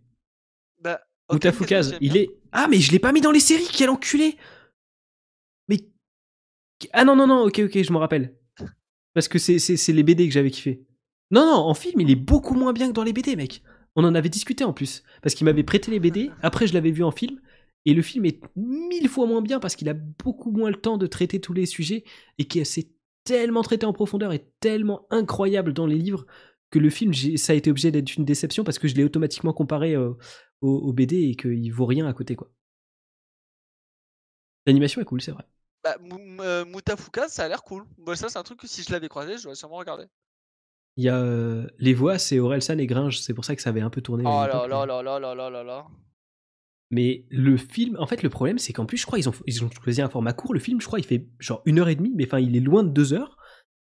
[0.80, 1.00] Bah,
[1.40, 2.28] Tenet, il est.
[2.52, 4.36] Ah, mais je l'ai pas mis dans les séries, quel enculé
[5.68, 5.78] Mais.
[6.92, 8.36] Ah non, non, non, ok, ok, je me rappelle.
[9.14, 10.84] Parce que c'est- c'est c'est les BD que j'avais kiffé.
[11.30, 13.62] Non, non, en film, il est beaucoup moins bien que dans les BD, mec.
[13.96, 15.02] On en avait discuté en plus.
[15.22, 17.40] Parce qu'il m'avait prêté les BD, après je l'avais vu en film,
[17.86, 20.98] et le film est mille fois moins bien parce qu'il a beaucoup moins le temps
[20.98, 22.04] de traiter tous les sujets,
[22.38, 22.88] et que c'est
[23.22, 26.26] tellement traité en profondeur et tellement incroyable dans les livres
[26.74, 29.52] que le film, ça a été obligé d'être une déception parce que je l'ai automatiquement
[29.52, 30.10] comparé euh,
[30.60, 32.50] au, au BD et qu'il vaut rien à côté, quoi.
[34.66, 35.44] L'animation est cool, c'est vrai.
[35.84, 35.96] Bah,
[36.40, 37.84] euh, Moutafoukaz, ça a l'air cool.
[37.98, 40.06] Bah, ça, c'est un truc que si je l'avais croisé, j'aurais sûrement regardé.
[40.96, 43.70] Il y a euh, les voix, c'est Orelsan et Gringe, c'est pour ça que ça
[43.70, 44.24] avait un peu tourné.
[44.26, 45.86] Oh là là là là là là là.
[46.90, 49.62] Mais le film, en fait, le problème, c'est qu'en plus, je crois ils ont, ils
[49.64, 50.54] ont choisi un format court.
[50.54, 52.60] Le film, je crois, il fait genre une heure et demie, mais enfin, il est
[52.60, 53.36] loin de deux heures.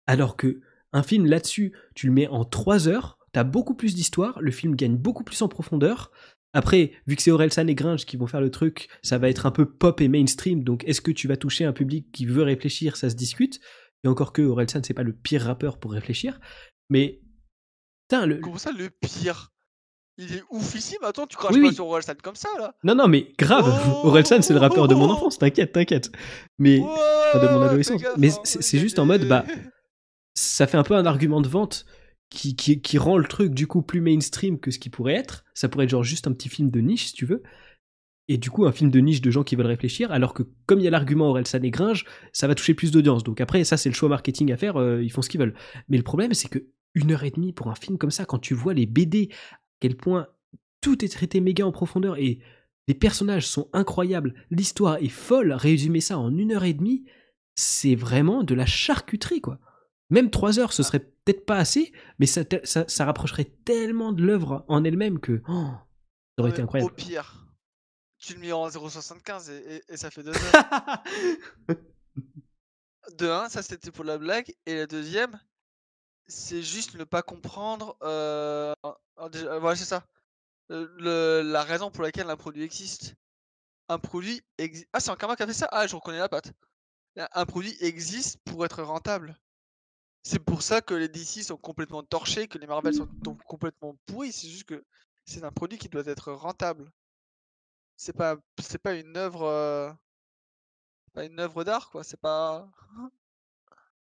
[0.07, 0.61] Alors que
[0.95, 4.75] un film là-dessus, tu le mets en trois heures, t'as beaucoup plus d'histoire, le film
[4.77, 6.11] gagne beaucoup plus en profondeur.
[6.55, 9.45] Après, vu que c'est Orelsan et Gringe qui vont faire le truc, ça va être
[9.45, 10.63] un peu pop et mainstream.
[10.63, 13.59] Donc, est-ce que tu vas toucher un public qui veut réfléchir Ça se discute.
[14.05, 16.39] Et encore que Orelsan, c'est pas le pire rappeur pour réfléchir.
[16.91, 17.21] Mais,
[18.09, 19.51] putain, le, Comment ça, le pire?
[20.17, 20.99] Il est oufissime.
[21.03, 21.75] Attends, tu craches Oui, pas oui.
[21.75, 22.73] sur Orelsan comme ça, là.
[22.85, 26.13] Non, non, mais grave, Oh Orelsan, c'est le rappeur de mon enfance, t'inquiète, t'inquiète.
[26.59, 28.01] Mais de mon adolescence.
[28.17, 29.45] Mais c'est- juste en mode, bah,
[30.35, 31.87] ça fait un peu un argument de vente
[32.31, 35.45] qui, rend le truc du coup plus mainstream que ce qui pourrait être.
[35.55, 37.43] Ça pourrait être genre juste un petit film de niche si tu veux.
[38.27, 40.81] Et du coup, un film de niche de gens qui veulent réfléchir, alors que comme
[40.81, 43.23] il y a l'argument Orelsan et Gringe, ça va toucher plus d'audience.
[43.23, 45.55] Donc après, ça c'est le choix marketing à faire, euh, ils font ce qu'ils veulent.
[45.89, 48.39] Mais le problème, c'est que une heure et demie pour un film comme ça, quand
[48.39, 50.29] tu vois les BD, à quel point
[50.81, 52.41] tout est traité méga en profondeur et
[52.89, 57.05] les personnages sont incroyables, l'histoire est folle, résumer ça en une heure et demie,
[57.55, 59.59] c'est vraiment de la charcuterie, quoi.
[60.11, 64.65] Même trois heures, ce serait peut-être pas assez, mais ça, ça, rapprocherait tellement de l'œuvre
[64.69, 65.71] en elle-même que oh,
[66.37, 66.93] ça aurait été incroyable.
[66.93, 67.47] Au pire,
[68.19, 71.03] tu le mets en 0,75 et, et, ça fait deux heures.
[73.19, 75.39] de un, ça c'était pour la blague, et la deuxième,
[76.27, 77.97] c'est juste ne pas comprendre.
[78.03, 78.75] Euh,
[79.17, 80.07] voilà, c'est ça.
[80.69, 83.15] Le, la raison pour laquelle un produit existe.
[83.89, 84.89] Un produit existe.
[84.93, 85.69] Ah, c'est un karma qui a fait ça?
[85.71, 86.53] Ah, je reconnais la patte.
[87.17, 89.39] Un produit existe pour être rentable.
[90.27, 93.09] C'est pour ça que les DC sont complètement torchés, que les Marvel sont
[93.47, 94.33] complètement pourris.
[94.33, 94.83] C'est juste que
[95.27, 96.91] c'est un produit qui doit être rentable.
[97.99, 99.93] C'est pas, c'est pas une œuvre, euh,
[101.13, 102.03] pas une œuvre d'art quoi.
[102.03, 102.69] C'est pas.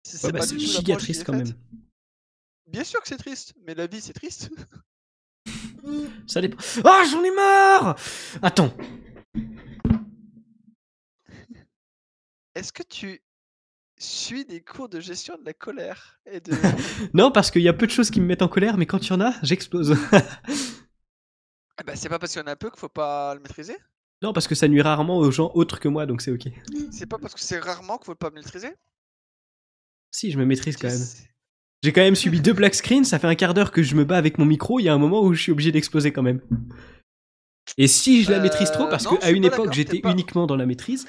[0.03, 1.53] C'est bah, pas du triste quand même.
[2.65, 4.49] Bien sûr que c'est triste, mais la vie c'est triste.
[6.25, 6.57] Ça dépend.
[6.83, 7.95] Ah, j'en ai marre
[8.41, 8.73] Attends.
[12.55, 13.21] Est-ce que tu
[14.03, 16.51] suis des cours de gestion de la colère et de...
[17.13, 19.05] Non, parce qu'il y a peu de choses qui me mettent en colère, mais quand
[19.05, 19.95] il y en a, j'explose.
[20.11, 23.75] Eh ben, c'est pas parce qu'il y en a peu qu'il faut pas le maîtriser?
[24.21, 26.47] Non, parce que ça nuit rarement aux gens autres que moi, donc c'est ok.
[26.91, 28.73] C'est pas parce que c'est rarement qu'il faut pas maîtriser?
[30.11, 31.05] Si, je me maîtrise quand même.
[31.83, 34.05] J'ai quand même subi deux black screens, ça fait un quart d'heure que je me
[34.05, 36.21] bats avec mon micro, il y a un moment où je suis obligé d'exploser quand
[36.21, 36.41] même.
[37.77, 40.67] Et si je la maîtrise trop, parce euh, qu'à une époque j'étais uniquement dans la
[40.67, 41.07] maîtrise,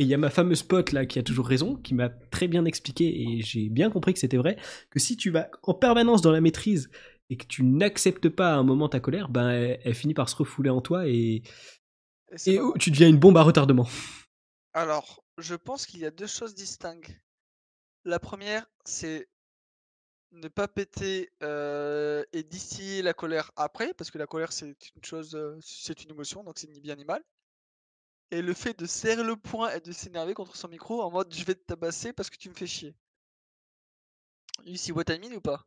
[0.00, 2.48] et il y a ma fameuse pote là qui a toujours raison, qui m'a très
[2.48, 4.56] bien expliqué et j'ai bien compris que c'était vrai,
[4.88, 6.90] que si tu vas en permanence dans la maîtrise
[7.28, 10.36] et que tu n'acceptes pas à un moment ta colère, ben elle, finit par se
[10.36, 11.42] refouler en toi et,
[12.46, 13.86] et, tu deviens une bombe à retardement.
[14.72, 17.12] Alors, je pense qu'il y a deux choses distinctes.
[18.06, 19.28] La première, c'est
[20.32, 25.04] ne pas péter euh, et distiller la colère après, parce que la colère c'est une
[25.04, 27.22] chose, euh, c'est une émotion, donc c'est ni bien ni mal.
[28.30, 31.34] Et le fait de serrer le poing et de s'énerver contre son micro en mode
[31.34, 32.94] je vais te tabasser parce que tu me fais chier.
[34.64, 35.66] You see what I mean ou pas?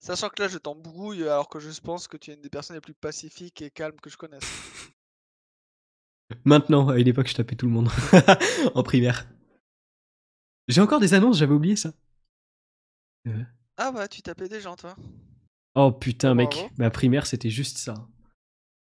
[0.00, 2.76] Sachant que là je t'embrouille alors que je pense que tu es une des personnes
[2.76, 4.44] les plus pacifiques et calmes que je connaisse.
[6.44, 7.88] Maintenant, à une époque je tapais tout le monde
[8.74, 9.26] en primaire.
[10.68, 11.92] J'ai encore des annonces, j'avais oublié ça.
[13.26, 13.44] Euh.
[13.76, 14.96] Ah bah tu tapais des gens toi.
[15.74, 18.08] Oh putain mec, ma primaire c'était juste ça.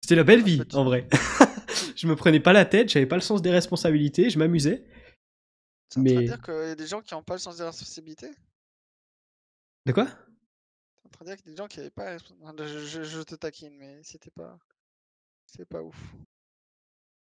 [0.03, 1.09] C'était la belle ah, vie en vrai.
[2.01, 4.87] je me prenais pas la tête, j'avais pas le sens des responsabilités, je m'amusais.
[5.93, 6.25] Ça mais...
[6.25, 8.31] dire qu'il y a des gens qui ont pas le sens des responsabilités?
[9.85, 10.09] De quoi?
[11.05, 12.17] En train de dire qu'il y a des gens qui avaient pas.
[12.17, 14.59] Je, je, te taquine, mais c'était pas.
[15.47, 15.97] C'est pas ouf.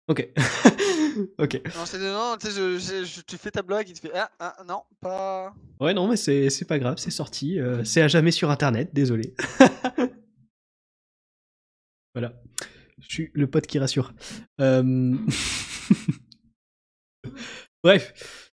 [0.08, 0.28] Ok.
[1.38, 1.62] ok.
[1.76, 4.82] Non, c'est non, tu sais, tu fais ta blague, il te fait ah, ah non,
[5.02, 5.54] pas.
[5.80, 7.60] Ouais, non, mais c'est pas grave, c'est sorti.
[7.60, 9.36] Euh, c'est à jamais sur internet, désolé.
[12.16, 12.34] voilà.
[13.08, 14.14] Je suis le pote qui rassure.
[14.60, 15.16] Euh,
[17.84, 18.52] Bref.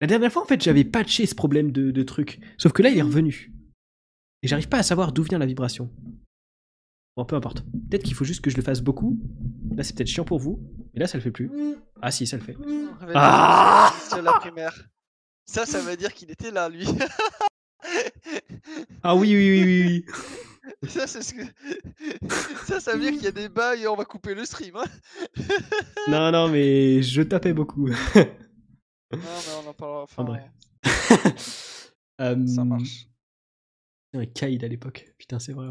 [0.00, 2.40] La dernière fois, en fait, j'avais patché ce problème de, de truc.
[2.58, 3.52] Sauf que là, il est revenu.
[4.42, 5.90] Et j'arrive pas à savoir d'où vient la vibration.
[7.16, 7.62] Bon, peu importe.
[7.88, 9.18] Peut-être qu'il faut juste que je le fasse beaucoup.
[9.76, 10.60] Là, c'est peut-être chiant pour vous.
[10.92, 11.50] Mais là, ça le fait plus.
[12.02, 12.56] Ah si, ça le fait.
[13.14, 14.88] Ah la primaire.
[15.46, 16.86] Ça, ça veut dire qu'il était là, lui.
[19.02, 20.06] ah oui, oui, oui, oui.
[20.88, 21.42] Ça, c'est ce que...
[22.64, 24.76] ça, ça veut dire qu'il y a des bails et on va couper le stream.
[24.76, 24.84] Hein.
[26.08, 27.88] non, non, mais je tapais beaucoup.
[27.88, 27.94] non,
[29.12, 29.18] mais
[29.64, 30.02] on en parlera.
[30.04, 30.50] Enfin, vrai.
[32.18, 33.06] Ça marche.
[34.14, 35.12] Ouais, Kaïd à l'époque.
[35.18, 35.68] Putain, c'est vrai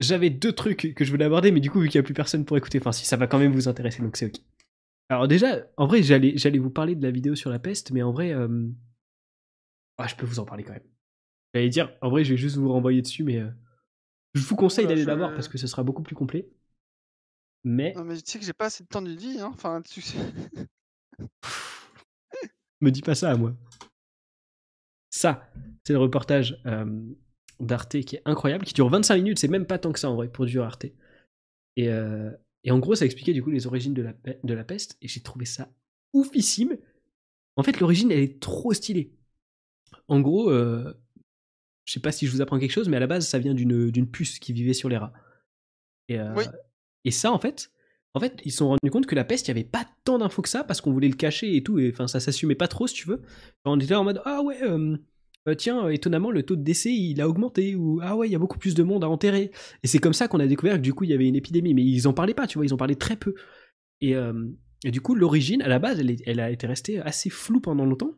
[0.00, 2.14] j'avais deux trucs que je voulais aborder, mais du coup, vu qu'il n'y a plus
[2.14, 4.42] personne pour écouter, enfin, si ça va quand même vous intéresser, donc c'est ok.
[5.10, 8.02] Alors, déjà, en vrai, j'allais, j'allais vous parler de la vidéo sur la peste, mais
[8.02, 8.68] en vrai, euh...
[9.98, 10.82] ah, je peux vous en parler quand même.
[11.54, 13.50] J'allais dire, en vrai, je vais juste vous renvoyer dessus, mais euh,
[14.34, 16.48] je vous conseille d'aller la voir parce que ce sera beaucoup plus complet.
[17.64, 17.92] Mais.
[17.94, 19.50] Non, mais tu sais que j'ai pas assez de temps de vie, hein.
[19.52, 20.18] Enfin, tu sais.
[22.80, 23.54] Me dis pas ça à moi.
[25.10, 25.50] Ça,
[25.84, 26.86] c'est le reportage euh,
[27.58, 30.14] d'Arte qui est incroyable, qui dure 25 minutes, c'est même pas tant que ça en
[30.14, 30.86] vrai pour du Arte.
[31.76, 32.30] Et, euh,
[32.64, 35.08] et en gros, ça expliquait du coup les origines de la, de la peste, et
[35.08, 35.68] j'ai trouvé ça
[36.12, 36.78] oufissime.
[37.56, 39.12] En fait, l'origine, elle est trop stylée.
[40.08, 40.94] En gros, euh,
[41.90, 43.52] je sais pas si je vous apprends quelque chose, mais à la base, ça vient
[43.52, 45.12] d'une puce qui vivait sur les rats.
[46.06, 46.36] Et, euh,
[47.04, 47.72] et ça, en fait,
[48.14, 50.18] en fait, ils se sont rendus compte que la peste, il n'y avait pas tant
[50.18, 51.80] d'infos que ça parce qu'on voulait le cacher et tout.
[51.80, 53.22] Et enfin, ça s'assumait pas trop, si tu veux.
[53.64, 54.96] on était en mode Ah ouais, euh,
[55.58, 57.74] tiens, étonnamment, le taux de décès, il a augmenté.
[57.74, 59.50] Ou Ah ouais, il y a beaucoup plus de monde à enterrer.
[59.82, 61.74] Et c'est comme ça qu'on a découvert que du coup, il y avait une épidémie.
[61.74, 63.34] Mais ils en parlaient pas, tu vois, ils en parlaient très peu.
[64.00, 64.14] Et,
[64.84, 67.84] et du coup, l'origine, à la base, elle, elle, a été restée assez floue pendant
[67.84, 68.12] longtemps.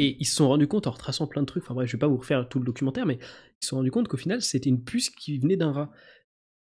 [0.00, 1.62] Et ils se sont rendus compte en retraçant plein de trucs.
[1.62, 3.90] Enfin bref, je vais pas vous refaire tout le documentaire, mais ils se sont rendus
[3.90, 5.92] compte qu'au final, c'était une puce qui venait d'un rat.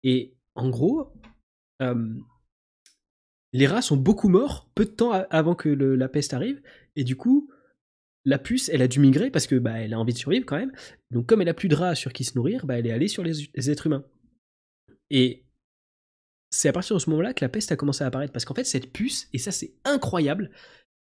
[0.03, 1.13] Et en gros,
[3.53, 6.61] les rats sont beaucoup morts peu de temps avant que la peste arrive,
[6.97, 7.49] et du coup,
[8.25, 10.59] la puce, elle a dû migrer parce que bah, elle a envie de survivre quand
[10.59, 10.73] même.
[11.11, 13.09] Donc, comme elle a plus de rats sur qui se nourrir, bah, elle est allée
[13.09, 14.05] sur les, êtres humains.
[15.11, 15.47] Et
[16.51, 18.55] c'est à partir de ce moment-là que la peste a commencé à apparaître parce qu'en
[18.55, 20.51] fait, cette puce, et ça c'est incroyable,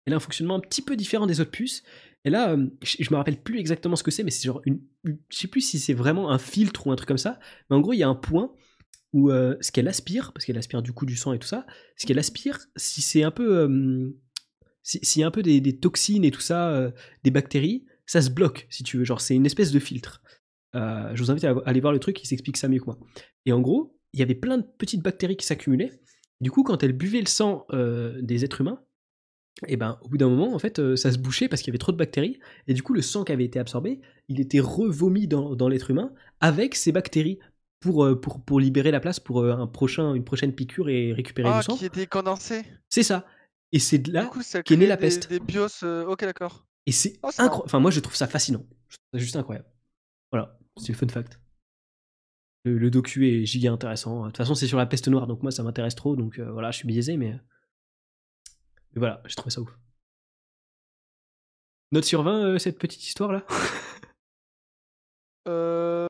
[0.05, 1.83] elle a un fonctionnement un petit peu différent des autres puces.
[2.25, 5.37] Et là, je, me rappelle plus exactement ce que c'est, mais c'est genre une, je
[5.37, 7.39] sais plus si c'est vraiment un filtre ou un truc comme ça.
[7.69, 8.51] Mais en gros, il y a un point
[9.13, 11.67] où euh, ce qu'elle aspire, parce qu'elle aspire du coup du sang et tout ça,
[11.97, 14.15] ce qu'elle aspire, si c'est un peu,
[14.83, 16.91] s'il y a un peu des, toxines et tout ça, euh,
[17.25, 19.05] des bactéries, ça se bloque si tu veux.
[19.05, 20.23] Genre c'est une espèce de filtre.
[20.75, 22.99] Euh, je vous invite à aller voir le truc, il s'explique ça mieux que moi.
[23.45, 25.93] Et en gros, il y avait plein de petites bactéries qui s'accumulaient.
[26.41, 27.67] Du coup, quand elle buvait le sang
[28.21, 28.84] des êtres humains,
[29.67, 31.79] et ben au bout d'un moment, en fait, ça se bouchait parce qu'il y avait
[31.79, 32.39] trop de bactéries.
[32.67, 35.91] Et du coup, le sang qui avait été absorbé, il était revomi dans, dans l'être
[35.91, 37.39] humain avec ces bactéries
[37.85, 41.13] pour, euh, pour, pour libérer la place pour euh, un prochain, une prochaine piqûre et
[41.13, 41.77] récupérer ah, du sang.
[41.77, 43.27] qui était condensé C'est ça.
[43.73, 44.31] Et c'est de là
[44.65, 45.29] qu'est née la peste.
[45.29, 46.67] Des bios, euh, ok d'accord.
[46.87, 47.63] Et c'est oh, incroyable.
[47.65, 48.65] Enfin, moi, je trouve ça fascinant.
[49.13, 49.69] C'est juste incroyable.
[50.33, 51.41] Voilà, c'est le fun fact.
[52.65, 54.23] Le, docu est giga intéressant.
[54.23, 56.17] De toute façon, c'est sur la peste noire, donc moi, ça m'intéresse trop.
[56.17, 57.39] Donc voilà, je suis biaisé, mais...
[58.95, 59.77] mais voilà, j'ai trouvé ça ouf.
[61.93, 63.47] Note sur 20, cette petite histoire-là
[65.47, 66.07] Euh...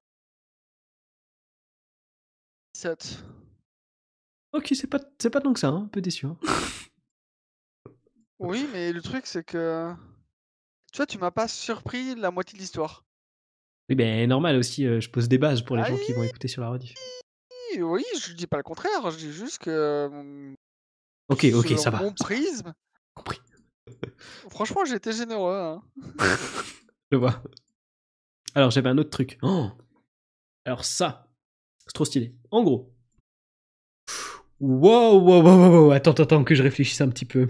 [4.52, 6.26] Ok, c'est pas, c'est pas tant que ça, hein, un peu déçu.
[6.26, 6.36] Hein.
[8.38, 9.92] Oui, mais le truc, c'est que.
[10.92, 13.04] Tu vois, tu m'as pas surpris la moitié de l'histoire.
[13.88, 16.48] Oui, ben normal aussi, euh, je pose des bases pour les gens qui vont écouter
[16.48, 16.94] sur la rediff.
[17.78, 20.54] Oui, je dis pas le contraire, je dis juste que.
[21.28, 22.00] Ok, ok, ça va.
[22.00, 22.74] Mon prisme.
[23.14, 23.38] Compris.
[24.50, 25.54] Franchement, j'ai été généreux.
[25.54, 25.82] Hein.
[27.12, 27.42] je vois.
[28.54, 29.38] Alors, j'avais un autre truc.
[29.42, 29.70] Oh
[30.64, 31.30] Alors, ça,
[31.86, 32.34] c'est trop stylé.
[32.50, 32.94] En gros.
[34.60, 37.48] Wow, wow, wow, wow, attends, attends, que je réfléchisse un petit peu.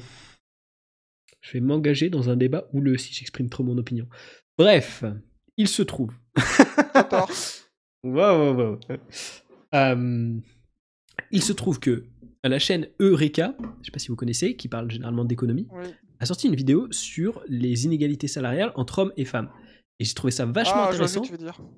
[1.41, 4.09] Je vais m'engager dans un débat houleux si j'exprime trop mon opinion.
[4.57, 5.05] Bref,
[5.57, 6.13] il se trouve.
[8.03, 8.79] Wow, wow, wow.
[9.75, 10.41] Euh,
[11.31, 12.05] il se trouve que
[12.49, 15.69] la chaîne Eureka, je sais pas si vous connaissez, qui parle généralement d'économie,
[16.21, 19.51] a sorti une vidéo sur les inégalités salariales entre hommes et femmes.
[19.99, 21.23] Et j'ai trouvé ça vachement ah, intéressant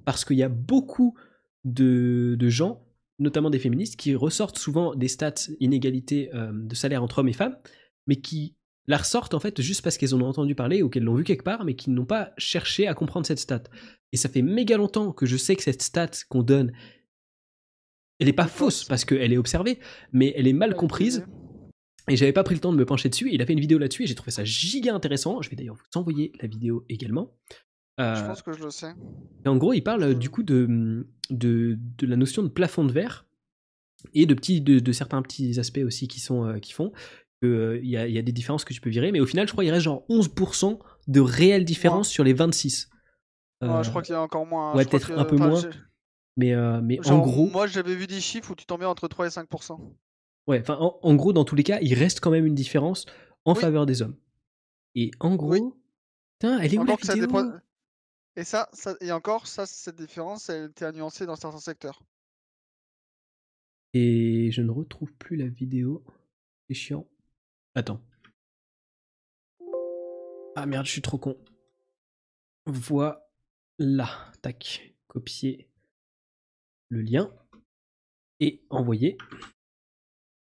[0.05, 1.15] parce qu'il y a beaucoup
[1.65, 2.83] de, gens,
[3.19, 7.35] notamment des féministes, qui ressortent souvent des stats inégalités euh, de salaire entre hommes et
[7.35, 7.57] femmes,
[8.07, 11.03] mais qui la ressortent en fait juste parce qu'elles en ont entendu parler ou qu'elles
[11.03, 13.65] l'ont vu quelque part, mais qui n'ont pas cherché à comprendre cette stat.
[14.12, 16.73] Et ça fait méga longtemps que je sais que cette stat qu'on donne,
[18.19, 19.78] elle n'est pas fausse parce qu'elle est observée,
[20.12, 21.27] mais elle est mal comprise.
[22.09, 23.28] Et j'avais pas pris le temps de me pencher dessus.
[23.33, 25.43] il a fait une vidéo là-dessus et j'ai trouvé ça giga intéressant.
[25.43, 27.33] Je vais d'ailleurs vous envoyer la vidéo également.
[27.99, 28.95] je euh, pense que je le sais.
[29.45, 33.27] Et en gros, il parle du coup de, de, la notion de plafond de verre
[34.15, 36.93] et de, petits, de, certains petits aspects aussi qui, sont, euh, qui font
[37.43, 39.47] qu'il euh, y, a, y, a, des différences que tu peux virer, mais au final,
[39.47, 40.78] je crois qu'il reste genre 11%
[41.09, 42.89] de réelles différences sur les 26.
[43.61, 44.75] je crois qu'il y a encore moins.
[44.75, 45.61] Ouais, peut-être un peu moins.
[46.36, 47.48] Mais, mais en gros.
[47.48, 49.81] Moi, j'avais vu des chiffres où tu tombais entre 3 et 5%.
[50.47, 53.06] Ouais, enfin, en, gros, dans tous les cas, il reste quand même une différence
[53.44, 54.16] en faveur des hommes.
[54.94, 55.81] Et en gros.
[56.39, 57.52] Putain, elle est où la vidéo?
[58.36, 58.68] et ça,
[59.00, 62.02] et encore, ça, cette différence, elle était à nuancer dans certains secteurs.
[63.94, 66.05] Et je ne retrouve plus la vidéo.
[66.68, 67.06] C'est chiant.
[67.74, 68.00] Attends.
[70.55, 71.36] Ah merde, je suis trop con.
[72.66, 73.26] Voilà.
[74.42, 74.94] Tac.
[75.06, 75.70] Copier
[76.89, 77.32] le lien.
[78.40, 79.16] Et envoyer.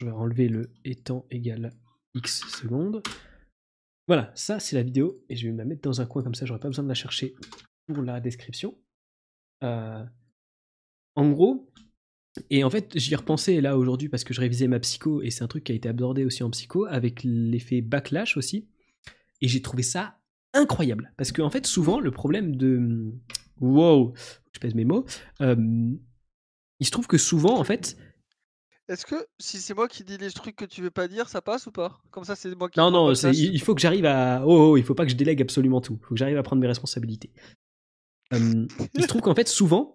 [0.00, 1.72] Je vais enlever le étant égal
[2.14, 3.02] x secondes.
[4.08, 6.34] Voilà, ça c'est la vidéo et je vais me la mettre dans un coin comme
[6.34, 7.34] ça, j'aurai pas besoin de la chercher
[7.86, 8.76] pour la description.
[9.62, 10.04] Euh,
[11.14, 11.72] en gros,
[12.50, 15.44] et en fait, j'y repensais là aujourd'hui parce que je révisais ma psycho et c'est
[15.44, 18.68] un truc qui a été abordé aussi en psycho avec l'effet backlash aussi.
[19.40, 20.18] Et j'ai trouvé ça
[20.54, 23.12] incroyable parce qu'en en fait, souvent, le problème de.
[23.60, 24.14] Wow,
[24.52, 25.04] je pèse mes mots.
[25.40, 25.94] Euh,
[26.82, 27.96] il se trouve que souvent, en fait,
[28.88, 31.40] est-ce que si c'est moi qui dis les trucs que tu veux pas dire, ça
[31.40, 32.00] passe ou pas?
[32.10, 32.78] Comme ça, c'est moi qui.
[32.78, 34.42] Non, non, il faut que j'arrive à.
[34.44, 35.98] Oh, oh, il faut pas que je délègue absolument tout.
[36.00, 37.30] Il faut que j'arrive à prendre mes responsabilités
[38.38, 39.94] il se trouve qu'en fait, souvent,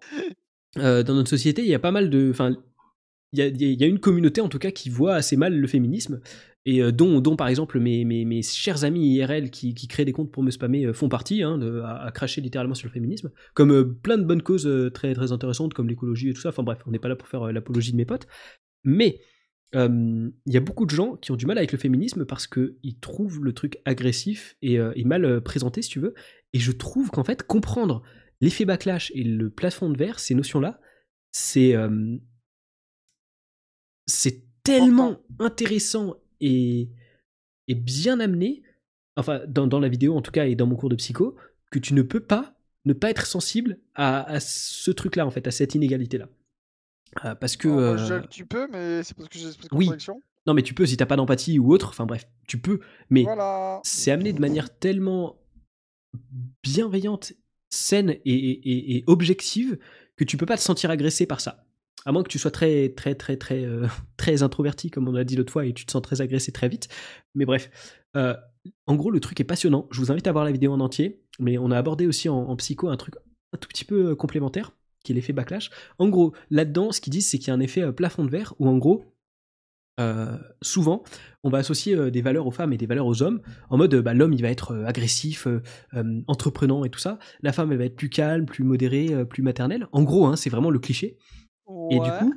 [0.77, 2.29] euh, dans notre société, il y a pas mal de.
[2.31, 2.55] Enfin,
[3.33, 6.21] il y, a, une communauté en tout cas qui voit assez mal le féminisme
[6.67, 10.03] et euh, dont, dont, par exemple mes, mes, mes, chers amis IRL qui, qui, créent
[10.03, 12.91] des comptes pour me spammer euh, font partie, hein, de, à, cracher littéralement sur le
[12.91, 16.49] féminisme, comme euh, plein de bonnes causes très, très intéressantes comme l'écologie et tout ça.
[16.49, 18.27] Enfin bref, on n'est pas là pour faire l'apologie de mes potes,
[18.83, 19.19] mais
[19.73, 22.99] il y a beaucoup de gens qui ont du mal avec le féminisme parce qu'ils
[22.99, 26.15] trouvent le truc agressif et, et, mal présenté, si tu veux.
[26.53, 28.01] Et je trouve qu'en fait, comprendre
[28.41, 30.79] l'effet backlash et le plafond de verre, ces notions-là,
[31.31, 31.75] c'est
[34.05, 36.89] c'est tellement intéressant et,
[37.67, 38.63] et, bien amené,
[39.15, 41.35] enfin dans, la vidéo en tout cas et dans mon cours de psycho,
[41.71, 42.53] que tu ne peux pas
[42.85, 46.29] ne pas être sensible à, ce truc-là en fait, à cette inégalité-là.
[47.25, 47.67] Euh, parce que...
[47.67, 49.89] Euh, tu peux, mais c'est parce que j'ai cette oui.
[50.45, 53.25] Non mais tu peux si t'as pas d'empathie ou autre, enfin bref, tu peux, mais
[53.83, 55.35] c'est amené de manière tellement
[56.63, 57.33] bienveillante,
[57.69, 59.77] saine et, et, et, objective
[60.15, 61.66] que tu peux pas te sentir agressé par ça
[62.07, 63.85] à moins que tu sois très très très très euh,
[64.17, 66.69] très introverti comme on l'a dit l'autre fois et tu te sens très agressé très
[66.69, 66.87] vite.
[67.35, 67.69] Mais bref,
[68.15, 68.33] euh,
[68.87, 69.87] en gros le truc est passionnant.
[69.91, 71.21] Je vous invite à voir la vidéo en entier.
[71.39, 73.15] Mais on a abordé aussi en, psycho un truc
[73.53, 74.71] un tout petit peu euh, complémentaire
[75.03, 75.69] qui est l'effet backlash.
[75.99, 78.55] En gros, là-dedans, ce qu'ils disent, c'est qu'il y a un effet plafond de verre
[78.57, 79.13] où en gros
[80.61, 81.03] souvent,
[81.43, 84.13] on va associer des valeurs aux femmes et des valeurs aux hommes, en mode bah,
[84.13, 85.47] l'homme il va être agressif,
[86.27, 89.87] entreprenant et tout ça, la femme elle va être plus calme, plus modérée, plus maternelle.
[89.93, 91.17] En gros, hein, c'est vraiment le cliché.
[91.91, 92.33] Et du coup,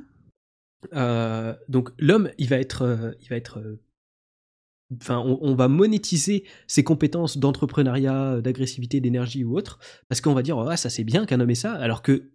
[0.93, 3.81] euh, donc l'homme, il va être, euh, il va être, euh,
[4.99, 9.79] enfin, on, va monétiser ses compétences d'entrepreneuriat, d'agressivité, d'énergie ou autre,
[10.09, 12.31] parce qu'on va dire ah ça c'est bien qu'un homme ait ça, alors que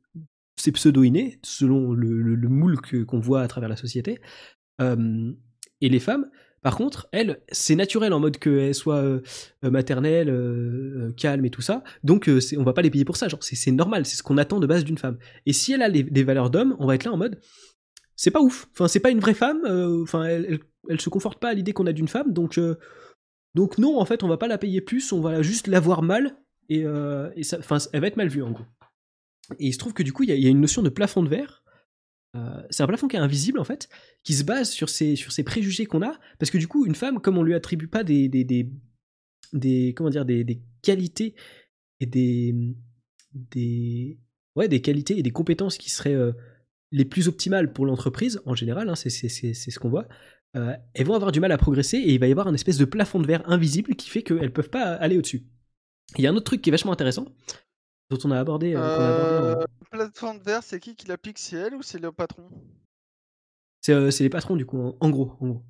[0.56, 4.20] c'est pseudo-inné selon le, moule qu'on voit à travers la société.
[4.80, 6.30] et les femmes,
[6.66, 9.20] par contre, elles, c'est naturel en mode qu'elles soient
[9.62, 11.84] maternelles, calmes et tout ça.
[12.02, 13.28] Donc, on va pas les payer pour ça.
[13.40, 15.16] C'est normal, c'est ce qu'on attend de base d'une femme.
[15.46, 17.38] Et si elle a des valeurs d'homme, on va être là en mode,
[18.16, 18.66] c'est pas ouf.
[18.72, 19.60] Enfin, c'est pas une vraie femme.
[20.02, 22.32] Enfin, elle, elle, se conforte pas à l'idée qu'on a d'une femme.
[22.32, 22.58] Donc,
[23.78, 25.12] non, en fait, on va pas la payer plus.
[25.12, 26.36] On va juste la voir mal
[26.68, 28.64] et, elle va être mal vue en gros.
[29.60, 31.28] Et il se trouve que du coup, il y, a une notion de plafond de
[31.28, 31.62] verre
[32.36, 33.88] euh, c'est un plafond qui est invisible en fait,
[34.22, 37.20] qui se base sur ces, sur préjugés qu'on a, parce que du coup, une femme,
[37.20, 38.44] comme on lui attribue pas des, des,
[39.52, 41.34] des, comment dire, des, des, qualités
[42.00, 42.54] et des,
[43.32, 44.18] des,
[44.54, 46.32] ouais, des qualités et des compétences qui seraient euh,
[46.92, 50.06] les plus optimales pour l'entreprise, en général, hein, c'est ce qu'on voit,
[50.56, 52.78] euh, elles vont avoir du mal à progresser et il va y avoir un espèce
[52.78, 55.44] de plafond de verre invisible qui fait qu'elles peuvent pas aller au-dessus.
[56.16, 57.26] Il y a un autre truc qui est vachement intéressant,
[58.10, 58.74] dont on a abordé.
[58.76, 62.48] Euh, plateforme vert, c'est qui qui l'applique C'est elle ou c'est le patron?
[63.80, 65.36] C'est, les patrons, du coup, en, gros.
[65.40, 65.62] En gros.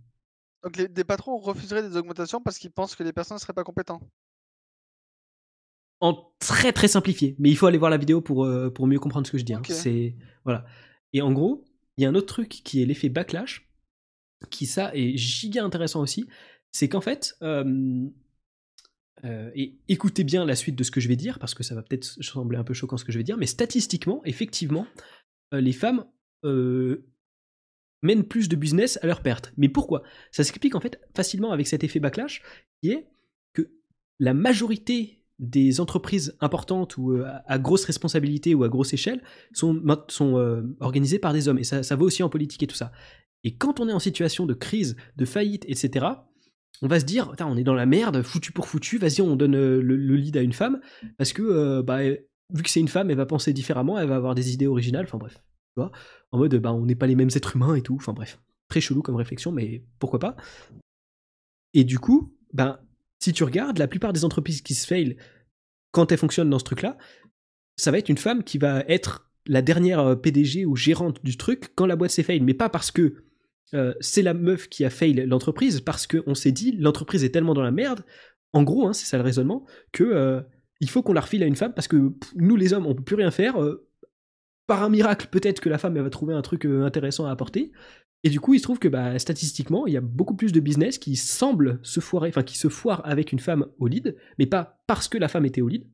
[0.62, 3.52] Donc les, des patrons refuseraient des augmentations parce qu'ils pensent que les personnes ne seraient
[3.52, 4.02] pas compétentes
[6.00, 9.26] En très très simplifié, mais il faut aller voir la vidéo pour, pour mieux comprendre
[9.26, 9.54] ce que je dis.
[9.54, 9.62] Hein.
[9.68, 10.64] C'est, voilà.
[11.12, 11.64] Et en gros,
[11.96, 13.68] il y a un autre truc qui est l'effet backlash,
[14.50, 16.28] qui ça est giga intéressant aussi,
[16.72, 18.08] c'est qu'en fait, euh,
[19.24, 21.82] et écoutez bien la suite de ce que je vais dire, parce que ça va
[21.82, 24.86] peut-être sembler un peu choquant ce que je vais dire, mais statistiquement, effectivement,
[25.54, 26.04] euh, les femmes
[26.44, 27.06] euh,
[28.02, 29.52] mènent plus de business à leur perte.
[29.56, 30.02] Mais pourquoi?
[30.30, 32.42] Ça s'explique en fait facilement avec cet effet backlash,
[32.82, 33.08] qui est
[33.52, 33.70] que
[34.18, 39.22] la majorité des entreprises importantes ou à grosse responsabilité ou à grosse échelle
[39.52, 41.58] sont, sont organisées par des hommes.
[41.58, 42.90] Et ça, ça vaut aussi en politique et tout ça.
[43.44, 46.06] Et quand on est en situation de crise, de faillite, etc.,
[46.82, 49.56] on va se dire, on est dans la merde, foutu pour foutu, vas-y, on donne
[49.56, 50.80] euh, le, lead à une femme,
[51.18, 54.16] parce que, euh, bah, vu que c'est une femme, elle va penser différemment, elle va
[54.16, 55.90] avoir des idées originales, enfin bref, tu vois,
[56.32, 58.80] en mode, bah, on n'est pas les mêmes êtres humains et tout, enfin bref, très
[58.80, 60.36] chelou comme réflexion, mais pourquoi pas.
[61.74, 62.78] Et du coup, ben,
[63.22, 65.16] si tu regardes, la plupart des entreprises qui se fail,
[65.92, 66.98] quand elles fonctionnent dans ce truc-là,
[67.76, 71.36] ça va être une femme qui va être la dernière euh, PDG ou gérante du
[71.36, 73.25] truc quand la boîte s'est fail, mais pas parce que
[73.74, 77.54] euh, c'est la meuf qui a fail l'entreprise parce qu'on s'est dit l'entreprise est tellement
[77.54, 78.04] dans la merde,
[78.52, 80.40] en gros, hein, c'est ça le raisonnement, que euh,
[80.80, 83.02] il faut qu'on la refile à une femme parce que nous les hommes on peut
[83.02, 83.62] plus rien faire.
[83.62, 83.88] Euh,
[84.66, 87.70] par un miracle, peut-être que la femme elle va trouver un truc intéressant à apporter.
[88.24, 90.58] Et du coup, il se trouve que bah, statistiquement, il y a beaucoup plus de
[90.58, 94.46] business qui semblent se foirer, enfin qui se foirent avec une femme au lead, mais
[94.46, 95.86] pas parce que la femme était au lead,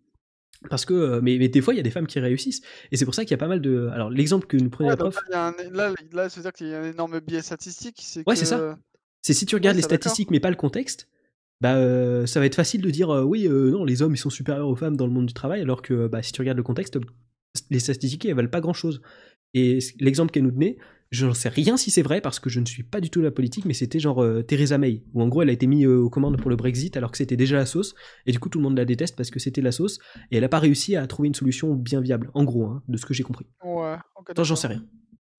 [0.68, 2.62] parce que, euh, mais, mais, des fois, il y a des femmes qui réussissent.
[2.90, 3.88] Et c'est pour ça qu'il y a pas mal de.
[3.92, 5.16] Alors, l'exemple que nous prenait la prof.
[5.30, 5.52] là,
[6.12, 8.02] là, cest dire qu'il y a un énorme biais statistique.
[8.26, 8.78] Ouais, c'est ça.
[9.22, 11.08] C'est si tu regardes les statistiques, mais pas le contexte,
[11.60, 14.30] bah, euh, ça va être facile de dire euh, oui, non, les hommes, ils sont
[14.30, 16.64] supérieurs aux femmes dans le monde du travail, alors que bah, si tu regardes le
[16.64, 16.98] contexte,
[17.70, 19.00] les statistiques, elles valent pas grand chose.
[19.54, 20.78] Et l'exemple qu'elle nous donnait,
[21.12, 23.20] je n'en sais rien si c'est vrai parce que je ne suis pas du tout
[23.20, 25.86] la politique, mais c'était genre euh, Theresa May, où en gros elle a été mise
[25.86, 28.48] euh, aux commandes pour le Brexit alors que c'était déjà la sauce, et du coup
[28.48, 29.98] tout le monde la déteste parce que c'était la sauce,
[30.30, 32.96] et elle n'a pas réussi à trouver une solution bien viable, en gros, hein, de
[32.96, 33.46] ce que j'ai compris.
[33.62, 34.86] Ouais, Attends, j'en sais rien.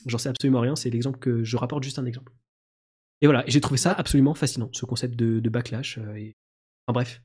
[0.06, 0.76] J'en sais absolument rien.
[0.76, 2.34] C'est l'exemple que je rapporte juste un exemple.
[3.22, 5.98] Et voilà, j'ai trouvé ça absolument fascinant, ce concept de, backlash.
[6.16, 6.36] et...
[6.86, 7.22] Enfin bref,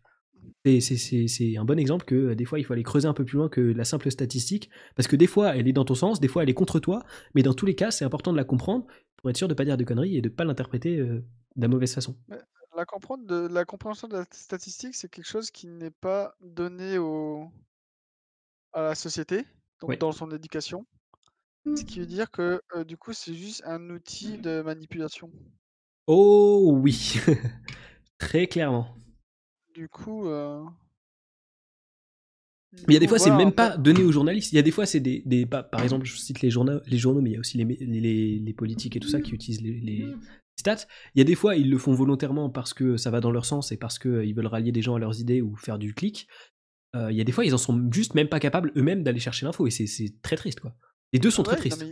[0.65, 3.49] c'est un bon exemple que des fois il faut aller creuser un peu plus loin
[3.49, 6.43] que la simple statistique, parce que des fois elle est dans ton sens, des fois
[6.43, 7.03] elle est contre toi,
[7.35, 8.87] mais dans tous les cas c'est important de la comprendre
[9.17, 11.25] pour être sûr de pas dire de conneries et de pas l'interpréter de
[11.57, 12.17] la mauvaise façon.
[12.77, 16.99] La, comprendre de, la compréhension de la statistique, c'est quelque chose qui n'est pas donné
[16.99, 17.51] au,
[18.73, 19.45] à la société,
[19.81, 20.87] donc dans son éducation.
[21.77, 25.31] Ce qui veut dire que du coup, c'est juste un outil de manipulation.
[26.07, 27.21] Oh oui,
[28.19, 28.95] très clairement.
[29.79, 30.29] Du coup.
[32.89, 34.53] il y a des fois, c'est même pas donné aux journalistes.
[34.53, 36.99] Il y a des fois, c'est des, des par exemple, je cite les journaux, les
[36.99, 39.63] journaux, mais il y a aussi les, les, les politiques et tout ça qui utilisent
[39.63, 40.05] les,
[40.57, 40.89] stats.
[41.15, 43.45] Il y a des fois, ils le font volontairement parce que ça va dans leur
[43.45, 46.27] sens et parce qu'ils veulent rallier des gens à leurs idées ou faire du clic.
[46.95, 49.47] il y a des fois, ils en sont juste même pas capables eux-mêmes d'aller chercher
[49.47, 50.75] l'info et c'est très triste, quoi.
[51.13, 51.87] Les deux sont très tristes.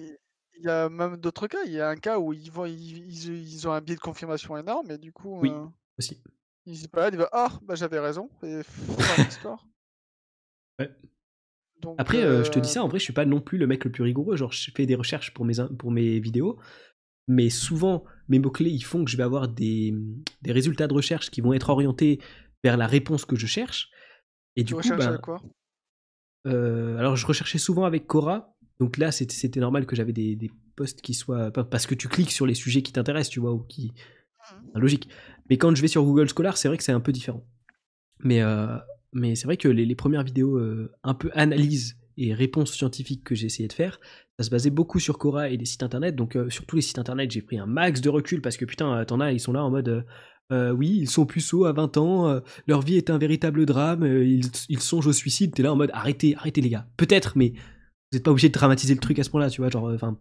[0.59, 1.63] il y a même d'autres cas.
[1.67, 4.59] Il y a un cas où ils, vont, ils, ils, ont un biais de confirmation
[4.59, 5.39] énorme, et du coup.
[5.41, 5.53] Oui,
[5.99, 6.21] aussi.
[6.67, 8.61] Ils se baladent, ils vont Ah, bah j'avais raison, et
[9.28, 9.67] histoire.
[10.78, 10.91] Ouais.
[11.99, 13.93] Après, je te dis ça, en vrai, je suis pas non plus le mec le
[13.93, 14.36] plus rigoureux.
[14.36, 16.59] Genre, je fais des recherches pour mes, pour mes vidéos,
[17.28, 19.95] mais souvent, mes mots-clés, ils font que je vais avoir des,
[20.43, 22.20] des, résultats de recherche qui vont être orientés
[22.65, 23.91] vers la réponse que je cherche.
[24.57, 25.41] Et du tu coup, bah, quoi?
[26.45, 31.01] alors, je recherchais souvent avec Cora, donc là, c'était normal que j'avais des, des, posts
[31.01, 31.51] qui soient.
[31.51, 33.93] Parce que tu cliques sur les sujets qui t'intéressent, tu vois, ou qui.
[33.93, 34.78] Mmh.
[34.78, 35.09] Logique.
[35.50, 37.44] Mais quand je vais sur Google Scholar, c'est vrai que c'est un peu différent.
[38.20, 38.76] Mais, euh,
[39.12, 43.34] mais c'est vrai que les, premières vidéos euh, un peu analyse et réponses scientifiques que
[43.34, 44.00] j'ai essayé de faire,
[44.39, 46.16] ça se basait beaucoup sur Cora et des sites internet.
[46.16, 48.65] Donc euh, sur tous les sites internet, j'ai pris un max de recul parce que
[48.65, 50.05] putain, t'en as, ils sont là en mode.
[50.50, 54.81] oui, ils sont puceaux à 20 ans, leur vie est un véritable drame, ils, ils,
[54.81, 55.52] songent au suicide.
[55.55, 56.86] T'es là en mode arrêtez, arrêtez les gars.
[56.97, 59.70] Peut-être, mais vous n'êtes pas obligé de dramatiser le truc à ce point-là, tu vois.
[59.70, 60.18] Genre, enfin,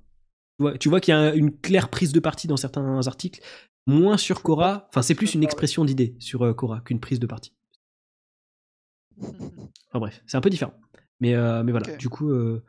[0.80, 3.42] tu vois, qu'il y a une claire prise de parti dans certains articles,
[3.88, 4.88] moins sur Cora.
[4.90, 7.54] Enfin, c'est plus une expression d'idée sur euh, Cora qu'une prise de parti.
[9.90, 10.74] Enfin bref, c'est un peu différent.
[11.22, 12.30] Mais, euh, mais voilà, du coup.
[12.30, 12.66] Euh,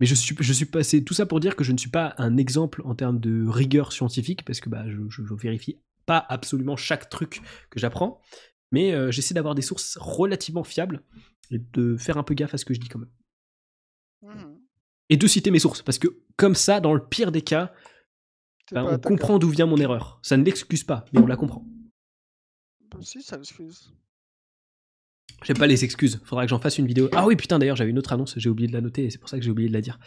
[0.00, 0.82] mais je suis, je suis pas.
[0.82, 3.46] C'est tout ça pour dire que je ne suis pas un exemple en termes de
[3.46, 8.20] rigueur scientifique, parce que bah, je, je, vérifie pas absolument chaque truc que j'apprends.
[8.72, 11.04] Mais j'essaie d'avoir des sources relativement fiables
[11.52, 13.12] et de faire un peu gaffe à ce que je dis quand même.
[14.22, 14.53] Mmh.
[15.10, 17.72] Et de citer mes sources, parce que comme ça, dans le pire des cas,
[18.72, 20.18] ben, on comprend d'où vient mon erreur.
[20.22, 21.66] Ça ne l'excuse pas, mais on la comprend.
[22.90, 23.92] Bah, si, ça l'excuse.
[25.42, 27.08] J'aime pas les excuses, faudra que j'en fasse une vidéo.
[27.12, 29.18] Ah oui, putain, d'ailleurs, j'avais une autre annonce, j'ai oublié de la noter, et c'est
[29.18, 29.98] pour ça que j'ai oublié de la dire.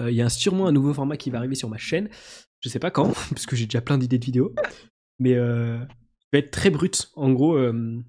[0.00, 2.08] Euh, il y a sûrement un nouveau format qui va arriver sur ma chaîne.
[2.60, 4.54] Je sais pas quand, parce que j'ai déjà plein d'idées de vidéos.
[5.18, 5.78] Mais euh,
[6.32, 7.10] va être très brut.
[7.14, 8.02] En gros, euh,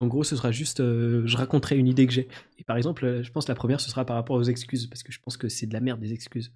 [0.00, 2.28] en gros, ce sera juste, euh, je raconterai une idée que j'ai.
[2.58, 4.86] Et par exemple, euh, je pense que la première, ce sera par rapport aux excuses,
[4.88, 6.52] parce que je pense que c'est de la merde des excuses.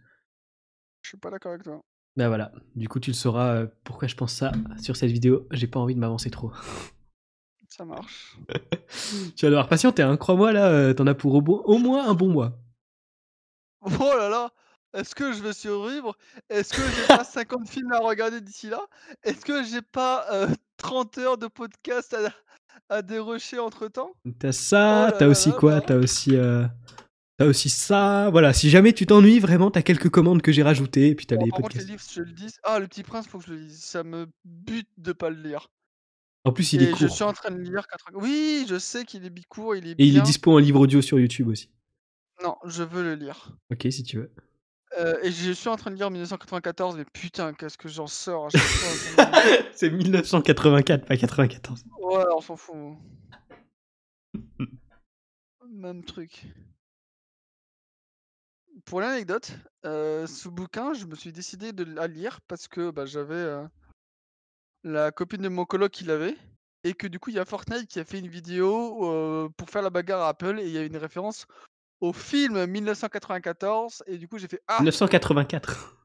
[1.03, 1.81] Je suis pas d'accord avec toi.
[2.17, 5.47] Bah voilà, du coup, tu le sauras euh, pourquoi je pense ça sur cette vidéo.
[5.53, 6.53] J'ai pas envie de m'avancer trop.
[7.69, 8.37] Ça marche.
[9.37, 10.17] tu vas devoir patienter, hein.
[10.17, 12.59] crois-moi, là, t'en as pour au, moins un bon mois.
[13.81, 14.51] Oh là là
[14.93, 16.17] Est-ce que je vais survivre?
[16.49, 18.83] Est-ce que j'ai pas 50 films à regarder d'ici là?
[19.23, 20.27] Est-ce que j'ai pas
[20.79, 22.29] 30 heures de podcast à,
[22.89, 24.13] à dérocher entre temps.
[24.39, 25.81] T'as ça, oh t'as aussi quoi?
[25.81, 26.67] T'as aussi, euh,
[27.37, 28.31] t'as aussi ça.
[28.31, 31.09] Voilà, si jamais tu t'ennuies, vraiment, t'as quelques commandes que j'ai rajoutées.
[31.09, 31.87] Et puis t'as les podcasts.
[31.87, 32.53] les livres, je le dis.
[32.65, 33.83] Ah, le petit prince, faut que je le lise.
[33.83, 35.71] Ça me bute de pas le lire.
[36.45, 37.01] En plus, il est court.
[37.01, 37.87] Je suis en train de lire.
[38.15, 39.33] Oui, je sais qu'il est.
[39.77, 41.71] Il est Et il est dispo en livre audio sur YouTube aussi.
[42.43, 43.55] Non, je veux le lire.
[43.71, 44.33] Ok, si tu veux.
[44.99, 48.49] Euh, et je suis en train de lire 1994, mais putain, qu'est-ce que j'en sors
[49.73, 51.85] C'est 1984, pas 94.
[52.01, 52.97] Ouais, on s'en fout.
[55.69, 56.45] Même truc.
[58.85, 59.53] Pour l'anecdote,
[59.85, 63.65] euh, ce bouquin, je me suis décidé de la lire parce que bah, j'avais euh,
[64.83, 66.37] la copine de mon coloc qui l'avait.
[66.83, 69.83] Et que du coup, il y a Fortnite qui a fait une vidéo pour faire
[69.83, 71.47] la bagarre à Apple et il y a une référence
[72.01, 75.97] au film 1994 et du coup j'ai fait ah 1984.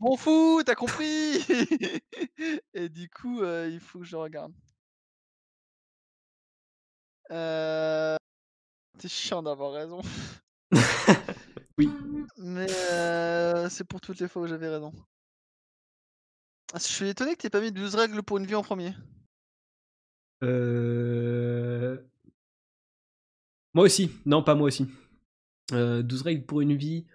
[0.00, 1.38] M'en fou, t'as compris
[2.74, 4.52] Et du coup euh, il faut que je regarde.
[7.30, 8.16] Euh...
[8.98, 10.00] C'est chiant d'avoir raison.
[11.78, 11.90] oui.
[12.36, 14.92] Mais euh, c'est pour toutes les fois où j'avais raison.
[16.74, 18.94] Je suis étonné que t'aies pas mis 12 règles pour une vie en premier.
[20.42, 21.98] Euh...
[23.74, 24.10] Moi aussi.
[24.26, 24.88] Non, pas moi aussi.
[25.72, 27.06] 12 euh, règles pour une vie,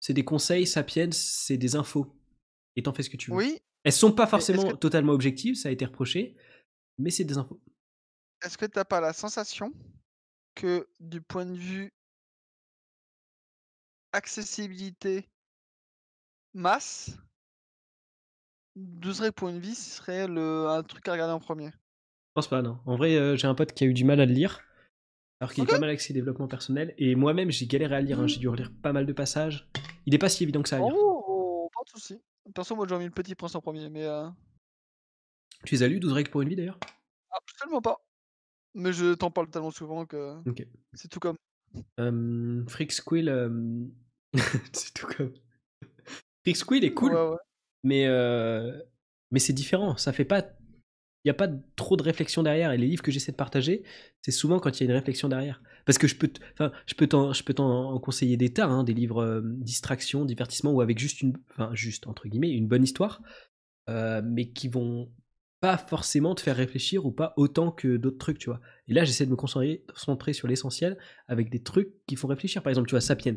[0.00, 2.14] c'est des conseils, sapiens, c'est des infos.
[2.76, 3.36] Et t'en fais ce que tu veux.
[3.36, 3.60] Oui.
[3.84, 6.36] Elles sont pas forcément totalement objectives, ça a été reproché,
[6.98, 7.60] mais c'est des infos.
[8.42, 9.72] Est-ce que t'as pas la sensation
[10.54, 11.92] que du point de vue
[14.12, 15.28] accessibilité
[16.52, 17.16] masse,
[18.76, 21.66] 12 règles pour une vie, ce serait le, un truc à regarder en premier?
[21.68, 22.78] Je pense pas, non.
[22.86, 24.60] En vrai, euh, j'ai un pote qui a eu du mal à le lire,
[25.40, 26.94] alors qu'il est pas mal axé développement personnel.
[26.98, 28.20] Et moi-même, j'ai galéré à lire.
[28.20, 28.26] hein.
[28.26, 29.68] J'ai dû relire pas mal de passages.
[30.06, 30.92] Il est pas si évident que ça à lire.
[30.94, 32.20] Oh, pas de soucis.
[32.54, 34.28] Perso, moi j'aurais mis le petit prince en premier, mais euh,
[35.64, 36.78] Tu les as lus, 12 règles pour une vie d'ailleurs?
[37.30, 37.98] Absolument pas.
[38.74, 40.66] Mais je t'en parle tellement souvent que Ok.
[40.94, 41.36] c'est tout comme.
[42.00, 43.84] Euh, Freak Squill, euh,
[44.72, 45.32] c'est tout comme.
[46.44, 47.36] Freak Squill est cool, Ouais, ouais.
[47.84, 48.80] mais, euh,
[49.30, 49.96] mais c'est différent.
[49.96, 50.42] Ça fait pas.
[51.24, 52.72] Il n'y a pas trop de réflexion derrière.
[52.72, 53.82] Et les livres que j'essaie de partager,
[54.22, 55.62] c'est souvent quand il y a une réflexion derrière.
[55.84, 59.22] Parce que je peux, t'en, je peux t'en en conseiller des tas, hein, des livres
[59.22, 63.22] euh, distraction, divertissement, ou avec juste une, enfin, juste entre guillemets, une bonne histoire,
[63.88, 65.10] euh, mais qui vont
[65.60, 68.60] pas forcément te faire réfléchir ou pas autant que d'autres trucs, tu vois.
[68.88, 70.96] Et là, j'essaie de me concentrer, concentrer sur l'essentiel
[71.28, 72.62] avec des trucs qui font réfléchir.
[72.62, 73.34] Par exemple, tu vois, Sapiens,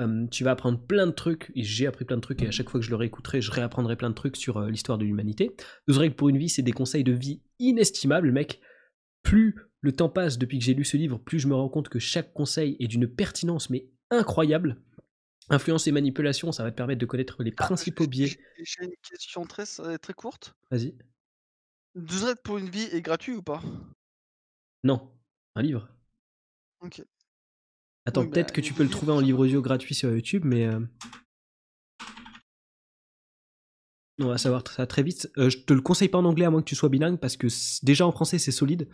[0.00, 2.50] Euh, tu vas apprendre plein de trucs, et j'ai appris plein de trucs, et à
[2.52, 5.04] chaque fois que je le réécouterai, je réapprendrai plein de trucs sur euh, l'histoire de
[5.04, 5.54] l'humanité.
[5.88, 8.60] 12 règles pour une vie, c'est des conseils de vie inestimables, mec.
[9.22, 11.88] Plus le temps passe depuis que j'ai lu ce livre, plus je me rends compte
[11.88, 14.80] que chaque conseil est d'une pertinence, mais incroyable.
[15.50, 18.26] Influence et manipulation, ça va te permettre de connaître les Ah, principaux biais.
[18.28, 19.64] j'ai- J'ai une question très,
[19.98, 20.54] très courte.
[20.70, 20.94] Vas-y.
[21.94, 23.62] 12 règles pour une vie est gratuit ou pas?
[24.82, 25.10] Non,
[25.54, 25.88] un livre.
[26.80, 27.02] Ok.
[28.06, 30.42] Attends, Oui, peut-être bah, que tu peux le trouver en livre audio gratuit sur YouTube,
[30.44, 30.66] mais.
[30.66, 30.80] euh,
[34.20, 35.30] On va savoir ça très vite.
[35.38, 37.36] Euh, je te le conseille pas en anglais à moins que tu sois bilingue parce
[37.36, 37.48] que
[37.84, 38.88] déjà en français c'est solide.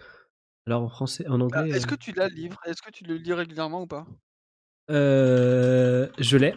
[0.66, 1.70] Alors en français, en Ah, anglais.
[1.76, 2.58] Est-ce euh, que tu l'as le livre?
[2.64, 4.06] Est-ce que tu le lis régulièrement ou pas?
[4.90, 6.54] Euh, je l'ai.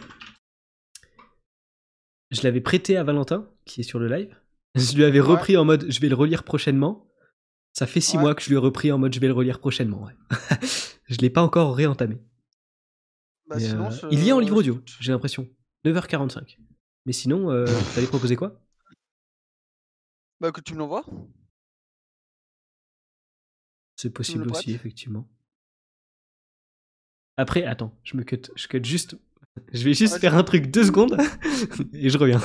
[2.30, 4.34] Je l'avais prêté à Valentin qui est sur le live.
[4.74, 5.26] Je lui avais Ouais.
[5.26, 7.08] repris en mode je vais le relire prochainement.
[7.72, 8.22] Ça fait six Ouais.
[8.22, 10.04] mois que je lui ai repris en mode je vais le relire prochainement.
[10.04, 10.12] Ouais.
[11.08, 12.20] je l'ai pas encore réentamé.
[13.46, 15.48] Bah, sinon, euh, il y est en livre audio, j'ai l'impression.
[15.84, 16.58] 9h45.
[17.06, 18.60] Mais sinon, euh, t'allais proposer quoi?
[20.40, 21.04] Bah, que tu me l'envoies.
[23.96, 25.28] C'est possible le aussi, effectivement.
[27.36, 29.16] Après, attends, je me cut, je cut juste.
[29.72, 31.16] Je vais juste faire un truc deux secondes
[31.92, 32.40] et je reviens.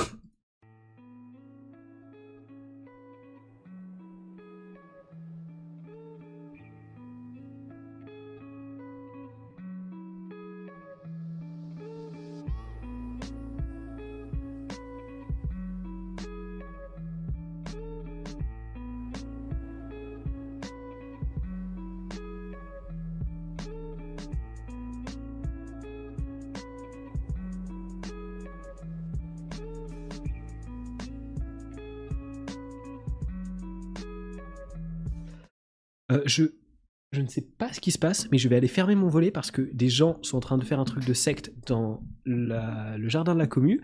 [37.70, 39.88] Pas ce qui se passe, mais je vais aller fermer mon volet parce que des
[39.88, 43.38] gens sont en train de faire un truc de secte dans la- le jardin de
[43.38, 43.80] la commu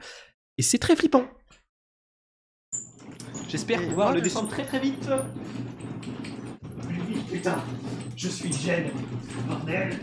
[0.59, 1.25] et c'est très flippant.
[3.49, 5.09] J'espère pouvoir le descendre très très vite.
[6.83, 7.63] Plus vite, putain.
[8.17, 8.91] Je suis gêne.
[9.47, 9.97] Bordel.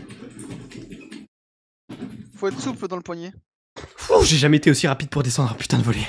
[2.36, 3.32] Faut être souple dans le poignet.
[4.22, 6.06] J'ai jamais été aussi rapide pour descendre un putain de volet.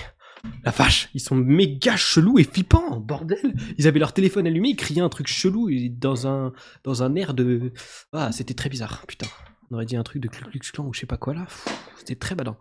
[0.63, 3.55] La vache, ils sont méga chelous et flippants, bordel.
[3.77, 7.15] Ils avaient leur téléphone allumé, ils criaient un truc chelou et dans un dans un
[7.15, 7.71] air de
[8.13, 9.05] ah, c'était très bizarre.
[9.07, 9.27] Putain,
[9.69, 11.47] on aurait dit un truc de Klux Klan ou je sais pas quoi là.
[11.97, 12.57] C'était très badant.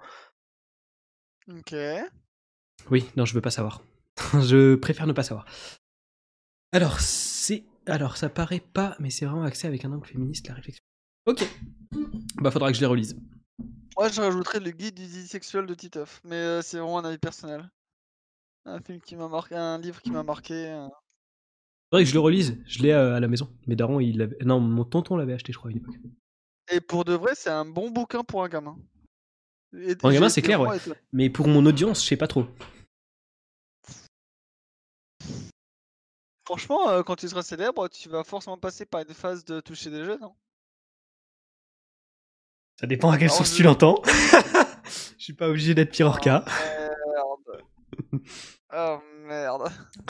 [1.48, 1.74] Ok.
[2.90, 3.82] Oui, non, je veux pas savoir.
[4.32, 5.46] je préfère ne pas savoir.
[6.72, 10.54] Alors, c'est alors ça paraît pas mais c'est vraiment axé avec un angle féministe la
[10.54, 10.82] réflexion.
[11.26, 11.44] OK.
[12.36, 13.16] Bah faudra que je les relise.
[13.96, 17.04] Moi, je rajouterais le guide du dit sexuel de Titeuf, mais euh, c'est vraiment un
[17.04, 17.70] avis personnel.
[18.64, 20.54] Un film qui m'a marqué, un livre qui m'a marqué.
[20.68, 20.88] euh.
[21.90, 22.58] Faudrait que je le relise.
[22.66, 23.54] Je l'ai à la maison.
[23.66, 25.96] Mes darons, il l'avait- non, mon tonton l'avait acheté je crois à une époque.
[26.72, 28.76] Et pour de vrai, c'est un bon bouquin pour un gamin.
[29.74, 30.96] Et- Pour un gamin, c'est clair, vraiment ouais.
[31.12, 32.46] Mais pour mon audience, je sais pas trop.
[36.46, 39.90] Franchement, euh, quand tu seras célèbre, tu vas forcément passer par une phase de toucher
[39.90, 40.22] des jeunes.
[40.22, 40.32] hein.
[42.80, 44.02] Ça dépend à quelle Alors, source je- tu l'entends.
[45.18, 46.44] Je suis pas obligé d'être Pirorca.
[46.46, 47.62] Merde.
[48.76, 49.70] Oh merde.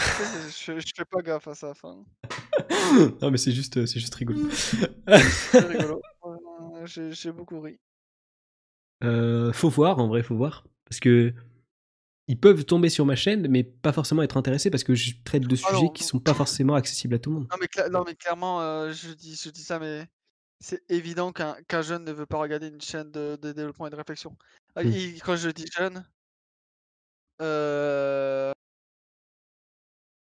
[0.49, 1.71] je, je fais pas gaffe à ça.
[1.71, 2.05] Enfin,
[3.23, 4.41] non, mais c'est juste, euh, c'est juste rigolo.
[4.51, 6.03] c'est rigolo.
[6.25, 7.79] Euh, J'ai beaucoup ri.
[9.05, 10.65] Euh, faut voir, en vrai, faut voir.
[10.87, 11.33] Parce que
[12.27, 15.47] ils peuvent tomber sur ma chaîne, mais pas forcément être intéressés parce que je traite
[15.47, 16.09] de sujets non, qui non.
[16.09, 17.49] sont pas forcément accessibles à tout le monde.
[17.53, 20.09] Non mais, cla- non, mais clairement, euh, je, dis, je dis ça, mais
[20.65, 23.91] c'est évident qu'un qu'un jeune ne veut pas regarder une chaîne de, de développement et
[23.91, 24.35] de réflexion.
[24.75, 24.93] Ah, Mm.
[24.93, 26.05] et quand je dis jeune,
[27.43, 28.53] euh,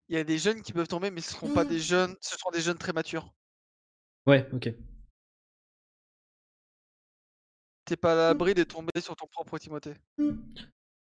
[0.09, 2.37] il y a des jeunes qui peuvent tomber, mais ce seront pas des jeunes, ce
[2.37, 3.33] seront des jeunes très matures.
[4.25, 4.69] Ouais, ok.
[7.85, 9.93] T'es pas à l'abri de tomber sur ton propre Timothée.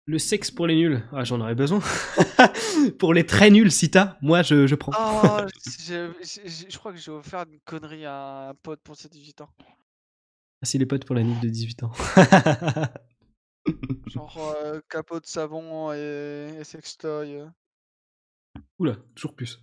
[0.05, 1.01] Le sexe pour les nuls.
[1.13, 1.79] Ah, j'en aurais besoin.
[2.99, 4.91] pour les très nuls, si t'as, moi je, je prends.
[4.97, 5.47] Oh,
[5.79, 9.39] je, je- je crois que j'ai offert une connerie à un pote pour ses 18
[9.41, 9.49] ans.
[10.61, 11.91] Ah, c'est les potes pour la nulle de 18 ans.
[14.07, 17.35] Genre euh, capot de savon et, et sextoy.
[17.37, 17.47] euh.
[18.79, 19.61] Oula, toujours plus.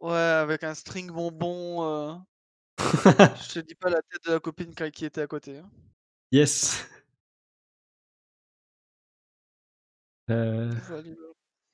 [0.00, 1.84] Ouais, avec un string bonbon.
[1.84, 2.14] euh.
[2.78, 5.58] Je te dis pas la tête de la copine qui qui était à côté.
[5.58, 5.68] hein.
[6.32, 6.88] yes.
[10.30, 10.70] Euh.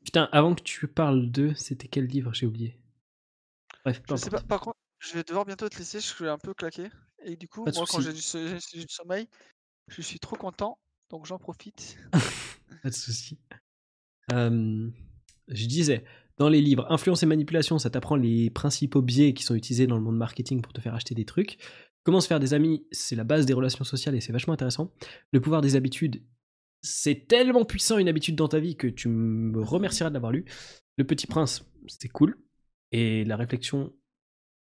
[0.05, 2.33] Putain, avant que tu parles de, c'était quel livre?
[2.33, 2.79] J'ai oublié.
[3.85, 6.29] Bref, peu Je sais pas, par contre, je vais devoir bientôt te laisser, je suis
[6.29, 6.89] un peu claqué.
[7.25, 8.21] Et du coup, Pas moi, quand j'ai du,
[8.89, 9.29] sommeil,
[9.89, 10.79] je suis trop content,
[11.11, 11.97] donc j'en profite.
[12.83, 13.39] Pas de soucis.
[14.33, 14.89] Euh,
[15.49, 16.05] je disais,
[16.37, 19.97] dans les livres Influence et manipulation, ça t'apprend les principaux biais qui sont utilisés dans
[19.97, 21.59] le monde marketing pour te faire acheter des trucs.
[22.05, 24.93] Comment se faire des amis, c'est la base des relations sociales et c'est vachement intéressant.
[25.33, 26.23] Le pouvoir des habitudes,
[26.87, 30.45] c'est tellement puissant une habitude dans ta vie que tu me remercieras de l'avoir lu.
[30.97, 32.39] Le Petit Prince, c'était cool.
[32.93, 33.93] Et la réflexion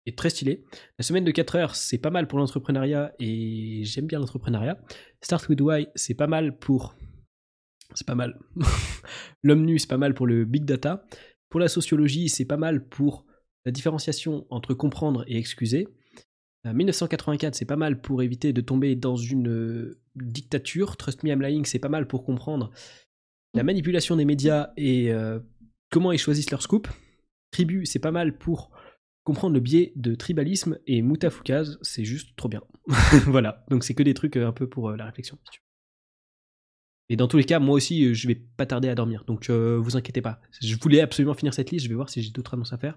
[0.06, 0.64] est très stylée.
[1.00, 4.80] La semaine de 4 heures, c'est pas mal pour l'entrepreneuriat et j'aime bien l'entrepreneuriat.
[5.22, 6.96] Start with Why, c'est pas mal pour.
[7.94, 8.38] C'est pas mal.
[9.44, 11.06] L'homme nu, c'est pas mal pour le big data.
[11.50, 13.26] Pour la sociologie, c'est pas mal pour
[13.66, 15.88] la différenciation entre comprendre et excuser.
[16.68, 20.98] Euh, 1984, c'est pas mal pour éviter de tomber dans une euh, dictature.
[20.98, 22.72] Trust Me I'm Lying, c'est pas mal pour comprendre
[23.54, 25.40] la manipulation des médias et euh,
[25.90, 26.88] comment ils choisissent leur scoop.
[27.52, 28.72] Tribu, c'est pas mal pour
[29.24, 30.80] comprendre le biais de tribalisme.
[30.88, 32.62] Et Moutafoukaz, c'est juste trop bien.
[33.26, 35.38] voilà, donc c'est que des trucs euh, un peu pour euh, la réflexion.
[37.12, 39.26] Et dans tous les cas, moi aussi, euh, je vais pas tarder à dormir.
[39.26, 40.40] Donc euh, vous inquiétez pas.
[40.62, 41.84] Je voulais absolument finir cette liste.
[41.84, 42.96] Je vais voir si j'ai d'autres annonces à faire.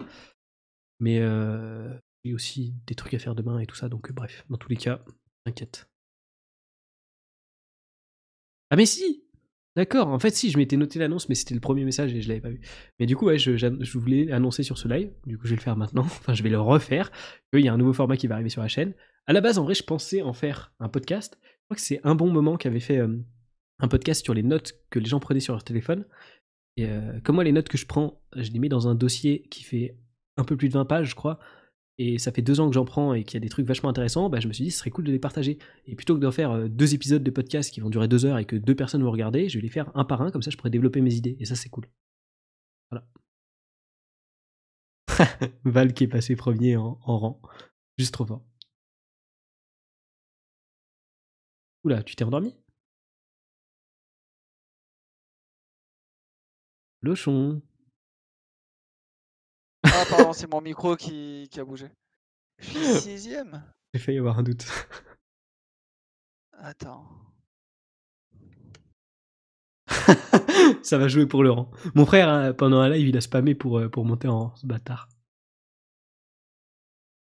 [1.00, 1.92] Mais euh,
[2.24, 3.88] j'ai aussi des trucs à faire demain et tout ça.
[3.88, 5.04] Donc euh, bref, dans tous les cas,
[5.44, 5.88] t'inquiète.
[8.70, 9.24] Ah mais si
[9.76, 12.28] D'accord, en fait si, je m'étais noté l'annonce, mais c'était le premier message et je
[12.28, 12.60] l'avais pas vu.
[13.00, 15.62] Mais du coup, ouais, je, voulais annoncer sur ce live, du coup je vais le
[15.62, 17.10] faire maintenant, enfin je vais le refaire,
[17.52, 18.94] qu'il y a un nouveau format qui va arriver sur la chaîne.
[19.26, 21.38] À la base, en vrai, je pensais en faire un podcast.
[21.42, 23.18] Je crois que c'est un bon moment qu'avait fait euh,
[23.80, 26.04] un podcast sur les notes que les gens prenaient sur leur téléphone.
[26.76, 29.48] Et euh, comme moi, les notes que je prends, je les mets dans un dossier
[29.50, 29.96] qui fait
[30.36, 31.40] un peu plus de 20 pages, je crois.
[31.98, 33.88] Et ça fait deux ans que j'en prends et qu'il y a des trucs vachement
[33.88, 35.58] intéressants, bah, je me suis dit ce serait cool de les partager.
[35.86, 38.38] Et plutôt que d'en faire euh, deux épisodes de podcast qui vont durer deux heures
[38.38, 40.50] et que deux personnes vont regarder, je vais les faire un par un, comme ça
[40.50, 41.36] je pourrais développer mes idées.
[41.40, 41.86] Et ça c'est cool.
[42.90, 43.06] Voilà.
[45.64, 47.40] Val qui est passé premier en, en rang.
[47.98, 48.42] Juste trop fort.
[51.84, 52.54] Oula, tu t'es endormi?
[57.02, 57.62] Lochon.
[59.96, 61.88] Ah, pardon, c'est mon micro qui, qui a bougé.
[62.58, 63.62] Je suis sixième?
[63.92, 64.66] J'ai failli avoir un doute.
[66.58, 67.06] Attends.
[70.82, 71.70] ça va jouer pour le rang.
[71.94, 74.56] Mon frère, hein, pendant un live, il a spammé pour, euh, pour monter en rang,
[74.56, 75.08] ce bâtard.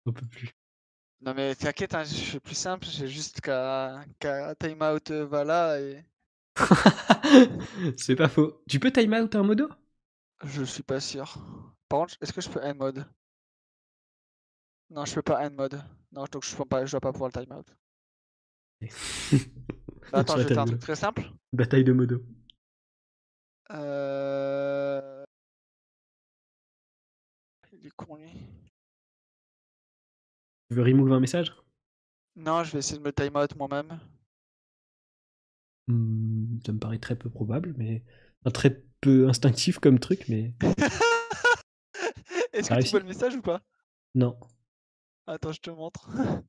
[0.06, 0.50] On peut plus.
[1.20, 5.26] Non mais t'inquiète, hein, je fais plus simple, j'ai juste qu'à qu'à time out euh,
[5.26, 6.04] Vala et
[7.96, 8.62] c'est pas faux.
[8.68, 9.68] Tu peux time out un modo?
[10.44, 11.38] Je suis pas sûr.
[11.88, 13.06] Par contre, est-ce que je peux end mode?
[14.90, 15.82] Non, je peux pas end mode.
[16.12, 17.76] Non, donc je peux pas, je dois pas pouvoir le time out.
[20.12, 21.24] Bah, attends, je vais faire un truc très simple.
[21.52, 22.22] Bataille de modo.
[23.72, 25.24] Euh...
[27.72, 28.30] Il est con lui.
[30.70, 31.52] Tu veux remove un message?
[32.36, 33.98] Non, je vais essayer de me time out moi-même.
[35.88, 38.04] Hmm, Ça me paraît très peu probable, mais
[38.44, 40.54] un très peu instinctif comme truc, mais
[42.56, 43.62] Est-ce que tu réussi vois le message ou pas?
[44.14, 44.36] Non.
[45.26, 46.08] Attends, je te montre.
[46.10, 46.42] Putain,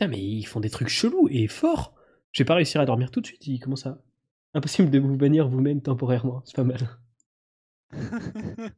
[0.08, 1.94] mais ils font des trucs chelous et forts.
[2.32, 3.46] Je vais pas réussir à dormir tout de suite.
[3.46, 4.02] Il commence à.
[4.54, 6.42] Impossible de vous bannir vous-même temporairement.
[6.44, 6.98] C'est pas mal.
[7.90, 8.72] Putain,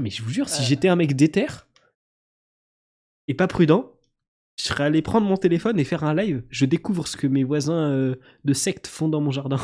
[0.00, 0.64] mais je vous jure, si Euh.
[0.64, 1.46] j'étais un mec déter
[3.26, 3.92] et pas prudent,
[4.56, 6.44] je serais allé prendre mon téléphone et faire un live.
[6.50, 9.60] Je découvre ce que mes voisins euh, de secte font dans mon jardin.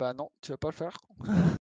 [0.00, 0.96] Bah non, tu vas pas le faire.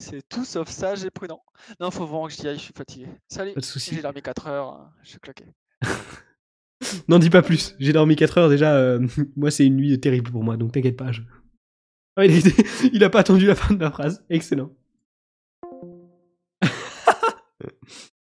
[0.00, 1.40] C'est tout sauf sage et prudent.
[1.78, 3.06] Non, faut vraiment que j'y aille, je suis fatigué.
[3.28, 3.94] Salut, Pas de soucis.
[3.94, 5.44] j'ai dormi 4 heures, hein, je suis claqué.
[7.08, 7.76] N'en dis pas plus.
[7.78, 8.74] J'ai dormi 4 heures déjà.
[8.76, 11.12] euh, moi, c'est une nuit terrible pour moi, donc t'inquiète pas.
[11.12, 11.22] je-
[12.16, 12.50] Ah, il, a,
[12.92, 14.24] il a pas attendu la fin de la phrase.
[14.30, 14.72] Excellent.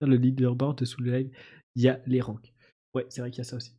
[0.03, 1.37] Dans le leaderboard sous le live,
[1.75, 2.53] il y a les ranks.
[2.95, 3.77] Ouais, c'est vrai qu'il y a ça aussi.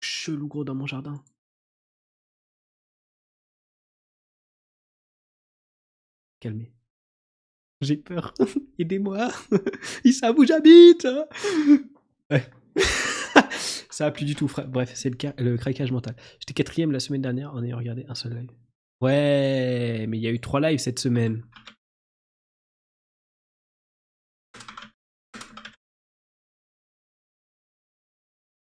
[0.00, 1.22] Chelou gros dans mon jardin.
[6.40, 6.72] Calmez.
[7.80, 8.34] J'ai peur.
[8.78, 9.30] Aidez-moi.
[10.04, 11.06] Il savent où j'habite.
[12.30, 12.44] Ouais.
[13.90, 14.50] Ça a plus du tout.
[14.68, 16.14] Bref, c'est le, craquage mental.
[16.38, 18.50] J'étais quatrième la semaine dernière en ayant regardé un seul live.
[19.00, 21.42] Ouais, mais il y a eu trois lives cette semaine.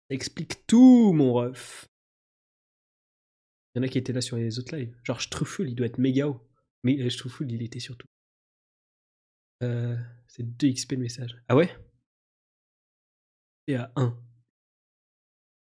[0.09, 1.87] Ça explique tout, mon ref.
[3.75, 4.95] Il y en a qui étaient là sur les autres lives.
[5.03, 6.48] Genre Strufful, il doit être méga haut.
[6.83, 8.07] Mais euh, Strufful, il était surtout.
[9.63, 11.37] Euh, c'est 2 XP le message.
[11.47, 11.69] Ah ouais?
[13.67, 14.17] Et à 1.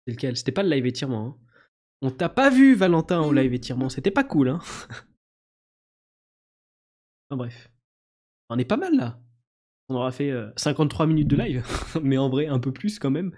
[0.05, 0.37] C'est lequel?
[0.37, 1.27] C'était pas le live étirement.
[1.27, 1.37] Hein.
[2.01, 3.89] On t'a pas vu, Valentin, au live étirement.
[3.89, 4.59] C'était pas cool, hein.
[7.29, 7.71] enfin bref.
[8.49, 9.19] On est pas mal là.
[9.89, 11.65] On aura fait 53 euh, minutes de live.
[12.03, 13.35] Mais en vrai, un peu plus quand même.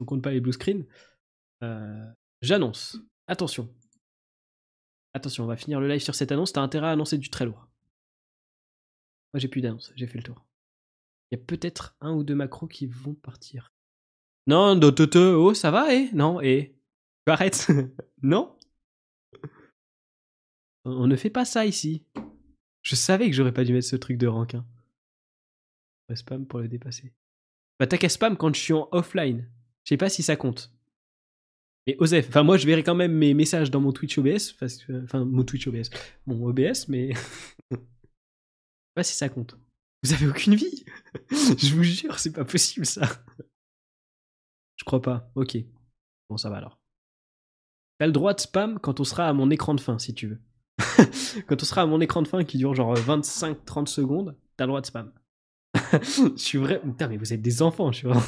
[0.00, 0.84] On compte pas les blue screens.
[1.62, 2.06] Euh,
[2.42, 2.98] j'annonce.
[3.26, 3.68] Attention.
[5.16, 6.52] Attention, on va finir le live sur cette annonce.
[6.52, 7.66] T'as intérêt à annoncer du très lourd.
[9.32, 9.90] Moi, j'ai plus d'annonce.
[9.96, 10.44] J'ai fait le tour.
[11.30, 13.72] Il y a peut-être un ou deux macros qui vont partir.
[14.46, 16.10] Non, oh, ça va, eh?
[16.12, 16.76] Non, eh?
[17.26, 17.68] Tu arrêtes?
[18.22, 18.58] Non?
[20.84, 22.04] On ne fait pas ça ici.
[22.82, 24.66] Je savais que j'aurais pas dû mettre ce truc de rankin.
[26.14, 27.14] Spam pour le dépasser.
[27.80, 29.50] Bah t'as qu'à spam quand je suis en offline.
[29.84, 30.75] Je sais pas si ça compte.
[31.86, 34.78] Et Osef, enfin moi je verrai quand même mes messages dans mon Twitch OBS, parce
[34.78, 35.90] que, enfin mon Twitch OBS,
[36.26, 37.12] mon OBS, mais
[37.70, 37.82] je sais
[38.94, 39.56] pas si ça compte.
[40.02, 40.84] Vous avez aucune vie
[41.30, 43.06] Je vous jure, c'est pas possible ça.
[44.76, 45.30] Je crois pas.
[45.34, 45.56] Ok.
[46.28, 46.78] Bon, ça va alors.
[47.98, 50.26] T'as le droit de spam quand on sera à mon écran de fin, si tu
[50.26, 50.40] veux.
[51.48, 54.68] quand on sera à mon écran de fin qui dure genre 25-30 secondes, t'as le
[54.68, 55.12] droit de spam.
[55.92, 56.80] je suis vrai.
[56.80, 58.22] Putain, mais vous êtes des enfants, je suis vraiment.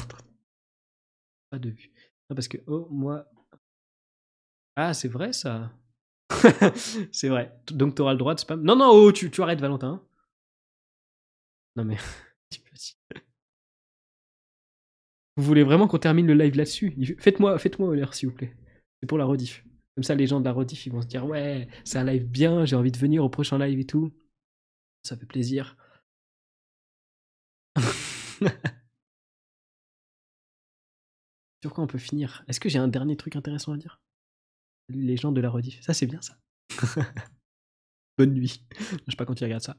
[1.51, 1.91] Pas de vue.
[2.29, 3.25] Non, parce que, oh, moi.
[4.81, 5.73] Ah, c'est vrai ça
[7.11, 7.53] C'est vrai.
[7.69, 8.63] Donc t'auras le droit de spam.
[8.63, 10.01] Non, non, oh, tu, tu arrêtes, Valentin.
[11.75, 11.97] Non, mais.
[15.35, 16.95] Vous voulez vraiment qu'on termine le live là-dessus?
[17.19, 18.55] Faites-moi faites -moi l'heure, s'il vous plaît.
[19.01, 19.65] C'est pour la rediff.
[19.95, 22.25] Comme ça, les gens de la rediff, ils vont se dire Ouais, c'est un live
[22.25, 24.13] bien, j'ai envie de venir au prochain live et tout.
[25.03, 25.75] Ça fait plaisir.
[31.63, 32.43] Sur quoi on peut finir?
[32.47, 33.99] Est-ce que j'ai un dernier truc intéressant à dire?
[34.89, 35.81] Les gens de la rediff.
[35.81, 36.37] Ça, c'est bien ça.
[38.17, 38.65] Bonne nuit.
[38.79, 39.77] Je sais pas quand ils regardent ça.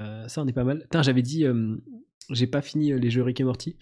[0.00, 0.86] Euh, ça, on est pas mal.
[1.02, 1.44] j'avais dit,
[2.30, 3.76] j'ai pas fini euh, les jeux Rick et Morty.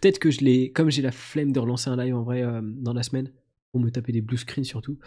[0.00, 2.60] Peut-être que je l'ai, comme j'ai la flemme de relancer un live en vrai euh,
[2.62, 3.32] dans la semaine,
[3.72, 4.98] pour me taper des blue screens surtout,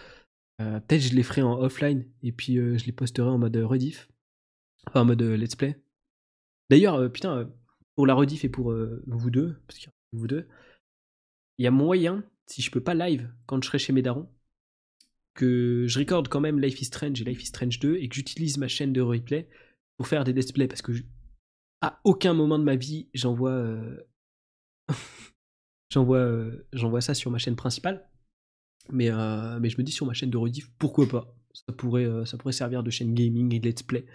[0.61, 3.55] euh, peut-être je les ferai en offline et puis euh, je les posterai en mode
[3.55, 4.09] rediff,
[4.87, 5.79] enfin en mode let's play.
[6.71, 7.51] D'ailleurs, putain,
[7.95, 8.73] pour la rediff et pour
[9.07, 10.47] vous deux, parce qu'il y a vous deux,
[11.57, 14.27] il y a moyen, si je peux pas live quand je serai chez mes darons,
[15.39, 18.15] que je recorde quand même Life is Strange et Life is Strange 2 et que
[18.15, 19.47] j'utilise ma chaîne de replay
[19.97, 20.91] pour faire des let's play parce que
[21.81, 23.75] à aucun moment de ma vie j'envoie
[25.89, 28.07] j'envoie, euh, j'envoie ça sur ma chaîne principale.
[28.91, 31.35] Mais, euh, mais je me dis sur ma chaîne de rediff, pourquoi pas?
[31.53, 34.05] Ça pourrait, euh, ça pourrait servir de chaîne gaming et de let's play.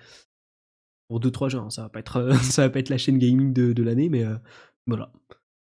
[1.08, 1.70] Pour 2-3 jeux, hein.
[1.70, 4.24] ça, va pas être, ça va pas être la chaîne gaming de, de l'année, mais
[4.86, 5.12] voilà.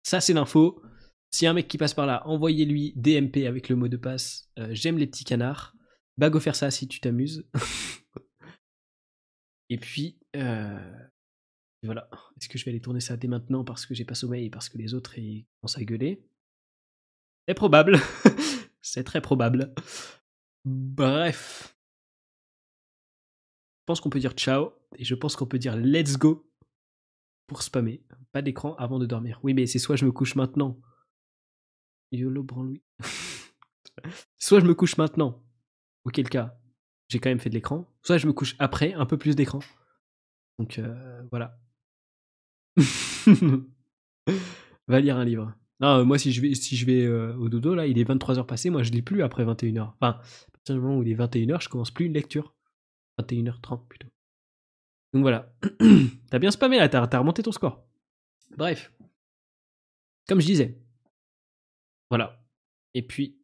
[0.04, 0.82] Ça, c'est l'info.
[1.32, 4.52] S'il y un mec qui passe par là, envoyez-lui DMP avec le mot de passe.
[4.70, 5.76] J'aime les petits canards.
[6.18, 7.48] Bago faire ça si tu t'amuses.
[9.70, 10.20] et puis,
[11.84, 12.10] voilà.
[12.38, 14.50] Est-ce que je vais aller tourner ça dès maintenant parce que j'ai pas sommeil et
[14.50, 16.24] parce que les autres commencent à gueuler?
[17.48, 18.00] C'est probable.
[18.82, 19.74] C'est très probable.
[20.66, 21.76] Bref.
[23.80, 26.50] Je pense qu'on peut dire ciao et je pense qu'on peut dire let's go
[27.48, 28.04] pour spammer.
[28.34, 29.40] Pas d'écran avant de dormir.
[29.44, 30.78] Oui, mais c'est soit je me couche maintenant.
[32.12, 32.82] YOLO branlouille.
[34.38, 35.44] soit je me couche maintenant.
[36.06, 36.58] Auquel cas,
[37.10, 37.86] j'ai quand même fait de l'écran.
[38.04, 39.60] Soit je me couche après, un peu plus d'écran.
[40.60, 41.60] Donc euh, voilà.
[44.88, 45.54] Va lire un livre.
[45.80, 48.46] Non, moi, si je vais, si je vais euh, au dodo, là, il est 23h
[48.46, 49.82] passé, moi, je lis plus après 21h.
[49.82, 52.56] Enfin, à partir du moment où il est 21h, je commence plus une lecture.
[53.20, 54.08] 21h30 plutôt.
[55.14, 55.54] Donc voilà.
[56.30, 57.84] t'as bien spammé là, t'as remonté ton score.
[58.56, 58.92] Bref.
[60.28, 60.78] Comme je disais.
[62.10, 62.40] Voilà.
[62.94, 63.38] Et puis.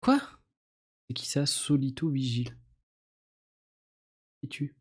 [0.00, 0.20] Quoi?
[1.08, 1.46] C'est qui ça?
[1.46, 2.56] Solito Vigile.
[4.42, 4.74] Et tu?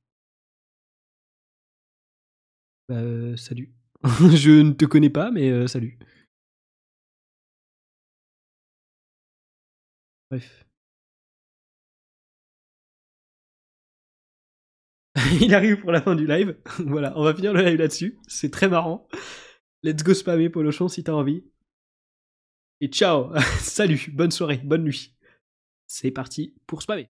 [2.88, 3.74] Bah, salut.
[4.36, 5.98] Je ne te connais pas, mais salut.
[10.30, 10.66] Bref.
[15.42, 16.58] Il arrive pour la fin du live.
[16.80, 18.18] voilà, on va finir le live là-dessus.
[18.28, 19.08] C'est très marrant.
[19.84, 21.44] Let's go spammer Polochon si t'as envie.
[22.84, 25.14] Et ciao Salut Bonne soirée, bonne nuit.
[25.86, 27.12] C'est parti pour spammer.